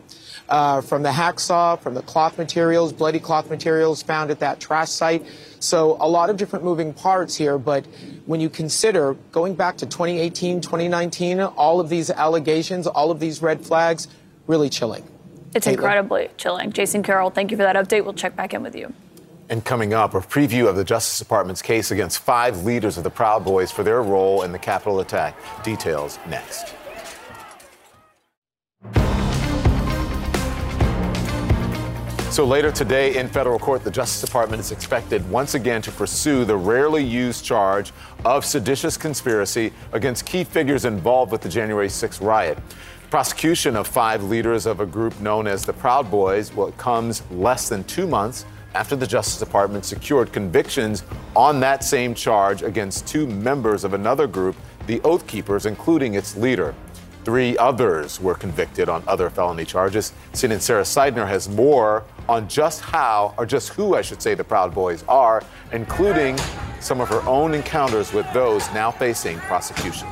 Uh, 0.48 0.80
from 0.80 1.02
the 1.02 1.10
hacksaw, 1.10 1.80
from 1.80 1.94
the 1.94 2.02
cloth 2.02 2.36
materials, 2.38 2.92
bloody 2.92 3.20
cloth 3.20 3.48
materials 3.48 4.02
found 4.02 4.30
at 4.30 4.40
that 4.40 4.58
trash 4.58 4.88
site. 4.88 5.24
So 5.60 5.96
a 6.00 6.08
lot 6.08 6.30
of 6.30 6.36
different 6.36 6.64
moving 6.64 6.92
parts 6.92 7.36
here, 7.36 7.58
but 7.58 7.86
when 8.26 8.40
you 8.40 8.48
consider 8.48 9.14
going 9.30 9.54
back 9.54 9.76
to 9.78 9.86
2018, 9.86 10.60
2019, 10.60 11.40
all 11.40 11.80
of 11.80 11.88
these 11.88 12.10
allegations, 12.10 12.86
all 12.86 13.10
of 13.10 13.20
these 13.20 13.42
red 13.42 13.64
flags, 13.64 14.08
really 14.46 14.68
chilling. 14.68 15.04
It's 15.54 15.66
Kaitlan? 15.66 15.72
incredibly 15.72 16.30
chilling. 16.36 16.72
Jason 16.72 17.02
Carroll, 17.02 17.30
thank 17.30 17.50
you 17.50 17.56
for 17.56 17.62
that 17.62 17.76
update. 17.76 18.04
We'll 18.04 18.14
check 18.14 18.36
back 18.36 18.54
in 18.54 18.62
with 18.62 18.74
you. 18.74 18.92
And 19.50 19.64
coming 19.64 19.92
up, 19.92 20.14
a 20.14 20.20
preview 20.20 20.68
of 20.68 20.76
the 20.76 20.84
Justice 20.84 21.18
Department's 21.18 21.60
case 21.60 21.90
against 21.90 22.20
five 22.20 22.64
leaders 22.64 22.96
of 22.96 23.04
the 23.04 23.10
Proud 23.10 23.44
Boys 23.44 23.72
for 23.72 23.82
their 23.82 24.00
role 24.00 24.42
in 24.42 24.52
the 24.52 24.60
Capitol 24.60 25.00
attack. 25.00 25.36
Details 25.64 26.20
next. 26.28 26.72
So 32.30 32.44
later 32.44 32.70
today 32.70 33.16
in 33.16 33.28
federal 33.28 33.58
court, 33.58 33.82
the 33.82 33.90
Justice 33.90 34.20
Department 34.20 34.60
is 34.60 34.70
expected 34.70 35.28
once 35.28 35.54
again 35.54 35.82
to 35.82 35.90
pursue 35.90 36.44
the 36.44 36.56
rarely 36.56 37.02
used 37.02 37.44
charge 37.44 37.92
of 38.24 38.44
seditious 38.44 38.96
conspiracy 38.96 39.72
against 39.90 40.26
key 40.26 40.44
figures 40.44 40.84
involved 40.84 41.32
with 41.32 41.40
the 41.40 41.48
January 41.48 41.88
6th 41.88 42.24
riot. 42.24 42.56
Prosecution 43.10 43.74
of 43.74 43.88
five 43.88 44.22
leaders 44.22 44.66
of 44.66 44.78
a 44.78 44.86
group 44.86 45.18
known 45.20 45.48
as 45.48 45.64
the 45.64 45.72
Proud 45.72 46.08
Boys 46.08 46.54
well, 46.54 46.70
comes 46.72 47.28
less 47.32 47.68
than 47.68 47.82
two 47.82 48.06
months 48.06 48.46
after 48.76 48.94
the 48.94 49.08
Justice 49.08 49.40
Department 49.40 49.84
secured 49.84 50.32
convictions 50.32 51.02
on 51.34 51.58
that 51.58 51.82
same 51.82 52.14
charge 52.14 52.62
against 52.62 53.08
two 53.08 53.26
members 53.26 53.82
of 53.82 53.92
another 53.92 54.28
group, 54.28 54.54
the 54.86 55.00
Oath 55.00 55.26
Keepers, 55.26 55.66
including 55.66 56.14
its 56.14 56.36
leader. 56.36 56.76
Three 57.24 57.58
others 57.58 58.18
were 58.18 58.34
convicted 58.34 58.88
on 58.88 59.02
other 59.06 59.28
felony 59.28 59.66
charges. 59.66 60.12
CNN 60.32 60.60
Sara 60.60 60.84
Sidner 60.84 61.28
has 61.28 61.48
more 61.48 62.04
on 62.30 62.46
just 62.46 62.80
how, 62.80 63.34
or 63.36 63.44
just 63.44 63.70
who, 63.70 63.96
I 63.96 64.02
should 64.02 64.22
say, 64.22 64.34
the 64.34 64.44
Proud 64.44 64.72
Boys 64.72 65.02
are, 65.08 65.42
including 65.72 66.38
some 66.78 67.00
of 67.00 67.08
her 67.08 67.20
own 67.22 67.54
encounters 67.54 68.12
with 68.12 68.24
those 68.32 68.72
now 68.72 68.92
facing 68.92 69.36
prosecution. 69.40 70.06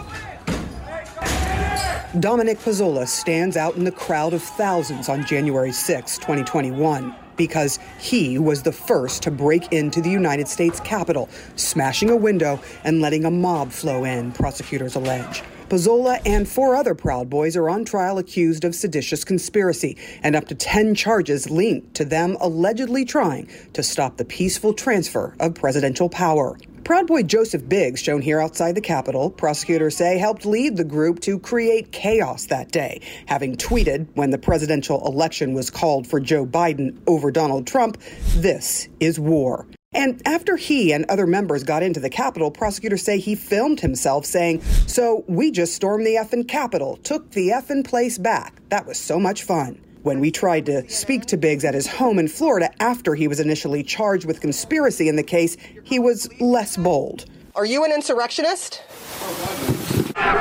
Dominic 2.19 2.59
Pezzola 2.59 3.07
stands 3.07 3.57
out 3.57 3.77
in 3.77 3.85
the 3.85 3.93
crowd 3.93 4.35
of 4.35 4.43
thousands 4.43 5.09
on 5.09 5.25
January 5.25 5.71
6, 5.71 6.17
2021, 6.19 7.15
because 7.37 7.79
he 8.01 8.37
was 8.37 8.65
the 8.65 8.73
first 8.73 9.23
to 9.23 9.31
break 9.31 9.73
into 9.73 10.01
the 10.01 10.11
United 10.11 10.49
States 10.49 10.81
Capitol, 10.81 11.29
smashing 11.55 12.11
a 12.11 12.17
window 12.17 12.59
and 12.83 13.01
letting 13.01 13.27
a 13.27 13.31
mob 13.31 13.71
flow 13.71 14.03
in, 14.03 14.33
prosecutors 14.33 14.97
allege. 14.97 15.45
Pezzola 15.69 16.19
and 16.25 16.49
four 16.49 16.77
other 16.77 16.95
Proud 16.95 17.29
Boys 17.29 17.55
are 17.55 17.69
on 17.69 17.85
trial 17.85 18.17
accused 18.17 18.65
of 18.65 18.75
seditious 18.75 19.23
conspiracy 19.23 19.99
and 20.23 20.35
up 20.35 20.49
to 20.49 20.55
10 20.55 20.95
charges 20.95 21.51
linked 21.51 21.95
to 21.95 22.07
them 22.07 22.39
allegedly 22.41 23.05
trying 23.05 23.51
to 23.75 23.83
stop 23.83 24.17
the 24.17 24.25
peaceful 24.25 24.73
transfer 24.73 25.37
of 25.41 25.55
presidential 25.55 26.09
power. 26.09 26.57
Proud 26.85 27.07
Boy 27.07 27.23
Joseph 27.23 27.69
Biggs, 27.69 28.01
shown 28.01 28.23
here 28.23 28.41
outside 28.41 28.77
the 28.77 28.81
Capitol, 28.81 29.29
prosecutors 29.29 29.95
say 29.95 30.17
helped 30.17 30.47
lead 30.47 30.79
the 30.79 30.85
group 30.85 31.21
to 31.21 31.39
create 31.39 31.93
chaos 31.93 32.47
that 32.47 32.73
day, 32.73 33.03
having 33.27 33.55
tweeted 33.55 34.07
when 34.15 34.31
the 34.31 34.39
presidential 34.39 35.07
election 35.07 35.53
was 35.53 35.69
called 35.69 36.07
for 36.07 36.19
Joe 36.19 36.47
Biden 36.47 36.99
over 37.07 37.31
Donald 37.31 37.67
Trump, 37.67 37.99
this 38.37 38.89
is 39.01 39.21
war. 39.21 39.67
And 39.93 40.21
after 40.27 40.57
he 40.57 40.93
and 40.93 41.07
other 41.07 41.27
members 41.27 41.65
got 41.65 41.83
into 41.83 41.99
the 41.99 42.11
Capitol, 42.11 42.51
prosecutors 42.51 43.03
say 43.03 43.19
he 43.19 43.35
filmed 43.35 43.81
himself 43.81 44.27
saying, 44.27 44.61
So 44.87 45.25
we 45.27 45.51
just 45.51 45.75
stormed 45.75 46.07
the 46.07 46.17
effing 46.17 46.47
Capitol, 46.47 46.99
took 46.99 47.31
the 47.31 47.49
effing 47.49 47.87
place 47.87 48.19
back. 48.19 48.61
That 48.69 48.87
was 48.87 48.99
so 48.99 49.19
much 49.19 49.45
fun. 49.45 49.81
When 50.03 50.21
we 50.21 50.31
tried 50.31 50.67
to 50.67 50.89
speak 50.91 51.27
to 51.27 51.37
Biggs 51.37 51.65
at 51.65 51.75
his 51.75 51.87
home 51.87 52.19
in 52.19 52.29
Florida 52.29 52.71
after 52.81 53.15
he 53.15 53.29
was 53.29 53.41
initially 53.41 53.83
charged 53.83 54.27
with 54.27 54.41
conspiracy 54.41 55.09
in 55.09 55.17
the 55.17 55.23
case, 55.23 55.57
he 55.85 55.99
was 55.99 56.29
less 56.41 56.77
bold. 56.77 57.25
Are 57.55 57.67
you 57.67 57.85
an 57.85 57.93
insurrectionist? 57.93 58.83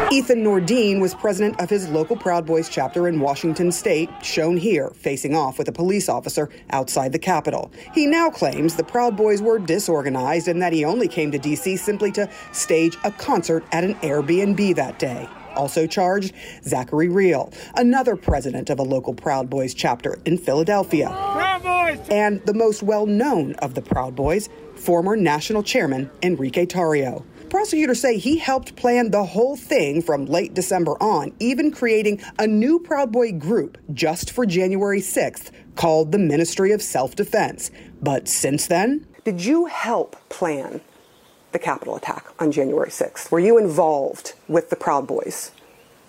Ethan 0.09 0.41
Nordean 0.41 1.01
was 1.01 1.13
president 1.13 1.59
of 1.59 1.69
his 1.69 1.89
local 1.89 2.15
Proud 2.15 2.45
Boys 2.45 2.69
chapter 2.69 3.09
in 3.09 3.19
Washington 3.19 3.71
state, 3.71 4.09
shown 4.23 4.55
here, 4.55 4.89
facing 4.91 5.35
off 5.35 5.57
with 5.57 5.67
a 5.67 5.71
police 5.71 6.07
officer 6.07 6.49
outside 6.69 7.11
the 7.11 7.19
Capitol. 7.19 7.71
He 7.93 8.07
now 8.07 8.29
claims 8.29 8.75
the 8.75 8.85
Proud 8.85 9.17
Boys 9.17 9.41
were 9.41 9.59
disorganized 9.59 10.47
and 10.47 10.61
that 10.61 10.71
he 10.71 10.85
only 10.85 11.09
came 11.09 11.29
to 11.31 11.37
D.C. 11.37 11.75
simply 11.75 12.11
to 12.13 12.29
stage 12.53 12.97
a 13.03 13.11
concert 13.11 13.65
at 13.73 13.83
an 13.83 13.95
Airbnb 13.95 14.75
that 14.75 14.97
day. 14.97 15.27
Also 15.57 15.85
charged, 15.85 16.33
Zachary 16.63 17.09
Rehl, 17.09 17.53
another 17.75 18.15
president 18.15 18.69
of 18.69 18.79
a 18.79 18.83
local 18.83 19.13
Proud 19.13 19.49
Boys 19.49 19.73
chapter 19.73 20.17
in 20.25 20.37
Philadelphia. 20.37 21.07
Proud 21.09 21.63
Boys! 21.63 22.07
And 22.09 22.41
the 22.45 22.53
most 22.53 22.81
well 22.81 23.05
known 23.05 23.55
of 23.55 23.73
the 23.73 23.81
Proud 23.81 24.15
Boys, 24.15 24.47
former 24.75 25.17
national 25.17 25.63
chairman 25.63 26.09
Enrique 26.23 26.65
Tarrio. 26.65 27.25
Prosecutors 27.49 28.01
say 28.01 28.17
he 28.17 28.37
helped 28.37 28.75
plan 28.75 29.11
the 29.11 29.23
whole 29.23 29.55
thing 29.55 30.01
from 30.01 30.25
late 30.25 30.53
December 30.53 31.01
on, 31.01 31.33
even 31.39 31.71
creating 31.71 32.21
a 32.37 32.45
new 32.45 32.77
Proud 32.77 33.11
Boy 33.11 33.31
group 33.31 33.77
just 33.93 34.31
for 34.31 34.45
January 34.45 34.99
6th 34.99 35.51
called 35.75 36.11
the 36.11 36.19
Ministry 36.19 36.71
of 36.73 36.81
Self 36.81 37.15
Defense. 37.15 37.71
But 38.01 38.27
since 38.27 38.67
then, 38.67 39.07
Did 39.23 39.45
you 39.45 39.65
help 39.65 40.17
plan 40.29 40.81
the 41.53 41.59
Capitol 41.59 41.95
attack 41.95 42.25
on 42.37 42.51
January 42.51 42.89
6th? 42.89 43.31
Were 43.31 43.39
you 43.39 43.57
involved 43.57 44.33
with 44.49 44.69
the 44.69 44.75
Proud 44.75 45.07
Boys 45.07 45.51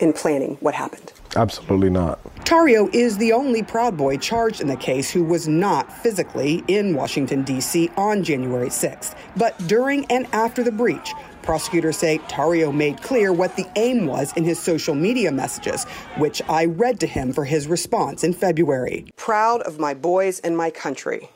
in 0.01 0.13
planning 0.13 0.57
what 0.61 0.75
happened? 0.75 1.13
Absolutely 1.37 1.91
not. 1.91 2.23
Tarrio 2.45 2.93
is 2.95 3.19
the 3.19 3.33
only 3.33 3.63
Proud 3.63 3.97
Boy 3.97 4.17
charged 4.17 4.61
in 4.61 4.69
the 4.69 4.77
case 4.77 5.11
who 5.11 5.23
was 5.23 5.47
not 5.47 5.93
physically 6.03 6.65
in 6.69 6.95
Washington, 6.95 7.43
D.C. 7.43 7.91
on 7.97 8.25
January 8.25 8.69
6th. 8.69 9.15
But 9.37 9.59
during 9.67 10.07
and 10.07 10.27
after 10.33 10.63
the 10.63 10.73
breach, 10.73 11.13
prosecutors 11.43 11.99
say 11.99 12.19
Tarrio 12.29 12.75
made 12.75 13.03
clear 13.03 13.33
what 13.33 13.57
the 13.57 13.67
aim 13.77 14.07
was 14.07 14.33
in 14.37 14.45
his 14.45 14.59
social 14.59 14.95
media 14.95 15.31
messages, 15.31 15.85
which 16.17 16.41
I 16.49 16.65
read 16.65 17.01
to 17.01 17.07
him 17.07 17.33
for 17.33 17.45
his 17.45 17.67
response 17.67 18.25
in 18.25 18.33
February. 18.33 19.07
Proud 19.17 19.63
of 19.63 19.79
my 19.79 19.95
boys 19.95 20.41
and 20.41 20.57
my 20.57 20.71
country. 20.71 21.29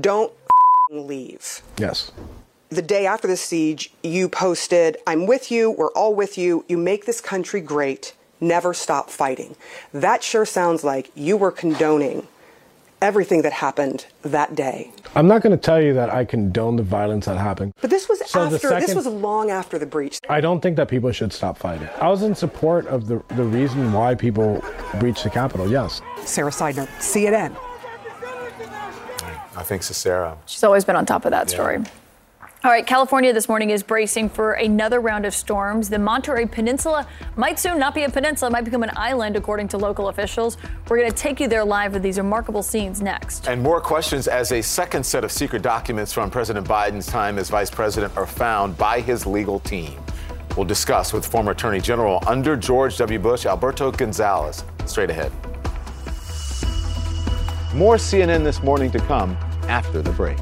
Don't 0.00 0.32
leave. 0.90 1.62
Yes. 1.78 2.12
The 2.70 2.82
day 2.82 3.06
after 3.06 3.28
the 3.28 3.36
siege, 3.36 3.92
you 4.02 4.28
posted, 4.28 4.96
I'm 5.06 5.26
with 5.26 5.50
you, 5.50 5.70
we're 5.70 5.92
all 5.92 6.14
with 6.14 6.36
you, 6.38 6.64
you 6.68 6.76
make 6.76 7.04
this 7.06 7.20
country 7.20 7.60
great, 7.60 8.14
never 8.40 8.74
stop 8.74 9.10
fighting. 9.10 9.54
That 9.92 10.22
sure 10.22 10.44
sounds 10.46 10.82
like 10.82 11.10
you 11.14 11.36
were 11.36 11.52
condoning 11.52 12.26
everything 13.02 13.42
that 13.42 13.52
happened 13.52 14.06
that 14.22 14.54
day. 14.54 14.90
I'm 15.14 15.28
not 15.28 15.42
going 15.42 15.50
to 15.52 15.62
tell 15.62 15.80
you 15.80 15.92
that 15.94 16.08
I 16.10 16.24
condone 16.24 16.76
the 16.76 16.82
violence 16.82 17.26
that 17.26 17.36
happened. 17.36 17.74
But 17.82 17.90
this 17.90 18.08
was 18.08 18.18
So 18.28 18.48
the 18.48 18.54
after, 18.56 18.80
this 18.80 18.94
was 18.94 19.06
long 19.06 19.50
after 19.50 19.78
the 19.78 19.86
breach. 19.86 20.18
I 20.28 20.40
don't 20.40 20.60
think 20.60 20.76
that 20.76 20.88
people 20.88 21.12
should 21.12 21.32
stop 21.32 21.58
fighting. 21.58 21.88
I 22.00 22.08
was 22.08 22.22
in 22.22 22.34
support 22.34 22.86
of 22.86 23.06
the, 23.06 23.22
the 23.36 23.44
reason 23.44 23.92
why 23.92 24.14
people 24.14 24.64
breached 24.98 25.22
the 25.22 25.30
Capitol, 25.30 25.70
yes. 25.70 26.00
Sara 26.24 26.50
Sidner, 26.50 26.88
CNN. 26.98 27.54
I 29.56 29.62
think 29.62 29.82
Sarah. 29.82 30.36
She's 30.46 30.64
always 30.64 30.84
been 30.84 30.96
on 30.96 31.06
top 31.06 31.24
of 31.24 31.30
that 31.30 31.48
Yeah. 31.50 31.54
story. 31.54 31.78
All 32.64 32.70
right, 32.70 32.86
California 32.86 33.30
this 33.30 33.46
morning 33.46 33.68
is 33.68 33.82
bracing 33.82 34.30
for 34.30 34.54
another 34.54 34.98
round 34.98 35.26
of 35.26 35.34
storms. 35.34 35.90
The 35.90 35.98
Monterey 35.98 36.46
Peninsula 36.46 37.06
might 37.36 37.58
soon 37.58 37.78
not 37.78 37.94
be 37.94 38.04
a 38.04 38.08
peninsula, 38.08 38.50
might 38.50 38.64
become 38.64 38.82
an 38.82 38.90
island, 38.96 39.36
according 39.36 39.68
to 39.68 39.76
local 39.76 40.08
officials. 40.08 40.56
We're 40.88 40.96
going 40.96 41.10
to 41.10 41.14
take 41.14 41.40
you 41.40 41.46
there 41.46 41.62
live 41.62 41.92
with 41.92 42.02
these 42.02 42.16
remarkable 42.16 42.62
scenes 42.62 43.02
next. 43.02 43.48
And 43.48 43.62
more 43.62 43.82
questions 43.82 44.28
as 44.28 44.50
a 44.50 44.62
second 44.62 45.04
set 45.04 45.24
of 45.24 45.30
secret 45.30 45.60
documents 45.60 46.14
from 46.14 46.30
President 46.30 46.66
Biden's 46.66 47.06
time 47.06 47.38
as 47.38 47.50
vice 47.50 47.70
president 47.70 48.16
are 48.16 48.26
found 48.26 48.78
by 48.78 49.00
his 49.00 49.26
legal 49.26 49.60
team. 49.60 50.00
We'll 50.56 50.64
discuss 50.64 51.12
with 51.12 51.26
former 51.26 51.52
Attorney 51.52 51.82
General 51.82 52.24
under 52.26 52.56
George 52.56 52.96
W. 52.96 53.18
Bush, 53.18 53.44
Alberto 53.44 53.92
Gonzales, 53.92 54.64
straight 54.86 55.10
ahead. 55.10 55.30
More 57.74 57.96
CNN 57.96 58.42
this 58.42 58.62
morning 58.62 58.90
to 58.92 59.00
come 59.00 59.36
after 59.68 60.00
the 60.00 60.12
break. 60.12 60.38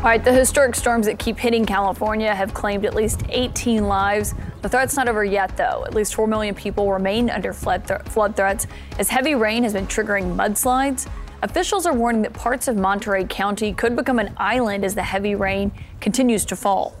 All 0.00 0.06
right, 0.06 0.24
the 0.24 0.32
historic 0.32 0.74
storms 0.76 1.04
that 1.04 1.18
keep 1.18 1.36
hitting 1.36 1.66
California 1.66 2.34
have 2.34 2.54
claimed 2.54 2.86
at 2.86 2.94
least 2.94 3.20
18 3.28 3.86
lives. 3.86 4.32
The 4.62 4.68
threat's 4.70 4.96
not 4.96 5.08
over 5.08 5.22
yet, 5.22 5.58
though. 5.58 5.84
At 5.84 5.94
least 5.94 6.14
4 6.14 6.26
million 6.26 6.54
people 6.54 6.90
remain 6.90 7.28
under 7.28 7.52
flood, 7.52 7.86
th- 7.86 8.00
flood 8.04 8.34
threats 8.34 8.66
as 8.98 9.10
heavy 9.10 9.34
rain 9.34 9.62
has 9.62 9.74
been 9.74 9.86
triggering 9.86 10.34
mudslides. 10.34 11.06
Officials 11.42 11.84
are 11.84 11.92
warning 11.92 12.22
that 12.22 12.32
parts 12.32 12.66
of 12.66 12.78
Monterey 12.78 13.24
County 13.24 13.74
could 13.74 13.94
become 13.94 14.18
an 14.18 14.32
island 14.38 14.86
as 14.86 14.94
the 14.94 15.02
heavy 15.02 15.34
rain 15.34 15.70
continues 16.00 16.46
to 16.46 16.56
fall. 16.56 16.96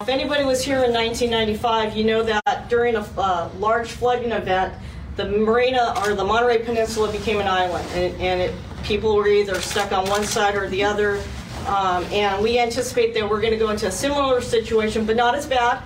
If 0.00 0.08
anybody 0.08 0.44
was 0.44 0.64
here 0.64 0.84
in 0.84 0.92
1995, 0.92 1.96
you 1.96 2.04
know 2.04 2.22
that 2.22 2.68
during 2.68 2.94
a 2.94 3.04
uh, 3.18 3.50
large 3.58 3.90
flooding 3.90 4.30
event, 4.30 4.74
the 5.16 5.24
marina 5.24 6.00
or 6.06 6.14
the 6.14 6.22
Monterey 6.22 6.64
Peninsula 6.64 7.10
became 7.10 7.40
an 7.40 7.48
island, 7.48 7.84
and, 7.94 8.22
and 8.22 8.40
it, 8.42 8.54
people 8.88 9.14
were 9.14 9.28
either 9.28 9.60
stuck 9.60 9.92
on 9.92 10.08
one 10.08 10.24
side 10.24 10.56
or 10.56 10.68
the 10.68 10.82
other. 10.82 11.22
Um, 11.66 12.02
and 12.04 12.42
we 12.42 12.58
anticipate 12.58 13.12
that 13.14 13.28
we're 13.28 13.42
going 13.42 13.52
to 13.52 13.58
go 13.58 13.68
into 13.68 13.86
a 13.86 13.92
similar 13.92 14.40
situation, 14.40 15.04
but 15.04 15.14
not 15.14 15.34
as 15.34 15.46
bad. 15.46 15.82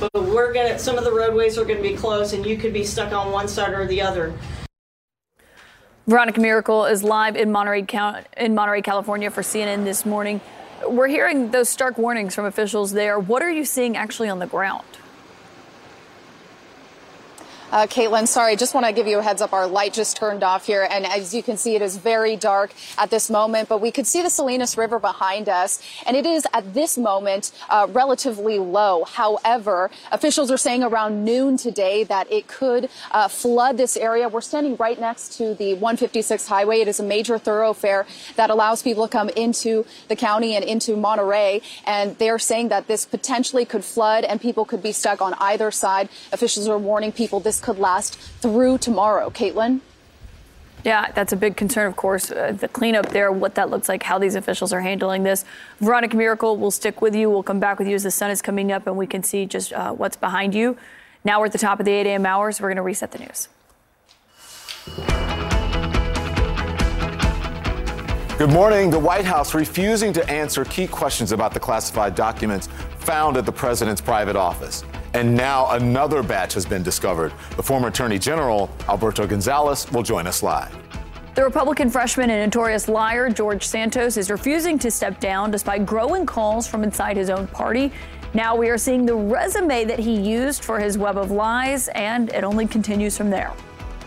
But 0.00 0.14
we're 0.14 0.52
going 0.54 0.72
to 0.72 0.78
some 0.78 0.96
of 0.96 1.04
the 1.04 1.12
roadways 1.12 1.58
are 1.58 1.64
going 1.64 1.76
to 1.76 1.82
be 1.82 1.94
closed, 1.94 2.32
and 2.32 2.46
you 2.46 2.56
could 2.56 2.72
be 2.72 2.84
stuck 2.84 3.12
on 3.12 3.30
one 3.30 3.46
side 3.48 3.74
or 3.74 3.86
the 3.86 4.00
other. 4.00 4.32
Veronica 6.06 6.40
Miracle 6.40 6.86
is 6.86 7.04
live 7.04 7.36
in 7.36 7.52
Monterey, 7.52 7.84
in 8.38 8.54
Monterey, 8.54 8.80
California 8.80 9.30
for 9.30 9.42
CNN 9.42 9.84
this 9.84 10.06
morning. 10.06 10.40
We're 10.86 11.08
hearing 11.08 11.50
those 11.50 11.68
stark 11.68 11.98
warnings 11.98 12.34
from 12.34 12.46
officials 12.46 12.92
there. 12.92 13.18
What 13.18 13.42
are 13.42 13.50
you 13.50 13.66
seeing 13.66 13.96
actually 13.96 14.30
on 14.30 14.38
the 14.38 14.46
ground? 14.46 14.86
Uh, 17.70 17.86
Kaitlan, 17.86 18.26
sorry, 18.26 18.56
just 18.56 18.72
want 18.72 18.86
to 18.86 18.92
give 18.92 19.06
you 19.06 19.18
a 19.18 19.22
heads 19.22 19.42
up. 19.42 19.52
Our 19.52 19.66
light 19.66 19.92
just 19.92 20.16
turned 20.16 20.42
off 20.42 20.66
here, 20.66 20.88
and 20.90 21.04
as 21.04 21.34
you 21.34 21.42
can 21.42 21.58
see, 21.58 21.74
it 21.74 21.82
is 21.82 21.98
very 21.98 22.34
dark 22.34 22.72
at 22.96 23.10
this 23.10 23.28
moment, 23.28 23.68
but 23.68 23.82
we 23.82 23.90
could 23.90 24.06
see 24.06 24.22
the 24.22 24.30
Salinas 24.30 24.78
River 24.78 24.98
behind 24.98 25.50
us, 25.50 25.82
and 26.06 26.16
it 26.16 26.24
is 26.24 26.46
at 26.54 26.72
this 26.72 26.96
moment 26.96 27.52
uh, 27.68 27.86
relatively 27.90 28.58
low. 28.58 29.04
However, 29.04 29.90
officials 30.10 30.50
are 30.50 30.56
saying 30.56 30.82
around 30.82 31.26
noon 31.26 31.58
today 31.58 32.04
that 32.04 32.32
it 32.32 32.48
could 32.48 32.88
uh, 33.10 33.28
flood 33.28 33.76
this 33.76 33.98
area. 33.98 34.30
We're 34.30 34.40
standing 34.40 34.74
right 34.76 34.98
next 34.98 35.36
to 35.36 35.54
the 35.54 35.74
156 35.74 36.46
highway. 36.46 36.80
It 36.80 36.88
is 36.88 37.00
a 37.00 37.04
major 37.04 37.38
thoroughfare 37.38 38.06
that 38.36 38.48
allows 38.48 38.82
people 38.82 39.06
to 39.06 39.12
come 39.12 39.28
into 39.30 39.84
the 40.08 40.16
county 40.16 40.56
and 40.56 40.64
into 40.64 40.96
Monterey, 40.96 41.60
and 41.84 42.16
they're 42.16 42.38
saying 42.38 42.68
that 42.68 42.86
this 42.86 43.04
potentially 43.04 43.66
could 43.66 43.84
flood 43.84 44.24
and 44.24 44.40
people 44.40 44.64
could 44.64 44.82
be 44.82 44.92
stuck 44.92 45.20
on 45.20 45.34
either 45.34 45.70
side. 45.70 46.08
Officials 46.32 46.66
are 46.66 46.78
warning 46.78 47.12
people 47.12 47.40
this 47.40 47.57
could 47.58 47.78
last 47.78 48.18
through 48.18 48.78
tomorrow. 48.78 49.30
Kaitlan? 49.30 49.80
Yeah, 50.84 51.10
that's 51.12 51.32
a 51.32 51.36
big 51.36 51.56
concern, 51.56 51.86
of 51.86 51.96
course. 51.96 52.30
Uh, 52.30 52.52
the 52.52 52.68
cleanup 52.68 53.08
there, 53.08 53.32
what 53.32 53.56
that 53.56 53.68
looks 53.68 53.88
like, 53.88 54.02
how 54.04 54.18
these 54.18 54.34
officials 54.34 54.72
are 54.72 54.80
handling 54.80 55.24
this. 55.24 55.44
Veronica 55.80 56.16
Miracle 56.16 56.56
will 56.56 56.70
stick 56.70 57.02
with 57.02 57.14
you. 57.14 57.28
We'll 57.28 57.42
come 57.42 57.60
back 57.60 57.78
with 57.78 57.88
you 57.88 57.96
as 57.96 58.04
the 58.04 58.10
sun 58.10 58.30
is 58.30 58.40
coming 58.40 58.70
up 58.70 58.86
and 58.86 58.96
we 58.96 59.06
can 59.06 59.22
see 59.22 59.44
just 59.44 59.72
uh, 59.72 59.92
what's 59.92 60.16
behind 60.16 60.54
you. 60.54 60.76
Now 61.24 61.40
we're 61.40 61.46
at 61.46 61.52
the 61.52 61.58
top 61.58 61.80
of 61.80 61.86
the 61.86 61.92
8 61.92 62.06
a.m. 62.06 62.26
hour, 62.26 62.52
so 62.52 62.62
we're 62.62 62.70
going 62.70 62.76
to 62.76 62.82
reset 62.82 63.10
the 63.10 63.18
news. 63.18 63.48
Good 68.38 68.50
morning. 68.50 68.88
The 68.88 69.00
White 69.00 69.24
House 69.24 69.52
refusing 69.52 70.12
to 70.12 70.30
answer 70.30 70.64
key 70.64 70.86
questions 70.86 71.32
about 71.32 71.52
the 71.52 71.60
classified 71.60 72.14
documents 72.14 72.68
found 73.00 73.36
at 73.36 73.44
the 73.44 73.52
president's 73.52 74.00
private 74.00 74.36
office. 74.36 74.84
And 75.14 75.34
now 75.34 75.70
another 75.70 76.22
batch 76.22 76.54
has 76.54 76.66
been 76.66 76.82
discovered. 76.82 77.32
The 77.56 77.62
former 77.62 77.88
Attorney 77.88 78.18
General, 78.18 78.70
Alberto 78.88 79.26
Gonzales, 79.26 79.90
will 79.92 80.02
join 80.02 80.26
us 80.26 80.42
live. 80.42 80.76
The 81.34 81.44
Republican 81.44 81.88
freshman 81.88 82.30
and 82.30 82.50
notorious 82.50 82.88
liar, 82.88 83.30
George 83.30 83.64
Santos, 83.64 84.16
is 84.16 84.28
refusing 84.30 84.78
to 84.80 84.90
step 84.90 85.20
down 85.20 85.50
despite 85.50 85.86
growing 85.86 86.26
calls 86.26 86.66
from 86.66 86.82
inside 86.82 87.16
his 87.16 87.30
own 87.30 87.46
party. 87.46 87.92
Now 88.34 88.56
we 88.56 88.68
are 88.68 88.76
seeing 88.76 89.06
the 89.06 89.14
resume 89.14 89.84
that 89.84 89.98
he 89.98 90.14
used 90.14 90.64
for 90.64 90.78
his 90.80 90.98
web 90.98 91.16
of 91.16 91.30
lies, 91.30 91.88
and 91.88 92.28
it 92.30 92.44
only 92.44 92.66
continues 92.66 93.16
from 93.16 93.30
there. 93.30 93.52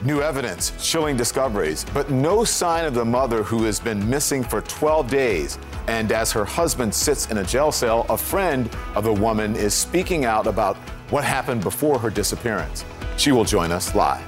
New 0.03 0.23
evidence, 0.23 0.73
chilling 0.79 1.15
discoveries, 1.15 1.85
but 1.93 2.09
no 2.09 2.43
sign 2.43 2.85
of 2.85 2.95
the 2.95 3.05
mother 3.05 3.43
who 3.43 3.65
has 3.65 3.79
been 3.79 4.09
missing 4.09 4.43
for 4.43 4.61
12 4.61 5.07
days. 5.07 5.59
And 5.87 6.11
as 6.11 6.31
her 6.31 6.43
husband 6.43 6.91
sits 6.91 7.29
in 7.29 7.37
a 7.37 7.43
jail 7.43 7.71
cell, 7.71 8.07
a 8.09 8.17
friend 8.17 8.67
of 8.95 9.03
the 9.03 9.13
woman 9.13 9.55
is 9.55 9.75
speaking 9.75 10.25
out 10.25 10.47
about 10.47 10.75
what 11.11 11.23
happened 11.23 11.61
before 11.61 11.99
her 11.99 12.09
disappearance. 12.09 12.83
She 13.17 13.31
will 13.31 13.45
join 13.45 13.71
us 13.71 13.93
live. 13.93 14.25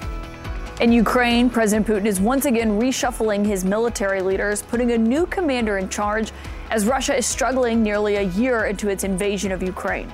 In 0.79 0.91
Ukraine, 0.91 1.49
President 1.49 1.87
Putin 1.87 2.05
is 2.05 2.21
once 2.21 2.45
again 2.45 2.79
reshuffling 2.79 3.43
his 3.43 3.65
military 3.65 4.21
leaders, 4.21 4.61
putting 4.61 4.91
a 4.91 4.97
new 4.97 5.25
commander 5.25 5.79
in 5.79 5.89
charge 5.89 6.31
as 6.69 6.85
Russia 6.85 7.17
is 7.17 7.25
struggling 7.25 7.81
nearly 7.81 8.17
a 8.17 8.21
year 8.21 8.65
into 8.65 8.89
its 8.89 9.03
invasion 9.03 9.51
of 9.51 9.63
Ukraine. 9.63 10.11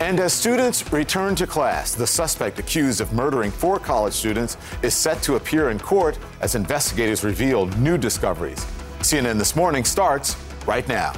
And 0.00 0.18
as 0.18 0.32
students 0.32 0.90
return 0.94 1.34
to 1.36 1.46
class, 1.46 1.94
the 1.94 2.06
suspect 2.06 2.58
accused 2.58 3.02
of 3.02 3.12
murdering 3.12 3.50
four 3.50 3.78
college 3.78 4.14
students 4.14 4.56
is 4.82 4.94
set 4.94 5.22
to 5.24 5.36
appear 5.36 5.68
in 5.68 5.78
court 5.78 6.18
as 6.40 6.54
investigators 6.54 7.22
reveal 7.22 7.66
new 7.66 7.98
discoveries. 7.98 8.64
CNN 9.00 9.36
This 9.36 9.54
Morning 9.54 9.84
starts 9.84 10.36
right 10.66 10.88
now. 10.88 11.12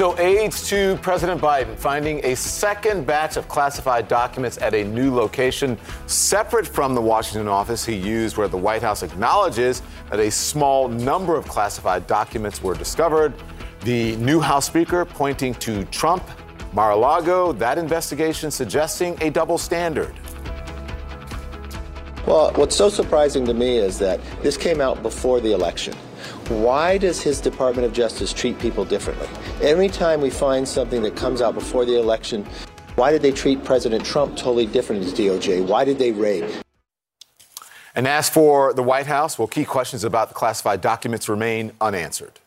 So, 0.00 0.18
aides 0.18 0.66
to 0.70 0.96
President 1.02 1.42
Biden 1.42 1.76
finding 1.76 2.24
a 2.24 2.34
second 2.34 3.06
batch 3.06 3.36
of 3.36 3.48
classified 3.48 4.08
documents 4.08 4.56
at 4.56 4.72
a 4.72 4.82
new 4.82 5.14
location, 5.14 5.76
separate 6.06 6.66
from 6.66 6.94
the 6.94 7.02
Washington 7.02 7.48
office 7.48 7.84
he 7.84 7.96
used, 7.96 8.38
where 8.38 8.48
the 8.48 8.56
White 8.56 8.80
House 8.80 9.02
acknowledges 9.02 9.82
that 10.08 10.18
a 10.18 10.30
small 10.30 10.88
number 10.88 11.36
of 11.36 11.46
classified 11.46 12.06
documents 12.06 12.62
were 12.62 12.74
discovered. 12.74 13.34
The 13.82 14.16
new 14.16 14.40
House 14.40 14.64
Speaker 14.64 15.04
pointing 15.04 15.52
to 15.56 15.84
Trump, 15.84 16.22
Mar 16.72 16.92
a 16.92 16.96
Lago, 16.96 17.52
that 17.52 17.76
investigation 17.76 18.50
suggesting 18.50 19.18
a 19.20 19.28
double 19.28 19.58
standard. 19.58 20.14
Well, 22.26 22.52
what's 22.54 22.74
so 22.74 22.88
surprising 22.88 23.44
to 23.44 23.52
me 23.52 23.76
is 23.76 23.98
that 23.98 24.18
this 24.40 24.56
came 24.56 24.80
out 24.80 25.02
before 25.02 25.42
the 25.42 25.52
election. 25.52 25.92
Why 26.50 26.98
does 26.98 27.22
his 27.22 27.40
Department 27.40 27.86
of 27.86 27.92
Justice 27.92 28.32
treat 28.32 28.58
people 28.58 28.84
differently? 28.84 29.28
Every 29.62 29.86
time 29.86 30.20
we 30.20 30.30
find 30.30 30.66
something 30.66 31.00
that 31.02 31.14
comes 31.14 31.40
out 31.40 31.54
before 31.54 31.84
the 31.84 31.96
election, 31.96 32.44
why 32.96 33.12
did 33.12 33.22
they 33.22 33.30
treat 33.30 33.62
President 33.62 34.04
Trump 34.04 34.36
totally 34.36 34.66
different 34.66 35.04
as 35.04 35.14
DOJ? 35.14 35.64
Why 35.64 35.84
did 35.84 36.00
they 36.00 36.10
raid? 36.10 36.44
And 37.94 38.08
as 38.08 38.28
for 38.28 38.72
the 38.72 38.82
White 38.82 39.06
House, 39.06 39.38
well, 39.38 39.46
key 39.46 39.64
questions 39.64 40.02
about 40.02 40.28
the 40.28 40.34
classified 40.34 40.80
documents 40.80 41.28
remain 41.28 41.70
unanswered. 41.80 42.40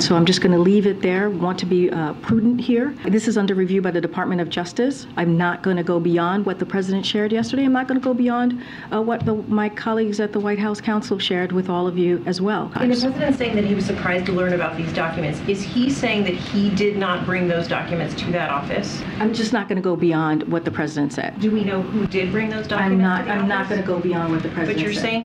So 0.00 0.14
I'm 0.14 0.24
just 0.24 0.40
going 0.40 0.52
to 0.52 0.58
leave 0.58 0.86
it 0.86 1.02
there. 1.02 1.28
Want 1.28 1.58
to 1.58 1.66
be 1.66 1.90
uh, 1.90 2.14
prudent 2.14 2.60
here. 2.60 2.94
This 3.08 3.26
is 3.26 3.36
under 3.36 3.56
review 3.56 3.82
by 3.82 3.90
the 3.90 4.00
Department 4.00 4.40
of 4.40 4.48
Justice. 4.48 5.08
I'm 5.16 5.36
not 5.36 5.64
going 5.64 5.76
to 5.76 5.82
go 5.82 5.98
beyond 5.98 6.46
what 6.46 6.60
the 6.60 6.66
president 6.66 7.04
shared 7.04 7.32
yesterday. 7.32 7.64
I'm 7.64 7.72
not 7.72 7.88
going 7.88 8.00
to 8.00 8.04
go 8.04 8.14
beyond 8.14 8.62
uh, 8.92 9.02
what 9.02 9.26
the, 9.26 9.34
my 9.48 9.68
colleagues 9.68 10.20
at 10.20 10.32
the 10.32 10.38
White 10.38 10.60
House 10.60 10.80
Counsel 10.80 11.18
shared 11.18 11.50
with 11.50 11.68
all 11.68 11.88
of 11.88 11.98
you 11.98 12.22
as 12.26 12.40
well. 12.40 12.70
And 12.76 12.92
the 12.92 13.00
president 13.00 13.36
saying 13.36 13.56
that 13.56 13.64
he 13.64 13.74
was 13.74 13.86
surprised 13.86 14.26
to 14.26 14.32
learn 14.32 14.52
about 14.52 14.76
these 14.76 14.92
documents. 14.92 15.40
Is 15.48 15.62
he 15.62 15.90
saying 15.90 16.22
that 16.24 16.34
he 16.34 16.70
did 16.70 16.96
not 16.96 17.24
bring 17.24 17.48
those 17.48 17.66
documents 17.66 18.14
to 18.22 18.30
that 18.30 18.50
office? 18.50 19.02
I'm 19.18 19.34
just 19.34 19.52
not 19.52 19.68
going 19.68 19.76
to 19.76 19.82
go 19.82 19.96
beyond 19.96 20.44
what 20.44 20.64
the 20.64 20.70
president 20.70 21.12
said. 21.12 21.40
Do 21.40 21.50
we 21.50 21.64
know 21.64 21.82
who 21.82 22.06
did 22.06 22.30
bring 22.30 22.50
those 22.50 22.68
documents? 22.68 22.92
I'm 22.92 23.26
not. 23.26 23.28
I'm 23.28 23.48
not 23.48 23.68
going 23.68 23.80
to 23.80 23.86
go 23.86 23.98
beyond 23.98 24.32
what 24.32 24.44
the 24.44 24.48
president. 24.50 24.78
But 24.78 24.82
you're 24.84 24.94
said. 24.94 25.02
saying. 25.02 25.24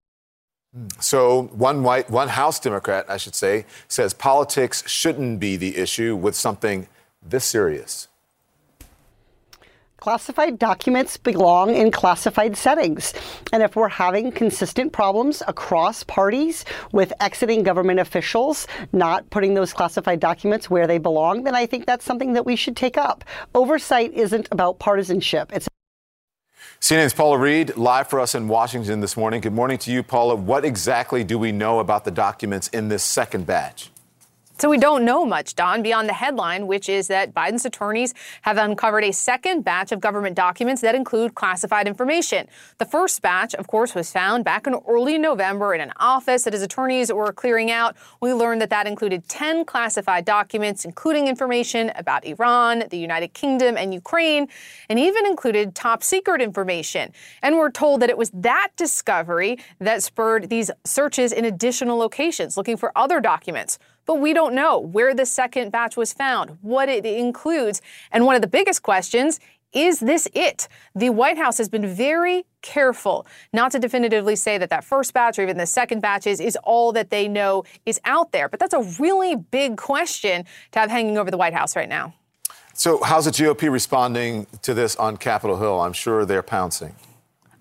So, 1.00 1.44
one 1.54 1.84
white, 1.84 2.10
one 2.10 2.30
House 2.30 2.60
Democrat, 2.60 3.06
I 3.08 3.18
should 3.18 3.36
say, 3.36 3.66
says 3.88 4.14
politics 4.14 4.84
shouldn't 4.90 5.40
be 5.40 5.56
the 5.56 5.78
issue 5.78 6.16
with 6.16 6.36
something 6.36 6.88
this 7.22 7.46
serious. 7.46 8.08
classified 9.98 10.60
documents 10.60 11.16
belong 11.16 11.74
in 11.74 11.90
classified 11.90 12.58
settings. 12.58 13.14
And 13.54 13.64
if 13.64 13.76
we're 13.78 13.88
having 13.88 14.34
consistent 14.34 14.92
problems 14.92 15.42
across 15.48 16.04
parties 16.04 16.66
with 16.92 17.14
exiting 17.22 17.64
government 17.64 18.02
officials 18.02 18.68
not 18.92 19.30
putting 19.30 19.54
those 19.54 19.72
classified 19.72 20.20
documents 20.20 20.70
where 20.70 20.88
they 20.88 20.98
belong, 20.98 21.44
then 21.44 21.56
I 21.56 21.66
think 21.66 21.86
that's 21.86 22.04
something 22.04 22.34
that 22.34 22.46
we 22.46 22.58
should 22.58 22.76
take 22.76 22.98
up. 22.98 23.24
Oversight 23.56 24.12
isn't 24.14 24.50
about 24.52 24.80
partisanship. 24.80 25.54
It's 25.54 25.70
CNN's 26.84 27.14
Paula 27.14 27.38
Reid 27.38 27.78
live 27.78 28.10
for 28.10 28.20
us 28.20 28.36
in 28.36 28.50
Washington 28.50 29.00
this 29.00 29.16
morning. 29.16 29.40
Good 29.40 29.54
morning 29.54 29.78
to 29.78 29.90
you, 29.90 30.04
Paula. 30.04 30.36
What 30.36 30.66
exactly 30.66 31.24
do 31.24 31.40
we 31.40 31.54
know 31.54 31.80
about 31.80 32.04
the 32.04 32.12
documents 32.12 32.68
in 32.68 32.90
this 32.90 33.04
second 33.04 33.46
batch? 33.46 33.93
So 34.64 34.70
we 34.70 34.78
don't 34.78 35.04
know 35.04 35.26
much, 35.26 35.56
Don, 35.56 35.84
beyond 35.84 36.08
the 36.08 36.14
headline, 36.14 36.68
which 36.68 36.88
is 36.88 37.10
that 37.10 37.34
Biden's 37.34 37.66
attorneys 37.66 38.14
have 38.44 38.58
uncovered 38.58 39.04
a 39.04 39.12
second 39.12 39.66
batch 39.66 39.92
of 39.92 40.00
government 40.00 40.38
documents 40.38 40.82
that 40.84 40.96
include 40.96 41.36
classified 41.36 41.86
information. 41.86 42.48
The 42.78 42.86
first 42.86 43.22
batch, 43.22 43.54
of 43.56 43.68
course, 43.68 43.94
was 43.94 44.10
found 44.10 44.46
back 44.46 44.66
in 44.66 44.76
early 44.88 45.18
November 45.18 45.74
in 45.74 45.82
an 45.82 45.92
office 45.98 46.44
that 46.44 46.54
his 46.54 46.62
attorneys 46.62 47.12
were 47.12 47.34
clearing 47.34 47.72
out. 47.72 47.98
We 48.22 48.32
learned 48.32 48.62
that 48.62 48.70
that 48.70 48.88
included 48.88 49.28
10 49.28 49.66
classified 49.66 50.24
documents, 50.24 50.86
including 50.86 51.28
information 51.28 51.92
about 51.98 52.24
Iran, 52.24 52.86
the 52.90 52.98
United 52.98 53.34
Kingdom, 53.34 53.76
and 53.76 53.94
Ukraine, 53.94 54.48
and 54.88 54.98
even 54.98 55.26
included 55.26 55.76
top 55.76 56.04
secret 56.04 56.42
information. 56.42 57.12
And 57.42 57.58
we're 57.58 57.70
told 57.70 58.02
that 58.02 58.10
it 58.10 58.18
was 58.18 58.32
that 58.34 58.70
discovery 58.78 59.60
that 59.80 60.04
spurred 60.04 60.50
these 60.50 60.72
searches 60.86 61.34
in 61.34 61.44
additional 61.44 61.98
locations, 61.98 62.56
looking 62.56 62.78
for 62.78 62.98
other 62.98 63.20
documents 63.20 63.78
but 64.06 64.16
we 64.16 64.34
don't 64.34 64.54
know 64.54 64.80
where 64.80 65.14
the 65.14 65.26
second 65.26 65.72
batch 65.72 65.96
was 65.98 66.14
found, 66.14 66.58
what 66.62 66.90
it 66.90 67.06
includes. 67.06 67.82
And 68.12 68.26
one 68.26 68.36
of 68.36 68.42
the 68.42 68.48
biggest 68.48 68.84
questions 68.84 69.40
is 69.74 70.00
this 70.00 70.28
it? 70.34 70.68
The 70.96 71.10
White 71.10 71.38
House 71.38 71.58
has 71.58 71.68
been 71.68 71.88
very 71.88 72.46
careful 72.62 73.26
not 73.52 73.72
to 73.72 73.80
definitively 73.80 74.36
say 74.36 74.58
that 74.58 74.70
that 74.70 74.84
first 74.84 75.14
batch 75.14 75.40
or 75.40 75.44
even 75.44 75.58
the 75.58 75.66
second 75.66 76.02
batch 76.02 76.28
is, 76.28 76.40
is 76.40 76.58
all 76.64 76.92
that 76.94 77.10
they 77.10 77.28
know 77.28 77.64
is 77.86 78.00
out 78.06 78.32
there. 78.32 78.48
But 78.48 78.60
that's 78.60 78.74
a 78.74 78.84
really 79.02 79.36
big 79.36 79.78
question 79.78 80.46
to 80.72 80.80
have 80.80 80.90
hanging 80.90 81.18
over 81.18 81.32
the 81.32 81.38
White 81.38 81.54
House 81.54 81.76
right 81.76 81.90
now. 81.90 82.14
So, 82.76 83.04
how's 83.04 83.26
the 83.26 83.32
GOP 83.32 83.72
responding 83.72 84.48
to 84.64 84.74
this 84.74 84.96
on 84.96 85.18
Capitol 85.18 85.58
Hill? 85.58 85.82
I'm 85.82 85.94
sure 85.94 86.26
they're 86.26 86.42
pouncing. 86.42 86.96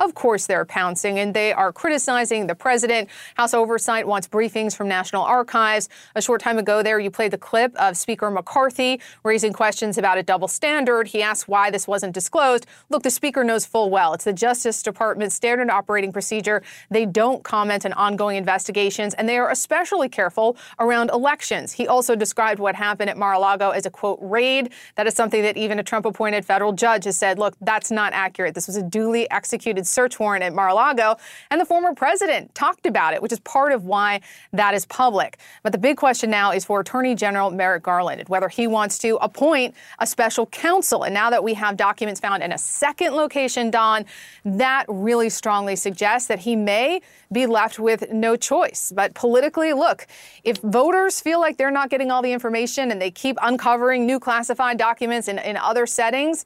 Of 0.03 0.17
course, 0.17 0.47
they're 0.47 0.65
pouncing 0.65 1.21
and 1.21 1.33
they 1.33 1.53
are 1.53 1.73
criticizing 1.73 2.49
the 2.49 2.57
president. 2.57 3.09
House 3.37 3.55
Oversight 3.55 4.05
wants 4.05 4.27
briefings 4.27 4.75
from 4.75 4.89
National 4.89 5.23
Archives. 5.23 5.89
A 6.17 6.21
short 6.21 6.41
time 6.41 6.59
ago, 6.59 6.83
there 6.83 6.99
you 6.99 7.09
played 7.09 7.31
the 7.31 7.39
clip 7.39 7.73
of 7.77 7.97
Speaker 7.97 8.29
McCarthy 8.29 9.01
raising 9.23 9.53
questions 9.53 9.99
about 9.99 10.19
a 10.19 10.25
double 10.25 10.49
standard. 10.49 11.07
He 11.07 11.23
asked 11.23 11.47
why 11.47 11.71
this 11.71 11.87
wasn't 11.87 12.15
disclosed. 12.15 12.67
Look, 12.91 13.05
the 13.05 13.13
Speaker 13.13 13.45
knows 13.45 13.65
full 13.65 13.91
well 13.91 14.13
it's 14.13 14.25
the 14.25 14.33
Justice 14.33 14.83
Department's 14.83 15.37
standard 15.37 15.71
operating 15.71 16.13
procedure. 16.13 16.65
They 16.91 17.07
don't 17.07 17.45
comment 17.45 17.87
on 17.87 17.93
ongoing 17.93 18.37
investigations, 18.37 19.15
and 19.15 19.29
they 19.29 19.39
are 19.39 19.53
especially 19.53 20.09
careful 20.09 20.57
around 20.81 21.11
elections. 21.11 21.71
He 21.71 21.87
also 21.87 22.17
described 22.17 22.59
what 22.59 22.75
happened 22.75 23.09
at 23.09 23.17
Mar 23.17 23.35
a 23.35 23.39
Lago 23.39 23.71
as 23.71 23.87
a 23.87 23.91
quote 23.91 24.19
raid. 24.21 24.73
That 24.97 25.07
is 25.07 25.15
something 25.15 25.43
that 25.43 25.57
even 25.57 25.79
a 25.79 25.85
Trump 25.85 26.07
appointed 26.07 26.45
federal 26.45 26.73
judge 26.73 27.05
has 27.05 27.17
said, 27.17 27.39
look, 27.39 27.55
that's 27.61 27.93
not 27.93 28.13
accurate. 28.13 28.57
This 28.57 28.67
was 28.67 28.77
a 28.77 28.83
duly 28.83 29.31
executed 29.31 29.87
search 29.93 30.19
warrant 30.19 30.43
at 30.43 30.55
Mar-a-Lago, 30.55 31.17
and 31.51 31.61
the 31.61 31.65
former 31.65 31.95
president 31.95 32.55
talked 32.55 32.87
about 32.87 33.15
it, 33.15 33.23
which 33.23 33.33
is 33.33 33.41
part 33.41 33.73
of 33.73 33.85
why 33.85 34.21
that 34.53 34.75
is 34.75 34.87
public. 34.87 35.39
But 35.63 35.73
the 35.73 35.79
big 35.79 35.97
question 35.97 36.31
now 36.31 36.53
is 36.53 36.65
for 36.65 36.81
Attorney 36.81 37.15
General 37.15 37.51
Merrick 37.51 37.83
Garland, 37.83 38.29
whether 38.29 38.49
he 38.49 38.67
wants 38.67 38.99
to 38.99 39.17
appoint 39.17 39.75
a 39.99 40.07
special 40.07 40.47
counsel. 40.47 41.05
And 41.05 41.15
now 41.15 41.31
that 41.31 41.45
we 41.45 41.55
have 41.55 41.77
documents 41.77 42.21
found 42.21 42.43
in 42.43 42.53
a 42.53 42.59
second 42.59 43.15
location, 43.15 43.71
Don, 43.71 44.05
that 44.45 44.85
really 44.89 45.29
strongly 45.29 45.77
suggests 45.77 46.29
that 46.29 46.41
he 46.41 46.57
may 46.57 47.01
be 47.31 47.47
left 47.47 47.79
with 47.79 48.11
no 48.13 48.37
choice. 48.37 48.93
But 48.95 49.15
politically, 49.15 49.73
look, 49.73 50.07
if 50.45 50.59
voters 50.59 51.21
feel 51.21 51.41
like 51.41 51.57
they're 51.57 51.71
not 51.71 51.91
getting 51.91 52.11
all 52.11 52.23
the 52.23 52.33
information 52.33 52.91
and 52.91 53.01
they 53.01 53.11
keep 53.11 53.37
uncovering 53.43 54.07
new 54.07 54.21
classified 54.21 54.79
documents 54.79 55.29
in, 55.29 55.39
in 55.39 55.57
other 55.57 55.87
settings, 55.87 56.45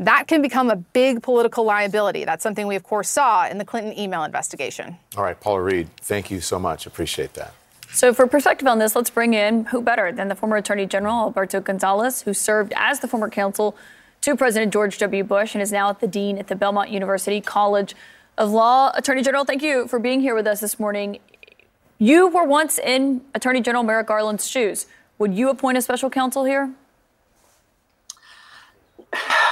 that 0.00 0.26
can 0.26 0.40
become 0.40 0.70
a 0.70 0.76
big 0.76 1.22
political 1.22 1.62
liability. 1.64 2.24
That's 2.24 2.42
something 2.42 2.66
we, 2.66 2.74
of 2.74 2.82
course, 2.82 3.08
saw 3.08 3.46
in 3.46 3.58
the 3.58 3.64
Clinton 3.64 3.96
email 3.98 4.24
investigation. 4.24 4.96
All 5.16 5.22
right, 5.22 5.38
Paula 5.38 5.62
Reid, 5.62 5.94
thank 5.98 6.30
you 6.30 6.40
so 6.40 6.58
much. 6.58 6.86
Appreciate 6.86 7.34
that. 7.34 7.52
So, 7.92 8.14
for 8.14 8.26
perspective 8.26 8.66
on 8.66 8.78
this, 8.78 8.96
let's 8.96 9.10
bring 9.10 9.34
in 9.34 9.66
who 9.66 9.82
better 9.82 10.10
than 10.10 10.28
the 10.28 10.34
former 10.34 10.56
Attorney 10.56 10.86
General 10.86 11.16
Alberto 11.16 11.60
Gonzales, 11.60 12.22
who 12.22 12.32
served 12.32 12.72
as 12.76 13.00
the 13.00 13.08
former 13.08 13.28
counsel 13.28 13.76
to 14.22 14.36
President 14.36 14.72
George 14.72 14.96
W. 14.98 15.24
Bush 15.24 15.54
and 15.54 15.62
is 15.62 15.72
now 15.72 15.90
at 15.90 16.00
the 16.00 16.06
dean 16.06 16.38
at 16.38 16.46
the 16.46 16.56
Belmont 16.56 16.90
University 16.90 17.40
College 17.40 17.94
of 18.38 18.50
Law. 18.50 18.92
Attorney 18.94 19.22
General, 19.22 19.44
thank 19.44 19.62
you 19.62 19.86
for 19.86 19.98
being 19.98 20.20
here 20.20 20.34
with 20.34 20.46
us 20.46 20.60
this 20.60 20.78
morning. 20.78 21.18
You 21.98 22.28
were 22.28 22.44
once 22.44 22.78
in 22.78 23.22
Attorney 23.34 23.60
General 23.60 23.82
Merrick 23.82 24.06
Garland's 24.06 24.48
shoes. 24.48 24.86
Would 25.18 25.34
you 25.34 25.50
appoint 25.50 25.76
a 25.76 25.82
special 25.82 26.08
counsel 26.08 26.44
here? 26.44 26.72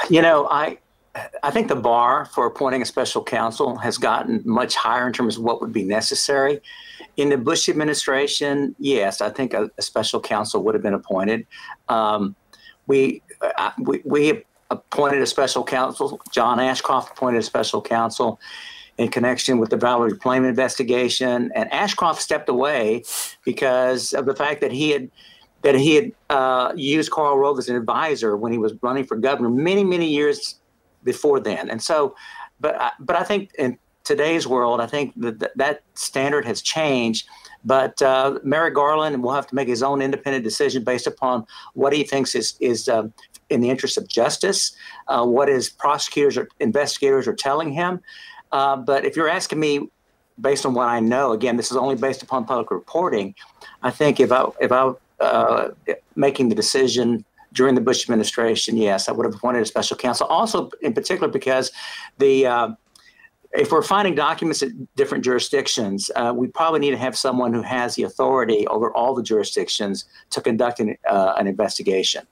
You 0.09 0.21
know, 0.21 0.47
I 0.49 0.77
I 1.43 1.51
think 1.51 1.67
the 1.67 1.75
bar 1.75 2.25
for 2.25 2.45
appointing 2.45 2.81
a 2.81 2.85
special 2.85 3.23
counsel 3.23 3.77
has 3.77 3.97
gotten 3.97 4.41
much 4.45 4.75
higher 4.75 5.07
in 5.07 5.13
terms 5.13 5.37
of 5.37 5.43
what 5.43 5.59
would 5.61 5.73
be 5.73 5.83
necessary. 5.83 6.61
In 7.17 7.29
the 7.29 7.37
Bush 7.37 7.67
administration, 7.67 8.75
yes, 8.79 9.21
I 9.21 9.29
think 9.29 9.53
a, 9.53 9.69
a 9.77 9.81
special 9.81 10.21
counsel 10.21 10.63
would 10.63 10.75
have 10.75 10.83
been 10.83 10.93
appointed. 10.93 11.45
Um, 11.89 12.35
we, 12.87 13.21
uh, 13.41 13.71
we 13.79 14.01
we 14.05 14.43
appointed 14.69 15.21
a 15.21 15.25
special 15.25 15.63
counsel. 15.63 16.21
John 16.31 16.59
Ashcroft 16.59 17.11
appointed 17.11 17.39
a 17.39 17.43
special 17.43 17.81
counsel 17.81 18.39
in 18.97 19.09
connection 19.09 19.59
with 19.59 19.69
the 19.69 19.77
Valerie 19.77 20.17
Plame 20.17 20.45
investigation, 20.45 21.51
and 21.55 21.71
Ashcroft 21.73 22.21
stepped 22.21 22.49
away 22.49 23.03
because 23.43 24.13
of 24.13 24.25
the 24.25 24.35
fact 24.35 24.61
that 24.61 24.71
he 24.71 24.91
had 24.91 25.09
that 25.61 25.75
he 25.75 25.95
had 25.95 26.11
uh, 26.29 26.73
used 26.75 27.11
Karl 27.11 27.37
Rove 27.37 27.59
as 27.59 27.69
an 27.69 27.75
advisor 27.75 28.37
when 28.37 28.51
he 28.51 28.57
was 28.57 28.73
running 28.81 29.05
for 29.05 29.15
governor 29.17 29.49
many, 29.49 29.83
many 29.83 30.07
years 30.07 30.59
before 31.03 31.39
then. 31.39 31.69
And 31.69 31.81
so, 31.81 32.15
but 32.59 32.79
I, 32.79 32.91
but 32.99 33.15
I 33.15 33.23
think 33.23 33.53
in 33.57 33.77
today's 34.03 34.47
world, 34.47 34.81
I 34.81 34.87
think 34.87 35.13
that 35.17 35.51
that 35.57 35.81
standard 35.93 36.45
has 36.45 36.61
changed. 36.61 37.27
But 37.65 38.01
uh, 38.01 38.39
Merrick 38.43 38.75
Garland 38.75 39.21
will 39.21 39.33
have 39.33 39.47
to 39.47 39.55
make 39.55 39.67
his 39.67 39.83
own 39.83 40.01
independent 40.01 40.45
decision 40.45 40.83
based 40.83 41.07
upon 41.07 41.45
what 41.73 41.91
he 41.91 42.03
thinks 42.03 42.33
is 42.35 42.55
is 42.61 42.87
uh, 42.87 43.07
in 43.49 43.59
the 43.61 43.69
interest 43.69 43.97
of 43.97 44.07
justice, 44.07 44.75
uh, 45.07 45.25
what 45.25 45.49
his 45.49 45.69
prosecutors 45.69 46.37
or 46.37 46.47
investigators 46.59 47.27
are 47.27 47.35
telling 47.35 47.73
him. 47.73 47.99
Uh, 48.51 48.77
but 48.77 49.03
if 49.03 49.15
you're 49.15 49.29
asking 49.29 49.59
me, 49.59 49.89
based 50.39 50.65
on 50.65 50.73
what 50.73 50.87
I 50.87 50.99
know, 50.99 51.33
again, 51.33 51.57
this 51.57 51.69
is 51.69 51.77
only 51.77 51.95
based 51.95 52.23
upon 52.23 52.45
public 52.45 52.71
reporting. 52.71 53.35
I 53.83 53.91
think 53.91 54.19
if 54.19 54.31
I 54.31 54.45
if 54.61 54.71
I 54.71 54.93
uh, 55.19 55.69
making 56.15 56.49
the 56.49 56.55
decision 56.55 57.25
during 57.53 57.75
the 57.75 57.81
Bush 57.81 58.03
administration, 58.03 58.77
yes, 58.77 59.09
I 59.09 59.11
would 59.11 59.25
have 59.25 59.33
appointed 59.33 59.61
a 59.61 59.65
special 59.65 59.97
counsel. 59.97 60.27
Also, 60.27 60.69
in 60.81 60.93
particular, 60.93 61.27
because 61.27 61.71
the 62.19 62.45
uh, 62.45 62.69
if 63.53 63.71
we're 63.71 63.81
finding 63.81 64.13
documents 64.13 64.61
at 64.61 64.69
different 64.95 65.23
jurisdictions, 65.23 66.11
uh, 66.15 66.31
we 66.35 66.47
probably 66.47 66.79
need 66.79 66.91
to 66.91 66.97
have 66.97 67.17
someone 67.17 67.53
who 67.53 67.63
has 67.63 67.95
the 67.95 68.03
authority 68.03 68.67
over 68.67 68.91
all 68.91 69.15
the 69.15 69.23
jurisdictions 69.23 70.05
to 70.29 70.41
conduct 70.41 70.79
an, 70.79 70.95
uh, 71.09 71.33
an 71.37 71.47
investigation. 71.47 72.27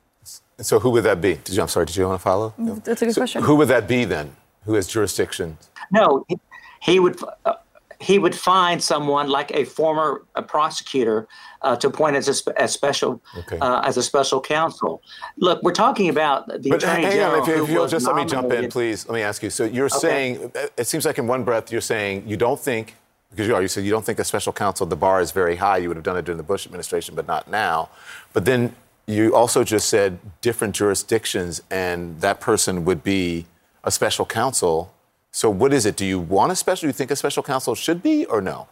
So, 0.60 0.80
who 0.80 0.90
would 0.92 1.04
that 1.04 1.22
be? 1.22 1.36
Did 1.36 1.56
you, 1.56 1.62
I'm 1.62 1.68
sorry. 1.68 1.86
Did 1.86 1.96
you 1.96 2.06
want 2.08 2.20
to 2.20 2.24
follow? 2.24 2.54
That's 2.58 3.02
a 3.02 3.06
good 3.06 3.14
so 3.14 3.22
question. 3.22 3.44
Who 3.44 3.56
would 3.56 3.68
that 3.70 3.88
be 3.88 4.06
then? 4.06 4.36
Who 4.66 4.74
has 4.74 4.88
jurisdiction? 4.88 5.58
No, 5.92 6.26
he, 6.28 6.40
he 6.82 7.00
would. 7.00 7.20
Uh, 7.46 7.54
he 8.00 8.20
would 8.20 8.36
find 8.36 8.82
someone 8.84 9.30
like 9.30 9.52
a 9.52 9.64
former 9.64 10.24
a 10.36 10.42
prosecutor 10.44 11.28
uh, 11.64 11.76
to 11.76 11.88
appoint 11.88 12.16
as 12.16 12.28
a, 12.30 12.62
as 12.62 12.72
special 12.72 13.22
okay. 13.38 13.58
uh, 13.60 13.82
as 13.82 13.98
a 13.98 14.04
special 14.04 14.40
counsel. 14.40 15.02
Look, 15.38 15.64
we're 15.64 15.74
talking 15.74 16.10
about 16.10 16.48
the 16.48 16.70
but 16.70 16.84
attorney 16.84 17.04
hang 17.04 17.12
general. 17.14 17.42
on, 17.42 17.50
if, 17.50 17.64
if 17.64 17.70
you'll 17.70 17.88
just 17.88 18.06
let 18.06 18.16
me 18.16 18.26
jump 18.26 18.52
in, 18.52 18.70
please. 18.70 19.08
Let 19.08 19.16
me 19.16 19.22
ask 19.22 19.42
you. 19.42 19.50
So 19.50 19.64
you're 19.64 19.88
Okay. 19.88 19.98
saying 19.98 20.52
it 20.78 20.86
seems 20.86 21.06
like 21.06 21.18
in 21.18 21.28
one 21.28 21.44
breath 21.44 21.72
you're 21.72 21.82
saying 21.82 22.24
you 22.28 22.38
don't 22.38 22.60
think 22.60 22.96
because 23.32 23.48
you 23.48 23.56
are 23.56 23.62
you 23.62 23.68
said 23.68 23.84
you 23.84 23.92
don't 23.92 24.06
think 24.06 24.20
a 24.20 24.24
special 24.24 24.54
counsel 24.54 24.86
the 24.86 24.96
bar 24.96 25.20
is 25.20 25.32
very 25.32 25.56
high. 25.56 25.78
You 25.78 25.88
would 25.88 25.98
have 25.98 26.04
done 26.04 26.18
it 26.18 26.26
during 26.26 26.38
the 26.38 26.44
Bush 26.44 26.66
administration, 26.66 27.16
but 27.16 27.28
not 27.28 27.50
now. 27.50 27.90
But 28.34 28.46
then 28.46 28.76
you 29.08 29.34
also 29.36 29.64
just 29.64 29.90
said 29.90 30.20
different 30.42 30.76
jurisdictions, 30.76 31.62
and 31.72 32.22
that 32.22 32.40
person 32.42 32.86
would 32.86 33.04
be 33.04 33.46
a 33.84 33.90
special 33.92 34.26
counsel. 34.26 34.94
So 35.38 35.52
what 35.52 35.72
is 35.72 35.86
it? 35.86 35.96
Do 35.96 36.04
you 36.04 36.20
want 36.20 36.52
a 36.52 36.56
special? 36.56 36.82
Do 36.82 36.88
you 36.88 36.94
think 36.94 37.12
a 37.12 37.16
special 37.16 37.44
counsel 37.44 37.76
should 37.76 38.02
be, 38.02 38.26
or 38.26 38.42
no? 38.42 38.68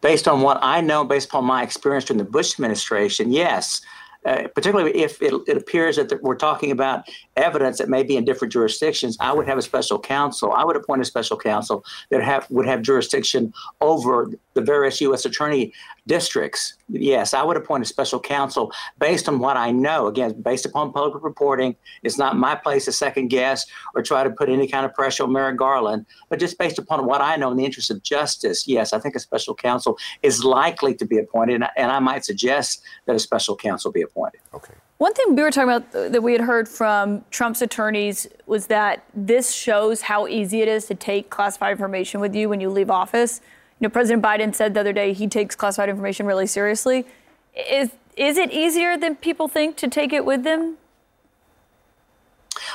based 0.00 0.28
on 0.28 0.40
what 0.40 0.58
I 0.62 0.80
know, 0.80 1.04
based 1.04 1.28
upon 1.28 1.44
my 1.44 1.64
experience 1.64 2.04
during 2.04 2.18
the 2.18 2.30
Bush 2.30 2.54
administration, 2.54 3.32
yes. 3.32 3.82
Uh, 4.24 4.46
particularly 4.54 4.94
if 4.94 5.20
it, 5.22 5.32
it 5.48 5.56
appears 5.56 5.96
that 5.96 6.22
we're 6.22 6.36
talking 6.36 6.70
about 6.70 7.08
evidence 7.36 7.78
that 7.78 7.88
may 7.88 8.02
be 8.02 8.16
in 8.16 8.24
different 8.24 8.52
jurisdictions, 8.52 9.16
I 9.18 9.32
would 9.32 9.48
have 9.48 9.58
a 9.58 9.62
special 9.62 9.98
counsel. 9.98 10.52
I 10.52 10.62
would 10.62 10.76
appoint 10.76 11.00
a 11.00 11.06
special 11.06 11.38
counsel 11.38 11.82
that 12.10 12.22
have, 12.22 12.46
would 12.50 12.66
have 12.66 12.82
jurisdiction 12.82 13.52
over 13.80 14.30
the 14.60 14.66
the 14.66 14.72
various 14.72 15.00
U.S. 15.00 15.24
attorney 15.24 15.72
districts, 16.06 16.74
yes, 16.88 17.34
I 17.34 17.42
would 17.42 17.56
appoint 17.56 17.82
a 17.82 17.86
special 17.86 18.20
counsel 18.20 18.72
based 18.98 19.28
on 19.28 19.38
what 19.38 19.56
I 19.56 19.70
know. 19.70 20.06
Again, 20.06 20.40
based 20.40 20.66
upon 20.66 20.92
public 20.92 21.22
reporting, 21.22 21.76
it's 22.02 22.18
not 22.18 22.36
my 22.36 22.54
place 22.54 22.84
to 22.84 22.92
second 22.92 23.28
guess 23.28 23.66
or 23.94 24.02
try 24.02 24.22
to 24.22 24.30
put 24.30 24.48
any 24.48 24.66
kind 24.68 24.84
of 24.84 24.94
pressure 24.94 25.24
on 25.24 25.32
Merrick 25.32 25.56
Garland, 25.56 26.06
but 26.28 26.38
just 26.38 26.58
based 26.58 26.78
upon 26.78 27.06
what 27.06 27.20
I 27.20 27.36
know 27.36 27.50
in 27.50 27.56
the 27.56 27.64
interest 27.64 27.90
of 27.90 28.02
justice, 28.02 28.68
yes, 28.68 28.92
I 28.92 28.98
think 28.98 29.14
a 29.14 29.20
special 29.20 29.54
counsel 29.54 29.98
is 30.22 30.44
likely 30.44 30.94
to 30.94 31.04
be 31.04 31.18
appointed, 31.18 31.62
and 31.76 31.92
I 31.92 31.98
might 31.98 32.24
suggest 32.24 32.82
that 33.06 33.16
a 33.16 33.20
special 33.20 33.56
counsel 33.56 33.90
be 33.90 34.02
appointed. 34.02 34.40
Okay. 34.54 34.74
One 34.98 35.14
thing 35.14 35.34
we 35.34 35.42
were 35.42 35.50
talking 35.50 35.70
about 35.70 36.12
that 36.12 36.22
we 36.22 36.32
had 36.32 36.42
heard 36.42 36.68
from 36.68 37.24
Trump's 37.30 37.62
attorneys 37.62 38.28
was 38.46 38.66
that 38.66 39.02
this 39.14 39.54
shows 39.54 40.02
how 40.02 40.26
easy 40.26 40.60
it 40.60 40.68
is 40.68 40.84
to 40.86 40.94
take 40.94 41.30
classified 41.30 41.72
information 41.72 42.20
with 42.20 42.34
you 42.34 42.50
when 42.50 42.60
you 42.60 42.68
leave 42.68 42.90
office. 42.90 43.40
Know, 43.80 43.88
President 43.88 44.22
Biden 44.22 44.54
said 44.54 44.74
the 44.74 44.80
other 44.80 44.92
day 44.92 45.12
he 45.12 45.26
takes 45.26 45.56
classified 45.56 45.88
information 45.88 46.26
really 46.26 46.46
seriously. 46.46 47.06
Is 47.54 47.90
is 48.16 48.36
it 48.36 48.52
easier 48.52 48.98
than 48.98 49.16
people 49.16 49.48
think 49.48 49.76
to 49.76 49.88
take 49.88 50.12
it 50.12 50.24
with 50.24 50.44
them? 50.44 50.76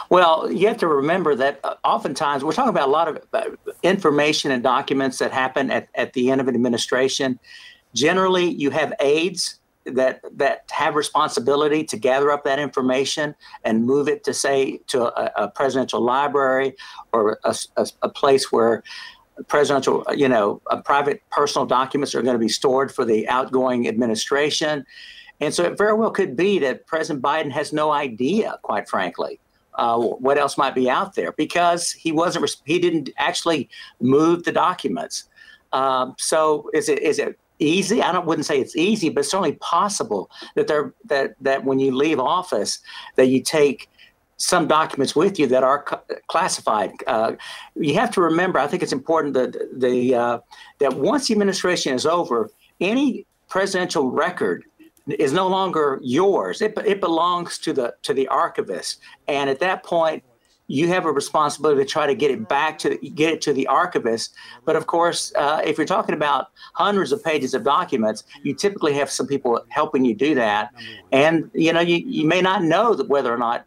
Well, 0.10 0.52
you 0.52 0.68
have 0.68 0.77
to 0.77 0.88
remember 0.88 1.36
that 1.36 1.60
uh, 1.64 1.76
oftentimes 1.84 2.44
we're 2.44 2.53
talking 2.53 2.69
about 2.69 2.88
a 2.88 2.91
lot 2.91 3.07
of 3.07 3.22
uh, 3.34 3.44
information 3.84 4.52
and 4.52 4.64
documents 4.64 5.19
that 5.19 5.32
happen 5.32 5.69
at, 5.69 5.90
at 5.95 6.14
the 6.14 6.32
end 6.32 6.41
of 6.41 6.48
an 6.48 6.56
administration. 6.56 7.40
Generally, 7.94 8.53
you 8.53 8.72
have 8.72 8.94
aides 8.99 9.60
that 9.86 10.22
that 10.36 10.65
have 10.72 10.95
responsibility 10.95 11.84
to 11.84 11.98
gather 11.98 12.32
up 12.32 12.44
that 12.44 12.57
information 12.57 13.36
and 13.64 13.86
move 13.86 14.07
it 14.07 14.23
to 14.23 14.34
say 14.34 14.80
to 14.88 15.03
a, 15.03 15.44
a 15.44 15.48
presidential 15.48 16.02
library 16.02 16.76
or 17.11 17.40
a, 17.44 17.56
a, 17.77 17.88
a, 18.02 18.10
place 18.10 18.52
where 18.52 18.84
presidential 19.48 20.06
you 20.16 20.30
know 20.30 20.62
private 20.84 21.22
personal 21.30 21.66
documents 21.66 22.16
are 22.16 22.22
going 22.22 22.36
to 22.36 22.40
be 22.40 22.49
stored 22.49 22.94
for 22.94 23.03
the 23.03 23.28
outgoing 23.28 23.88
administration 23.88 24.86
and 25.41 25.53
so 25.53 25.64
it 25.64 25.78
very 25.78 25.94
well 25.94 26.12
could 26.12 26.36
be 26.36 26.57
that 26.60 26.88
president 26.88 27.22
biden 27.24 27.52
has 27.52 27.74
no 27.74 27.91
idea 27.91 28.57
quite 28.62 28.88
frankly 28.88 29.40
uh, 29.76 29.99
what 29.99 30.38
else 30.38 30.57
might 30.57 30.74
be 30.74 30.90
out 30.90 31.16
there 31.16 31.34
because 31.34 31.91
he 31.91 32.12
wasn't 32.12 32.49
he 32.66 32.80
didn't 32.80 33.10
actually 33.18 33.70
move 33.99 34.44
the 34.44 34.52
documents 34.52 35.26
um, 35.74 36.16
so 36.18 36.70
is 36.74 36.88
it 36.88 36.99
is 36.99 37.20
it 37.20 37.38
easy. 37.60 38.02
I 38.02 38.12
don't 38.12 38.26
wouldn't 38.26 38.45
say 38.45 38.60
it's 38.60 38.76
easy, 38.76 39.10
but 39.10 39.22
it's 39.22 39.32
certainly 39.32 39.53
possible 39.53 40.30
that 40.56 40.68
there 40.68 40.94
that 41.06 41.36
that 41.41 41.64
when 41.64 41.80
you 41.80 41.95
leave 41.95 42.20
office, 42.20 42.80
that 43.16 43.28
you 43.28 43.41
take 43.41 43.90
some 44.38 44.68
documents 44.68 45.16
with 45.16 45.40
you 45.40 45.48
that 45.48 45.64
are 45.64 45.86
classified. 46.28 46.91
Uh, 47.07 47.34
you 47.76 47.94
have 47.95 48.12
to 48.12 48.22
remember. 48.22 48.60
I 48.60 48.68
think 48.68 48.84
it's 48.84 48.91
important 48.91 49.34
that 49.36 49.56
the 49.80 50.16
uh, 50.16 50.40
that 50.80 50.94
once 50.94 51.28
the 51.28 51.34
administration 51.34 51.94
is 51.94 52.06
over, 52.06 52.49
any 52.82 53.26
presidential 53.48 54.12
record 54.12 54.66
is 55.07 55.32
no 55.32 55.48
longer 55.48 55.99
yours. 56.02 56.62
It, 56.62 56.74
it 56.86 56.99
belongs 56.99 57.57
to 57.60 57.74
the 57.74 57.95
to 58.03 58.14
the 58.14 58.28
archivist, 58.28 58.99
and 59.28 59.49
at 59.49 59.60
that 59.60 59.84
point, 59.84 60.24
you 60.68 60.88
have 60.88 61.06
a 61.06 61.12
responsibility 61.12 61.84
to 61.84 61.88
try 61.88 62.07
to 62.07 62.16
get 62.16 62.32
it 62.32 62.49
back 62.49 62.78
to 62.80 62.98
get 62.98 63.32
it 63.32 63.41
to 63.41 63.53
the 63.53 63.68
archivist. 63.68 64.34
But 64.66 64.76
of 64.76 64.88
course, 64.88 65.32
uh, 65.36 65.62
if 65.64 65.78
you're 65.78 65.86
talking 65.86 66.16
about 66.16 66.48
hundreds 66.74 67.12
of 67.12 67.24
pages 67.24 67.53
of 67.53 67.64
documents, 67.64 68.24
you 68.44 68.53
typically 68.53 68.94
have 68.94 69.10
some 69.10 69.28
people 69.28 69.64
helping 69.70 70.03
you 70.03 70.16
do 70.16 70.36
that, 70.36 70.74
and 71.14 71.49
you 71.53 71.72
know 71.72 71.82
you, 71.82 71.98
you 71.98 72.28
may 72.28 72.41
not 72.41 72.64
know 72.64 72.95
whether 73.07 73.34
or 73.34 73.38
not 73.38 73.66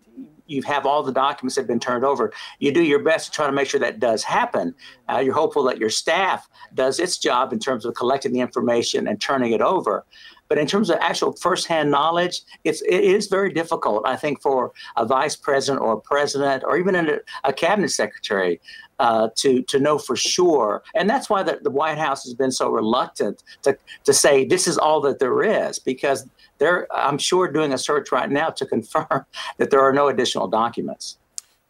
you 0.49 0.63
have 0.63 0.87
all 0.87 1.03
the 1.03 1.13
documents 1.13 1.55
that 1.55 1.63
have 1.63 1.69
been 1.69 1.79
turned 1.79 2.05
over. 2.05 2.33
You 2.59 2.73
do 2.73 2.83
your 2.83 2.99
best 2.99 3.27
to 3.27 3.33
try 3.33 3.47
to 3.47 3.53
make 3.53 3.69
sure 3.69 3.81
that 3.81 4.01
does 4.01 4.25
happen. 4.25 4.75
Uh, 5.09 5.19
you're 5.19 5.35
hopeful 5.35 5.63
that 5.65 5.79
your 5.79 5.91
staff 5.91 6.49
does 6.75 6.99
its 6.99 7.19
job 7.19 7.53
in 7.53 7.59
terms 7.59 7.85
of 7.85 7.95
collecting 7.95 8.33
the 8.33 8.41
information 8.41 9.07
and 9.07 9.21
turning 9.21 9.53
it 9.53 9.61
over. 9.61 10.05
But 10.49 10.59
in 10.59 10.67
terms 10.67 10.89
of 10.89 10.97
actual 11.01 11.33
firsthand 11.33 11.91
knowledge, 11.91 12.41
it's 12.65 12.81
it 12.83 13.05
is 13.05 13.27
very 13.27 13.53
difficult. 13.53 14.07
I 14.07 14.17
think 14.17 14.41
for 14.41 14.73
a 14.97 15.05
vice 15.05 15.37
president 15.37 15.83
or 15.83 15.93
a 15.93 16.01
president 16.01 16.65
or 16.65 16.79
even 16.79 16.97
a, 16.97 17.19
a 17.45 17.53
cabinet 17.53 17.91
secretary 17.91 18.61
uh, 18.99 19.29
to 19.37 19.63
to 19.63 19.79
know 19.79 19.99
for 19.99 20.17
sure. 20.17 20.83
And 20.95 21.09
that's 21.09 21.29
why 21.31 21.43
the, 21.43 21.59
the 21.63 21.71
White 21.71 21.99
House 21.99 22.25
has 22.25 22.35
been 22.35 22.53
so 22.53 22.71
reluctant 22.71 23.43
to 23.63 23.77
to 24.05 24.13
say 24.13 24.45
this 24.45 24.67
is 24.67 24.79
all 24.79 25.01
that 25.03 25.19
there 25.19 25.43
is 25.43 25.79
because 25.79 26.27
they're 26.59 26.87
I'm 26.93 27.19
sure 27.19 27.51
doing 27.51 27.73
a 27.73 27.79
search 27.79 28.13
right 28.13 28.31
now 28.31 28.51
to 28.51 28.67
confirm 28.75 29.25
that 29.59 29.71
there 29.71 29.81
are 29.81 29.93
no 29.93 30.09
additional 30.09 30.49
documents. 30.49 31.19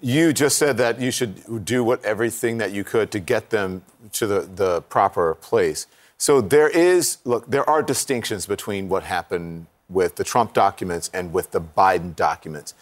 You 0.01 0.33
just 0.33 0.59
said 0.59 0.77
that 0.77 1.01
you 1.01 1.11
should 1.11 1.65
do 1.65 1.83
what 1.83 2.05
everything 2.05 2.59
that 2.59 2.71
you 2.71 2.85
could 2.85 3.11
to 3.11 3.19
get 3.19 3.51
them 3.51 3.83
to 4.13 4.29
the, 4.29 4.41
the 4.43 4.83
proper 4.83 5.35
place. 5.35 5.89
So 6.19 6.41
there 6.41 6.69
is, 6.69 7.19
look, 7.25 7.51
there 7.51 7.69
are 7.69 7.83
distinctions 7.83 8.47
between 8.47 8.89
what 8.89 9.03
happened 9.03 9.67
with 9.89 10.17
the 10.17 10.25
Trump 10.25 10.53
documents 10.53 11.11
and 11.13 11.33
with 11.33 11.51
the 11.51 11.61
Biden 11.61 12.15
documents. 12.15 12.75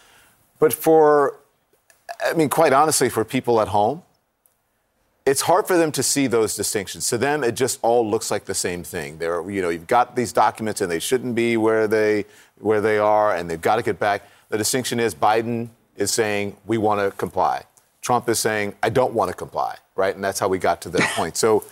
But 0.59 0.73
for, 0.73 1.39
I 2.25 2.35
mean, 2.35 2.49
quite 2.49 2.73
honestly, 2.73 3.09
for 3.09 3.25
people 3.25 3.61
at 3.61 3.69
home, 3.69 4.03
it's 5.27 5.41
hard 5.41 5.67
for 5.67 5.77
them 5.77 5.91
to 5.93 6.03
see 6.05 6.29
those 6.29 6.55
distinctions. 6.55 7.09
To 7.09 7.19
them, 7.19 7.43
it 7.43 7.57
just 7.57 7.81
all 7.83 8.09
looks 8.09 8.31
like 8.31 8.45
the 8.45 8.55
same 8.55 8.85
thing. 8.85 9.19
They're, 9.19 9.49
you 9.51 9.61
know, 9.61 9.71
you've 9.71 9.89
got 9.89 10.15
these 10.15 10.33
documents 10.33 10.81
and 10.81 10.91
they 10.91 11.01
shouldn't 11.01 11.35
be 11.35 11.57
where 11.57 11.89
they, 11.89 12.25
where 12.61 12.81
they 12.81 12.99
are 12.99 13.35
and 13.35 13.51
they've 13.51 13.61
got 13.61 13.77
to 13.77 13.83
get 13.83 13.99
back. 13.99 14.23
The 14.51 14.57
distinction 14.57 15.01
is 15.01 15.17
Biden 15.17 15.69
is 15.97 16.13
saying, 16.13 16.57
we 16.65 16.79
want 16.79 17.01
to 17.01 17.11
comply. 17.17 17.65
Trump 18.03 18.29
is 18.29 18.39
saying, 18.39 18.77
I 18.85 18.89
don't 18.89 19.15
want 19.15 19.33
to 19.33 19.37
comply, 19.37 19.77
right? 19.97 20.15
And 20.15 20.23
that's 20.23 20.39
how 20.39 20.47
we 20.47 20.59
got 20.59 20.81
to 20.83 20.91
that 20.91 21.11
point. 21.17 21.37
So 21.37 21.65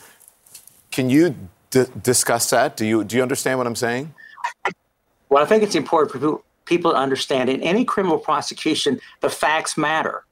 can 0.91 1.09
you 1.09 1.37
d- 1.71 1.85
discuss 2.03 2.51
that? 2.51 2.77
Do 2.77 2.85
you 2.85 3.05
do 3.05 3.17
you 3.17 3.23
understand 3.23 3.59
what 3.59 3.69
I'm 3.69 3.77
saying? 3.77 4.13
Well, 5.29 5.43
I 5.43 5.47
think 5.47 5.63
it's 5.63 5.77
important 5.77 6.11
for 6.11 6.41
people 6.65 6.91
to 6.91 6.97
understand 6.97 7.51
in 7.51 7.63
any 7.63 7.85
criminal 7.85 8.19
prosecution, 8.19 9.01
the 9.21 9.31
facts 9.31 9.77
matter. 9.77 10.25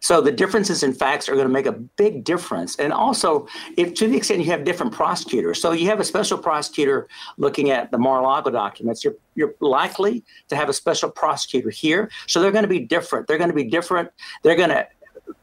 So 0.00 0.20
the 0.20 0.32
differences 0.32 0.82
in 0.82 0.92
facts 0.92 1.28
are 1.28 1.34
going 1.34 1.46
to 1.46 1.52
make 1.52 1.66
a 1.66 1.72
big 1.72 2.24
difference. 2.24 2.76
And 2.76 2.92
also, 2.92 3.46
if 3.76 3.94
to 3.94 4.06
the 4.06 4.16
extent 4.16 4.40
you 4.40 4.50
have 4.50 4.64
different 4.64 4.92
prosecutors, 4.92 5.60
so 5.60 5.72
you 5.72 5.86
have 5.86 6.00
a 6.00 6.04
special 6.04 6.38
prosecutor 6.38 7.08
looking 7.36 7.70
at 7.70 7.90
the 7.90 7.98
Mar-a-Lago 7.98 8.50
documents, 8.50 9.04
you're 9.04 9.16
you're 9.34 9.54
likely 9.60 10.24
to 10.48 10.56
have 10.56 10.70
a 10.70 10.72
special 10.72 11.10
prosecutor 11.10 11.68
here. 11.68 12.10
So 12.26 12.40
they're 12.40 12.52
going 12.52 12.64
to 12.64 12.68
be 12.68 12.80
different. 12.80 13.26
They're 13.26 13.38
going 13.38 13.50
to 13.50 13.56
be 13.56 13.64
different. 13.64 14.10
They're 14.42 14.56
going 14.56 14.70
to 14.70 14.86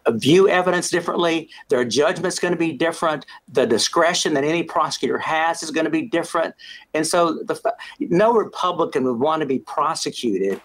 view 0.09 0.49
evidence 0.49 0.89
differently. 0.89 1.49
Their 1.69 1.85
judgment's 1.85 2.39
going 2.39 2.53
to 2.53 2.59
be 2.59 2.73
different. 2.73 3.25
The 3.49 3.67
discretion 3.67 4.33
that 4.33 4.43
any 4.43 4.63
prosecutor 4.63 5.19
has 5.19 5.61
is 5.61 5.69
going 5.69 5.85
to 5.85 5.91
be 5.91 6.03
different. 6.03 6.55
And 6.93 7.05
so, 7.05 7.43
the, 7.43 7.75
no 7.99 8.33
Republican 8.33 9.03
would 9.03 9.19
want 9.19 9.41
to 9.41 9.45
be 9.45 9.59
prosecuted 9.59 10.59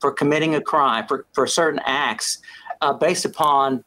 for 0.00 0.12
committing 0.12 0.54
a 0.54 0.60
crime 0.60 1.06
for, 1.06 1.24
for 1.32 1.46
certain 1.46 1.80
acts 1.86 2.42
uh, 2.80 2.92
based 2.92 3.24
upon 3.24 3.84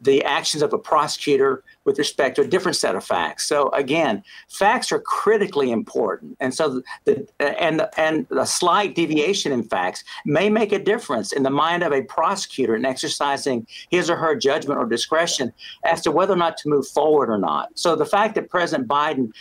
the 0.00 0.24
actions 0.24 0.62
of 0.62 0.72
a 0.72 0.78
prosecutor 0.78 1.62
with 1.84 1.98
respect 1.98 2.36
to 2.36 2.42
a 2.42 2.46
different 2.46 2.76
set 2.76 2.96
of 2.96 3.04
facts. 3.04 3.46
So 3.46 3.68
again, 3.70 4.24
facts 4.48 4.90
are 4.90 4.98
critically 4.98 5.70
important, 5.70 6.36
and 6.40 6.52
so 6.52 6.82
the 7.04 7.28
and 7.38 7.86
and 7.96 8.26
the 8.28 8.44
slight 8.44 8.94
deviation 8.96 9.52
in 9.52 9.62
facts 9.62 10.02
may 10.24 10.50
make 10.50 10.72
a 10.72 10.78
difference 10.78 11.32
in 11.32 11.44
the 11.44 11.50
mind 11.50 11.82
of 11.82 11.92
a 11.92 12.02
prosecutor 12.02 12.74
in 12.74 12.84
exercising 12.84 13.66
his 13.90 14.10
or 14.10 14.16
her 14.16 14.34
judgment 14.34 14.80
or 14.80 14.86
discretion 14.86 15.52
as 15.84 16.00
to 16.02 16.10
whether 16.10 16.32
or 16.32 16.36
not 16.36 16.56
to 16.58 16.68
move 16.68 16.86
forward 16.88 17.30
or 17.30 17.38
not. 17.38 17.70
So 17.74 17.94
the 17.94 18.06
fact 18.06 18.34
that 18.34 18.50
President 18.50 18.88
Biden, 18.88 19.32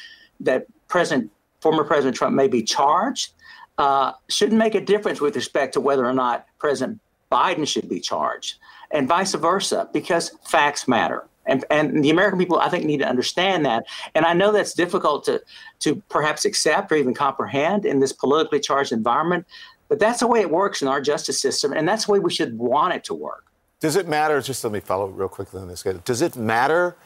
that 0.42 0.68
President 0.88 1.32
former 1.62 1.84
President 1.84 2.16
Trump 2.16 2.36
may 2.36 2.48
be 2.48 2.62
charged, 2.62 3.34
uh, 3.80 4.12
shouldn't 4.30 4.60
make 4.60 4.76
a 4.76 4.82
difference 4.82 5.20
with 5.20 5.36
respect 5.36 5.74
to 5.74 5.82
whether 5.82 6.06
or 6.06 6.14
not 6.14 6.46
President 6.60 7.00
Biden 7.32 7.68
should 7.68 7.90
be 7.90 8.00
charged 8.00 8.60
and 8.92 9.08
vice 9.08 9.34
versa, 9.34 9.90
because 9.94 10.32
facts 10.46 10.88
matter. 10.88 11.26
And, 11.46 11.64
and 11.70 12.04
the 12.04 12.10
American 12.10 12.38
people, 12.38 12.60
I 12.60 12.70
think, 12.70 12.86
need 12.86 12.98
to 12.98 13.08
understand 13.08 13.66
that. 13.66 13.86
And 14.16 14.26
I 14.26 14.34
know 14.34 14.52
that's 14.52 14.74
difficult 14.74 15.24
to, 15.26 15.42
to 15.80 15.96
perhaps 16.10 16.44
accept 16.44 16.92
or 16.92 16.96
even 16.96 17.14
comprehend 17.14 17.86
in 17.86 18.00
this 18.02 18.12
politically 18.12 18.60
charged 18.60 18.92
environment, 18.92 19.46
but 19.88 20.00
that's 20.00 20.20
the 20.20 20.28
way 20.28 20.42
it 20.42 20.52
works 20.52 20.82
in 20.82 20.88
our 20.90 21.00
justice 21.00 21.40
system, 21.40 21.72
and 21.72 21.88
that's 21.88 22.06
the 22.06 22.12
way 22.12 22.20
we 22.20 22.32
should 22.32 22.58
want 22.58 22.94
it 22.94 23.04
to 23.06 23.14
work. 23.14 23.46
Does 23.80 23.96
it 23.96 24.08
matter? 24.08 24.42
Just 24.42 24.64
let 24.64 24.74
me 24.74 24.80
follow 24.80 25.08
real 25.08 25.30
quickly 25.30 25.62
on 25.62 25.68
this. 25.68 25.84
Does 26.04 26.22
it 26.22 26.36
matter 26.36 26.98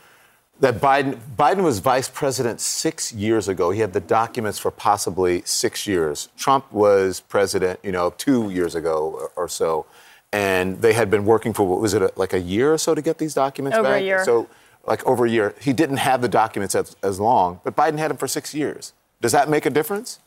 that 0.61 0.79
Biden 0.79 1.19
Biden 1.37 1.63
was 1.63 1.79
vice 1.79 2.07
president 2.07 2.61
six 2.61 3.11
years 3.13 3.47
ago? 3.47 3.71
He 3.71 3.81
had 3.81 3.93
the 3.93 3.99
documents 3.99 4.57
for 4.57 4.71
possibly 4.71 5.41
six 5.43 5.85
years. 5.85 6.29
Trump 6.37 6.71
was 6.71 7.19
president, 7.19 7.79
you 7.83 7.91
know, 7.91 8.11
two 8.17 8.49
years 8.49 8.73
ago 8.73 9.31
or, 9.35 9.43
or 9.43 9.47
so 9.47 9.85
and 10.31 10.81
they 10.81 10.93
had 10.93 11.09
been 11.09 11.25
working 11.25 11.53
for 11.53 11.67
what 11.67 11.79
was 11.79 11.93
it 11.93 12.17
like 12.17 12.33
a 12.33 12.39
year 12.39 12.73
or 12.73 12.77
so 12.77 12.95
to 12.95 13.01
get 13.01 13.17
these 13.17 13.33
documents 13.33 13.77
over 13.77 13.89
back? 13.89 14.01
a 14.01 14.05
year. 14.05 14.23
So 14.25 14.47
like 14.85 15.05
over 15.05 15.25
a 15.25 15.29
year, 15.29 15.53
he 15.59 15.73
didn't 15.73 15.97
have 15.97 16.21
the 16.21 16.29
documents 16.29 16.75
as, 16.75 16.95
as 17.03 17.19
long, 17.19 17.59
but 17.63 17.75
Biden 17.75 17.97
had 17.97 18.09
them 18.09 18.17
for 18.17 18.27
six 18.27 18.53
years. 18.53 18.93
Does 19.21 19.31
that 19.31 19.49
make 19.49 19.65
a 19.65 19.69
difference? 19.69 20.19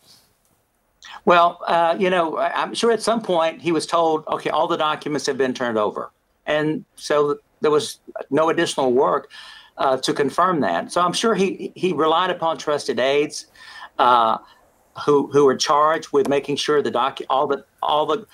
Well, 1.24 1.60
uh, 1.66 1.96
you 1.98 2.10
know, 2.10 2.38
I'm 2.38 2.74
sure 2.74 2.92
at 2.92 3.02
some 3.02 3.20
point 3.20 3.62
he 3.62 3.72
was 3.72 3.86
told, 3.86 4.26
okay, 4.28 4.50
all 4.50 4.68
the 4.68 4.76
documents 4.76 5.26
have 5.26 5.38
been 5.38 5.54
turned 5.54 5.78
over, 5.78 6.10
and 6.46 6.84
so 6.96 7.38
there 7.60 7.70
was 7.70 8.00
no 8.30 8.50
additional 8.50 8.92
work. 8.92 9.30
uh, 9.76 9.96
to 9.98 10.12
confirm 10.12 10.60
that. 10.60 10.92
So 10.92 11.00
I'm 11.00 11.12
sure 11.12 11.34
he 11.34 11.72
he 11.74 11.92
relied 11.92 12.30
upon 12.30 12.58
trusted 12.58 12.98
aides, 12.98 13.46
uh, 13.98 14.38
who 15.04 15.28
who 15.32 15.44
were 15.44 15.56
charged 15.56 16.12
with 16.12 16.28
making 16.28 16.56
sure 16.56 16.82
the 16.82 16.90
doc 16.90 17.18
all 17.28 17.46
the 17.46 17.64
all 17.82 18.06
the 18.06 18.26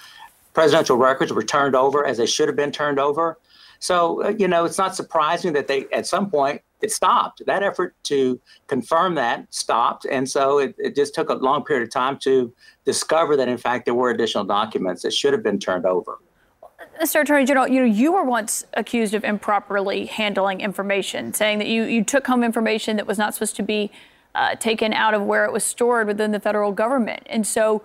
presidential 0.53 0.97
records 0.97 1.33
were 1.33 1.43
turned 1.43 1.75
over 1.75 2.05
as 2.07 2.19
they 2.19 2.27
should 2.27 2.49
have 2.49 2.57
been 2.57 2.73
turned 2.73 2.99
over. 2.99 3.39
So 3.79 4.25
uh, 4.25 4.29
you 4.31 4.49
know, 4.49 4.65
it's 4.65 4.79
not 4.79 4.95
surprising 4.95 5.53
that 5.55 5.67
they 5.67 5.87
at 5.93 6.07
some 6.07 6.31
point 6.31 6.63
it 6.83 6.91
stopped. 6.91 7.43
That 7.47 7.63
effort 7.63 7.95
to 8.05 8.41
confirm 8.67 9.15
that 9.17 9.53
stopped, 9.53 10.07
and 10.07 10.29
so 10.29 10.59
it, 10.59 10.75
it 10.79 10.95
just 10.95 11.15
took 11.15 11.29
a 11.29 11.35
long 11.35 11.65
period 11.65 11.83
of 11.83 11.91
time 11.91 12.19
to 12.21 12.53
discover 12.85 13.37
that 13.37 13.49
in 13.49 13.59
fact 13.59 13.85
there 13.85 13.95
were 13.95 14.11
additional 14.11 14.45
documents 14.45 15.03
that 15.03 15.13
should 15.13 15.33
have 15.33 15.43
been 15.43 15.59
turned 15.59 15.87
over. 15.87 16.19
Mr. 17.01 17.23
Attorney 17.23 17.47
General, 17.47 17.67
you 17.69 17.81
know, 17.81 17.87
you 17.87 18.13
were 18.13 18.25
once 18.25 18.67
accused 18.75 19.15
of 19.15 19.25
improperly 19.25 20.07
handling 20.07 20.61
information, 20.61 21.33
saying 21.33 21.59
that 21.59 21.67
you, 21.67 21.85
you 21.85 22.05
took 22.05 22.27
home 22.27 22.45
information 22.45 22.97
that 22.97 23.07
was 23.07 23.17
not 23.17 23.33
supposed 23.33 23.57
to 23.57 23.63
be 23.63 23.91
uh, 24.35 24.55
taken 24.57 24.93
out 24.93 25.15
of 25.15 25.23
where 25.23 25.45
it 25.45 25.53
was 25.53 25.65
stored 25.65 26.07
within 26.07 26.31
the 26.33 26.41
federal 26.41 26.73
government. 26.73 27.23
And 27.27 27.47
so, 27.47 27.83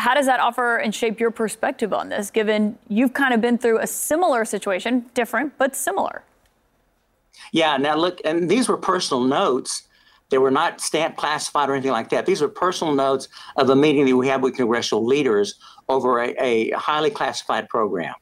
how 0.00 0.14
does 0.14 0.24
that 0.24 0.40
offer 0.40 0.78
and 0.78 0.94
shape 0.94 1.20
your 1.20 1.30
perspective 1.30 1.92
on 1.92 2.08
this, 2.08 2.30
given 2.30 2.78
you've 2.88 3.12
kind 3.12 3.34
of 3.34 3.40
been 3.42 3.58
through 3.58 3.78
a 3.80 3.86
similar 3.86 4.46
situation, 4.46 5.04
different, 5.12 5.56
but 5.58 5.76
similar? 5.76 6.22
Yeah, 7.52 7.76
now 7.76 7.96
look, 7.96 8.18
and 8.24 8.48
these 8.48 8.66
were 8.66 8.78
personal 8.78 9.22
notes. 9.22 9.82
They 10.30 10.38
were 10.38 10.50
not 10.50 10.80
stamped 10.80 11.18
classified 11.18 11.68
or 11.68 11.74
anything 11.74 11.92
like 11.92 12.08
that. 12.10 12.24
These 12.24 12.40
were 12.40 12.48
personal 12.48 12.94
notes 12.94 13.28
of 13.56 13.68
a 13.68 13.76
meeting 13.76 14.06
that 14.06 14.16
we 14.16 14.26
had 14.26 14.42
with 14.42 14.54
congressional 14.56 15.04
leaders 15.04 15.56
over 15.88 16.20
a, 16.20 16.34
a 16.38 16.70
highly 16.70 17.10
classified 17.10 17.68
program. 17.68 18.14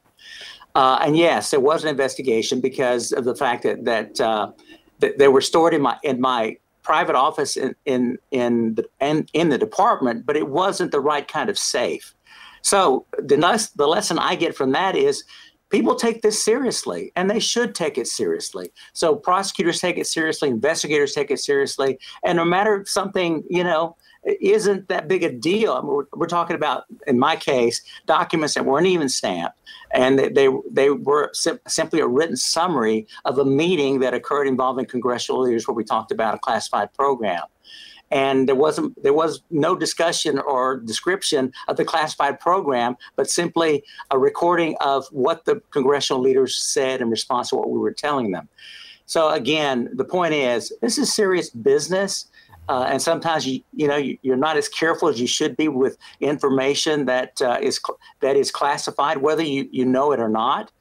Uh, 0.75 0.99
and 1.01 1.15
yes, 1.15 1.51
there 1.51 1.61
was 1.61 1.83
an 1.83 1.89
investigation 1.89 2.59
because 2.59 3.13
of 3.13 3.23
the 3.23 3.35
fact 3.35 3.63
that 3.63 3.85
that, 3.85 4.19
uh, 4.19 4.51
that 4.99 5.17
they 5.17 5.29
were 5.29 5.41
stored 5.41 5.73
in 5.73 5.81
my 5.81 5.97
in 6.03 6.19
my 6.19 6.57
private 6.89 7.15
office 7.15 7.55
in 7.55 7.75
in 7.85 8.17
in 8.31 8.73
the 8.73 8.83
in, 8.99 9.27
in 9.33 9.49
the 9.49 9.59
department, 9.59 10.25
but 10.25 10.35
it 10.35 10.49
wasn't 10.49 10.91
the 10.91 10.99
right 10.99 11.27
kind 11.27 11.47
of 11.47 11.55
safe. 11.55 12.15
So 12.63 13.05
the 13.19 13.37
the 13.75 13.87
lesson 13.87 14.17
I 14.17 14.33
get 14.33 14.55
from 14.55 14.71
that 14.71 14.95
is 14.95 15.23
people 15.69 15.95
take 15.95 16.21
this 16.21 16.43
seriously 16.43 17.11
and 17.15 17.29
they 17.29 17.39
should 17.39 17.75
take 17.75 17.97
it 17.97 18.07
seriously. 18.07 18.71
So 18.93 19.15
prosecutors 19.15 19.79
take 19.79 19.97
it 19.97 20.07
seriously 20.07 20.49
investigators 20.49 21.13
take 21.13 21.31
it 21.31 21.39
seriously 21.39 21.99
and 22.23 22.35
no 22.37 22.45
matter 22.45 22.83
something 22.87 23.43
you 23.49 23.63
know 23.63 23.95
isn't 24.41 24.87
that 24.89 25.07
big 25.07 25.23
a 25.23 25.31
deal 25.31 25.73
I 25.73 25.81
mean, 25.81 25.91
we're, 25.91 26.05
we're, 26.13 26.27
talking 26.27 26.55
about 26.55 26.83
in 27.07 27.17
my 27.17 27.35
case 27.35 27.81
documents 28.05 28.53
that 28.55 28.65
weren't 28.65 28.87
even 28.87 29.07
stamped 29.07 29.57
and 29.91 30.19
they 30.19 30.29
they, 30.29 30.49
they 30.69 30.89
were 30.89 31.31
sim- 31.33 31.59
simply 31.67 31.99
a 32.01 32.07
written 32.07 32.35
summary 32.35 33.07
of 33.25 33.39
a 33.39 33.45
meeting 33.45 33.99
that 33.99 34.13
occurred 34.13 34.47
involving 34.47 34.85
congressional 34.85 35.41
leaders 35.41 35.67
where 35.67 35.75
we 35.75 35.83
talked 35.83 36.11
about 36.11 36.35
a 36.35 36.39
classified 36.39 36.93
program 36.93 37.43
and 38.11 38.47
there 38.47 38.55
wasn't 38.55 39.01
there 39.03 39.13
was 39.13 39.41
no 39.49 39.75
discussion 39.75 40.39
or 40.39 40.77
description 40.77 41.51
of 41.67 41.77
the 41.77 41.85
classified 41.85 42.39
program, 42.39 42.95
but 43.15 43.29
simply 43.29 43.83
a 44.11 44.17
recording 44.17 44.75
of 44.81 45.07
what 45.11 45.45
the 45.45 45.61
congressional 45.71 46.21
leaders 46.21 46.55
said 46.55 47.01
in 47.01 47.09
response 47.09 47.49
to 47.49 47.55
what 47.55 47.69
we 47.69 47.79
were 47.79 47.93
telling 47.93 48.31
them. 48.31 48.47
So 49.05 49.29
again, 49.29 49.89
the 49.93 50.05
point 50.05 50.33
is 50.33 50.73
this 50.81 50.97
is 50.97 51.13
serious 51.13 51.49
business. 51.49 52.25
Uh, 52.67 52.85
and 52.87 53.01
sometimes 53.01 53.47
you 53.47 53.61
you 53.73 53.87
know 53.87 53.97
you, 53.97 54.17
are 54.31 54.35
not 54.35 54.55
as 54.55 54.69
careful 54.69 55.07
as 55.07 55.19
you 55.19 55.25
should 55.25 55.57
be 55.57 55.67
with 55.67 55.97
information 56.19 57.05
that 57.05 57.41
uh, 57.41 57.57
is 57.59 57.79
cl- 57.83 57.97
that 58.19 58.35
is 58.35 58.51
classified, 58.51 59.17
whether 59.17 59.41
you 59.41 59.67
you 59.71 59.85
know 59.85 60.11
it 60.11 60.19
or 60.19 60.29
not. 60.29 60.71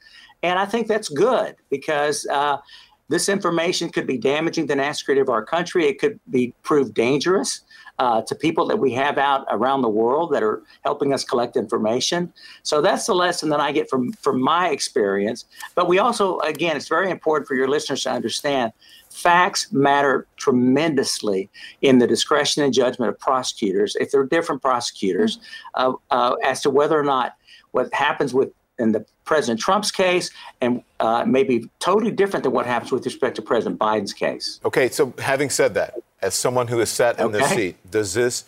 And 0.42 0.58
I 0.58 0.66
think 0.66 0.86
that's 0.86 1.08
good 1.08 1.56
because 1.70 2.26
uh, 2.26 2.58
this 3.08 3.28
information 3.28 3.90
could 3.90 4.06
be 4.06 4.18
damaging 4.18 4.64
to 4.64 4.68
the 4.68 4.76
national 4.76 4.94
security 4.94 5.20
of 5.20 5.28
our 5.28 5.44
country. 5.44 5.86
It 5.86 5.98
could 5.98 6.20
be 6.30 6.54
proved 6.62 6.94
dangerous 6.94 7.62
uh, 7.98 8.22
to 8.22 8.34
people 8.34 8.66
that 8.66 8.76
we 8.76 8.92
have 8.92 9.18
out 9.18 9.46
around 9.50 9.82
the 9.82 9.88
world 9.88 10.32
that 10.32 10.42
are 10.42 10.62
helping 10.84 11.12
us 11.12 11.24
collect 11.24 11.56
information. 11.56 12.32
So 12.62 12.80
that's 12.80 13.06
the 13.06 13.14
lesson 13.14 13.48
that 13.48 13.60
I 13.60 13.72
get 13.72 13.90
from 13.90 14.12
from 14.12 14.40
my 14.40 14.68
experience. 14.68 15.46
But 15.74 15.88
we 15.88 15.98
also, 15.98 16.38
again, 16.40 16.76
it's 16.76 16.88
very 16.88 17.10
important 17.10 17.48
for 17.48 17.54
your 17.54 17.68
listeners 17.68 18.02
to 18.04 18.10
understand 18.10 18.72
facts 19.10 19.72
matter 19.72 20.26
tremendously 20.36 21.50
in 21.82 21.98
the 21.98 22.06
discretion 22.06 22.62
and 22.62 22.72
judgment 22.72 23.10
of 23.10 23.18
prosecutors, 23.18 23.96
if 23.96 24.10
they're 24.10 24.24
different 24.24 24.62
prosecutors, 24.62 25.40
uh, 25.74 25.92
uh, 26.10 26.34
as 26.44 26.60
to 26.60 26.70
whether 26.70 26.98
or 26.98 27.04
not 27.04 27.34
what 27.72 27.92
happens 27.92 28.32
with 28.32 28.50
in 28.78 28.92
the 28.92 29.04
President 29.28 29.60
Trump's 29.60 29.90
case 29.90 30.30
and 30.62 30.82
uh, 31.00 31.22
maybe 31.26 31.68
totally 31.80 32.10
different 32.10 32.44
than 32.44 32.52
what 32.52 32.64
happens 32.64 32.90
with 32.90 33.04
respect 33.04 33.36
to 33.36 33.42
President 33.42 33.78
Biden's 33.78 34.14
case. 34.14 34.58
Okay, 34.64 34.88
so 34.88 35.12
having 35.18 35.50
said 35.50 35.74
that, 35.74 35.94
as 36.22 36.34
someone 36.34 36.66
who 36.66 36.78
has 36.78 36.88
sat 36.88 37.18
in 37.18 37.26
okay. 37.26 37.38
this 37.38 37.50
seat, 37.50 37.90
does 37.90 38.14
this 38.14 38.44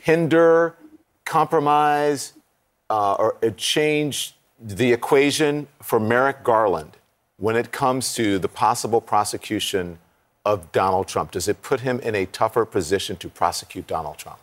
hinder, 0.00 0.76
compromise, 1.24 2.34
uh, 2.90 3.14
or 3.14 3.36
change 3.56 4.34
the 4.60 4.92
equation 4.92 5.66
for 5.82 5.98
Merrick 5.98 6.44
Garland 6.44 6.98
when 7.38 7.56
it 7.56 7.72
comes 7.72 8.12
to 8.14 8.38
the 8.38 8.48
possible 8.48 9.00
prosecution 9.00 9.98
of 10.44 10.70
Donald 10.70 11.08
Trump? 11.08 11.30
Does 11.30 11.48
it 11.48 11.62
put 11.62 11.80
him 11.80 11.98
in 12.00 12.14
a 12.14 12.26
tougher 12.26 12.66
position 12.66 13.16
to 13.16 13.30
prosecute 13.30 13.86
Donald 13.86 14.18
Trump? 14.18 14.38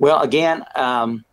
Well, 0.00 0.20
again, 0.22 0.64
um, 0.74 1.24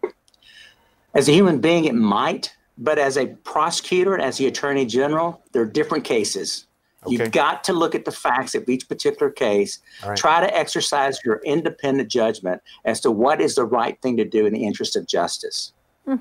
as 1.16 1.28
a 1.28 1.32
human 1.32 1.60
being, 1.62 1.86
it 1.86 1.96
might, 1.96 2.56
but 2.82 2.98
as 2.98 3.16
a 3.16 3.28
prosecutor, 3.28 4.16
and 4.16 4.24
as 4.24 4.38
the 4.38 4.48
attorney 4.48 4.86
general, 4.86 5.42
there 5.54 5.62
are 5.62 5.68
different 5.68 6.04
cases. 6.04 6.66
Okay. 7.06 7.16
You've 7.16 7.32
got 7.32 7.64
to 7.66 7.74
look 7.74 7.96
at 7.96 8.06
the 8.06 8.12
facts 8.12 8.54
of 8.54 8.68
each 8.68 8.90
particular 8.90 9.32
case. 9.32 9.80
Right. 10.06 10.18
Try 10.18 10.40
to 10.42 10.58
exercise 10.58 11.20
your 11.24 11.42
independent 11.46 12.10
judgment 12.10 12.62
as 12.84 13.00
to 13.02 13.12
what 13.12 13.40
is 13.40 13.56
the 13.56 13.66
right 13.66 14.00
thing 14.02 14.18
to 14.18 14.26
do 14.26 14.46
in 14.46 14.54
the 14.54 14.64
interest 14.66 14.96
of 14.96 15.08
justice. 15.08 15.74
Hmm. 16.06 16.18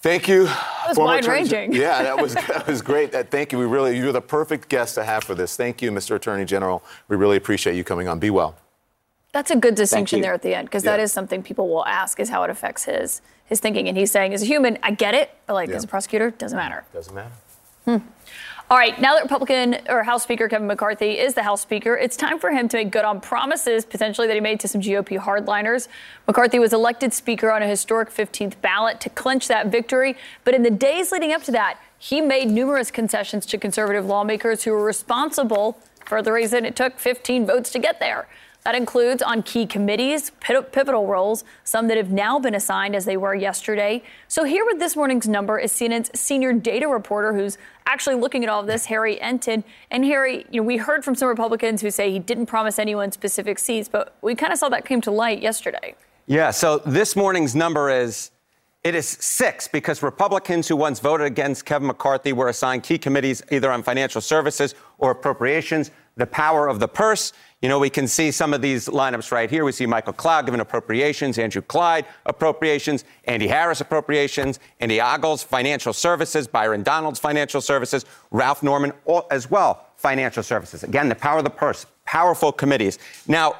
Thank 0.00 0.28
you. 0.28 0.44
That 0.44 0.88
was 0.88 0.98
wide 0.98 1.26
ranging. 1.26 1.72
Yeah, 1.72 2.02
that 2.02 2.20
was 2.20 2.34
that 2.34 2.66
was 2.66 2.82
great. 2.82 3.12
thank 3.30 3.52
you. 3.52 3.58
We 3.58 3.64
really 3.64 3.96
you're 3.98 4.12
the 4.12 4.20
perfect 4.20 4.68
guest 4.68 4.94
to 4.96 5.04
have 5.04 5.24
for 5.24 5.34
this. 5.34 5.56
Thank 5.56 5.80
you, 5.82 5.90
Mr. 5.90 6.16
Attorney 6.16 6.44
General. 6.44 6.82
We 7.08 7.16
really 7.16 7.36
appreciate 7.36 7.74
you 7.76 7.84
coming 7.84 8.08
on. 8.08 8.18
Be 8.18 8.30
well. 8.30 8.56
That's 9.34 9.50
a 9.50 9.56
good 9.56 9.74
distinction 9.74 10.20
there 10.20 10.32
at 10.32 10.42
the 10.42 10.54
end 10.54 10.68
because 10.68 10.84
yeah. 10.84 10.92
that 10.92 11.00
is 11.00 11.10
something 11.10 11.42
people 11.42 11.68
will 11.68 11.84
ask 11.84 12.20
is 12.20 12.28
how 12.28 12.44
it 12.44 12.50
affects 12.50 12.84
his 12.84 13.20
his 13.46 13.58
thinking. 13.58 13.88
And 13.88 13.98
he's 13.98 14.12
saying, 14.12 14.32
as 14.32 14.42
a 14.42 14.46
human, 14.46 14.78
I 14.80 14.92
get 14.92 15.12
it, 15.12 15.36
but 15.46 15.54
like 15.54 15.70
yeah. 15.70 15.74
as 15.74 15.82
a 15.82 15.88
prosecutor, 15.88 16.30
doesn't 16.30 16.56
matter. 16.56 16.84
Doesn't 16.92 17.12
matter. 17.12 17.32
Hmm. 17.84 17.96
All 18.70 18.78
right, 18.78 18.98
now 18.98 19.14
that 19.14 19.24
Republican 19.24 19.78
or 19.88 20.04
House 20.04 20.22
Speaker 20.22 20.48
Kevin 20.48 20.68
McCarthy 20.68 21.18
is 21.18 21.34
the 21.34 21.42
House 21.42 21.60
Speaker, 21.60 21.96
it's 21.96 22.16
time 22.16 22.38
for 22.38 22.50
him 22.50 22.68
to 22.68 22.76
make 22.78 22.92
good 22.92 23.04
on 23.04 23.20
promises 23.20 23.84
potentially 23.84 24.26
that 24.26 24.34
he 24.34 24.40
made 24.40 24.58
to 24.60 24.68
some 24.68 24.80
GOP 24.80 25.18
hardliners. 25.18 25.88
McCarthy 26.26 26.58
was 26.60 26.72
elected 26.72 27.12
Speaker 27.12 27.50
on 27.50 27.62
a 27.62 27.66
historic 27.66 28.10
15th 28.10 28.58
ballot 28.62 29.00
to 29.00 29.10
clinch 29.10 29.48
that 29.48 29.66
victory, 29.66 30.16
but 30.44 30.54
in 30.54 30.62
the 30.62 30.70
days 30.70 31.12
leading 31.12 31.32
up 31.32 31.42
to 31.42 31.52
that, 31.52 31.78
he 31.98 32.22
made 32.22 32.48
numerous 32.48 32.90
concessions 32.90 33.44
to 33.46 33.58
conservative 33.58 34.06
lawmakers 34.06 34.62
who 34.62 34.70
were 34.70 34.84
responsible 34.84 35.78
for 36.06 36.22
the 36.22 36.32
reason 36.32 36.64
it 36.64 36.74
took 36.74 36.98
15 36.98 37.46
votes 37.46 37.70
to 37.72 37.78
get 37.78 38.00
there. 38.00 38.26
That 38.64 38.74
includes 38.74 39.20
on 39.22 39.42
key 39.42 39.66
committees, 39.66 40.30
pivotal 40.40 41.06
roles, 41.06 41.44
some 41.64 41.86
that 41.88 41.98
have 41.98 42.10
now 42.10 42.38
been 42.38 42.54
assigned 42.54 42.96
as 42.96 43.04
they 43.04 43.18
were 43.18 43.34
yesterday. 43.34 44.02
So, 44.26 44.44
here 44.44 44.64
with 44.64 44.78
this 44.78 44.96
morning's 44.96 45.28
number 45.28 45.58
is 45.58 45.70
CNN's 45.70 46.18
senior 46.18 46.54
data 46.54 46.88
reporter 46.88 47.34
who's 47.34 47.58
actually 47.84 48.16
looking 48.16 48.42
at 48.42 48.48
all 48.48 48.62
of 48.62 48.66
this, 48.66 48.86
Harry 48.86 49.18
Enten. 49.18 49.64
And 49.90 50.02
Harry, 50.06 50.46
you 50.50 50.62
know, 50.62 50.66
we 50.66 50.78
heard 50.78 51.04
from 51.04 51.14
some 51.14 51.28
Republicans 51.28 51.82
who 51.82 51.90
say 51.90 52.10
he 52.10 52.18
didn't 52.18 52.46
promise 52.46 52.78
anyone 52.78 53.12
specific 53.12 53.58
seats, 53.58 53.86
but 53.86 54.16
we 54.22 54.34
kind 54.34 54.50
of 54.50 54.58
saw 54.58 54.70
that 54.70 54.86
came 54.86 55.02
to 55.02 55.10
light 55.10 55.42
yesterday. 55.42 55.94
Yeah, 56.24 56.50
so 56.50 56.78
this 56.86 57.14
morning's 57.16 57.54
number 57.54 57.90
is 57.90 58.30
it 58.82 58.94
is 58.94 59.06
six 59.06 59.68
because 59.68 60.02
Republicans 60.02 60.68
who 60.68 60.76
once 60.76 61.00
voted 61.00 61.26
against 61.26 61.66
Kevin 61.66 61.88
McCarthy 61.88 62.32
were 62.32 62.48
assigned 62.48 62.82
key 62.82 62.96
committees 62.96 63.42
either 63.50 63.70
on 63.70 63.82
financial 63.82 64.22
services 64.22 64.74
or 64.96 65.10
appropriations. 65.10 65.90
The 66.16 66.26
power 66.26 66.68
of 66.68 66.80
the 66.80 66.88
purse. 66.88 67.32
You 67.62 67.68
know, 67.68 67.78
we 67.78 67.88
can 67.88 68.06
see 68.06 68.30
some 68.30 68.52
of 68.52 68.60
these 68.60 68.88
lineups 68.88 69.32
right 69.32 69.48
here. 69.48 69.64
We 69.64 69.72
see 69.72 69.86
Michael 69.86 70.12
Cloud 70.12 70.44
given 70.44 70.60
appropriations, 70.60 71.38
Andrew 71.38 71.62
Clyde 71.62 72.04
appropriations, 72.26 73.04
Andy 73.24 73.46
Harris 73.46 73.80
appropriations, 73.80 74.60
Andy 74.80 75.00
Ogles 75.00 75.42
financial 75.42 75.94
services, 75.94 76.46
Byron 76.46 76.82
Donalds 76.82 77.18
financial 77.18 77.62
services, 77.62 78.04
Ralph 78.30 78.62
Norman 78.62 78.92
as 79.30 79.50
well 79.50 79.86
financial 79.96 80.42
services. 80.42 80.82
Again, 80.82 81.08
the 81.08 81.14
power 81.14 81.38
of 81.38 81.44
the 81.44 81.50
purse, 81.50 81.86
powerful 82.04 82.52
committees. 82.52 82.98
Now, 83.26 83.54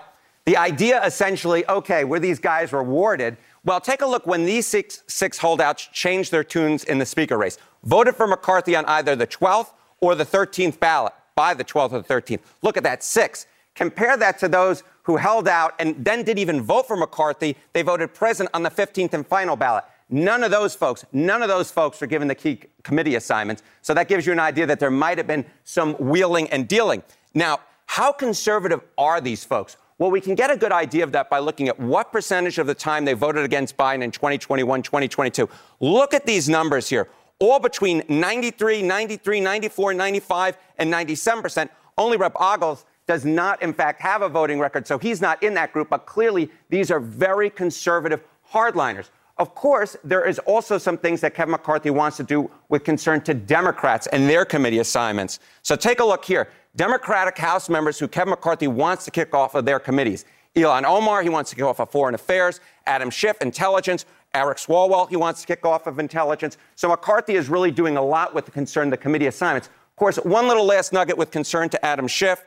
the 0.45 0.59
idea 0.59 1.03
essentially, 1.05 1.67
okay, 1.69 2.05
were 2.05 2.21
these 2.21 2.39
guys 2.39 2.73
rewarded? 2.73 3.39
Well, 3.65 3.81
take 3.81 4.03
a 4.03 4.07
look 4.07 4.27
when 4.27 4.45
these 4.45 4.67
six, 4.67 5.03
six 5.07 5.39
holdouts 5.39 5.87
changed 5.87 6.31
their 6.31 6.45
tunes 6.45 6.85
in 6.85 6.99
the 6.99 7.07
speaker 7.07 7.39
race. 7.39 7.57
Voted 7.85 8.15
for 8.15 8.27
McCarthy 8.27 8.77
on 8.77 8.85
either 8.85 9.17
the 9.17 9.27
12th 9.27 9.73
or 10.01 10.15
the 10.15 10.27
13th 10.27 10.79
ballot 10.79 11.15
by 11.35 11.55
the 11.55 11.65
12th 11.65 11.93
or 11.93 12.03
the 12.03 12.15
13th. 12.15 12.41
Look 12.61 12.77
at 12.77 12.83
that, 12.83 13.03
six. 13.03 13.47
Compare 13.75 14.17
that 14.17 14.39
to 14.39 14.49
those 14.49 14.83
who 15.03 15.17
held 15.17 15.49
out 15.49 15.75
and 15.79 16.03
then 16.05 16.23
didn't 16.23 16.39
even 16.39 16.63
vote 16.63 16.87
for 16.87 16.97
McCarthy. 16.97 17.57
They 17.73 17.83
voted 17.83 18.15
present 18.15 18.51
on 18.55 18.63
the 18.63 18.71
15th 18.71 19.13
and 19.13 19.27
final 19.27 19.57
ballot. 19.57 19.85
None 20.11 20.45
of 20.45 20.51
those 20.51 20.75
folks, 20.75 21.05
none 21.13 21.43
of 21.43 21.49
those 21.49 21.71
folks 21.71 22.01
were 22.01 22.07
given 22.07 22.29
the 22.29 22.35
key 22.35 22.61
committee 22.83 23.15
assignments. 23.15 23.63
So 23.83 23.95
that 23.95 24.09
gives 24.09 24.27
you 24.27 24.33
an 24.33 24.39
idea 24.39 24.67
that 24.67 24.79
there 24.79 24.91
might 24.91 25.19
have 25.19 25.27
been 25.27 25.45
some 25.65 25.95
wheeling 25.95 26.49
and 26.51 26.69
dealing. 26.69 27.03
Now, 27.35 27.61
how 27.87 28.13
conservative 28.13 28.81
are 28.97 29.21
these 29.21 29.45
folks? 29.45 29.77
Well, 29.99 30.11
we 30.11 30.21
can 30.21 30.35
get 30.35 30.51
a 30.51 30.57
good 30.57 30.73
idea 30.73 31.05
of 31.05 31.13
that 31.13 31.31
by 31.31 31.39
looking 31.39 31.69
at 31.69 31.79
what 31.79 32.13
percentage 32.13 32.59
of 32.59 32.67
the 32.67 32.75
time 32.75 33.05
they 33.05 33.13
voted 33.13 33.45
against 33.45 33.77
Biden 33.77 34.03
in 34.03 34.11
2021, 34.11 34.83
2022. 34.83 35.49
Look 35.81 36.15
at 36.15 36.27
these 36.27 36.49
numbers 36.49 36.89
here, 36.89 37.09
all 37.39 37.61
between 37.61 38.03
93, 38.09 38.83
93, 38.83 39.41
94, 39.41 39.95
95, 39.95 40.57
and 40.79 40.91
97 40.91 41.43
percent. 41.43 41.71
Only 41.97 42.17
Rep. 42.17 42.33
Ogles 42.37 42.85
does 43.07 43.25
not, 43.25 43.63
in 43.63 43.73
fact, 43.73 44.01
have 44.01 44.23
a 44.23 44.29
voting 44.29 44.59
record, 44.59 44.87
so 44.87 44.99
he's 44.99 45.21
not 45.21 45.43
in 45.43 45.55
that 45.55 45.73
group. 45.73 45.91
But 45.91 46.07
clearly, 46.07 46.51
these 46.71 46.91
are 46.91 47.01
very 47.01 47.51
conservative 47.51 48.23
hardliners. 48.51 49.11
Of 49.37 49.55
course, 49.55 49.97
there 50.05 50.25
is 50.25 50.39
also 50.41 50.79
some 50.79 50.97
things 50.97 51.21
that 51.23 51.35
Kevin 51.35 51.53
McCarthy 51.53 51.91
wants 51.91 52.17
to 52.19 52.23
do 52.23 52.51
with 52.69 52.85
concern 52.85 53.21
to 53.23 53.35
Democrats 53.35 54.07
and 54.09 54.29
their 54.29 54.45
committee 54.45 54.79
assignments. 54.79 55.41
So 55.63 55.75
take 55.75 55.99
a 55.99 56.05
look 56.05 56.25
here. 56.25 56.49
Democratic 56.77 57.37
House 57.37 57.69
members 57.69 57.99
who 57.99 58.07
Kevin 58.07 58.31
McCarthy 58.31 58.69
wants 58.69 59.05
to 59.07 59.11
kick 59.11 59.35
off 59.35 59.55
of 59.55 59.65
their 59.65 59.81
committees. 59.81 60.25
Ilhan 60.55 60.85
Omar, 60.85 61.23
he 61.23 61.29
wants 61.29 61.51
to 61.51 61.57
kick 61.57 61.65
off 61.65 61.81
of 61.81 61.91
Foreign 61.91 62.15
Affairs. 62.15 62.61
Adam 62.87 63.11
Schiff, 63.11 63.41
Intelligence. 63.41 64.07
Eric 64.35 64.59
Swalwell, 64.59 65.09
he 65.09 65.17
wants 65.17 65.41
to 65.43 65.47
kick 65.47 65.65
off 65.65 65.87
of 65.87 65.99
Intelligence. 65.99 66.57
So 66.75 66.89
McCarthy 66.89 67.35
is 67.35 67.49
really 67.49 67.71
doing 67.71 67.97
a 67.97 68.03
lot 68.03 68.35
with 68.35 68.45
the 68.45 68.51
concern 68.51 68.91
to 68.91 68.97
committee 68.97 69.27
assignments. 69.27 69.69
Of 69.69 69.97
course, 69.97 70.17
one 70.17 70.49
little 70.49 70.65
last 70.65 70.93
nugget 70.93 71.17
with 71.17 71.31
concern 71.31 71.69
to 71.71 71.85
Adam 71.85 72.09
Schiff. 72.09 72.45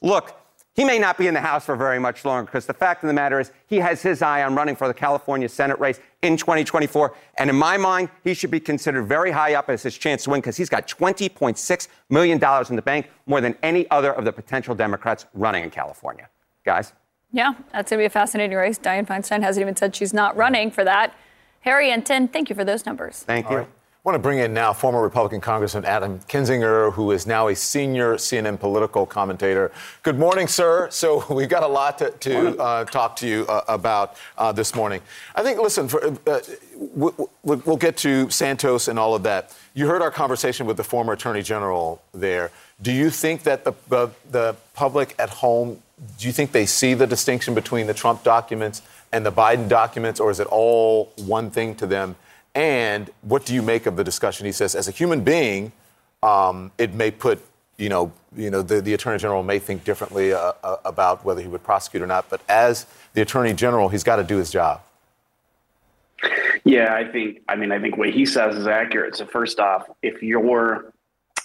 Look, 0.00 0.38
he 0.78 0.84
may 0.84 1.00
not 1.00 1.18
be 1.18 1.26
in 1.26 1.34
the 1.34 1.40
House 1.40 1.64
for 1.64 1.74
very 1.74 1.98
much 1.98 2.24
longer 2.24 2.44
because 2.44 2.66
the 2.66 2.72
fact 2.72 3.02
of 3.02 3.08
the 3.08 3.12
matter 3.12 3.40
is 3.40 3.50
he 3.66 3.78
has 3.78 4.00
his 4.00 4.22
eye 4.22 4.44
on 4.44 4.54
running 4.54 4.76
for 4.76 4.86
the 4.86 4.94
California 4.94 5.48
Senate 5.48 5.76
race 5.80 5.98
in 6.22 6.36
2024. 6.36 7.16
And 7.36 7.50
in 7.50 7.56
my 7.56 7.76
mind, 7.76 8.10
he 8.22 8.32
should 8.32 8.52
be 8.52 8.60
considered 8.60 9.02
very 9.02 9.32
high 9.32 9.54
up 9.54 9.68
as 9.70 9.82
his 9.82 9.98
chance 9.98 10.22
to 10.22 10.30
win 10.30 10.40
because 10.40 10.56
he's 10.56 10.68
got 10.68 10.86
$20.6 10.86 11.88
million 12.10 12.38
in 12.70 12.76
the 12.76 12.82
bank, 12.82 13.10
more 13.26 13.40
than 13.40 13.56
any 13.64 13.90
other 13.90 14.12
of 14.12 14.24
the 14.24 14.32
potential 14.32 14.72
Democrats 14.72 15.26
running 15.34 15.64
in 15.64 15.70
California. 15.70 16.28
Guys? 16.64 16.92
Yeah, 17.32 17.54
that's 17.72 17.90
going 17.90 17.98
to 17.98 18.02
be 18.02 18.06
a 18.06 18.10
fascinating 18.10 18.56
race. 18.56 18.78
Dianne 18.78 19.04
Feinstein 19.04 19.42
hasn't 19.42 19.60
even 19.60 19.74
said 19.74 19.96
she's 19.96 20.14
not 20.14 20.36
running 20.36 20.70
for 20.70 20.84
that. 20.84 21.12
Harry 21.62 21.90
Enten, 21.90 22.32
thank 22.32 22.48
you 22.48 22.54
for 22.54 22.64
those 22.64 22.86
numbers. 22.86 23.24
Thank 23.24 23.50
you. 23.50 23.66
I 23.98 24.10
want 24.10 24.14
to 24.14 24.20
bring 24.20 24.38
in 24.38 24.54
now 24.54 24.72
former 24.72 25.02
Republican 25.02 25.40
Congressman 25.40 25.84
Adam 25.84 26.20
Kinzinger, 26.28 26.92
who 26.92 27.10
is 27.10 27.26
now 27.26 27.48
a 27.48 27.56
senior 27.56 28.14
CNN 28.14 28.60
political 28.60 29.04
commentator. 29.04 29.72
Good 30.04 30.16
morning, 30.16 30.46
sir. 30.46 30.88
So 30.92 31.24
we've 31.34 31.48
got 31.48 31.64
a 31.64 31.66
lot 31.66 31.98
to, 31.98 32.10
to 32.12 32.56
uh, 32.58 32.84
talk 32.84 33.16
to 33.16 33.26
you 33.26 33.44
uh, 33.48 33.64
about 33.66 34.16
uh, 34.38 34.52
this 34.52 34.76
morning. 34.76 35.00
I 35.34 35.42
think, 35.42 35.58
listen, 35.58 35.88
for, 35.88 36.16
uh, 36.28 36.40
we'll, 36.76 37.28
we'll 37.42 37.76
get 37.76 37.96
to 37.98 38.30
Santos 38.30 38.86
and 38.86 39.00
all 39.00 39.16
of 39.16 39.24
that. 39.24 39.52
You 39.74 39.88
heard 39.88 40.00
our 40.00 40.12
conversation 40.12 40.66
with 40.66 40.76
the 40.76 40.84
former 40.84 41.14
Attorney 41.14 41.42
General 41.42 42.00
there. 42.14 42.52
Do 42.80 42.92
you 42.92 43.10
think 43.10 43.42
that 43.42 43.64
the, 43.64 43.72
the, 43.88 44.10
the 44.30 44.54
public 44.74 45.16
at 45.18 45.28
home, 45.28 45.82
do 46.18 46.28
you 46.28 46.32
think 46.32 46.52
they 46.52 46.66
see 46.66 46.94
the 46.94 47.08
distinction 47.08 47.52
between 47.52 47.88
the 47.88 47.94
Trump 47.94 48.22
documents 48.22 48.80
and 49.10 49.26
the 49.26 49.32
Biden 49.32 49.68
documents, 49.68 50.20
or 50.20 50.30
is 50.30 50.38
it 50.38 50.46
all 50.46 51.12
one 51.16 51.50
thing 51.50 51.74
to 51.74 51.86
them? 51.86 52.14
And 52.58 53.08
what 53.22 53.46
do 53.46 53.54
you 53.54 53.62
make 53.62 53.86
of 53.86 53.94
the 53.94 54.02
discussion? 54.02 54.44
He 54.44 54.50
says, 54.50 54.74
as 54.74 54.88
a 54.88 54.90
human 54.90 55.20
being, 55.20 55.70
um, 56.24 56.72
it 56.76 56.92
may 56.92 57.12
put, 57.12 57.40
you 57.76 57.88
know, 57.88 58.10
you 58.36 58.50
know, 58.50 58.62
the, 58.62 58.80
the 58.80 58.94
attorney 58.94 59.16
general 59.16 59.44
may 59.44 59.60
think 59.60 59.84
differently 59.84 60.32
uh, 60.32 60.54
uh, 60.64 60.78
about 60.84 61.24
whether 61.24 61.40
he 61.40 61.46
would 61.46 61.62
prosecute 61.62 62.02
or 62.02 62.08
not. 62.08 62.28
But 62.28 62.40
as 62.48 62.86
the 63.12 63.22
attorney 63.22 63.52
general, 63.52 63.88
he's 63.88 64.02
got 64.02 64.16
to 64.16 64.24
do 64.24 64.38
his 64.38 64.50
job. 64.50 64.80
Yeah, 66.64 66.92
I 66.92 67.04
think. 67.04 67.42
I 67.48 67.54
mean, 67.54 67.70
I 67.70 67.78
think 67.78 67.96
what 67.96 68.10
he 68.10 68.26
says 68.26 68.56
is 68.56 68.66
accurate. 68.66 69.14
So 69.14 69.24
first 69.24 69.60
off, 69.60 69.88
if 70.02 70.20
you're, 70.20 70.92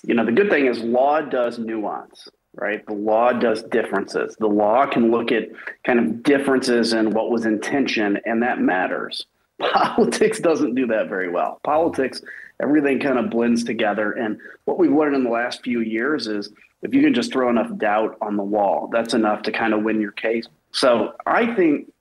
you 0.03 0.15
know, 0.15 0.25
the 0.25 0.31
good 0.31 0.49
thing 0.49 0.65
is 0.65 0.79
law 0.79 1.21
does 1.21 1.59
nuance 1.59 2.27
right? 2.55 2.85
The 2.85 2.93
law 2.93 3.33
does 3.33 3.63
differences. 3.63 4.35
The 4.39 4.45
law 4.47 4.85
can 4.85 5.09
look 5.09 5.31
at 5.31 5.49
kind 5.83 5.99
of 5.99 6.21
differences 6.21 6.93
in 6.93 7.09
what 7.09 7.31
was 7.31 7.47
intention, 7.47 8.19
and 8.25 8.43
that 8.43 8.59
matters. 8.59 9.25
Politics 9.59 10.39
doesn't 10.39 10.75
do 10.75 10.87
that 10.87 11.09
very 11.09 11.29
well. 11.29 11.59
Politics, 11.63 12.21
everything 12.61 12.99
kind 12.99 13.17
of 13.17 13.29
blends 13.29 13.63
together. 13.63 14.11
And 14.11 14.39
what 14.65 14.77
we've 14.77 14.91
learned 14.91 15.15
in 15.15 15.23
the 15.23 15.29
last 15.29 15.63
few 15.63 15.81
years 15.81 16.27
is 16.27 16.49
if 16.81 16.93
you 16.93 17.01
can 17.01 17.13
just 17.13 17.31
throw 17.31 17.49
enough 17.49 17.75
doubt 17.77 18.17
on 18.21 18.35
the 18.35 18.43
wall, 18.43 18.89
that's 18.91 19.13
enough 19.13 19.43
to 19.43 19.51
kind 19.51 19.73
of 19.73 19.83
win 19.83 20.01
your 20.01 20.11
case. 20.11 20.47
So 20.71 21.13
I 21.25 21.53
think 21.55 21.91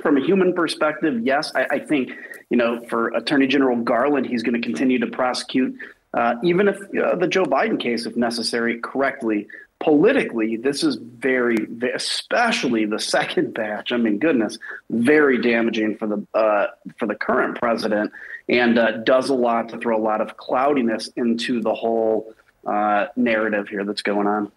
from 0.00 0.16
a 0.16 0.24
human 0.24 0.54
perspective, 0.54 1.20
yes, 1.24 1.52
I, 1.54 1.66
I 1.72 1.78
think, 1.80 2.10
you 2.48 2.56
know, 2.56 2.80
for 2.88 3.08
Attorney 3.08 3.46
General 3.46 3.76
Garland, 3.76 4.26
he's 4.26 4.42
going 4.42 4.60
to 4.60 4.66
continue 4.66 4.98
to 5.00 5.08
prosecute, 5.08 5.76
uh, 6.14 6.36
even 6.42 6.68
if 6.68 6.76
uh, 6.76 7.16
the 7.16 7.26
Joe 7.26 7.44
Biden 7.44 7.78
case, 7.78 8.06
if 8.06 8.16
necessary, 8.16 8.80
correctly 8.80 9.46
politically, 9.80 10.56
this 10.56 10.84
is 10.84 10.96
very, 10.96 11.56
especially 11.94 12.84
the 12.84 12.98
second 13.16 13.54
batch. 13.54 13.92
I 13.92 13.96
mean, 13.96 14.18
goodness, 14.18 14.58
very 14.90 15.40
damaging 15.40 15.96
for 15.96 16.06
the 16.06 16.26
uh, 16.38 16.68
for 16.98 17.06
the 17.06 17.16
current 17.16 17.58
president, 17.58 18.12
and 18.48 18.78
uh, 18.78 18.98
does 18.98 19.30
a 19.30 19.34
lot 19.34 19.70
to 19.70 19.78
throw 19.78 19.96
a 19.96 20.04
lot 20.04 20.20
of 20.20 20.36
cloudiness 20.36 21.08
into 21.16 21.60
the 21.60 21.74
whole 21.74 22.32
uh, 22.66 23.06
narrative 23.16 23.68
here 23.68 23.84
that's 23.84 24.02
going 24.02 24.26
on. 24.26 24.52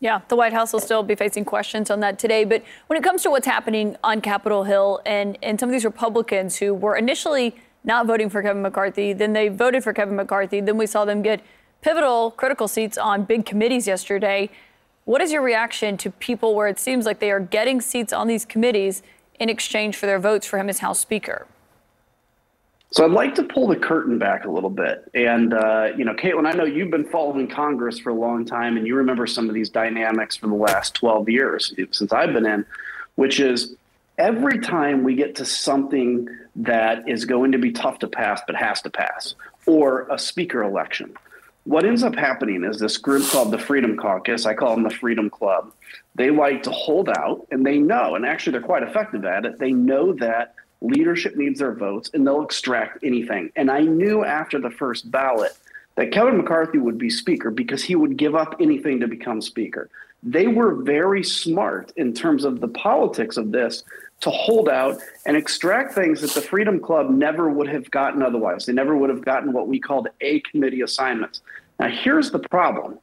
Yeah, 0.00 0.20
the 0.28 0.36
White 0.36 0.52
House 0.52 0.72
will 0.72 0.80
still 0.80 1.02
be 1.02 1.16
facing 1.16 1.44
questions 1.44 1.90
on 1.90 1.98
that 2.00 2.20
today. 2.20 2.44
But 2.44 2.62
when 2.86 2.96
it 2.96 3.02
comes 3.02 3.22
to 3.22 3.30
what's 3.30 3.46
happening 3.46 3.96
on 4.04 4.20
Capitol 4.20 4.62
Hill 4.62 5.00
and, 5.04 5.36
and 5.42 5.58
some 5.58 5.68
of 5.68 5.72
these 5.72 5.84
Republicans 5.84 6.56
who 6.56 6.72
were 6.72 6.94
initially 6.94 7.56
not 7.82 8.06
voting 8.06 8.30
for 8.30 8.40
Kevin 8.40 8.62
McCarthy, 8.62 9.12
then 9.12 9.32
they 9.32 9.48
voted 9.48 9.82
for 9.82 9.92
Kevin 9.92 10.14
McCarthy, 10.14 10.60
then 10.60 10.76
we 10.76 10.86
saw 10.86 11.04
them 11.04 11.22
get 11.22 11.40
pivotal, 11.82 12.32
critical 12.32 12.68
seats 12.68 12.98
on 12.98 13.24
big 13.24 13.46
committees 13.46 13.86
yesterday. 13.86 14.50
What 15.04 15.20
is 15.20 15.32
your 15.32 15.42
reaction 15.42 15.96
to 15.98 16.10
people 16.10 16.54
where 16.54 16.68
it 16.68 16.78
seems 16.78 17.06
like 17.06 17.20
they 17.20 17.30
are 17.30 17.40
getting 17.40 17.80
seats 17.80 18.12
on 18.12 18.26
these 18.26 18.44
committees 18.44 19.02
in 19.38 19.48
exchange 19.48 19.96
for 19.96 20.06
their 20.06 20.18
votes 20.18 20.46
for 20.46 20.58
him 20.58 20.68
as 20.68 20.80
House 20.80 20.98
Speaker? 20.98 21.46
So 22.90 23.04
I'd 23.04 23.10
like 23.10 23.34
to 23.34 23.42
pull 23.42 23.66
the 23.66 23.76
curtain 23.76 24.18
back 24.18 24.46
a 24.46 24.50
little 24.50 24.70
bit. 24.70 25.10
And, 25.14 25.52
uh, 25.52 25.88
you 25.96 26.04
know, 26.04 26.14
Kaitlan, 26.14 26.46
I 26.46 26.52
know 26.52 26.64
you've 26.64 26.90
been 26.90 27.08
following 27.08 27.46
Congress 27.46 27.98
for 27.98 28.10
a 28.10 28.14
long 28.14 28.46
time, 28.46 28.78
and 28.78 28.86
you 28.86 28.96
remember 28.96 29.26
some 29.26 29.48
of 29.48 29.54
these 29.54 29.68
dynamics 29.68 30.36
for 30.36 30.46
the 30.46 30.54
last 30.54 30.94
12 30.94 31.28
years 31.28 31.74
since 31.90 32.12
I've 32.12 32.32
been 32.32 32.46
in, 32.46 32.64
which 33.16 33.40
is 33.40 33.74
every 34.16 34.58
time 34.58 35.04
we 35.04 35.14
get 35.14 35.34
to 35.36 35.44
something 35.44 36.28
that 36.56 37.06
is 37.06 37.26
going 37.26 37.52
to 37.52 37.58
be 37.58 37.72
tough 37.72 37.98
to 37.98 38.08
pass 38.08 38.40
but 38.46 38.56
has 38.56 38.80
to 38.82 38.90
pass, 38.90 39.34
or 39.66 40.06
a 40.10 40.18
speaker 40.18 40.62
election, 40.62 41.14
what 41.64 41.84
ends 41.84 42.02
up 42.02 42.14
happening 42.14 42.64
is 42.64 42.78
this 42.78 42.96
group 42.96 43.28
called 43.30 43.50
the 43.50 43.58
Freedom 43.58 43.96
Caucus, 43.96 44.46
I 44.46 44.54
call 44.54 44.74
them 44.74 44.84
the 44.84 44.90
Freedom 44.90 45.28
Club, 45.28 45.72
they 46.14 46.30
like 46.30 46.62
to 46.64 46.70
hold 46.70 47.08
out 47.08 47.46
and 47.50 47.64
they 47.64 47.78
know, 47.78 48.14
and 48.14 48.24
actually 48.24 48.52
they're 48.52 48.60
quite 48.62 48.82
effective 48.82 49.24
at 49.24 49.44
it, 49.44 49.58
they 49.58 49.72
know 49.72 50.12
that 50.14 50.54
leadership 50.80 51.36
needs 51.36 51.58
their 51.58 51.74
votes 51.74 52.10
and 52.14 52.26
they'll 52.26 52.42
extract 52.42 53.02
anything. 53.04 53.50
And 53.56 53.70
I 53.70 53.80
knew 53.80 54.24
after 54.24 54.58
the 54.58 54.70
first 54.70 55.10
ballot 55.10 55.52
that 55.96 56.12
Kevin 56.12 56.36
McCarthy 56.36 56.78
would 56.78 56.98
be 56.98 57.10
Speaker 57.10 57.50
because 57.50 57.82
he 57.82 57.96
would 57.96 58.16
give 58.16 58.34
up 58.34 58.56
anything 58.60 59.00
to 59.00 59.08
become 59.08 59.42
Speaker. 59.42 59.90
They 60.22 60.46
were 60.46 60.74
very 60.74 61.22
smart 61.22 61.92
in 61.96 62.12
terms 62.12 62.44
of 62.44 62.60
the 62.60 62.68
politics 62.68 63.36
of 63.36 63.52
this 63.52 63.84
to 64.20 64.30
hold 64.30 64.68
out 64.68 64.98
and 65.26 65.36
extract 65.36 65.94
things 65.94 66.20
that 66.20 66.32
the 66.32 66.40
Freedom 66.40 66.80
Club 66.80 67.10
never 67.10 67.48
would 67.48 67.68
have 67.68 67.90
gotten 67.90 68.22
otherwise. 68.22 68.66
They 68.66 68.72
never 68.72 68.96
would 68.96 69.10
have 69.10 69.24
gotten 69.24 69.52
what 69.52 69.68
we 69.68 69.78
called 69.78 70.08
A 70.20 70.40
committee 70.40 70.80
assignments. 70.80 71.40
Now, 71.78 71.88
here's 71.88 72.30
the 72.30 72.40
problem. 72.40 72.98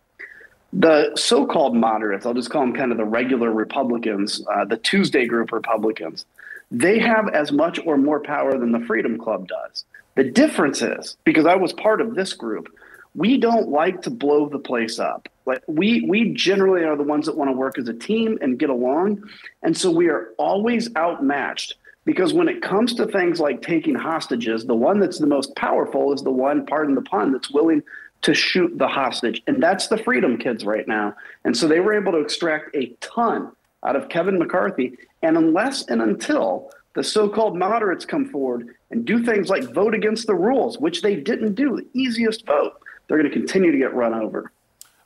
The 0.73 1.15
so 1.15 1.45
called 1.45 1.73
moderates, 1.75 2.25
I'll 2.25 2.33
just 2.33 2.49
call 2.49 2.61
them 2.61 2.73
kind 2.73 2.91
of 2.91 2.97
the 2.97 3.05
regular 3.05 3.49
Republicans, 3.49 4.45
uh, 4.53 4.65
the 4.65 4.75
Tuesday 4.77 5.25
group 5.25 5.53
Republicans, 5.53 6.25
they 6.69 6.99
have 6.99 7.29
as 7.29 7.51
much 7.51 7.79
or 7.85 7.97
more 7.97 8.19
power 8.19 8.57
than 8.57 8.73
the 8.73 8.81
Freedom 8.81 9.17
Club 9.17 9.47
does. 9.47 9.85
The 10.15 10.25
difference 10.25 10.81
is, 10.81 11.15
because 11.23 11.45
I 11.45 11.55
was 11.55 11.71
part 11.71 12.01
of 12.01 12.15
this 12.15 12.33
group, 12.33 12.67
we 13.15 13.37
don't 13.37 13.69
like 13.69 14.01
to 14.03 14.09
blow 14.09 14.49
the 14.49 14.59
place 14.59 14.99
up. 14.99 15.29
Like 15.45 15.63
we 15.67 16.05
we 16.07 16.33
generally 16.33 16.83
are 16.83 16.95
the 16.95 17.03
ones 17.03 17.25
that 17.25 17.37
want 17.37 17.49
to 17.49 17.55
work 17.55 17.77
as 17.77 17.87
a 17.87 17.93
team 17.93 18.37
and 18.41 18.59
get 18.59 18.69
along, 18.69 19.23
and 19.63 19.75
so 19.77 19.89
we 19.89 20.09
are 20.09 20.29
always 20.37 20.93
outmatched. 20.95 21.75
Because 22.03 22.33
when 22.33 22.47
it 22.47 22.61
comes 22.61 22.93
to 22.95 23.07
things 23.07 23.39
like 23.39 23.63
taking 23.63 23.95
hostages, 23.95 24.65
the 24.65 24.75
one 24.75 24.99
that's 24.99 25.17
the 25.17 25.25
most 25.25 25.55
powerful 25.55 26.13
is 26.13 26.21
the 26.21 26.29
one, 26.29 26.63
pardon 26.67 26.93
the 26.93 27.01
pun, 27.01 27.31
that's 27.31 27.49
willing 27.49 27.81
to 28.21 28.33
shoot 28.35 28.77
the 28.77 28.87
hostage. 28.87 29.41
And 29.47 29.61
that's 29.61 29.87
the 29.87 29.97
Freedom 29.97 30.37
Kids 30.37 30.65
right 30.65 30.87
now. 30.87 31.15
And 31.45 31.57
so 31.57 31.67
they 31.67 31.79
were 31.79 31.95
able 31.95 32.11
to 32.11 32.19
extract 32.19 32.75
a 32.75 32.87
ton 33.01 33.51
out 33.83 33.95
of 33.95 34.09
Kevin 34.09 34.37
McCarthy. 34.37 34.97
And 35.23 35.35
unless 35.35 35.85
and 35.87 35.99
until 35.99 36.69
the 36.93 37.03
so 37.03 37.27
called 37.27 37.57
moderates 37.57 38.05
come 38.05 38.29
forward 38.29 38.75
and 38.91 39.03
do 39.03 39.23
things 39.23 39.49
like 39.49 39.63
vote 39.73 39.95
against 39.95 40.27
the 40.27 40.35
rules, 40.35 40.77
which 40.77 41.01
they 41.01 41.15
didn't 41.15 41.55
do, 41.55 41.75
the 41.75 41.87
easiest 41.99 42.45
vote, 42.45 42.73
they're 43.07 43.17
going 43.17 43.29
to 43.29 43.35
continue 43.37 43.71
to 43.71 43.77
get 43.77 43.93
run 43.93 44.13
over. 44.13 44.51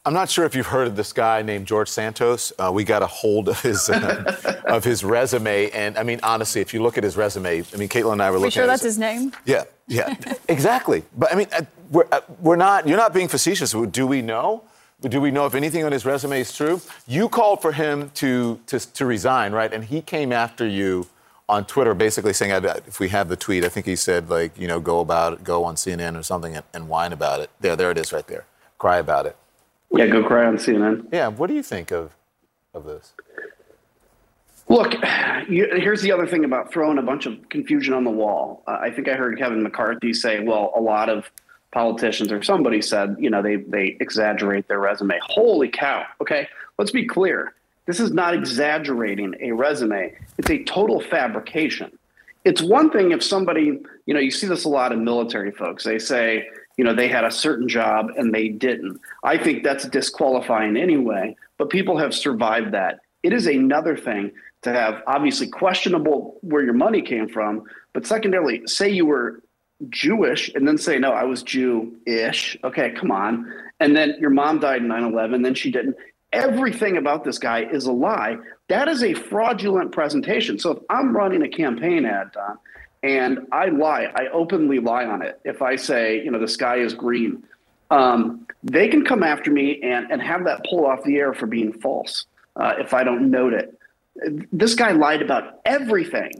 I'm 0.05 0.13
not 0.13 0.29
sure 0.29 0.45
if 0.45 0.55
you've 0.55 0.67
heard 0.67 0.87
of 0.87 0.95
this 0.95 1.11
guy 1.11 1.41
named 1.41 1.67
George 1.67 1.89
Santos. 1.89 2.53
Uh, 2.57 2.71
we 2.73 2.83
got 2.83 3.03
a 3.03 3.07
hold 3.07 3.49
of 3.49 3.61
his 3.61 3.89
uh, 3.89 4.61
of 4.65 4.83
his 4.83 5.03
resume, 5.03 5.69
and 5.71 5.97
I 5.97 6.03
mean, 6.03 6.19
honestly, 6.23 6.61
if 6.61 6.73
you 6.73 6.81
look 6.81 6.97
at 6.97 7.03
his 7.03 7.17
resume, 7.17 7.63
I 7.73 7.77
mean, 7.77 7.89
Kaitlan 7.89 8.13
and 8.13 8.21
I 8.21 8.31
were 8.31 8.37
Are 8.37 8.39
looking. 8.39 8.51
sure 8.51 8.63
at 8.63 8.67
that's 8.67 8.81
his, 8.81 8.93
his 8.93 8.99
name? 8.99 9.33
Yeah, 9.45 9.65
Yeah, 9.87 10.15
exactly. 10.47 11.03
But 11.17 11.33
I 11.33 11.35
mean, 11.35 11.47
uh, 11.51 11.63
we're, 11.91 12.07
uh, 12.11 12.21
we're 12.39 12.55
not, 12.55 12.87
you're 12.87 12.97
not 12.97 13.13
being 13.13 13.27
facetious. 13.27 13.71
Do 13.73 14.07
we 14.07 14.21
know? 14.21 14.63
Do 15.01 15.21
we 15.21 15.31
know 15.31 15.45
if 15.45 15.55
anything 15.55 15.83
on 15.83 15.91
his 15.91 16.05
resume 16.05 16.41
is 16.41 16.55
true? 16.55 16.81
You 17.07 17.29
called 17.29 17.61
for 17.61 17.71
him 17.71 18.09
to, 18.15 18.59
to, 18.67 18.79
to 18.79 19.05
resign, 19.05 19.51
right? 19.53 19.71
And 19.71 19.83
he 19.83 20.01
came 20.01 20.31
after 20.33 20.67
you 20.67 21.07
on 21.49 21.65
Twitter, 21.65 21.93
basically 21.95 22.31
saying, 22.31 22.63
if 22.63 22.99
we 22.99 23.09
have 23.09 23.27
the 23.27 23.35
tweet, 23.35 23.65
I 23.65 23.69
think 23.69 23.87
he 23.87 23.95
said, 23.95 24.29
like, 24.29 24.57
you 24.57 24.67
know, 24.67 24.79
go 24.79 24.99
about 24.99 25.33
it, 25.33 25.43
go 25.43 25.63
on 25.65 25.75
CNN 25.75 26.17
or 26.17 26.23
something 26.23 26.55
and, 26.55 26.63
and 26.73 26.87
whine 26.87 27.11
about 27.11 27.41
it. 27.41 27.49
There, 27.59 27.75
there 27.75 27.91
it 27.91 27.97
is 27.97 28.13
right 28.13 28.25
there. 28.27 28.45
Cry 28.77 28.99
about 28.99 29.25
it. 29.25 29.35
Yeah, 29.91 30.05
go 30.05 30.23
cry 30.23 30.45
on 30.45 30.57
CNN. 30.57 31.07
Yeah, 31.11 31.27
what 31.27 31.47
do 31.47 31.55
you 31.55 31.63
think 31.63 31.91
of, 31.91 32.15
of 32.73 32.85
this? 32.85 33.13
Look, 34.67 34.93
you, 35.49 35.67
here's 35.73 36.03
the 36.03 36.11
other 36.11 36.27
thing 36.27 36.45
about 36.45 36.71
throwing 36.71 36.99
a 36.99 37.01
bunch 37.01 37.25
of 37.25 37.49
confusion 37.49 37.95
on 37.95 38.03
the 38.03 38.11
wall. 38.11 38.61
Uh, 38.67 38.77
I 38.79 38.91
think 38.91 39.09
I 39.09 39.15
heard 39.15 39.35
Kevin 39.39 39.63
McCarthy 39.63 40.13
say, 40.13 40.41
well, 40.41 40.71
a 40.75 40.79
lot 40.79 41.09
of 41.09 41.31
politicians 41.71 42.31
or 42.31 42.43
somebody 42.43 42.83
said, 42.83 43.15
you 43.19 43.31
know, 43.31 43.41
they, 43.41 43.55
they 43.55 43.97
exaggerate 43.99 44.67
their 44.67 44.79
resume. 44.79 45.19
Holy 45.23 45.69
cow. 45.69 46.05
Okay, 46.21 46.47
let's 46.77 46.91
be 46.91 47.07
clear. 47.07 47.55
This 47.89 47.99
is 47.99 48.11
not 48.11 48.35
exaggerating 48.35 49.33
a 49.41 49.51
resume, 49.51 50.13
it's 50.37 50.51
a 50.51 50.63
total 50.65 51.01
fabrication. 51.01 51.97
It's 52.45 52.61
one 52.61 52.91
thing 52.91 53.13
if 53.13 53.23
somebody, 53.23 53.79
you 54.05 54.13
know, 54.13 54.19
you 54.19 54.29
see 54.29 54.45
this 54.45 54.65
a 54.65 54.69
lot 54.69 54.91
in 54.91 55.03
military 55.03 55.49
folks. 55.49 55.85
They 55.85 55.97
say, 55.97 56.47
you 56.77 56.83
know, 56.83 56.93
they 56.93 57.07
had 57.07 57.23
a 57.23 57.31
certain 57.31 57.67
job 57.67 58.11
and 58.15 58.31
they 58.31 58.47
didn't. 58.47 59.01
I 59.23 59.39
think 59.39 59.63
that's 59.63 59.87
disqualifying 59.87 60.77
anyway, 60.77 61.35
but 61.57 61.71
people 61.71 61.97
have 61.97 62.13
survived 62.13 62.75
that. 62.75 62.99
It 63.23 63.33
is 63.33 63.47
another 63.47 63.97
thing 63.97 64.33
to 64.61 64.71
have 64.71 65.01
obviously 65.07 65.47
questionable 65.47 66.37
where 66.41 66.61
your 66.61 66.75
money 66.75 67.01
came 67.01 67.27
from, 67.27 67.63
but 67.93 68.05
secondarily, 68.05 68.67
say 68.67 68.87
you 68.89 69.07
were 69.07 69.41
Jewish 69.89 70.53
and 70.53 70.67
then 70.67 70.77
say, 70.77 70.99
no, 70.99 71.11
I 71.11 71.23
was 71.23 71.41
Jew 71.41 71.97
ish. 72.05 72.55
Okay, 72.63 72.91
come 72.91 73.09
on. 73.09 73.51
And 73.79 73.95
then 73.95 74.15
your 74.19 74.29
mom 74.29 74.59
died 74.59 74.83
in 74.83 74.89
9 74.89 75.05
11, 75.05 75.41
then 75.41 75.55
she 75.55 75.71
didn't. 75.71 75.95
Everything 76.31 76.97
about 76.97 77.23
this 77.23 77.39
guy 77.39 77.63
is 77.63 77.85
a 77.85 77.91
lie. 77.91 78.37
That 78.67 78.87
is 78.87 79.03
a 79.03 79.13
fraudulent 79.13 79.91
presentation. 79.91 80.59
So 80.59 80.71
if 80.71 80.83
I'm 80.89 81.15
running 81.15 81.41
a 81.41 81.49
campaign 81.49 82.05
ad, 82.05 82.31
Don, 82.33 82.57
and 83.01 83.47
I 83.51 83.69
lie, 83.69 84.11
I 84.15 84.27
openly 84.27 84.79
lie 84.79 85.05
on 85.05 85.21
it. 85.21 85.39
If 85.43 85.61
I 85.61 85.75
say, 85.75 86.23
you 86.23 86.31
know, 86.31 86.39
the 86.39 86.47
sky 86.47 86.77
is 86.77 86.93
green, 86.93 87.43
um, 87.89 88.45
they 88.63 88.87
can 88.89 89.05
come 89.05 89.23
after 89.23 89.49
me 89.49 89.81
and, 89.81 90.11
and 90.11 90.21
have 90.21 90.43
that 90.43 90.65
pulled 90.69 90.85
off 90.85 91.03
the 91.03 91.17
air 91.17 91.33
for 91.33 91.47
being 91.47 91.73
false 91.73 92.25
uh, 92.55 92.73
if 92.77 92.93
I 92.93 93.03
don't 93.03 93.31
note 93.31 93.53
it. 93.53 93.75
This 94.51 94.75
guy 94.75 94.91
lied 94.91 95.21
about 95.21 95.61
everything 95.65 96.31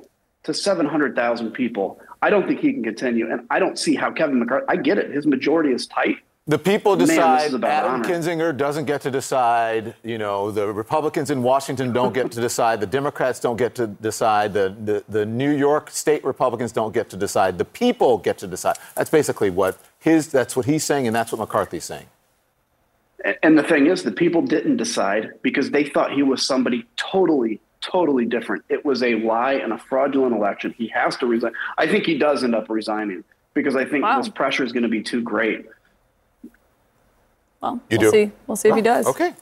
to 0.44 0.54
700,000 0.54 1.52
people. 1.52 2.00
I 2.22 2.30
don't 2.30 2.48
think 2.48 2.60
he 2.60 2.74
can 2.74 2.84
continue. 2.84 3.32
And 3.32 3.48
I 3.50 3.60
don't 3.60 3.80
see 3.80 3.96
how 3.96 4.12
Kevin 4.12 4.40
McCarthy, 4.40 4.66
I 4.68 4.76
get 4.76 4.98
it. 4.98 5.12
His 5.12 5.26
majority 5.26 5.72
is 5.72 5.88
tight. 5.88 6.18
The 6.50 6.58
people 6.58 6.96
decide. 6.96 7.52
Man, 7.52 7.64
Adam 7.64 7.92
honor. 7.92 8.04
Kinzinger 8.04 8.58
doesn't 8.58 8.86
get 8.86 9.02
to 9.02 9.12
decide. 9.12 9.94
You 10.04 10.18
know, 10.18 10.50
the 10.50 10.66
Republicans 10.74 11.30
in 11.30 11.44
Washington 11.44 11.94
don't 11.94 12.12
get 12.12 12.32
to 12.32 12.42
decide. 12.42 12.80
The 12.80 12.88
Democrats 12.88 13.40
don't 13.40 13.56
get 13.56 13.76
to 13.76 13.86
decide. 13.86 14.54
The, 14.54 14.76
the, 14.84 15.04
the 15.08 15.28
New 15.28 15.52
York 15.52 15.92
state 15.92 16.26
Republicans 16.26 16.72
don't 16.72 16.92
get 16.92 17.08
to 17.12 17.18
decide. 17.18 17.60
The 17.60 17.66
people 17.66 18.18
get 18.18 18.40
to 18.40 18.48
decide. 18.48 18.78
That's 18.96 19.12
basically 19.12 19.52
what 19.52 19.78
his, 20.00 20.30
that's 20.30 20.56
what 20.56 20.66
he's 20.66 20.84
saying, 20.84 21.06
and 21.06 21.16
that's 21.16 21.32
what 21.32 21.38
McCarthy's 21.38 21.86
saying. 21.86 22.08
And 23.44 23.56
the 23.56 23.64
thing 23.64 23.86
is, 23.86 24.02
the 24.02 24.12
people 24.12 24.42
didn't 24.42 24.78
decide 24.78 25.34
because 25.44 25.70
they 25.70 25.84
thought 25.84 26.14
he 26.14 26.24
was 26.24 26.44
somebody 26.44 26.84
totally 26.96 27.62
totally 27.82 28.26
different. 28.26 28.66
It 28.70 28.84
was 28.84 29.04
a 29.04 29.16
lie 29.16 29.54
and 29.54 29.72
a 29.72 29.78
fraudulent 29.78 30.36
election. 30.36 30.74
He 30.76 30.88
has 30.88 31.16
to 31.18 31.28
resign. 31.28 31.52
I 31.78 31.88
think 31.88 32.06
he 32.06 32.18
does 32.18 32.44
end 32.44 32.56
up 32.56 32.70
resigning 32.70 33.24
because 33.54 33.76
I 33.76 33.86
think 33.86 34.04
wow. 34.04 34.18
this 34.18 34.30
pressure 34.30 34.64
is 34.64 34.72
going 34.72 34.84
to 34.84 34.90
be 34.90 35.02
too 35.04 35.22
great. 35.22 35.66
Well, 37.62 37.82
you 37.90 37.98
we'll 38.00 38.12
do. 38.12 38.18
see. 38.18 38.32
We'll 38.48 38.56
see 38.56 38.70
if 38.70 38.76
he 38.76 38.82
does. 38.82 39.08
Okay. 39.08 39.34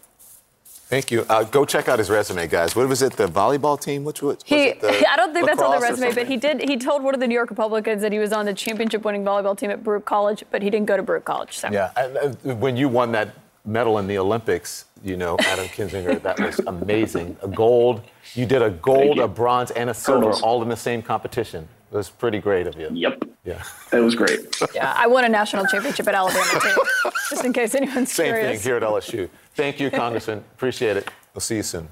Thank 0.89 1.11
you. 1.11 1.26
Uh, 1.27 1.44
go 1.44 1.65
check 1.65 1.89
out 1.89 1.99
his 1.99 2.10
resume, 2.10 2.48
guys. 2.48 2.73
What 2.73 2.88
was 2.88 3.02
it? 3.02 3.11
The 3.14 3.27
volleyball 3.27 3.80
team? 3.80 4.06
Which 4.06 4.22
was 4.22 4.38
he? 4.45 4.72
The 4.72 5.06
I 5.11 5.18
don't 5.18 5.34
think 5.34 5.45
that's 5.45 5.61
on 5.61 5.77
the 5.77 5.81
resume, 5.81 6.14
but 6.14 6.27
he 6.27 6.38
did. 6.38 6.61
He 6.61 6.77
told 6.77 7.03
one 7.03 7.14
of 7.14 7.19
the 7.19 7.27
New 7.27 7.35
York 7.35 7.49
Republicans 7.49 8.02
that 8.02 8.14
he 8.14 8.19
was 8.19 8.31
on 8.31 8.45
the 8.45 8.53
championship-winning 8.53 9.26
volleyball 9.26 9.57
team 9.57 9.69
at 9.69 9.84
Baruch 9.84 10.06
College, 10.06 10.45
but 10.49 10.61
he 10.61 10.69
didn't 10.69 10.85
go 10.85 10.95
to 10.95 11.03
Baruch 11.03 11.26
College. 11.26 11.57
So. 11.57 11.69
Yeah, 11.69 11.91
and, 11.98 12.18
uh, 12.18 12.56
when 12.56 12.77
you 12.77 12.88
won 12.88 13.11
that 13.11 13.35
medal 13.65 13.98
in 13.98 14.07
the 14.07 14.18
Olympics, 14.18 14.85
you 15.03 15.18
know, 15.18 15.35
Adam 15.39 15.65
Kinzinger, 15.65 16.22
that 16.22 16.39
was 16.39 16.60
amazing. 16.68 17.35
A 17.44 17.49
gold. 17.49 18.02
You 18.34 18.45
did 18.45 18.61
a 18.61 18.69
gold, 18.69 19.19
a 19.19 19.27
bronze, 19.27 19.72
and 19.72 19.89
a 19.89 19.94
silver, 19.94 20.31
all 20.41 20.64
in 20.64 20.69
the 20.69 20.77
same 20.77 21.02
competition. 21.02 21.68
It 21.91 21.95
was 21.95 22.09
pretty 22.09 22.39
great 22.39 22.68
of 22.68 22.77
you. 22.77 22.89
Yep. 22.91 23.23
Yeah. 23.45 23.64
It 23.93 23.99
was 23.99 24.14
great. 24.15 24.39
yeah, 24.76 24.93
I 24.97 25.07
won 25.07 25.23
a 25.23 25.30
national 25.30 25.65
championship 25.68 26.07
at 26.07 26.15
Alabama 26.15 26.59
too, 26.61 27.09
just 27.30 27.45
in 27.45 27.53
case 27.53 27.76
anyone's 27.76 28.11
Same 28.11 28.27
curious. 28.27 28.47
Same 28.47 28.57
thing 28.57 28.64
here 28.64 28.76
at 28.77 28.84
LSU. 28.84 29.30
Thank 29.55 29.80
you, 29.80 29.89
Congressman. 29.89 30.39
Appreciate 30.55 30.97
it. 30.97 31.09
We'll 31.34 31.41
see 31.41 31.55
you 31.55 31.64
soon. 31.64 31.88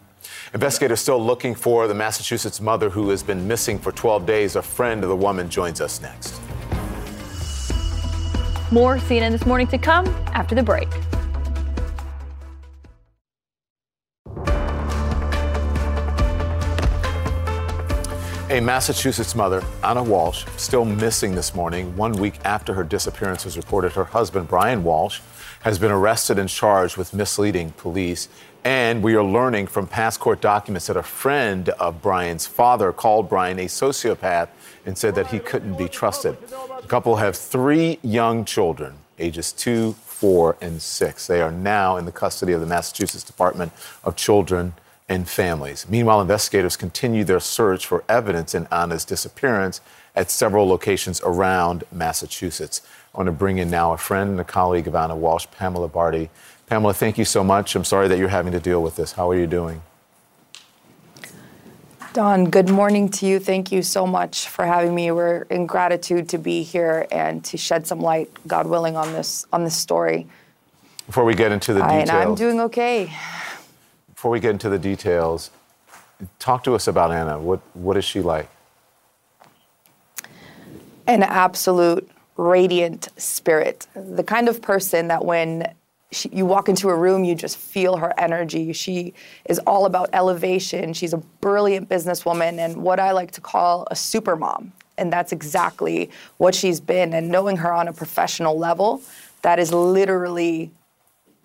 Investigators 0.54 1.00
still 1.00 1.24
looking 1.24 1.56
for 1.56 1.88
the 1.88 1.94
Massachusetts 1.94 2.60
mother 2.60 2.90
who 2.90 3.10
has 3.10 3.24
been 3.24 3.48
missing 3.48 3.80
for 3.80 3.92
12 3.92 4.26
days. 4.26 4.56
A 4.56 4.62
friend 4.62 5.04
of 5.04 5.10
the 5.10 5.16
woman 5.16 5.50
joins 5.50 5.80
us 5.80 6.02
next. 6.02 6.42
More 8.72 8.98
CNN 8.98 9.32
this 9.32 9.46
morning 9.46 9.68
to 9.68 9.78
come 9.78 10.08
after 10.34 10.56
the 10.56 10.64
break. 10.64 10.90
A 18.52 18.60
Massachusetts 18.60 19.34
mother, 19.34 19.64
Ana 19.84 20.04
Walsh, 20.04 20.46
still 20.56 20.86
missing 20.86 21.34
this 21.34 21.56
morning, 21.56 21.98
one 21.98 22.12
week 22.12 22.36
after 22.46 22.76
her 22.76 22.84
disappearance 22.84 23.44
was 23.44 23.58
reported. 23.58 23.94
Her 23.94 24.04
husband, 24.04 24.48
Brian 24.48 24.84
Walsh, 24.84 25.20
has 25.62 25.80
been 25.80 25.90
arrested 25.90 26.38
and 26.38 26.48
charged 26.48 26.96
with 26.96 27.12
misleading 27.12 27.72
police. 27.72 28.30
And 28.64 29.02
we 29.02 29.16
are 29.16 29.24
learning 29.24 29.66
from 29.66 29.88
past 29.88 30.20
court 30.20 30.42
documents 30.42 30.86
that 30.86 30.96
a 30.96 31.02
friend 31.02 31.70
of 31.70 32.04
Brian's 32.04 32.46
father 32.46 32.94
called 32.94 33.30
Brian 33.30 33.58
a 33.58 33.66
sociopath 33.66 34.50
and 34.86 34.96
said 34.96 35.16
that 35.16 35.26
he 35.28 35.40
couldn't 35.40 35.76
be 35.76 35.88
trusted. 35.88 36.38
The 36.48 36.88
couple 36.88 37.16
have 37.16 37.36
three 37.36 37.98
young 38.04 38.46
children, 38.46 39.00
ages 39.18 39.52
two, 39.54 39.94
four, 39.94 40.56
and 40.62 40.80
six. 40.84 41.26
They 41.26 41.42
are 41.42 41.52
now 41.52 41.98
in 41.98 42.06
the 42.06 42.12
custody 42.12 42.54
of 42.54 42.62
the 42.62 42.68
Massachusetts 42.68 43.24
Department 43.24 43.72
of 44.04 44.16
Children 44.16 44.76
and 45.08 45.28
families. 45.28 45.86
Meanwhile, 45.88 46.22
investigators 46.22 46.76
continue 46.76 47.24
their 47.24 47.40
search 47.40 47.86
for 47.86 48.04
evidence 48.10 48.56
in 48.56 48.68
Ana's 48.72 49.06
disappearance 49.06 49.82
at 50.16 50.32
several 50.32 50.68
locations 50.68 51.22
around 51.22 51.84
Massachusetts. 51.92 52.82
I 53.14 53.20
want 53.20 53.28
to 53.28 53.32
bring 53.32 53.58
in 53.58 53.70
now 53.70 53.94
a 53.94 53.98
friend 53.98 54.32
and 54.32 54.40
a 54.40 54.44
colleague 54.44 54.88
of 54.88 54.96
Ana 54.96 55.16
Walsh, 55.16 55.46
Pamela 55.52 55.88
Barty. 55.88 56.30
Pamela, 56.68 56.94
thank 56.94 57.18
you 57.18 57.26
so 57.26 57.44
much. 57.44 57.76
I'm 57.76 57.84
sorry 57.84 58.08
that 58.08 58.18
you're 58.18 58.30
having 58.30 58.52
to 58.54 58.60
deal 58.60 58.82
with 58.82 58.96
this. 58.96 59.12
How 59.12 59.30
are 59.30 59.36
you 59.36 59.46
doing? 59.46 59.84
Don, 62.14 62.50
good 62.50 62.70
morning 62.70 63.10
to 63.10 63.28
you. 63.28 63.40
Thank 63.40 63.74
you 63.74 63.84
so 63.84 64.08
much 64.08 64.48
for 64.48 64.66
having 64.66 64.96
me. 64.96 65.12
We're 65.12 65.42
in 65.44 65.68
gratitude 65.68 66.30
to 66.30 66.38
be 66.38 66.64
here 66.64 67.06
and 67.12 67.44
to 67.46 67.58
shed 67.58 67.86
some 67.86 68.00
light, 68.00 68.32
God 68.48 68.68
willing, 68.68 68.96
on 68.96 69.12
this 69.12 69.46
on 69.52 69.66
this 69.66 69.76
story. 69.76 70.26
Before 71.08 71.26
we 71.26 71.36
get 71.36 71.52
into 71.52 71.74
the 71.74 71.82
details, 71.82 72.10
and 72.10 72.12
I'm 72.12 72.34
doing 72.34 72.62
okay 72.62 73.12
before 74.16 74.32
we 74.32 74.40
get 74.40 74.52
into 74.52 74.70
the 74.70 74.80
details, 74.80 75.52
talk 76.40 76.64
to 76.64 76.74
us 76.74 76.88
about 76.88 77.12
Ana. 77.12 77.38
What, 77.38 77.60
what 77.74 77.98
is 77.98 78.06
she 78.06 78.22
like? 78.22 78.50
An 81.06 81.22
absolute 81.22 82.10
radiant 82.38 83.10
spirit. 83.18 83.88
The 83.94 84.24
kind 84.24 84.48
of 84.48 84.62
person 84.62 85.10
that 85.10 85.24
when 85.24 85.74
she, 86.12 86.30
you 86.30 86.46
walk 86.46 86.70
into 86.70 86.90
a 86.90 86.96
room, 86.96 87.26
you 87.26 87.36
just 87.36 87.58
feel 87.58 87.98
her 87.98 88.14
energy. 88.18 88.72
She 88.74 89.14
is 89.46 89.60
all 89.60 89.86
about 89.86 90.10
elevation. 90.14 90.94
She's 90.94 91.14
a 91.14 91.18
brilliant 91.18 91.90
businesswoman 91.90 92.58
and 92.58 92.78
what 92.78 93.00
I 93.00 93.12
like 93.12 93.32
to 93.32 93.42
call 93.42 93.86
a 93.92 93.96
super 93.96 94.38
mom. 94.38 94.72
And 94.98 95.12
that's 95.12 95.34
exactly 95.34 96.10
what 96.38 96.56
she's 96.56 96.80
been. 96.80 97.14
And 97.14 97.28
knowing 97.30 97.58
her 97.58 97.74
on 97.74 97.90
a 97.90 97.94
professional 97.94 98.58
level, 98.58 99.02
that 99.42 99.60
is 99.60 99.74
literally 99.74 100.72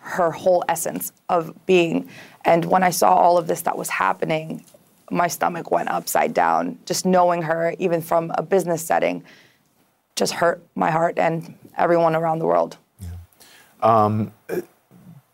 her 0.01 0.31
whole 0.31 0.65
essence 0.69 1.13
of 1.29 1.55
being. 1.67 2.09
And 2.45 2.65
when 2.65 2.83
I 2.83 2.91
saw 2.91 3.15
all 3.15 3.39
of 3.39 3.47
this 3.47 3.63
that 3.63 3.77
was 3.77 3.89
happening, 3.89 4.65
my 5.11 5.29
stomach 5.29 5.71
went 5.71 5.89
upside 5.89 6.33
down. 6.33 6.79
Just 6.87 7.05
knowing 7.05 7.43
her, 7.43 7.75
even 7.79 8.01
from 8.01 8.33
a 8.37 8.43
business 8.43 8.85
setting, 8.85 9.23
just 10.17 10.33
hurt 10.33 10.63
my 10.75 10.91
heart 10.91 11.19
and 11.19 11.55
everyone 11.77 12.15
around 12.15 12.39
the 12.39 12.47
world. 12.47 12.77
Yeah. 13.01 13.09
Um, 13.83 14.33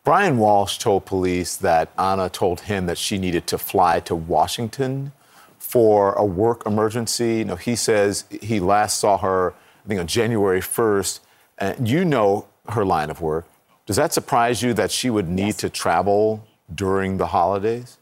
Brian 0.05 0.39
Walsh 0.39 0.79
told 0.79 1.05
police 1.05 1.57
that 1.57 1.91
Ana 1.99 2.29
told 2.29 2.61
him 2.63 2.87
that 2.87 2.97
she 2.97 3.19
needed 3.19 3.47
to 3.49 3.59
fly 3.59 4.01
to 4.01 4.15
Washington 4.15 5.13
for 5.59 6.13
a 6.13 6.25
work 6.25 6.65
emergency. 6.65 7.39
You 7.39 7.45
know, 7.45 7.57
he 7.57 7.75
says 7.75 8.25
he 8.31 8.61
last 8.61 8.99
saw 8.99 9.19
her, 9.19 9.55
I 9.85 9.89
think, 9.89 10.01
on 10.01 10.07
January 10.07 10.61
1st. 10.61 11.21
And 11.59 11.89
you 11.89 12.05
know 12.05 12.47
her 12.69 12.85
line 12.85 13.11
of 13.11 13.21
work. 13.21 13.47
Does 13.87 13.97
that 13.97 14.13
surprise 14.13 14.63
you 14.63 14.75
that 14.75 14.91
she 14.91 15.11
would 15.11 15.29
need 15.29 15.47
yes. 15.47 15.57
to 15.59 15.71
travel 15.71 16.45
during 16.75 17.17
the 17.19 17.29
holidays? 17.29 17.99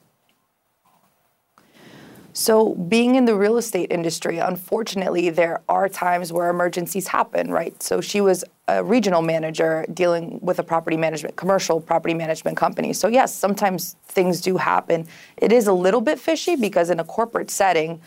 So, 2.37 2.75
being 2.75 3.15
in 3.15 3.27
the 3.27 3.37
real 3.37 3.59
estate 3.59 3.93
industry, 3.93 4.39
unfortunately, 4.39 5.31
there 5.31 5.61
are 5.69 5.89
times 5.89 6.33
where 6.33 6.51
emergencies 6.51 7.07
happen, 7.07 7.49
right? 7.49 7.81
So, 7.81 8.01
she 8.01 8.21
was 8.21 8.43
a 8.67 8.83
regional 8.83 9.23
manager 9.23 9.85
dealing 9.95 10.41
with 10.43 10.59
a 10.59 10.65
property 10.65 10.97
management, 10.97 11.37
commercial 11.37 11.81
property 11.81 12.13
management 12.13 12.57
company. 12.57 12.93
So, 12.93 13.07
yes, 13.07 13.33
sometimes 13.33 13.95
things 14.07 14.41
do 14.41 14.57
happen. 14.57 15.07
It 15.37 15.53
is 15.53 15.69
a 15.69 15.73
little 15.73 16.01
bit 16.01 16.19
fishy 16.19 16.57
because 16.57 16.91
in 16.91 16.99
a 16.99 17.05
corporate 17.05 17.53
setting, 17.53 18.01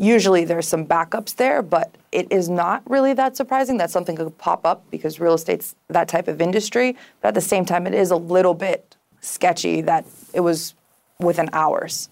usually 0.00 0.44
there's 0.44 0.66
some 0.66 0.86
backups 0.86 1.36
there, 1.36 1.60
but 1.62 1.94
it 2.10 2.26
is 2.32 2.48
not 2.48 2.82
really 2.90 3.12
that 3.12 3.36
surprising 3.36 3.76
that 3.76 3.90
something 3.90 4.16
could 4.16 4.36
pop 4.38 4.64
up 4.64 4.82
because 4.90 5.20
real 5.20 5.34
estate's 5.34 5.76
that 5.88 6.08
type 6.08 6.26
of 6.26 6.40
industry. 6.40 6.96
But 7.20 7.28
at 7.28 7.34
the 7.34 7.40
same 7.42 7.64
time, 7.66 7.86
it 7.86 7.94
is 7.94 8.10
a 8.10 8.16
little 8.16 8.54
bit 8.54 8.96
sketchy 9.20 9.82
that 9.82 10.06
it 10.32 10.40
was 10.40 10.74
within 11.18 11.50
hours. 11.52 12.08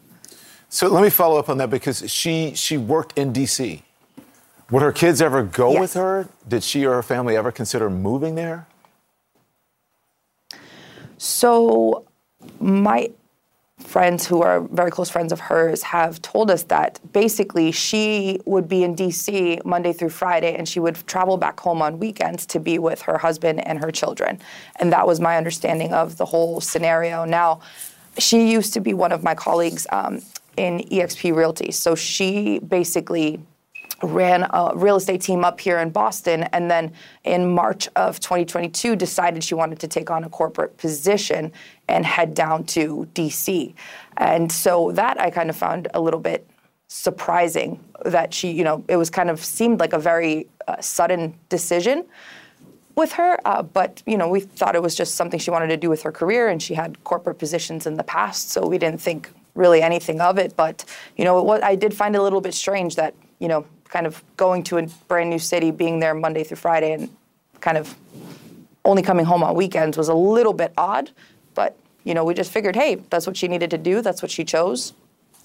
So 0.69 0.89
let 0.89 1.03
me 1.03 1.09
follow 1.09 1.39
up 1.39 1.49
on 1.49 1.57
that 1.59 1.71
because 1.71 2.09
she 2.11 2.53
she 2.55 2.77
worked 2.77 3.17
in 3.17 3.33
D.C. 3.33 3.83
Would 4.71 4.83
her 4.83 4.93
kids 4.93 5.23
ever 5.23 5.43
go 5.43 5.73
Yes. 5.73 5.81
with 5.81 5.95
her? 5.95 6.29
Did 6.47 6.63
she 6.63 6.85
or 6.85 6.93
her 6.97 7.03
family 7.03 7.37
ever 7.39 7.51
consider 7.51 7.89
moving 7.89 8.35
there? 8.35 8.67
So, 11.17 12.05
my 12.61 13.11
friends 13.79 14.27
who 14.27 14.43
are 14.43 14.61
very 14.61 14.91
close 14.91 15.09
friends 15.09 15.33
of 15.33 15.41
hers 15.41 15.83
have 15.83 16.21
told 16.21 16.51
us 16.51 16.65
that 16.65 17.01
basically 17.13 17.71
she 17.71 18.41
would 18.45 18.69
be 18.69 18.83
in 18.83 18.95
DC 18.95 19.65
Monday 19.65 19.93
through 19.93 20.11
Friday 20.11 20.55
and 20.57 20.69
she 20.69 20.81
would 20.81 20.97
travel 21.07 21.37
back 21.37 21.59
home 21.61 21.81
on 21.81 21.99
weekends 21.99 22.45
to 22.47 22.61
be 22.61 22.79
with 22.79 23.01
her 23.03 23.19
husband 23.19 23.67
and 23.67 23.79
her 23.79 23.91
children. 23.91 24.41
And 24.77 24.93
that 24.93 25.07
was 25.07 25.21
my 25.21 25.37
understanding 25.37 25.93
of 25.93 26.17
the 26.17 26.25
whole 26.25 26.61
scenario. 26.61 27.25
Now, 27.25 27.61
she 28.19 28.51
used 28.51 28.75
to 28.75 28.81
be 28.81 28.95
one 28.95 29.13
of 29.13 29.23
my 29.23 29.35
colleagues 29.35 29.87
um, 29.91 30.21
in 30.57 30.81
EXP 30.81 31.35
Realty. 31.35 31.71
So 31.71 31.95
she 31.95 32.59
basically 32.59 33.41
ran 34.03 34.45
a 34.51 34.73
real 34.75 34.97
estate 34.97 35.21
team 35.21 35.45
up 35.45 35.61
here 35.61 35.79
in 35.79 35.91
Boston, 35.91 36.45
and 36.53 36.71
then 36.71 36.93
in 37.25 37.53
March 37.53 37.89
of 37.97 38.21
2022 38.21 38.95
decided 38.97 39.43
she 39.43 39.55
wanted 39.55 39.81
to 39.81 39.89
take 39.89 40.11
on 40.11 40.25
a 40.25 40.29
corporate 40.29 40.77
position 40.77 41.53
and 41.89 42.07
head 42.07 42.35
down 42.35 42.65
to 42.65 43.09
DC. 43.15 43.75
And 44.17 44.51
so 44.51 44.93
that 44.93 45.21
I 45.21 45.31
kind 45.31 45.51
of 45.51 45.57
found 45.57 45.89
a 45.95 46.01
little 46.01 46.21
bit 46.21 46.49
surprising 46.87 47.83
that 48.05 48.33
she, 48.33 48.51
you 48.51 48.65
know, 48.65 48.85
it 48.89 48.97
was 48.97 49.11
kind 49.11 49.31
of 49.31 49.45
seemed 49.45 49.81
like 49.81 49.93
a 49.93 49.99
very 49.99 50.49
uh, 50.67 50.81
sudden 50.81 51.35
decision 51.49 52.05
with 52.95 53.13
her, 53.13 53.39
uh, 53.45 53.63
but 53.63 54.03
you 54.07 54.17
know, 54.17 54.29
we 54.29 54.41
thought 54.41 54.75
it 54.75 54.83
was 54.83 54.95
just 54.95 55.15
something 55.15 55.39
she 55.39 55.51
wanted 55.51 55.69
to 55.69 55.77
do 55.77 55.89
with 55.89 56.03
her 56.03 56.11
career, 56.11 56.49
and 56.49 56.61
she 56.61 56.75
had 56.75 57.03
corporate 57.05 57.39
positions 57.39 57.87
in 57.87 57.95
the 57.95 58.03
past, 58.03 58.51
so 58.51 58.67
we 58.67 58.77
didn't 58.77 59.01
think 59.01 59.31
really 59.55 59.83
anything 59.83 60.21
of 60.21 60.37
it. 60.37 60.57
But 60.57 60.85
you 61.17 61.25
know, 61.25 61.41
was, 61.41 61.61
I 61.63 61.77
did 61.77 61.95
find 61.95 62.17
it 62.17 62.19
a 62.19 62.23
little 62.23 62.41
bit 62.41 62.55
strange 62.55 62.97
that 62.97 63.15
you 63.39 63.49
know, 63.49 63.65
kind 63.89 64.07
of 64.07 64.23
going 64.37 64.63
to 64.65 64.79
a 64.79 64.87
brand 65.09 65.31
new 65.31 65.39
city, 65.39 65.71
being 65.71 66.01
there 66.01 66.15
Monday 66.15 66.45
through 66.45 66.57
Friday, 66.57 66.93
and 66.93 67.09
kind 67.61 67.79
of 67.79 67.97
only 68.85 69.03
coming 69.03 69.25
home 69.25 69.43
on 69.43 69.55
weekends 69.55 69.97
was 69.97 70.09
a 70.09 70.15
little 70.15 70.53
bit 70.53 70.73
odd. 70.77 71.11
But 71.55 71.77
you 72.05 72.15
know, 72.15 72.25
we 72.25 72.35
just 72.35 72.53
figured, 72.53 72.77
hey, 72.77 72.97
that's 73.11 73.27
what 73.27 73.37
she 73.37 73.49
needed 73.49 73.71
to 73.71 73.79
do. 73.79 74.01
That's 74.03 74.23
what 74.23 74.31
she 74.31 74.45
chose. 74.45 74.93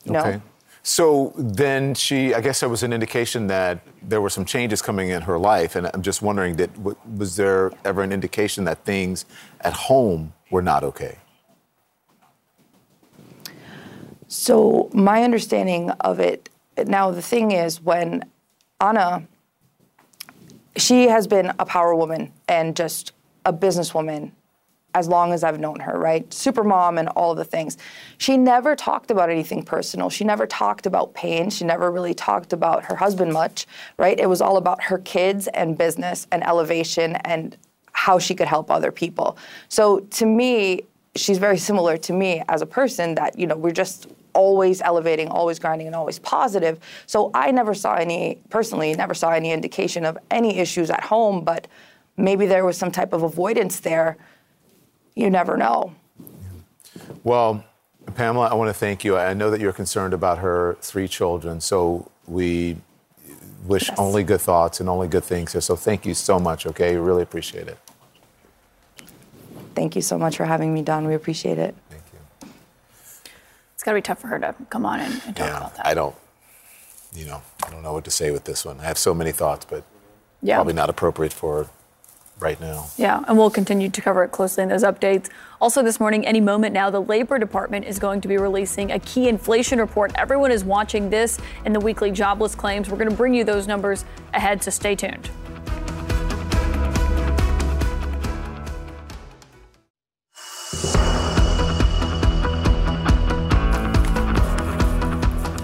You 0.06 0.14
know? 0.14 0.20
Okay. 0.20 0.41
So 0.86 1.34
then 1.38 1.95
she, 1.95 2.34
I 2.34 2.41
guess 2.41 2.60
there 2.60 2.68
was 2.68 2.84
an 2.84 2.91
indication 2.91 3.48
that 3.48 3.80
there 4.02 4.20
were 4.20 4.30
some 4.30 4.44
changes 4.44 4.82
coming 4.82 5.10
in 5.10 5.22
her 5.22 5.40
life, 5.40 5.78
and 5.78 5.90
I'm 5.94 6.02
just 6.02 6.22
wondering 6.22 6.57
that 6.57 6.70
was 7.18 7.38
there 7.38 7.72
ever 7.86 8.03
an 8.03 8.11
indication 8.11 8.65
that 8.65 8.84
things 8.84 9.26
at 9.61 9.74
home 9.74 10.34
were 10.52 10.61
not 10.61 10.84
okay? 10.84 11.20
So 14.28 14.90
my 14.94 15.24
understanding 15.24 15.90
of 16.02 16.20
it 16.20 16.49
now, 16.86 17.11
the 17.11 17.22
thing 17.22 17.52
is 17.52 17.82
when 17.82 18.26
Ana, 18.84 19.26
she 20.76 21.07
has 21.07 21.26
been 21.26 21.53
a 21.57 21.65
power 21.65 21.95
woman 21.95 22.34
and 22.49 22.76
just 22.76 23.14
a 23.45 23.53
businesswoman 23.53 24.31
as 24.93 25.07
long 25.07 25.31
as 25.31 25.41
I've 25.41 25.57
known 25.57 25.80
her, 25.80 25.97
right? 25.97 26.31
Super 26.34 26.65
mom 26.65 26.97
and 26.97 27.07
all 27.10 27.31
of 27.31 27.38
the 27.38 27.45
things. 27.45 27.77
She 28.18 28.35
never 28.35 28.76
talked 28.76 29.10
about 29.10 29.30
anything 29.30 29.64
personal. 29.64 30.10
She 30.10 30.26
never 30.26 30.45
talked 30.45 30.85
about 30.85 31.14
pain. 31.14 31.49
She 31.49 31.64
never 31.64 31.91
really 31.91 32.14
talked 32.14 32.51
about 32.51 32.84
her 32.84 32.97
husband 32.97 33.31
much, 33.31 33.68
right? 33.97 34.19
It 34.19 34.27
was 34.27 34.41
all 34.41 34.57
about 34.57 34.84
her 34.84 34.97
kids 34.97 35.47
and 35.47 35.77
business 35.77 36.27
and 36.34 36.43
elevation 36.43 37.15
and 37.23 37.55
how 37.93 38.19
she 38.19 38.35
could 38.35 38.49
help 38.49 38.69
other 38.69 38.91
people. 38.91 39.38
So 39.69 39.99
to 39.99 40.26
me, 40.26 40.81
she's 41.15 41.38
very 41.38 41.57
similar 41.57 41.95
to 41.95 42.11
me 42.11 42.43
as 42.49 42.61
a 42.61 42.65
person 42.65 43.15
that, 43.15 43.39
you 43.39 43.47
know, 43.47 43.55
we're 43.55 43.72
just 43.72 44.07
always 44.34 44.81
elevating, 44.81 45.27
always 45.30 45.60
grinding, 45.60 45.88
and 45.88 45.95
always 45.95 46.19
positive. 46.19 46.80
So 47.05 47.31
I 47.34 47.51
never 47.51 47.73
saw 47.73 47.95
any, 47.95 48.41
personally, 48.49 48.93
never 48.95 49.14
saw 49.14 49.31
any 49.31 49.51
indication 49.51 50.05
of 50.05 50.18
any 50.31 50.57
issues 50.57 50.89
at 50.89 51.03
home, 51.03 51.43
but 51.43 51.68
maybe 52.18 52.45
there 52.45 52.65
was 52.65 52.77
some 52.77 52.91
type 52.91 53.14
of 53.14 53.23
avoidance 53.23 53.80
there. 53.80 54.18
You 55.15 55.30
never 55.30 55.57
know. 55.57 55.93
Well, 57.23 57.64
Pamela, 58.15 58.47
I 58.47 58.53
want 58.53 58.69
to 58.69 58.73
thank 58.73 59.03
you. 59.03 59.18
I 59.18 59.34
know 59.34 59.49
that 59.49 59.61
you're 59.61 59.73
concerned 59.73 60.14
about 60.14 60.39
her 60.39 60.77
three 60.81 61.07
children, 61.07 61.61
so 61.61 62.11
we 62.27 62.77
wish 63.65 63.89
only 63.97 64.23
good 64.23 64.41
thoughts 64.41 64.80
and 64.80 64.89
only 64.89 65.07
good 65.07 65.23
things 65.23 65.53
here. 65.53 65.61
So 65.61 65.76
thank 65.76 66.05
you 66.05 66.14
so 66.14 66.39
much, 66.39 66.65
okay? 66.68 66.97
Really 66.97 67.23
appreciate 67.23 67.68
it. 67.68 67.77
Thank 69.76 69.95
you 69.95 70.01
so 70.01 70.18
much 70.18 70.38
for 70.38 70.45
having 70.45 70.73
me, 70.73 70.81
Don. 70.81 71.07
We 71.07 71.15
appreciate 71.15 71.57
it. 71.57 71.76
It's 73.84 73.85
got 73.85 73.91
to 73.91 73.97
be 73.97 74.01
tough 74.01 74.19
for 74.19 74.27
her 74.27 74.39
to 74.39 74.55
come 74.69 74.85
on 74.85 75.01
and, 75.01 75.14
and 75.26 75.35
talk 75.35 75.45
Yeah, 75.45 75.57
about 75.57 75.76
that. 75.76 75.85
I 75.85 75.93
don't, 75.93 76.15
you 77.14 77.26
know, 77.26 77.41
I 77.68 77.69
don't 77.69 77.84
know 77.84 77.91
what 77.91 78.05
to 78.05 78.11
say 78.11 78.31
with 78.31 78.45
this 78.45 78.64
one. 78.64 78.80
I 78.80 78.84
have 78.84 78.97
so 78.97 79.14
many 79.14 79.34
thoughts, 79.34 79.65
but 79.65 79.84
Yeah. 80.41 80.55
probably 80.55 80.72
not 80.72 80.89
appropriate 80.89 81.34
for 81.34 81.68
right 82.39 82.61
now. 82.61 82.85
Yeah, 82.95 83.26
and 83.27 83.38
we'll 83.38 83.49
continue 83.49 83.89
to 83.89 84.01
cover 84.01 84.23
it 84.23 84.30
closely 84.31 84.64
in 84.64 84.69
those 84.69 84.84
updates. 84.84 85.27
Also, 85.60 85.84
this 85.84 85.99
morning, 85.99 86.26
any 86.26 86.39
moment 86.39 86.73
now, 86.73 86.89
the 86.89 87.01
Labor 87.01 87.38
Department 87.38 87.84
is 87.84 87.99
going 87.99 88.22
to 88.22 88.30
be 88.30 88.38
releasing 88.38 88.89
a 88.93 88.99
key 88.99 89.27
inflation 89.27 89.80
report. 89.80 90.14
Everyone 90.15 90.49
is 90.53 90.64
watching 90.64 91.10
this 91.10 91.38
and 91.65 91.76
the 91.76 91.81
weekly 91.81 92.10
jobless 92.10 92.55
claims. 92.55 92.89
We're 92.89 92.95
going 92.97 93.10
to 93.10 93.15
bring 93.18 93.34
you 93.34 93.43
those 93.43 93.68
numbers 93.68 94.05
ahead, 94.34 94.64
so 94.64 94.72
stay 94.72 94.95
tuned. 94.95 95.30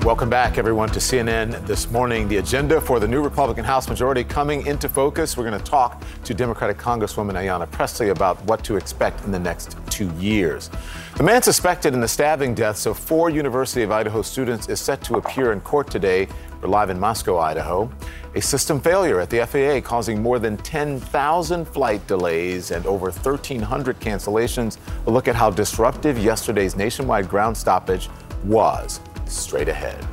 Welcome 0.10 0.32
back, 0.32 0.58
everyone, 0.58 0.90
to 0.90 1.00
CNN 1.00 1.68
this 1.68 1.92
morning. 1.92 2.28
The 2.28 2.38
agenda 2.38 2.82
for 2.82 3.00
the 3.00 3.08
new 3.08 3.22
Republican 3.22 3.64
House 3.64 3.88
majority 3.88 4.24
coming 4.24 4.66
into 4.66 4.90
focus. 4.90 5.38
We're 5.38 5.48
going 5.48 5.62
to 5.62 5.64
talk 5.64 6.02
to 6.24 6.34
Democratic 6.34 6.80
Congresswoman 6.80 7.34
Ayanna 7.34 7.70
Presley 7.70 8.10
about 8.10 8.44
what 8.46 8.64
to 8.64 8.76
expect 8.76 9.24
in 9.24 9.32
the 9.32 9.38
next 9.38 9.78
two 9.92 10.12
years. 10.16 10.72
The 11.16 11.22
man 11.22 11.44
suspected 11.44 11.94
in 11.94 12.00
the 12.00 12.08
stabbing 12.08 12.56
deaths 12.56 12.88
of 12.88 12.98
four 12.98 13.30
University 13.30 13.84
of 13.84 13.92
Idaho 13.92 14.24
students 14.24 14.68
is 14.68 14.80
set 14.80 15.04
to 15.04 15.18
appear 15.18 15.52
in 15.52 15.62
court 15.62 15.92
today. 15.92 16.28
We're 16.60 16.70
live 16.70 16.90
in 16.90 17.00
Moscow, 17.00 17.38
Idaho. 17.38 17.88
A 18.34 18.42
system 18.42 18.82
failure 18.82 19.20
at 19.20 19.30
the 19.30 19.46
FAA 19.46 19.88
causing 19.88 20.24
more 20.24 20.40
than 20.40 20.58
10,000 20.58 21.66
flight 21.66 22.08
delays 22.08 22.72
and 22.72 22.84
over 22.88 23.12
1,300 23.12 24.00
cancellations. 24.00 24.80
A 25.06 25.12
look 25.12 25.28
at 25.28 25.36
how 25.36 25.52
disruptive 25.52 26.18
yesterday's 26.18 26.76
nationwide 26.76 27.30
ground 27.30 27.56
stoppage 27.56 28.10
was 28.44 29.02
straight 29.30 29.70
ahead. 29.70 30.06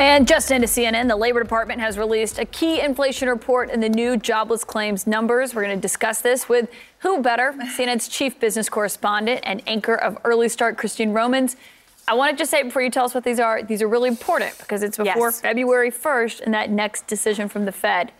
And 0.00 0.28
just 0.28 0.52
into 0.52 0.68
CNN, 0.68 1.08
the 1.08 1.16
Labor 1.16 1.42
Department 1.42 1.80
has 1.80 1.98
released 1.98 2.38
a 2.38 2.44
key 2.44 2.80
inflation 2.80 3.28
report 3.28 3.68
and 3.68 3.82
the 3.82 3.88
new 3.88 4.16
jobless 4.16 4.62
claims 4.62 5.08
numbers. 5.08 5.54
We're 5.56 5.64
going 5.64 5.76
to 5.76 5.82
discuss 5.82 6.20
this 6.20 6.48
with 6.48 6.70
who 7.00 7.20
better? 7.20 7.52
CNN's 7.52 8.06
chief 8.06 8.38
business 8.38 8.68
correspondent 8.68 9.40
and 9.42 9.60
anchor 9.66 9.96
of 9.96 10.16
Early 10.24 10.48
Start, 10.48 10.78
Christine 10.78 11.12
Romans. 11.12 11.56
I 12.06 12.14
want 12.14 12.30
to 12.30 12.36
just 12.40 12.50
say 12.50 12.62
before 12.62 12.80
you 12.80 12.90
tell 12.90 13.06
us 13.06 13.14
what 13.14 13.24
these 13.24 13.40
are, 13.40 13.62
these 13.62 13.82
are 13.82 13.88
really 13.88 14.08
important 14.08 14.56
because 14.58 14.84
it's 14.84 14.96
before 14.96 15.28
Yes. 15.28 15.40
February 15.40 15.90
1st 15.90 16.40
and 16.42 16.54
that 16.54 16.70
next 16.70 17.08
decision 17.08 17.48
from 17.48 17.64
the 17.64 17.72
Fed. 17.72 18.12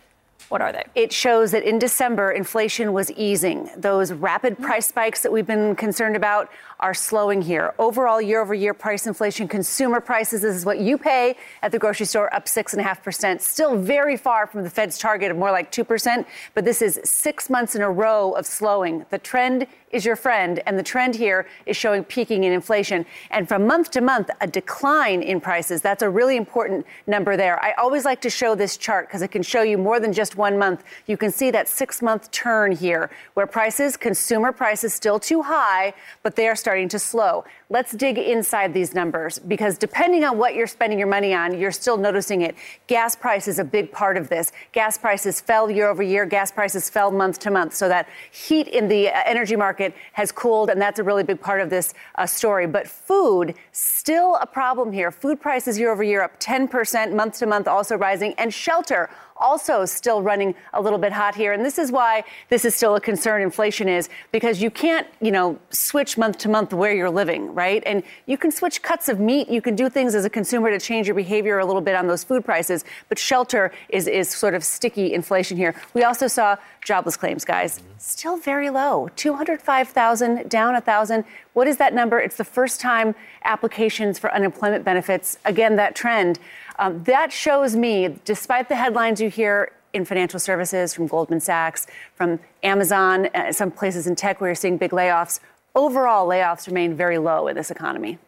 What 0.48 0.60
are 0.60 0.72
they? 0.72 0.84
It 0.94 1.12
shows 1.12 1.52
that 1.52 1.62
in 1.62 1.78
December, 1.78 2.32
inflation 2.32 2.92
was 2.92 3.10
easing. 3.12 3.70
Those 3.76 4.12
rapid 4.12 4.58
price 4.58 4.88
spikes 4.88 5.22
that 5.22 5.30
we've 5.30 5.46
been 5.46 5.76
concerned 5.76 6.16
about 6.16 6.50
are 6.80 6.94
slowing 6.94 7.42
here. 7.42 7.74
Overall, 7.78 8.22
year 8.22 8.40
over 8.40 8.54
year 8.54 8.72
price 8.72 9.06
inflation, 9.06 9.48
consumer 9.48 10.00
prices, 10.00 10.42
this 10.42 10.54
is 10.54 10.64
what 10.64 10.78
you 10.78 10.96
pay 10.96 11.36
at 11.62 11.72
the 11.72 11.78
grocery 11.78 12.06
store, 12.06 12.32
up 12.32 12.46
6.5%. 12.46 13.40
Still 13.40 13.76
very 13.76 14.16
far 14.16 14.46
from 14.46 14.62
the 14.62 14.70
Fed's 14.70 14.96
target 14.98 15.30
of 15.30 15.36
more 15.36 15.50
like 15.50 15.72
2%, 15.72 16.24
but 16.54 16.64
this 16.64 16.80
is 16.80 17.00
six 17.02 17.50
months 17.50 17.74
in 17.74 17.82
a 17.82 17.90
row 17.90 18.32
of 18.32 18.46
slowing. 18.46 19.04
The 19.10 19.18
trend 19.18 19.66
is 19.90 20.04
your 20.04 20.16
friend, 20.16 20.60
and 20.66 20.78
the 20.78 20.82
trend 20.82 21.14
here 21.14 21.46
is 21.66 21.76
showing 21.76 22.04
peaking 22.04 22.44
in 22.44 22.52
inflation. 22.52 23.06
And 23.30 23.48
from 23.48 23.66
month 23.66 23.90
to 23.92 24.00
month, 24.00 24.30
a 24.40 24.46
decline 24.46 25.22
in 25.22 25.40
prices. 25.40 25.80
That's 25.80 26.02
a 26.02 26.10
really 26.10 26.36
important 26.36 26.86
number 27.06 27.36
there. 27.36 27.62
I 27.64 27.72
always 27.72 28.04
like 28.04 28.20
to 28.22 28.30
show 28.30 28.54
this 28.54 28.76
chart 28.76 29.08
because 29.08 29.22
it 29.22 29.28
can 29.28 29.42
show 29.42 29.62
you 29.62 29.78
more 29.78 29.98
than 29.98 30.12
just 30.12 30.36
one 30.36 30.58
month. 30.58 30.84
You 31.06 31.16
can 31.16 31.30
see 31.30 31.50
that 31.52 31.68
six 31.68 32.02
month 32.02 32.30
turn 32.30 32.72
here 32.72 33.10
where 33.34 33.46
prices, 33.46 33.96
consumer 33.96 34.52
prices, 34.52 34.92
still 34.92 35.18
too 35.18 35.42
high, 35.42 35.94
but 36.22 36.36
they 36.36 36.48
are 36.48 36.56
starting 36.56 36.67
to 36.68 36.98
slow. 36.98 37.44
let's 37.70 37.92
dig 37.92 38.18
inside 38.18 38.72
these 38.72 38.94
numbers 38.94 39.38
because 39.38 39.78
depending 39.78 40.24
on 40.24 40.38
what 40.38 40.54
you're 40.54 40.66
spending 40.66 40.98
your 40.98 41.08
money 41.08 41.34
on, 41.34 41.58
you're 41.58 41.72
still 41.72 41.96
noticing 41.96 42.42
it. 42.42 42.54
Gas 42.86 43.16
price 43.16 43.48
is 43.48 43.58
a 43.58 43.64
big 43.64 43.90
part 43.90 44.16
of 44.16 44.28
this. 44.28 44.52
Gas 44.72 44.98
prices 44.98 45.40
fell 45.40 45.70
year 45.70 45.88
over 45.88 46.02
year, 46.02 46.26
gas 46.26 46.50
prices 46.50 46.90
fell 46.90 47.10
month 47.10 47.38
to 47.38 47.50
month. 47.50 47.74
So 47.74 47.88
that 47.88 48.08
heat 48.30 48.68
in 48.68 48.88
the 48.88 49.08
uh, 49.08 49.22
energy 49.24 49.56
market 49.56 49.94
has 50.12 50.30
cooled, 50.32 50.70
and 50.70 50.80
that's 50.80 50.98
a 50.98 51.02
really 51.02 51.22
big 51.22 51.40
part 51.40 51.60
of 51.60 51.70
this 51.70 51.94
uh, 52.16 52.26
story. 52.26 52.66
But 52.66 52.86
food, 52.86 53.54
still 53.72 54.36
a 54.36 54.46
problem 54.46 54.92
here. 54.92 55.10
Food 55.10 55.40
prices 55.40 55.78
year 55.78 55.90
over 55.90 56.02
year 56.02 56.22
up 56.22 56.38
10%, 56.40 57.14
month 57.14 57.38
to 57.38 57.46
month 57.46 57.66
also 57.66 57.96
rising, 57.96 58.34
and 58.38 58.52
shelter 58.52 59.08
also 59.38 59.84
still 59.84 60.22
running 60.22 60.54
a 60.74 60.80
little 60.80 60.98
bit 60.98 61.12
hot 61.12 61.34
here. 61.34 61.52
And 61.52 61.64
this 61.64 61.78
is 61.78 61.90
why 61.90 62.24
this 62.48 62.64
is 62.64 62.74
still 62.74 62.96
a 62.96 63.00
concern 63.00 63.42
inflation 63.42 63.88
is 63.88 64.08
because 64.32 64.60
you 64.60 64.70
can't, 64.70 65.06
you 65.20 65.30
know, 65.30 65.58
switch 65.70 66.18
month 66.18 66.38
to 66.38 66.48
month 66.48 66.72
where 66.72 66.92
you're 66.92 67.10
living, 67.10 67.54
right? 67.54 67.82
And 67.86 68.02
you 68.26 68.36
can 68.36 68.50
switch 68.50 68.82
cuts 68.82 69.08
of 69.08 69.20
meat. 69.20 69.48
You 69.48 69.62
can 69.62 69.74
do 69.76 69.88
things 69.88 70.14
as 70.14 70.24
a 70.24 70.30
consumer 70.30 70.70
to 70.70 70.78
change 70.78 71.06
your 71.06 71.14
behavior 71.14 71.58
a 71.58 71.66
little 71.66 71.82
bit 71.82 71.94
on 71.94 72.06
those 72.06 72.24
food 72.24 72.44
prices. 72.44 72.84
But 73.08 73.18
shelter 73.18 73.72
is, 73.88 74.06
is 74.06 74.30
sort 74.30 74.54
of 74.54 74.64
sticky 74.64 75.14
inflation 75.14 75.56
here. 75.56 75.74
We 75.94 76.04
also 76.04 76.26
saw 76.26 76.56
jobless 76.84 77.16
claims, 77.16 77.44
guys, 77.44 77.80
still 77.98 78.38
very 78.38 78.70
low 78.70 79.10
205,000, 79.16 80.48
down 80.48 80.72
1,000. 80.72 81.24
What 81.52 81.66
is 81.66 81.76
that 81.76 81.92
number? 81.92 82.18
It's 82.18 82.36
the 82.36 82.44
first 82.44 82.80
time 82.80 83.14
applications 83.44 84.18
for 84.18 84.32
unemployment 84.32 84.84
benefits, 84.84 85.38
again, 85.44 85.76
that 85.76 85.94
trend. 85.94 86.38
Um, 86.78 87.02
that 87.04 87.32
shows 87.32 87.74
me, 87.74 88.18
despite 88.24 88.68
the 88.68 88.76
headlines 88.76 89.20
you 89.20 89.28
hear 89.30 89.72
in 89.92 90.04
financial 90.04 90.38
services 90.38 90.94
from 90.94 91.06
Goldman 91.06 91.40
Sachs, 91.40 91.86
from 92.14 92.38
Amazon, 92.62 93.26
uh, 93.34 93.52
some 93.52 93.70
places 93.70 94.06
in 94.06 94.14
tech 94.14 94.40
where 94.40 94.50
you're 94.50 94.54
seeing 94.54 94.76
big 94.76 94.92
layoffs, 94.92 95.40
overall 95.74 96.28
layoffs 96.28 96.66
remain 96.66 96.94
very 96.94 97.18
low 97.18 97.48
in 97.48 97.56
this 97.56 97.70
economy. 97.70 98.18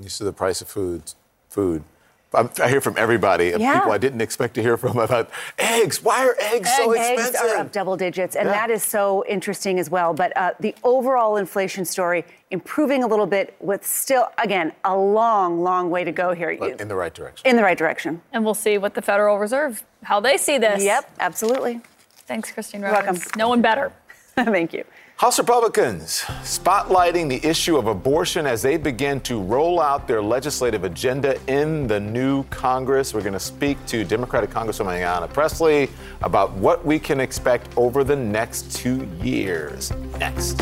You 0.00 0.08
see 0.08 0.24
the 0.24 0.32
price 0.32 0.62
of 0.62 0.68
food, 0.68 1.02
food. 1.48 1.84
I'm, 2.32 2.48
i 2.62 2.68
hear 2.68 2.80
from 2.80 2.94
everybody, 2.96 3.52
Yeah. 3.58 3.78
people 3.78 3.92
I 3.92 3.98
didn't 3.98 4.20
expect 4.20 4.54
to 4.54 4.62
hear 4.62 4.76
from 4.76 4.98
about 4.98 5.30
eggs. 5.58 6.02
Why 6.02 6.24
are 6.26 6.36
eggs 6.38 6.70
so 6.76 6.92
expensive? 6.92 7.34
Eggs 7.34 7.42
are 7.42 7.56
up 7.56 7.72
double 7.72 7.96
digits, 7.96 8.36
and 8.36 8.46
Yeah. 8.46 8.52
that 8.52 8.70
is 8.70 8.84
so 8.84 9.24
interesting 9.26 9.78
as 9.80 9.90
well. 9.90 10.14
But 10.14 10.36
uh, 10.36 10.52
the 10.60 10.74
overall 10.84 11.36
inflation 11.36 11.84
story 11.84 12.24
improving 12.50 13.02
a 13.02 13.06
little 13.06 13.26
bit, 13.26 13.54
with 13.60 13.84
still, 13.86 14.28
again, 14.38 14.72
a 14.84 14.96
long, 14.96 15.62
long 15.62 15.90
way 15.90 16.04
to 16.04 16.12
go 16.12 16.32
here. 16.32 16.56
But 16.58 16.80
in 16.80 16.88
the 16.88 16.96
right 16.96 17.14
direction. 17.14 17.48
In 17.48 17.56
the 17.56 17.62
right 17.62 17.78
direction. 17.78 18.22
And 18.32 18.44
we'll 18.44 18.54
see 18.54 18.78
what 18.78 18.94
the 18.94 19.02
Federal 19.02 19.38
Reserve, 19.38 19.82
how 20.02 20.20
they 20.20 20.36
see 20.36 20.58
this. 20.58 20.82
Yep, 20.82 21.10
absolutely. 21.20 21.80
Thanks, 22.26 22.52
Christine 22.52 22.82
You're 22.82 22.92
welcome. 22.92 23.18
No 23.36 23.48
one 23.48 23.60
better. 23.60 23.92
Thank 24.36 24.72
you. 24.72 24.84
House 25.20 25.38
Republicans 25.38 26.20
spotlighting 26.44 27.28
the 27.28 27.46
issue 27.46 27.76
of 27.76 27.88
abortion 27.88 28.46
as 28.46 28.62
they 28.62 28.78
begin 28.78 29.20
to 29.20 29.38
roll 29.38 29.78
out 29.78 30.08
their 30.08 30.22
legislative 30.22 30.84
agenda 30.84 31.38
in 31.46 31.86
the 31.86 32.00
new 32.00 32.42
Congress. 32.44 33.12
We're 33.12 33.20
going 33.20 33.34
to 33.34 33.38
speak 33.38 33.76
to 33.88 34.02
Democratic 34.02 34.48
Congresswoman 34.48 34.98
Ayanna 34.98 35.30
Presley 35.30 35.90
about 36.22 36.52
what 36.52 36.86
we 36.86 36.98
can 36.98 37.20
expect 37.20 37.68
over 37.76 38.02
the 38.02 38.16
next 38.16 38.74
two 38.74 39.06
years. 39.20 39.92
Next. 40.18 40.58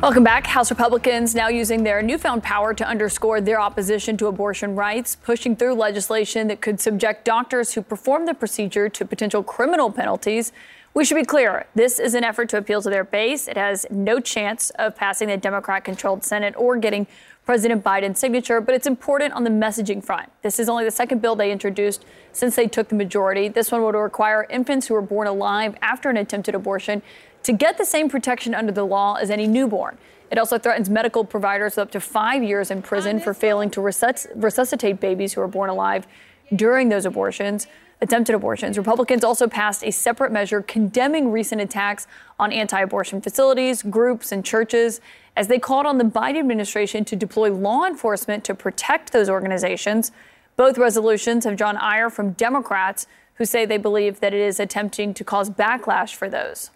Welcome 0.00 0.22
back. 0.22 0.46
House 0.46 0.70
Republicans 0.70 1.34
now 1.34 1.48
using 1.48 1.82
their 1.82 2.02
newfound 2.02 2.44
power 2.44 2.72
to 2.72 2.86
underscore 2.86 3.40
their 3.40 3.60
opposition 3.60 4.16
to 4.18 4.28
abortion 4.28 4.76
rights, 4.76 5.16
pushing 5.16 5.56
through 5.56 5.74
legislation 5.74 6.46
that 6.46 6.60
could 6.60 6.78
subject 6.78 7.24
doctors 7.24 7.74
who 7.74 7.82
perform 7.82 8.24
the 8.24 8.32
procedure 8.32 8.88
to 8.88 9.04
potential 9.04 9.42
criminal 9.42 9.90
penalties. 9.90 10.52
We 10.94 11.04
should 11.04 11.16
be 11.16 11.24
clear 11.24 11.66
this 11.74 11.98
is 11.98 12.14
an 12.14 12.22
effort 12.22 12.48
to 12.50 12.58
appeal 12.58 12.80
to 12.82 12.90
their 12.90 13.02
base. 13.02 13.48
It 13.48 13.56
has 13.56 13.86
no 13.90 14.20
chance 14.20 14.70
of 14.78 14.94
passing 14.94 15.26
the 15.26 15.36
Democrat 15.36 15.82
controlled 15.82 16.22
Senate 16.22 16.54
or 16.56 16.76
getting 16.76 17.08
President 17.44 17.82
Biden's 17.82 18.20
signature, 18.20 18.60
but 18.60 18.76
it's 18.76 18.86
important 18.86 19.32
on 19.32 19.42
the 19.42 19.50
messaging 19.50 20.04
front. 20.04 20.30
This 20.42 20.60
is 20.60 20.68
only 20.68 20.84
the 20.84 20.90
second 20.90 21.22
bill 21.22 21.34
they 21.34 21.50
introduced 21.50 22.04
since 22.30 22.54
they 22.54 22.68
took 22.68 22.88
the 22.88 22.94
majority. 22.94 23.48
This 23.48 23.72
one 23.72 23.82
would 23.82 23.94
require 23.94 24.46
infants 24.48 24.86
who 24.86 24.94
are 24.94 25.02
born 25.02 25.26
alive 25.26 25.74
after 25.82 26.08
an 26.08 26.18
attempted 26.18 26.54
abortion 26.54 27.02
to 27.42 27.52
get 27.52 27.78
the 27.78 27.84
same 27.84 28.08
protection 28.08 28.54
under 28.54 28.72
the 28.72 28.84
law 28.84 29.14
as 29.14 29.30
any 29.30 29.46
newborn. 29.46 29.98
It 30.30 30.38
also 30.38 30.58
threatens 30.58 30.90
medical 30.90 31.24
providers 31.24 31.72
with 31.72 31.78
up 31.78 31.90
to 31.92 32.00
five 32.00 32.42
years 32.42 32.70
in 32.70 32.82
prison 32.82 33.18
for 33.20 33.32
failing 33.32 33.70
to 33.70 33.80
resus- 33.80 34.26
resuscitate 34.34 35.00
babies 35.00 35.32
who 35.32 35.40
are 35.40 35.48
born 35.48 35.70
alive 35.70 36.06
during 36.54 36.88
those 36.88 37.06
abortions, 37.06 37.66
attempted 38.00 38.34
abortions. 38.34 38.76
Republicans 38.76 39.24
also 39.24 39.48
passed 39.48 39.82
a 39.84 39.90
separate 39.90 40.30
measure 40.30 40.62
condemning 40.62 41.32
recent 41.32 41.60
attacks 41.60 42.06
on 42.38 42.52
anti 42.52 42.80
abortion 42.80 43.20
facilities, 43.20 43.82
groups, 43.82 44.32
and 44.32 44.44
churches 44.44 45.00
as 45.36 45.48
they 45.48 45.58
called 45.58 45.86
on 45.86 45.98
the 45.98 46.04
Biden 46.04 46.38
administration 46.38 47.04
to 47.06 47.16
deploy 47.16 47.52
law 47.52 47.84
enforcement 47.84 48.44
to 48.44 48.54
protect 48.54 49.12
those 49.12 49.30
organizations. 49.30 50.12
Both 50.56 50.76
resolutions 50.76 51.44
have 51.44 51.56
drawn 51.56 51.76
ire 51.76 52.10
from 52.10 52.32
Democrats 52.32 53.06
who 53.34 53.44
say 53.44 53.64
they 53.64 53.78
believe 53.78 54.20
that 54.20 54.34
it 54.34 54.40
is 54.40 54.58
attempting 54.58 55.14
to 55.14 55.24
cause 55.24 55.48
backlash 55.48 56.14
for 56.14 56.28
those. 56.28 56.70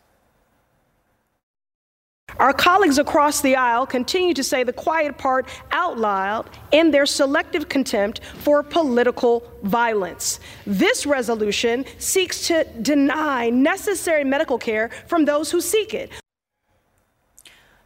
Our 2.43 2.53
colleagues 2.53 2.99
across 2.99 3.41
the 3.41 3.55
aisle 3.55 3.87
continue 3.87 4.35
to 4.35 4.43
say 4.43 4.65
the 4.65 4.73
quiet 4.73 5.17
part 5.17 5.49
out 5.71 5.97
loud 5.97 6.51
in 6.73 6.91
their 6.91 7.07
selective 7.07 7.69
contempt 7.69 8.21
for 8.39 8.65
political 8.65 9.45
violence. 9.63 10.41
This 10.67 11.07
resolution 11.07 11.85
seeks 11.99 12.49
to 12.49 12.65
deny 12.83 13.51
necessary 13.51 14.25
medical 14.25 14.59
care 14.59 14.91
from 15.07 15.25
those 15.25 15.53
who 15.53 15.61
seek 15.61 15.95
it. 15.95 16.11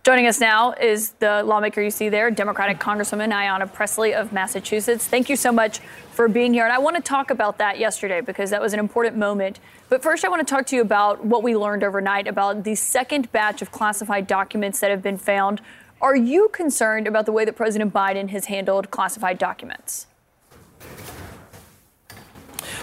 Joining 0.06 0.28
us 0.28 0.38
now 0.38 0.70
is 0.70 1.10
the 1.18 1.42
lawmaker 1.42 1.82
you 1.82 1.90
see 1.90 2.08
there, 2.08 2.30
Democratic 2.30 2.78
Congresswoman 2.78 3.32
Ayanna 3.32 3.72
Presley 3.72 4.14
of 4.14 4.32
Massachusetts. 4.32 5.04
Thank 5.04 5.28
you 5.28 5.34
so 5.34 5.50
much 5.50 5.80
for 6.12 6.28
being 6.28 6.54
here. 6.54 6.62
And 6.62 6.72
I 6.72 6.78
want 6.78 6.94
to 6.94 7.02
talk 7.02 7.32
about 7.32 7.58
that 7.58 7.80
yesterday 7.80 8.20
because 8.20 8.50
that 8.50 8.60
was 8.60 8.72
an 8.72 8.78
important 8.78 9.16
moment. 9.16 9.58
But 9.88 10.04
first, 10.04 10.24
I 10.24 10.28
want 10.28 10.46
to 10.46 10.54
talk 10.54 10.64
to 10.66 10.76
you 10.76 10.82
about 10.82 11.24
what 11.24 11.42
we 11.42 11.56
learned 11.56 11.82
overnight 11.82 12.28
about 12.28 12.62
the 12.62 12.76
second 12.76 13.32
batch 13.32 13.62
of 13.62 13.72
classified 13.72 14.28
documents 14.28 14.78
that 14.78 14.92
have 14.92 15.02
been 15.02 15.18
found. 15.18 15.60
Are 16.00 16.14
you 16.14 16.50
concerned 16.52 17.08
about 17.08 17.26
the 17.26 17.32
way 17.32 17.44
that 17.44 17.56
President 17.56 17.92
Biden 17.92 18.28
has 18.28 18.44
handled 18.44 18.92
classified 18.92 19.38
documents? 19.38 20.06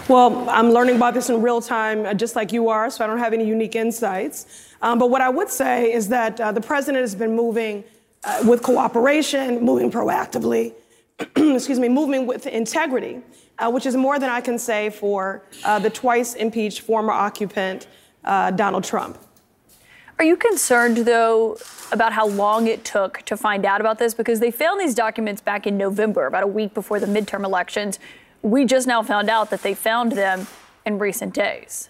Well, 0.08 0.46
I'm 0.50 0.72
learning 0.72 0.96
about 0.96 1.14
this 1.14 1.30
in 1.30 1.40
real 1.40 1.62
time, 1.62 2.04
uh, 2.04 2.12
just 2.12 2.36
like 2.36 2.52
you 2.52 2.68
are, 2.68 2.90
so 2.90 3.02
I 3.02 3.06
don't 3.06 3.18
have 3.18 3.32
any 3.32 3.46
unique 3.46 3.74
insights. 3.74 4.73
Um, 4.82 4.98
but 4.98 5.10
what 5.10 5.20
I 5.20 5.28
would 5.28 5.50
say 5.50 5.92
is 5.92 6.08
that 6.08 6.40
uh, 6.40 6.52
the 6.52 6.60
president 6.60 7.02
has 7.02 7.14
been 7.14 7.34
moving 7.34 7.84
uh, 8.24 8.42
with 8.46 8.62
cooperation, 8.62 9.64
moving 9.64 9.90
proactively, 9.90 10.74
excuse 11.18 11.78
me, 11.78 11.88
moving 11.88 12.26
with 12.26 12.46
integrity, 12.46 13.20
uh, 13.58 13.70
which 13.70 13.86
is 13.86 13.96
more 13.96 14.18
than 14.18 14.30
I 14.30 14.40
can 14.40 14.58
say 14.58 14.90
for 14.90 15.42
uh, 15.64 15.78
the 15.78 15.90
twice 15.90 16.34
impeached 16.34 16.80
former 16.80 17.12
occupant, 17.12 17.86
uh, 18.24 18.50
Donald 18.50 18.84
Trump. 18.84 19.18
Are 20.18 20.24
you 20.24 20.36
concerned, 20.36 20.98
though, 20.98 21.58
about 21.90 22.12
how 22.12 22.28
long 22.28 22.68
it 22.68 22.84
took 22.84 23.22
to 23.22 23.36
find 23.36 23.64
out 23.66 23.80
about 23.80 23.98
this? 23.98 24.14
Because 24.14 24.38
they 24.38 24.52
found 24.52 24.80
these 24.80 24.94
documents 24.94 25.42
back 25.42 25.66
in 25.66 25.76
November, 25.76 26.26
about 26.26 26.44
a 26.44 26.48
week 26.48 26.72
before 26.72 27.00
the 27.00 27.06
midterm 27.06 27.44
elections. 27.44 27.98
We 28.40 28.64
just 28.64 28.86
now 28.86 29.02
found 29.02 29.28
out 29.28 29.50
that 29.50 29.62
they 29.62 29.74
found 29.74 30.12
them 30.12 30.46
in 30.86 30.98
recent 30.98 31.34
days. 31.34 31.88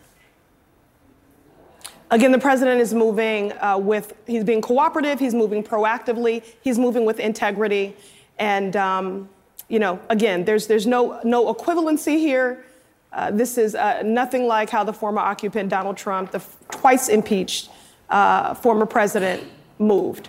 Again, 2.14 2.30
the 2.30 2.38
president 2.38 2.80
is 2.80 2.94
moving 2.94 3.52
uh, 3.54 3.76
with, 3.76 4.14
he's 4.24 4.44
being 4.44 4.62
cooperative, 4.62 5.18
he's 5.18 5.34
moving 5.34 5.64
proactively, 5.64 6.44
he's 6.62 6.78
moving 6.78 7.04
with 7.04 7.18
integrity. 7.18 7.96
And, 8.38 8.76
um, 8.76 9.28
you 9.68 9.80
know, 9.80 9.98
again, 10.10 10.44
there's, 10.44 10.68
there's 10.68 10.86
no, 10.86 11.20
no 11.24 11.52
equivalency 11.52 12.16
here. 12.18 12.64
Uh, 13.12 13.32
this 13.32 13.58
is 13.58 13.74
uh, 13.74 14.02
nothing 14.04 14.46
like 14.46 14.70
how 14.70 14.84
the 14.84 14.92
former 14.92 15.18
occupant 15.18 15.70
Donald 15.70 15.96
Trump, 15.96 16.30
the 16.30 16.38
f- 16.38 16.56
twice 16.70 17.08
impeached 17.08 17.70
uh, 18.10 18.54
former 18.54 18.86
president, 18.86 19.42
moved. 19.80 20.28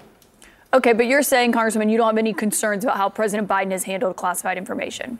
Okay, 0.73 0.93
but 0.93 1.05
you're 1.05 1.21
saying, 1.21 1.51
Congressman, 1.51 1.89
you 1.89 1.97
don't 1.97 2.07
have 2.07 2.17
any 2.17 2.33
concerns 2.33 2.83
about 2.83 2.97
how 2.97 3.09
President 3.09 3.47
Biden 3.47 3.69
has 3.69 3.83
handled 3.83 4.15
classified 4.15 4.57
information. 4.57 5.19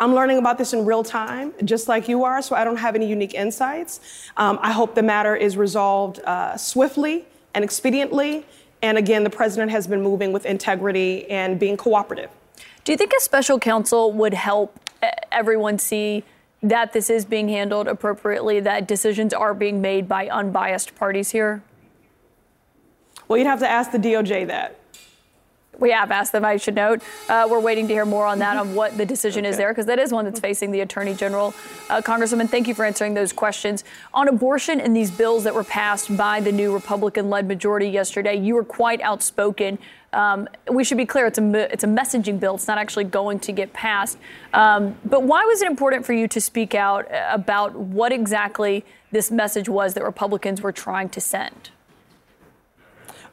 I'm 0.00 0.14
learning 0.14 0.38
about 0.38 0.56
this 0.56 0.72
in 0.72 0.86
real 0.86 1.04
time, 1.04 1.52
just 1.62 1.86
like 1.86 2.08
you 2.08 2.24
are, 2.24 2.40
so 2.40 2.56
I 2.56 2.64
don't 2.64 2.78
have 2.78 2.94
any 2.94 3.06
unique 3.06 3.34
insights. 3.34 4.00
Um, 4.38 4.58
I 4.62 4.72
hope 4.72 4.94
the 4.94 5.02
matter 5.02 5.36
is 5.36 5.58
resolved 5.58 6.20
uh, 6.20 6.56
swiftly 6.56 7.26
and 7.54 7.62
expediently. 7.62 8.44
And 8.80 8.96
again, 8.96 9.24
the 9.24 9.30
president 9.30 9.70
has 9.72 9.86
been 9.86 10.00
moving 10.00 10.32
with 10.32 10.46
integrity 10.46 11.30
and 11.30 11.60
being 11.60 11.76
cooperative. 11.76 12.30
Do 12.84 12.92
you 12.92 12.96
think 12.96 13.12
a 13.12 13.20
special 13.20 13.58
counsel 13.58 14.10
would 14.12 14.32
help 14.32 14.80
everyone 15.30 15.78
see 15.78 16.24
that 16.62 16.94
this 16.94 17.10
is 17.10 17.26
being 17.26 17.50
handled 17.50 17.86
appropriately, 17.86 18.58
that 18.60 18.88
decisions 18.88 19.34
are 19.34 19.52
being 19.52 19.82
made 19.82 20.08
by 20.08 20.28
unbiased 20.28 20.94
parties 20.94 21.30
here? 21.32 21.62
Well, 23.28 23.38
you'd 23.38 23.46
have 23.46 23.60
to 23.60 23.68
ask 23.68 23.92
the 23.92 23.98
DOJ 23.98 24.46
that. 24.46 24.79
We 25.80 25.90
have 25.90 26.10
asked 26.10 26.32
them, 26.32 26.44
I 26.44 26.58
should 26.58 26.74
note. 26.74 27.02
Uh, 27.28 27.48
we're 27.50 27.58
waiting 27.58 27.88
to 27.88 27.94
hear 27.94 28.04
more 28.04 28.26
on 28.26 28.38
that, 28.40 28.56
on 28.58 28.74
what 28.74 28.96
the 28.98 29.06
decision 29.06 29.44
okay. 29.44 29.50
is 29.50 29.56
there, 29.56 29.70
because 29.70 29.86
that 29.86 29.98
is 29.98 30.12
one 30.12 30.26
that's 30.26 30.38
facing 30.38 30.70
the 30.70 30.80
Attorney 30.80 31.14
General. 31.14 31.54
Uh, 31.88 32.02
Congresswoman, 32.02 32.48
thank 32.48 32.68
you 32.68 32.74
for 32.74 32.84
answering 32.84 33.14
those 33.14 33.32
questions. 33.32 33.82
On 34.12 34.28
abortion 34.28 34.80
and 34.80 34.94
these 34.94 35.10
bills 35.10 35.42
that 35.44 35.54
were 35.54 35.64
passed 35.64 36.14
by 36.16 36.40
the 36.40 36.52
new 36.52 36.72
Republican 36.72 37.30
led 37.30 37.48
majority 37.48 37.88
yesterday, 37.88 38.36
you 38.36 38.54
were 38.54 38.64
quite 38.64 39.00
outspoken. 39.00 39.78
Um, 40.12 40.48
we 40.70 40.84
should 40.84 40.98
be 40.98 41.06
clear, 41.06 41.26
it's 41.26 41.38
a, 41.38 41.72
it's 41.72 41.84
a 41.84 41.88
messaging 41.88 42.38
bill. 42.38 42.56
It's 42.56 42.66
not 42.68 42.78
actually 42.78 43.04
going 43.04 43.40
to 43.40 43.52
get 43.52 43.72
passed. 43.72 44.18
Um, 44.52 44.98
but 45.04 45.22
why 45.22 45.44
was 45.46 45.62
it 45.62 45.68
important 45.68 46.04
for 46.04 46.12
you 46.12 46.28
to 46.28 46.40
speak 46.40 46.74
out 46.74 47.08
about 47.10 47.74
what 47.74 48.12
exactly 48.12 48.84
this 49.12 49.30
message 49.30 49.68
was 49.68 49.94
that 49.94 50.04
Republicans 50.04 50.60
were 50.60 50.72
trying 50.72 51.08
to 51.10 51.20
send? 51.20 51.70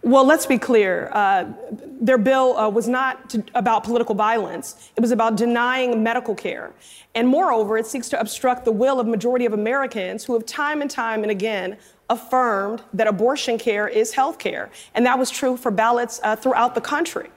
Well, 0.07 0.23
let's 0.23 0.45
be 0.45 0.57
clear. 0.57 1.09
Uh, 1.11 1.51
their 1.99 2.17
bill 2.17 2.55
uh, 2.55 2.69
was 2.69 2.87
not 2.87 3.29
to, 3.31 3.43
about 3.53 3.83
political 3.83 4.15
violence. 4.15 4.89
It 4.95 5.01
was 5.01 5.11
about 5.11 5.35
denying 5.35 6.01
medical 6.01 6.33
care. 6.33 6.71
And 7.13 7.27
moreover, 7.27 7.77
it 7.77 7.87
seeks 7.87 8.07
to 8.09 8.19
obstruct 8.19 8.63
the 8.63 8.71
will 8.71 9.01
of 9.01 9.07
majority 9.07 9.45
of 9.45 9.51
Americans 9.51 10.23
who 10.23 10.31
have 10.31 10.45
time 10.45 10.81
and 10.81 10.89
time 10.89 11.23
and 11.23 11.31
again 11.31 11.75
affirmed 12.09 12.83
that 12.93 13.05
abortion 13.05 13.57
care 13.57 13.89
is 13.89 14.13
health 14.13 14.39
care. 14.39 14.69
And 14.95 15.05
that 15.05 15.19
was 15.19 15.29
true 15.29 15.57
for 15.57 15.71
ballots 15.71 16.21
uh, 16.23 16.37
throughout 16.37 16.73
the 16.73 16.79
country. 16.79 17.29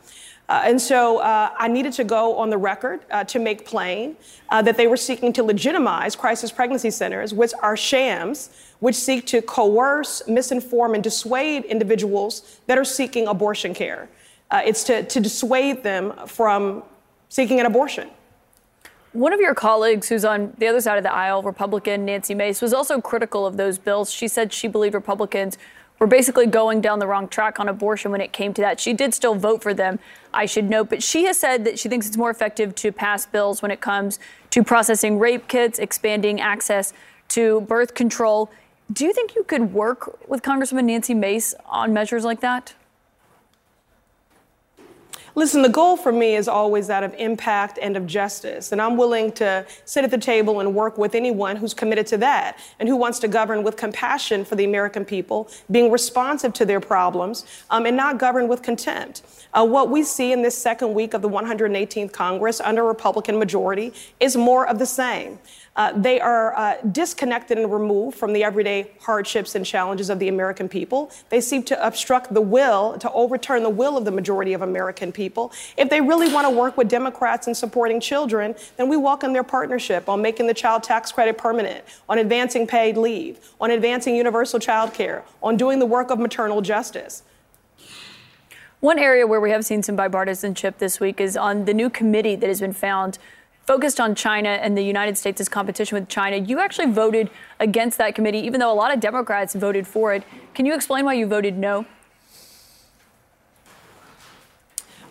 Uh, 0.51 0.62
and 0.64 0.81
so 0.81 1.18
uh, 1.18 1.55
I 1.56 1.68
needed 1.68 1.93
to 1.93 2.02
go 2.02 2.36
on 2.36 2.51
the 2.51 2.59
record 2.59 3.02
uh, 3.12 3.22
to 3.22 3.39
make 3.39 3.64
plain 3.64 4.16
uh, 4.48 4.60
that 4.62 4.77
they 4.77 4.89
were 4.89 4.97
seeking 4.97 5.32
to 5.35 5.44
legitimize 5.44 6.16
crisis 6.16 6.51
pregnancy 6.51 6.90
centers, 6.90 7.32
which 7.32 7.52
are 7.62 7.77
shams, 7.77 8.51
which 8.81 8.97
seek 8.97 9.27
to 9.27 9.43
coerce, 9.43 10.22
misinform, 10.27 10.94
and 10.97 11.05
dissuade 11.05 11.64
individuals 11.66 12.59
that 12.66 12.77
are 12.77 12.85
seeking 12.85 13.28
abortion 13.28 13.72
care. 13.72 14.09
Uh, 14.51 14.60
it's 14.64 14.82
to, 14.82 15.05
to 15.05 15.20
dissuade 15.20 15.85
them 15.85 16.12
from 16.27 16.82
seeking 17.28 17.60
an 17.60 17.66
abortion. 17.66 18.10
One 19.12 19.32
of 19.32 19.39
your 19.39 19.55
colleagues 19.55 20.09
who's 20.09 20.24
on 20.24 20.52
the 20.59 20.66
other 20.66 20.81
side 20.81 20.98
of 20.98 21.05
the 21.05 21.14
aisle, 21.14 21.44
Republican 21.44 22.05
Nancy 22.05 22.35
Mace, 22.35 22.60
was 22.60 22.72
also 22.72 23.01
critical 23.01 23.47
of 23.47 23.56
those 23.56 23.78
bills. 23.78 24.12
She 24.12 24.27
said 24.27 24.52
she 24.52 24.66
believed 24.66 24.94
Republicans 24.94 25.59
were 26.01 26.06
basically 26.06 26.47
going 26.47 26.81
down 26.81 26.98
the 26.98 27.06
wrong 27.06 27.28
track 27.28 27.60
on 27.60 27.68
abortion 27.68 28.10
when 28.10 28.22
it 28.22 28.32
came 28.32 28.55
to 28.55 28.62
that. 28.62 28.81
She 28.81 28.94
did 28.94 29.14
still 29.14 29.35
vote 29.35 29.62
for 29.62 29.74
them, 29.74 29.98
I 30.32 30.47
should 30.47 30.68
note, 30.68 30.89
but 30.89 31.02
she 31.02 31.24
has 31.27 31.39
said 31.39 31.64
that 31.66 31.78
she 31.78 31.89
thinks 31.90 32.06
it's 32.06 32.16
more 32.16 32.31
effective 32.31 32.74
to 32.77 32.90
pass 32.90 33.27
bills 33.27 33.60
when 33.60 33.70
it 33.70 33.82
comes 33.82 34.18
to 34.51 34.64
processing 34.64 35.18
rape 35.18 35.47
kits, 35.47 35.78
expanding 35.78 36.40
access 36.40 36.94
to 37.28 37.60
birth 37.60 37.94
control. 37.94 38.51
Do 38.90 39.05
you 39.05 39.12
think 39.12 39.35
you 39.36 39.44
could 39.44 39.74
work 39.74 40.28
with 40.28 40.43
Congresswoman 40.43 40.85
Nancy 40.85 41.14
Mace 41.14 41.55
on 41.66 41.93
measures 41.93 42.24
like 42.24 42.40
that? 42.40 42.74
Listen, 45.41 45.62
the 45.62 45.71
goal 45.71 45.97
for 45.97 46.12
me 46.12 46.37
is 46.37 46.49
always 46.49 46.87
that 46.89 47.03
of 47.03 47.15
impact 47.15 47.79
and 47.81 47.97
of 47.97 48.07
justice. 48.07 48.73
And 48.73 48.83
I'm 48.83 48.99
willing 48.99 49.33
to 49.33 49.65
sit 49.87 50.05
at 50.05 50.11
the 50.11 50.19
table 50.19 50.61
and 50.61 50.75
work 50.75 50.99
with 50.99 51.15
anyone 51.15 51.57
who's 51.57 51.73
committed 51.73 52.07
to 52.09 52.19
that 52.19 52.59
and 52.79 52.87
who 52.87 52.95
wants 52.95 53.19
to 53.21 53.27
govern 53.27 53.62
with 53.62 53.79
compassion 53.79 54.45
for 54.45 54.55
the 54.55 54.67
American 54.67 55.03
people, 55.03 55.49
being 55.71 55.91
responsive 55.91 56.53
to 56.53 56.67
their 56.67 56.79
problems, 56.79 57.47
um, 57.71 57.87
and 57.87 57.97
not 57.97 58.19
govern 58.19 58.49
with 58.49 58.61
contempt. 58.61 59.23
Uh, 59.55 59.65
what 59.65 59.89
we 59.89 60.03
see 60.03 60.31
in 60.31 60.43
this 60.43 60.59
second 60.59 60.93
week 60.93 61.15
of 61.15 61.23
the 61.23 61.29
118th 61.31 62.12
Congress 62.12 62.61
under 62.61 62.85
Republican 62.85 63.39
majority 63.39 63.95
is 64.21 64.37
more 64.37 64.69
of 64.69 64.79
the 64.79 64.85
same. 64.85 65.39
Uh, 65.76 65.92
they 65.92 66.20
are 66.20 66.56
uh, 66.56 66.76
disconnected 66.92 67.56
and 67.56 67.72
removed 67.72 68.18
from 68.18 68.32
the 68.32 68.42
everyday 68.42 68.90
hardships 69.01 69.55
and 69.55 69.64
challenges 69.64 70.10
of 70.10 70.18
the 70.18 70.28
American 70.28 70.68
people. 70.68 71.10
They 71.28 71.40
seem 71.40 71.62
to 71.64 71.86
obstruct 71.86 72.34
the 72.34 72.40
will, 72.40 72.98
to 72.98 73.10
overturn 73.12 73.62
the 73.62 73.70
will 73.70 73.97
of 73.97 74.05
the 74.05 74.10
majority 74.10 74.52
of 74.52 74.62
American 74.62 75.12
people. 75.12 75.52
If 75.76 75.88
they 75.88 76.01
really 76.01 76.32
want 76.32 76.47
to 76.47 76.51
work 76.51 76.76
with 76.76 76.88
Democrats 76.88 77.47
in 77.47 77.55
supporting 77.55 78.01
children, 78.01 78.56
then 78.76 78.88
we 78.88 78.97
welcome 78.97 79.32
their 79.32 79.44
partnership 79.44 80.09
on 80.09 80.20
making 80.20 80.48
the 80.48 80.55
child 80.55 80.82
tax 80.82 81.12
credit 81.12 81.38
permanent, 81.38 81.84
on 82.09 82.18
advancing 82.18 82.66
paid 82.66 82.97
leave, 82.97 83.38
on 83.60 83.70
advancing 83.70 84.16
universal 84.16 84.59
child 84.59 84.92
care, 84.92 85.24
on 85.42 85.56
doing 85.56 85.78
the 85.78 85.86
work 85.86 86.10
of 86.10 86.18
maternal 86.18 86.60
justice. 86.60 87.22
One 88.80 88.98
area 88.98 89.26
where 89.26 89.40
we 89.40 89.51
have 89.51 89.64
seen 89.64 89.82
some 89.82 89.97
bipartisanship 89.97 90.78
this 90.78 91.01
week 91.01 91.20
is 91.20 91.36
on 91.36 91.66
the 91.66 91.74
new 91.74 91.90
committee 91.90 92.34
that 92.34 92.47
has 92.47 92.60
been 92.60 92.72
found 92.72 93.18
focused 93.70 94.01
on 94.01 94.16
China 94.16 94.48
and 94.48 94.76
the 94.76 94.82
United 94.82 95.16
States' 95.16 95.48
competition 95.48 95.97
with 95.97 96.09
China. 96.09 96.36
You 96.36 96.59
actually 96.59 96.90
voted 96.90 97.30
against 97.60 97.98
that 97.98 98.16
committee, 98.16 98.40
even 98.40 98.59
though 98.59 98.72
a 98.72 98.74
lot 98.74 98.92
of 98.92 98.98
Democrats 98.98 99.55
voted 99.55 99.86
for 99.86 100.12
it. 100.12 100.24
Can 100.55 100.66
you 100.66 100.74
explain 100.74 101.05
why 101.05 101.14
you 101.14 101.24
voted 101.24 101.56
no? 101.56 101.86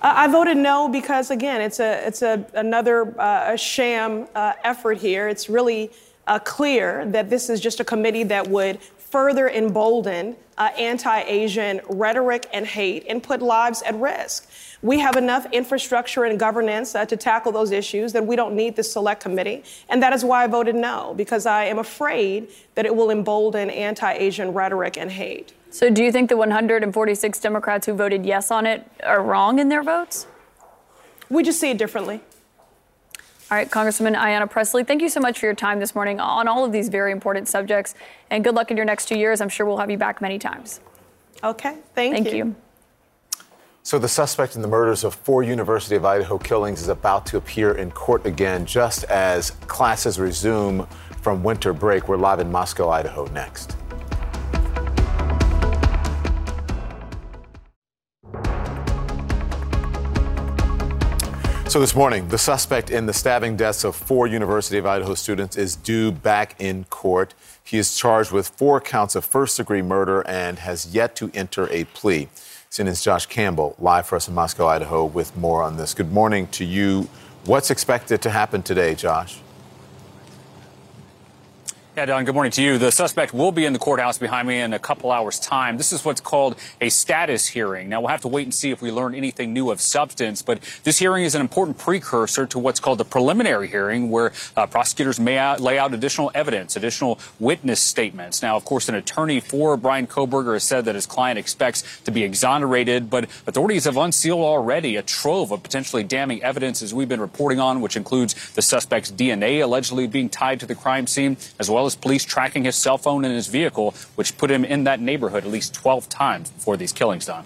I 0.02 0.28
voted 0.28 0.58
no 0.58 0.90
because, 0.90 1.32
again, 1.32 1.62
it's 1.62 1.80
a 1.80 2.06
it's 2.06 2.22
a 2.22 2.46
another 2.54 3.18
uh, 3.18 3.54
a 3.54 3.58
sham 3.58 4.28
uh, 4.36 4.52
effort 4.66 4.98
here. 4.98 5.30
It's 5.30 5.48
really 5.48 5.92
uh, 6.28 6.40
clear 6.40 7.06
that 7.06 7.30
this 7.30 7.50
is 7.50 7.62
just 7.62 7.80
a 7.80 7.86
committee 7.86 8.24
that 8.26 8.46
would 8.50 8.82
further 8.82 9.48
embolden 9.50 10.36
uh, 10.58 10.64
anti-Asian 10.78 11.80
rhetoric 11.88 12.46
and 12.52 12.68
hate 12.68 13.06
and 13.08 13.24
put 13.24 13.42
lives 13.42 13.82
at 13.84 13.96
risk 13.96 14.52
we 14.82 15.00
have 15.00 15.18
enough 15.18 15.46
infrastructure 15.52 16.24
and 16.24 16.40
governance 16.40 16.96
uh, 16.96 17.06
to 17.06 17.18
tackle 17.18 17.52
those 17.52 17.72
issues, 17.72 18.14
then 18.14 18.26
we 18.26 18.36
don't 18.36 18.56
need 18.56 18.76
this 18.76 18.92
select 18.92 19.22
committee. 19.22 19.64
And 19.90 20.02
that 20.02 20.14
is 20.14 20.24
why 20.24 20.44
I 20.44 20.48
voted 20.48 20.76
no, 20.76 21.14
because 21.18 21.46
I 21.46 21.66
am 21.66 21.80
afraid 21.80 22.50
that 22.76 22.86
it 22.86 22.96
will 22.96 23.12
embolden 23.12 23.70
anti 23.70 24.12
Asian 24.14 24.54
rhetoric 24.54 24.98
and 24.98 25.12
hate. 25.12 25.54
So, 25.70 25.90
do 25.90 26.04
you 26.04 26.12
think 26.12 26.30
the 26.30 26.38
146 26.38 27.40
Democrats 27.40 27.86
who 27.86 27.94
voted 27.94 28.26
yes 28.26 28.52
on 28.52 28.66
it 28.66 28.90
are 29.04 29.22
wrong 29.22 29.60
in 29.60 29.70
their 29.70 29.84
votes? 29.84 30.26
We 31.30 31.44
just 31.44 31.60
see 31.60 31.72
it 31.72 31.78
differently. 31.78 32.22
All 33.52 33.58
right, 33.58 33.70
Congresswoman 33.70 34.16
Ayanna 34.16 34.50
Pressley, 34.50 34.84
thank 34.84 35.02
you 35.02 35.10
so 35.10 35.20
much 35.20 35.40
for 35.40 35.48
your 35.48 35.56
time 35.56 35.80
this 35.80 35.96
morning 35.96 36.20
on 36.20 36.48
all 36.48 36.64
of 36.64 36.72
these 36.72 36.88
very 36.88 37.12
important 37.12 37.48
subjects. 37.48 37.96
And 38.30 38.44
good 38.44 38.54
luck 38.54 38.70
in 38.70 38.78
your 38.78 38.86
next 38.86 39.08
two 39.08 39.18
years. 39.18 39.42
I'm 39.42 39.50
sure 39.50 39.66
we'll 39.66 39.78
have 39.78 39.90
you 39.90 39.98
back 39.98 40.22
many 40.22 40.38
times. 40.38 40.80
Okay, 41.44 41.78
thank, 41.96 42.14
thank 42.14 42.28
you. 42.32 42.36
you. 42.36 42.56
So, 43.90 43.98
the 43.98 44.08
suspect 44.08 44.56
in 44.56 44.62
the 44.62 44.68
murders 44.68 45.04
of 45.04 45.16
four 45.16 45.42
University 45.42 45.96
of 45.96 46.06
Idaho 46.06 46.38
killings 46.38 46.80
is 46.80 46.90
about 46.90 47.26
to 47.26 47.38
appear 47.38 47.72
in 47.72 47.90
court 47.90 48.24
again 48.24 48.64
just 48.64 49.04
as 49.06 49.50
classes 49.66 50.20
resume 50.20 50.88
from 51.24 51.42
winter 51.42 51.74
break. 51.74 52.08
We're 52.08 52.18
live 52.18 52.40
in 52.40 52.52
Moscow, 52.52 52.90
Idaho 52.90 53.26
next. 53.32 53.76
So, 61.68 61.80
this 61.80 61.96
morning, 61.96 62.28
the 62.28 62.38
suspect 62.38 62.92
in 62.92 63.08
the 63.08 63.14
stabbing 63.14 63.56
deaths 63.56 63.84
of 63.84 63.96
four 63.96 64.28
University 64.28 64.78
of 64.78 64.86
Idaho 64.86 65.16
students 65.16 65.58
is 65.58 65.76
due 65.76 66.12
back 66.12 66.54
in 66.60 66.84
court. 66.92 67.34
He 67.64 67.80
is 67.80 67.98
charged 67.98 68.32
with 68.32 68.50
four 68.50 68.82
counts 68.82 69.16
of 69.16 69.26
first 69.26 69.58
degree 69.58 69.82
murder 69.82 70.22
and 70.28 70.60
has 70.60 70.94
yet 70.94 71.16
to 71.16 71.32
enter 71.34 71.68
a 71.72 71.86
plea. 71.86 72.30
CNN's 72.72 73.02
Josh 73.02 73.26
Campbell, 73.26 73.76
live 73.80 74.06
for 74.06 74.16
us 74.16 74.28
in 74.28 74.36
Moscow, 74.36 74.68
Idaho, 74.68 75.04
with 75.04 75.36
more 75.36 75.64
on 75.64 75.78
this. 75.78 75.96
Good 75.96 76.12
morning 76.12 76.46
to 76.50 76.64
you. 76.64 77.10
What's 77.46 77.72
expected 77.72 78.22
to 78.22 78.30
happen 78.30 78.62
today, 78.62 78.94
Josh? 78.94 79.40
Yeah, 81.98 82.06
Don, 82.06 82.24
good 82.24 82.36
morning 82.36 82.52
to 82.52 82.62
you. 82.62 82.78
The 82.78 82.92
suspect 82.92 83.34
will 83.34 83.52
be 83.52 83.66
in 83.66 83.74
the 83.74 83.80
courthouse 83.80 84.20
behind 84.20 84.48
me 84.48 84.60
in 84.62 84.74
a 84.74 84.80
couple 84.80 85.12
hours' 85.12 85.40
time. 85.40 85.76
This 85.76 85.92
is 85.92 86.06
what's 86.06 86.22
called 86.22 86.56
a 86.80 86.90
status 86.90 87.48
hearing. 87.48 87.90
Now, 87.90 88.00
we'll 88.00 88.10
have 88.10 88.22
to 88.22 88.28
wait 88.28 88.44
and 88.44 88.54
see 88.54 88.70
if 88.70 88.80
we 88.80 88.92
learn 88.92 89.16
anything 89.16 89.54
new 89.54 89.72
of 89.72 89.82
substance, 89.82 90.44
but 90.44 90.60
this 90.84 91.00
hearing 91.00 91.26
is 91.26 91.34
an 91.34 91.42
important 91.42 91.80
precursor 91.80 92.46
to 92.46 92.60
what's 92.60 92.80
called 92.80 93.00
the 93.00 93.06
preliminary 93.06 93.68
hearing, 93.68 94.12
where 94.12 94.32
uh, 94.56 94.68
prosecutors 94.68 95.20
may 95.20 95.40
out, 95.40 95.62
lay 95.62 95.80
out 95.80 95.92
additional 95.94 96.30
evidence, 96.36 96.76
additional 96.76 97.20
witness 97.40 97.82
statements. 97.82 98.44
Now, 98.44 98.56
of 98.56 98.66
course, 98.66 98.88
an 98.88 98.94
attorney 98.94 99.40
for 99.40 99.76
Brian 99.76 100.06
Kohberger 100.06 100.54
has 100.54 100.64
said 100.64 100.86
that 100.86 100.94
his 100.94 101.08
client 101.08 101.40
expects 101.40 101.84
to 102.06 102.12
be 102.12 102.24
exonerated, 102.24 103.10
but 103.10 103.26
authorities 103.48 103.86
have 103.86 103.98
unsealed 103.98 104.42
already 104.42 104.96
a 104.96 105.02
trove 105.02 105.52
of 105.52 105.64
potentially 105.64 106.04
damning 106.04 106.44
evidence, 106.44 106.84
as 106.84 106.94
we've 106.94 107.10
been 107.10 107.20
reporting 107.20 107.60
on, 107.60 107.82
which 107.82 107.98
includes 107.98 108.54
the 108.54 108.62
suspect's 108.62 109.12
DNA 109.12 109.62
allegedly 109.62 110.06
being 110.06 110.30
tied 110.30 110.60
to 110.60 110.68
the 110.68 110.76
crime 110.76 111.08
scene, 111.08 111.36
as 111.58 111.70
well 111.70 111.79
as 111.86 111.96
police 111.96 112.24
tracking 112.26 112.66
his 112.66 112.76
cell 112.76 112.98
phone 112.98 113.26
in 113.26 113.32
his 113.32 113.48
vehicle, 113.48 113.94
which 114.16 114.38
put 114.38 114.50
him 114.52 114.66
in 114.66 114.84
that 114.86 115.00
neighborhood 115.00 115.44
at 115.44 115.52
least 115.52 115.74
12 115.74 116.10
times 116.10 116.50
before 116.50 116.78
these 116.78 116.92
killings 116.92 117.26
done. 117.26 117.46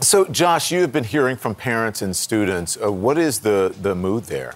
So, 0.00 0.24
Josh, 0.24 0.72
you 0.72 0.80
have 0.80 0.92
been 0.92 1.04
hearing 1.04 1.36
from 1.36 1.54
parents 1.54 2.02
and 2.02 2.16
students. 2.16 2.76
Uh, 2.76 2.90
what 2.90 3.18
is 3.18 3.40
the, 3.40 3.72
the 3.80 3.94
mood 3.94 4.24
there? 4.24 4.54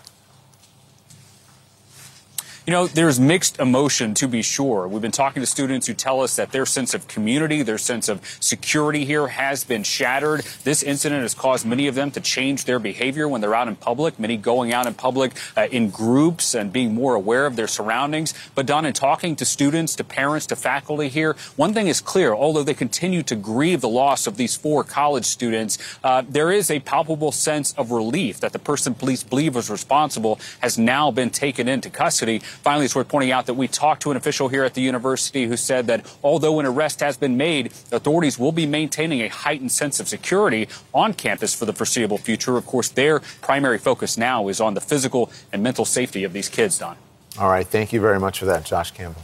You 2.67 2.73
know, 2.73 2.89
there's 2.89 3.21
mixed 3.21 3.61
emotion 3.61 4.13
to 4.15 4.27
be 4.27 4.43
sure. 4.43 4.89
We've 4.89 5.01
been 5.01 5.13
talking 5.13 5.41
to 5.41 5.47
students 5.47 5.87
who 5.87 5.95
tell 5.95 6.21
us 6.21 6.35
that 6.35 6.51
their 6.51 6.67
sense 6.67 6.95
of 6.95 7.07
community, 7.07 7.63
their 7.63 7.79
sense 7.79 8.09
of 8.09 8.21
security 8.41 9.05
here 9.05 9.29
has 9.29 9.63
been 9.63 9.85
shattered. 9.85 10.45
This 10.65 10.83
incident 10.83 11.23
has 11.23 11.33
caused 11.33 11.65
many 11.65 11.87
of 11.87 11.95
them 11.95 12.11
to 12.11 12.21
change 12.21 12.65
their 12.65 12.81
behavior 12.81 13.29
when 13.29 13.41
they're 13.41 13.55
out 13.55 13.69
in 13.69 13.77
public, 13.77 14.19
many 14.19 14.37
going 14.37 14.73
out 14.73 14.89
in 14.89 14.95
public 14.95 15.31
uh, 15.57 15.69
in 15.71 15.91
groups 15.91 16.57
and 16.57 16.73
being 16.73 16.93
more 16.93 17.15
aware 17.15 17.47
of 17.47 17.55
their 17.55 17.69
surroundings. 17.69 18.35
But 18.57 18.67
Don, 18.67 18.85
in 18.85 18.95
talking 18.95 19.37
to 19.37 19.45
students, 19.45 19.95
to 19.95 20.03
parents, 20.03 20.47
to 20.47 20.57
faculty 20.57 21.07
here, 21.07 21.37
one 21.55 21.73
thing 21.73 21.87
is 21.87 22.01
clear, 22.01 22.35
although 22.35 22.65
they 22.65 22.75
continue 22.75 23.23
to 23.23 23.37
grieve 23.37 23.81
the 23.81 23.89
loss 23.89 24.27
of 24.27 24.39
these 24.39 24.57
four 24.57 24.83
college 24.83 25.27
students, 25.27 25.79
uh, 26.03 26.25
there 26.29 26.51
is 26.51 26.69
a 26.69 26.81
palpable 26.81 27.31
sense 27.31 27.75
of 27.75 27.93
relief 27.93 28.41
that 28.41 28.53
the 28.53 28.59
person 28.59 28.93
police 28.93 29.23
believe 29.23 29.55
was 29.55 29.71
responsible 29.71 30.41
has 30.59 30.77
now 30.77 31.13
been 31.13 31.31
taken 31.31 31.69
into 31.69 31.89
custody. 31.89 32.43
Finally, 32.63 32.85
it's 32.85 32.95
worth 32.95 33.09
pointing 33.09 33.33
out 33.33 33.47
that 33.47 33.55
we 33.55 33.69
talked 33.69 34.03
to 34.03 34.11
an 34.11 34.17
official 34.17 34.49
here 34.49 34.65
at 34.65 34.75
the 34.75 34.81
university 34.81 35.47
who 35.47 35.57
said 35.57 35.87
that 35.87 36.07
although 36.23 36.59
an 36.61 36.67
arrest 36.67 37.01
has 37.01 37.17
been 37.17 37.37
made, 37.37 37.67
authorities 37.93 38.39
will 38.39 38.53
be 38.53 38.67
maintaining 38.67 39.21
a 39.21 39.29
heightened 39.29 39.73
sense 39.73 40.01
of 40.01 40.09
security 40.09 40.69
on 40.93 41.13
campus 41.13 41.55
for 41.55 41.65
the 41.65 41.73
foreseeable 41.73 42.19
future. 42.19 42.57
Of 42.57 42.67
course, 42.67 42.89
their 42.89 43.21
primary 43.41 43.79
focus 43.79 44.17
now 44.17 44.49
is 44.49 44.61
on 44.61 44.75
the 44.75 44.81
physical 44.81 45.31
and 45.53 45.63
mental 45.63 45.85
safety 45.85 46.25
of 46.25 46.33
these 46.33 46.49
kids, 46.49 46.79
Don. 46.79 46.97
All 47.39 47.49
right. 47.49 47.67
Thank 47.67 47.93
you 47.93 48.01
very 48.01 48.19
much 48.19 48.39
for 48.39 48.47
that, 48.47 48.65
Josh 48.65 48.91
Campbell. 48.91 49.23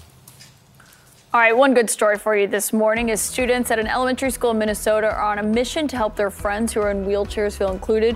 All 1.34 1.40
right, 1.40 1.56
one 1.56 1.72
good 1.72 1.88
story 1.88 2.18
for 2.18 2.36
you 2.36 2.46
this 2.46 2.74
morning 2.74 3.08
is 3.08 3.18
students 3.22 3.70
at 3.70 3.78
an 3.78 3.86
elementary 3.86 4.30
school 4.30 4.50
in 4.50 4.58
Minnesota 4.58 5.06
are 5.06 5.22
on 5.22 5.38
a 5.38 5.42
mission 5.42 5.88
to 5.88 5.96
help 5.96 6.14
their 6.14 6.30
friends 6.30 6.74
who 6.74 6.82
are 6.82 6.90
in 6.90 7.06
wheelchairs 7.06 7.56
feel 7.56 7.72
included. 7.72 8.14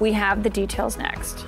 We 0.00 0.12
have 0.14 0.42
the 0.42 0.50
details 0.50 0.98
next. 0.98 1.44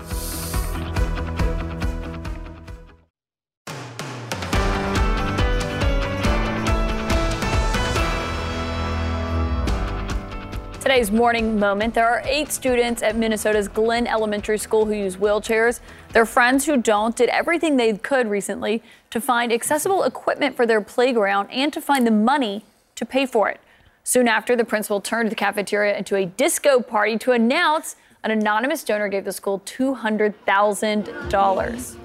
Today's 10.88 11.10
morning 11.10 11.58
moment 11.58 11.92
there 11.92 12.08
are 12.08 12.22
eight 12.24 12.50
students 12.50 13.02
at 13.02 13.14
Minnesota's 13.14 13.68
Glenn 13.68 14.06
Elementary 14.06 14.56
School 14.56 14.86
who 14.86 14.94
use 14.94 15.18
wheelchairs. 15.18 15.80
Their 16.14 16.24
friends 16.24 16.64
who 16.64 16.78
don't 16.78 17.14
did 17.14 17.28
everything 17.28 17.76
they 17.76 17.98
could 17.98 18.26
recently 18.26 18.82
to 19.10 19.20
find 19.20 19.52
accessible 19.52 20.02
equipment 20.02 20.56
for 20.56 20.64
their 20.64 20.80
playground 20.80 21.50
and 21.50 21.70
to 21.74 21.82
find 21.82 22.06
the 22.06 22.10
money 22.10 22.64
to 22.94 23.04
pay 23.04 23.26
for 23.26 23.50
it. 23.50 23.60
Soon 24.02 24.28
after, 24.28 24.56
the 24.56 24.64
principal 24.64 25.02
turned 25.02 25.30
the 25.30 25.34
cafeteria 25.34 25.94
into 25.94 26.16
a 26.16 26.24
disco 26.24 26.80
party 26.80 27.18
to 27.18 27.32
announce 27.32 27.96
an 28.24 28.30
anonymous 28.30 28.82
donor 28.82 29.08
gave 29.08 29.26
the 29.26 29.32
school 29.32 29.60
$200,000. 29.66 31.96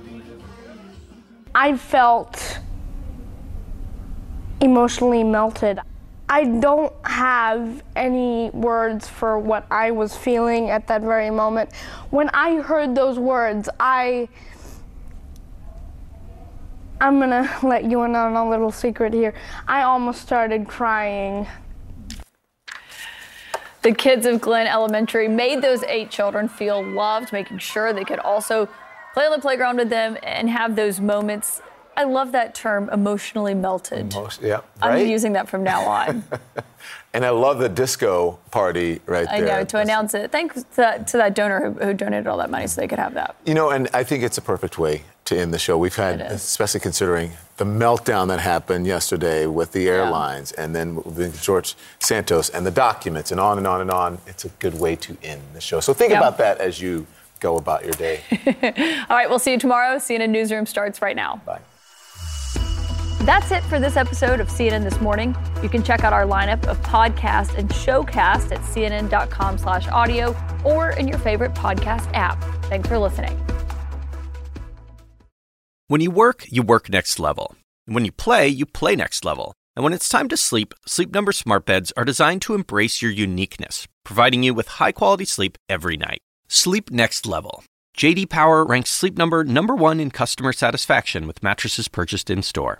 I 1.56 1.78
felt 1.78 2.60
emotionally 4.60 5.24
melted. 5.24 5.80
I 6.30 6.46
don't 6.46 6.94
have 7.06 7.84
any 7.96 8.50
words 8.52 9.08
for 9.08 9.38
what 9.38 9.66
I 9.70 9.92
was 9.92 10.16
feeling 10.16 10.70
at 10.70 10.88
that 10.88 11.02
very 11.02 11.30
moment. 11.30 11.74
When 12.10 12.30
I 12.30 12.56
heard 12.62 12.96
those 12.96 13.20
words, 13.20 13.70
I 13.80 14.30
I'm 17.02 17.20
gonna 17.20 17.54
let 17.64 17.84
you 17.84 18.04
in 18.04 18.16
on 18.16 18.36
a 18.36 18.50
little 18.50 18.72
secret 18.72 19.14
here. 19.14 19.34
I 19.68 19.84
almost 19.84 20.22
started 20.22 20.68
crying. 20.68 21.48
The 23.82 23.92
kids 23.92 24.26
of 24.26 24.40
Glenn 24.40 24.68
Elementary 24.68 25.28
made 25.28 25.62
those 25.62 25.84
eight 25.84 26.10
children 26.10 26.48
feel 26.48 26.82
loved, 26.82 27.34
making 27.34 27.58
sure 27.58 27.92
they 27.92 28.06
could 28.06 28.20
also 28.20 28.70
play 29.14 29.26
on 29.26 29.32
the 29.34 29.40
playground 29.40 29.76
with 29.76 29.90
them 29.90 30.18
and 30.24 30.50
have 30.50 30.78
those 30.78 31.02
moments. 31.02 31.62
I 31.96 32.04
love 32.06 32.32
that 32.34 32.56
term, 32.56 32.90
emotionally 32.92 33.54
melted. 33.54 34.14
Most, 34.14 34.42
yeah, 34.42 34.62
right? 34.82 35.02
I'm 35.02 35.08
using 35.08 35.34
that 35.34 35.48
from 35.50 35.64
now 35.64 35.82
on. 35.88 36.24
and 37.14 37.24
I 37.26 37.30
love 37.30 37.60
the 37.60 37.70
disco 37.70 38.40
party 38.52 39.00
right 39.06 39.28
I 39.30 39.42
there. 39.42 39.56
I 39.56 39.60
know, 39.60 39.66
to 39.66 39.78
announce 39.80 40.14
it. 40.14 40.32
Thanks 40.32 40.56
to 40.64 40.76
that, 40.78 41.08
to 41.08 41.18
that 41.18 41.36
donor 41.36 41.72
who, 41.72 41.86
who 41.86 41.94
donated 41.94 42.28
all 42.28 42.38
that 42.38 42.50
money 42.50 42.68
so 42.68 42.82
they 42.82 42.88
could 42.88 43.00
have 43.00 43.14
that. 43.14 43.36
You 43.46 43.54
know, 43.54 43.70
and 43.70 43.90
I 43.94 44.04
think 44.04 44.24
it's 44.24 44.38
a 44.38 44.42
perfect 44.42 44.78
way 44.78 45.04
to 45.26 45.38
end 45.40 45.54
the 45.54 45.60
show. 45.60 45.78
We've 45.78 45.96
had, 45.96 46.20
especially 46.22 46.80
considering 46.82 47.32
the 47.58 47.64
meltdown 47.66 48.28
that 48.28 48.40
happened 48.40 48.86
yesterday 48.88 49.46
with 49.46 49.72
the 49.72 49.88
airlines 49.88 50.52
and 50.54 50.76
then 50.76 50.96
with 51.04 51.42
George 51.42 51.76
Santos 52.00 52.50
and 52.50 52.66
the 52.66 52.72
documents 52.72 53.32
and 53.32 53.40
on 53.40 53.58
and 53.58 53.66
on 53.68 53.80
and 53.82 53.90
on. 53.92 54.18
It's 54.28 54.44
a 54.44 54.50
good 54.50 54.78
way 54.80 54.96
to 54.98 55.16
end 55.24 55.42
the 55.54 55.62
show. 55.62 55.80
So 55.80 55.94
think 55.94 56.12
Yep. 56.12 56.20
about 56.20 56.38
that 56.40 56.58
as 56.60 56.82
you 56.82 57.06
go 57.40 57.58
about 57.58 57.84
your 57.84 57.94
day. 57.94 58.22
All 59.10 59.16
right, 59.18 59.30
we'll 59.30 59.40
see 59.40 59.52
you 59.52 59.60
tomorrow. 59.60 59.98
CNN 59.98 60.30
Newsroom 60.30 60.66
starts 60.66 61.02
right 61.02 61.16
now. 61.16 61.42
Bye. 61.46 61.60
That's 63.24 63.52
it 63.52 63.64
for 63.64 63.80
this 63.80 63.96
episode 63.96 64.42
of 64.42 64.50
CNN 64.50 64.84
This 64.84 65.00
Morning. 65.00 65.34
You 65.62 65.70
can 65.70 65.82
check 65.82 66.04
out 66.04 66.12
our 66.12 66.26
lineup 66.26 66.68
of 66.68 66.78
podcast 66.82 67.58
and 67.58 67.70
showcast 67.70 68.52
at 68.52 68.60
cnn.com 68.60 69.58
slash 69.58 69.88
audio 69.88 70.36
or 70.66 70.90
in 70.90 71.08
your 71.08 71.18
favorite 71.20 71.54
podcast 71.54 72.12
app. 72.14 72.44
Thanks 72.66 72.90
for 72.90 73.00
listening. 73.00 73.40
When 75.88 76.02
you 76.02 76.12
work, 76.12 76.46
you 76.50 76.64
work 76.64 76.90
next 76.90 77.18
level. 77.18 77.56
When 77.86 78.04
you 78.04 78.12
play, 78.12 78.50
you 78.50 78.66
play 78.66 78.98
next 78.98 79.24
level. 79.24 79.54
And 79.78 79.86
when 79.86 79.94
it's 79.94 80.10
time 80.10 80.28
to 80.28 80.36
sleep, 80.36 80.74
Sleep 80.86 81.14
Number 81.14 81.32
smart 81.32 81.66
beds 81.66 81.94
are 81.96 82.04
designed 82.04 82.42
to 82.42 82.56
embrace 82.56 83.02
your 83.02 83.12
uniqueness, 83.12 83.88
providing 84.04 84.44
you 84.44 84.54
with 84.54 84.68
high-quality 84.68 85.26
sleep 85.26 85.58
every 85.70 85.96
night. 85.96 86.20
Sleep 86.50 86.92
next 86.92 87.26
level. 87.26 87.64
JD 87.98 88.30
Power 88.30 88.66
ranks 88.66 88.90
Sleep 88.90 89.18
Number 89.18 89.46
number 89.46 89.76
1 89.76 90.02
in 90.02 90.12
customer 90.12 90.52
satisfaction 90.52 91.26
with 91.26 91.42
mattresses 91.42 91.88
purchased 91.88 92.30
in-store. 92.30 92.80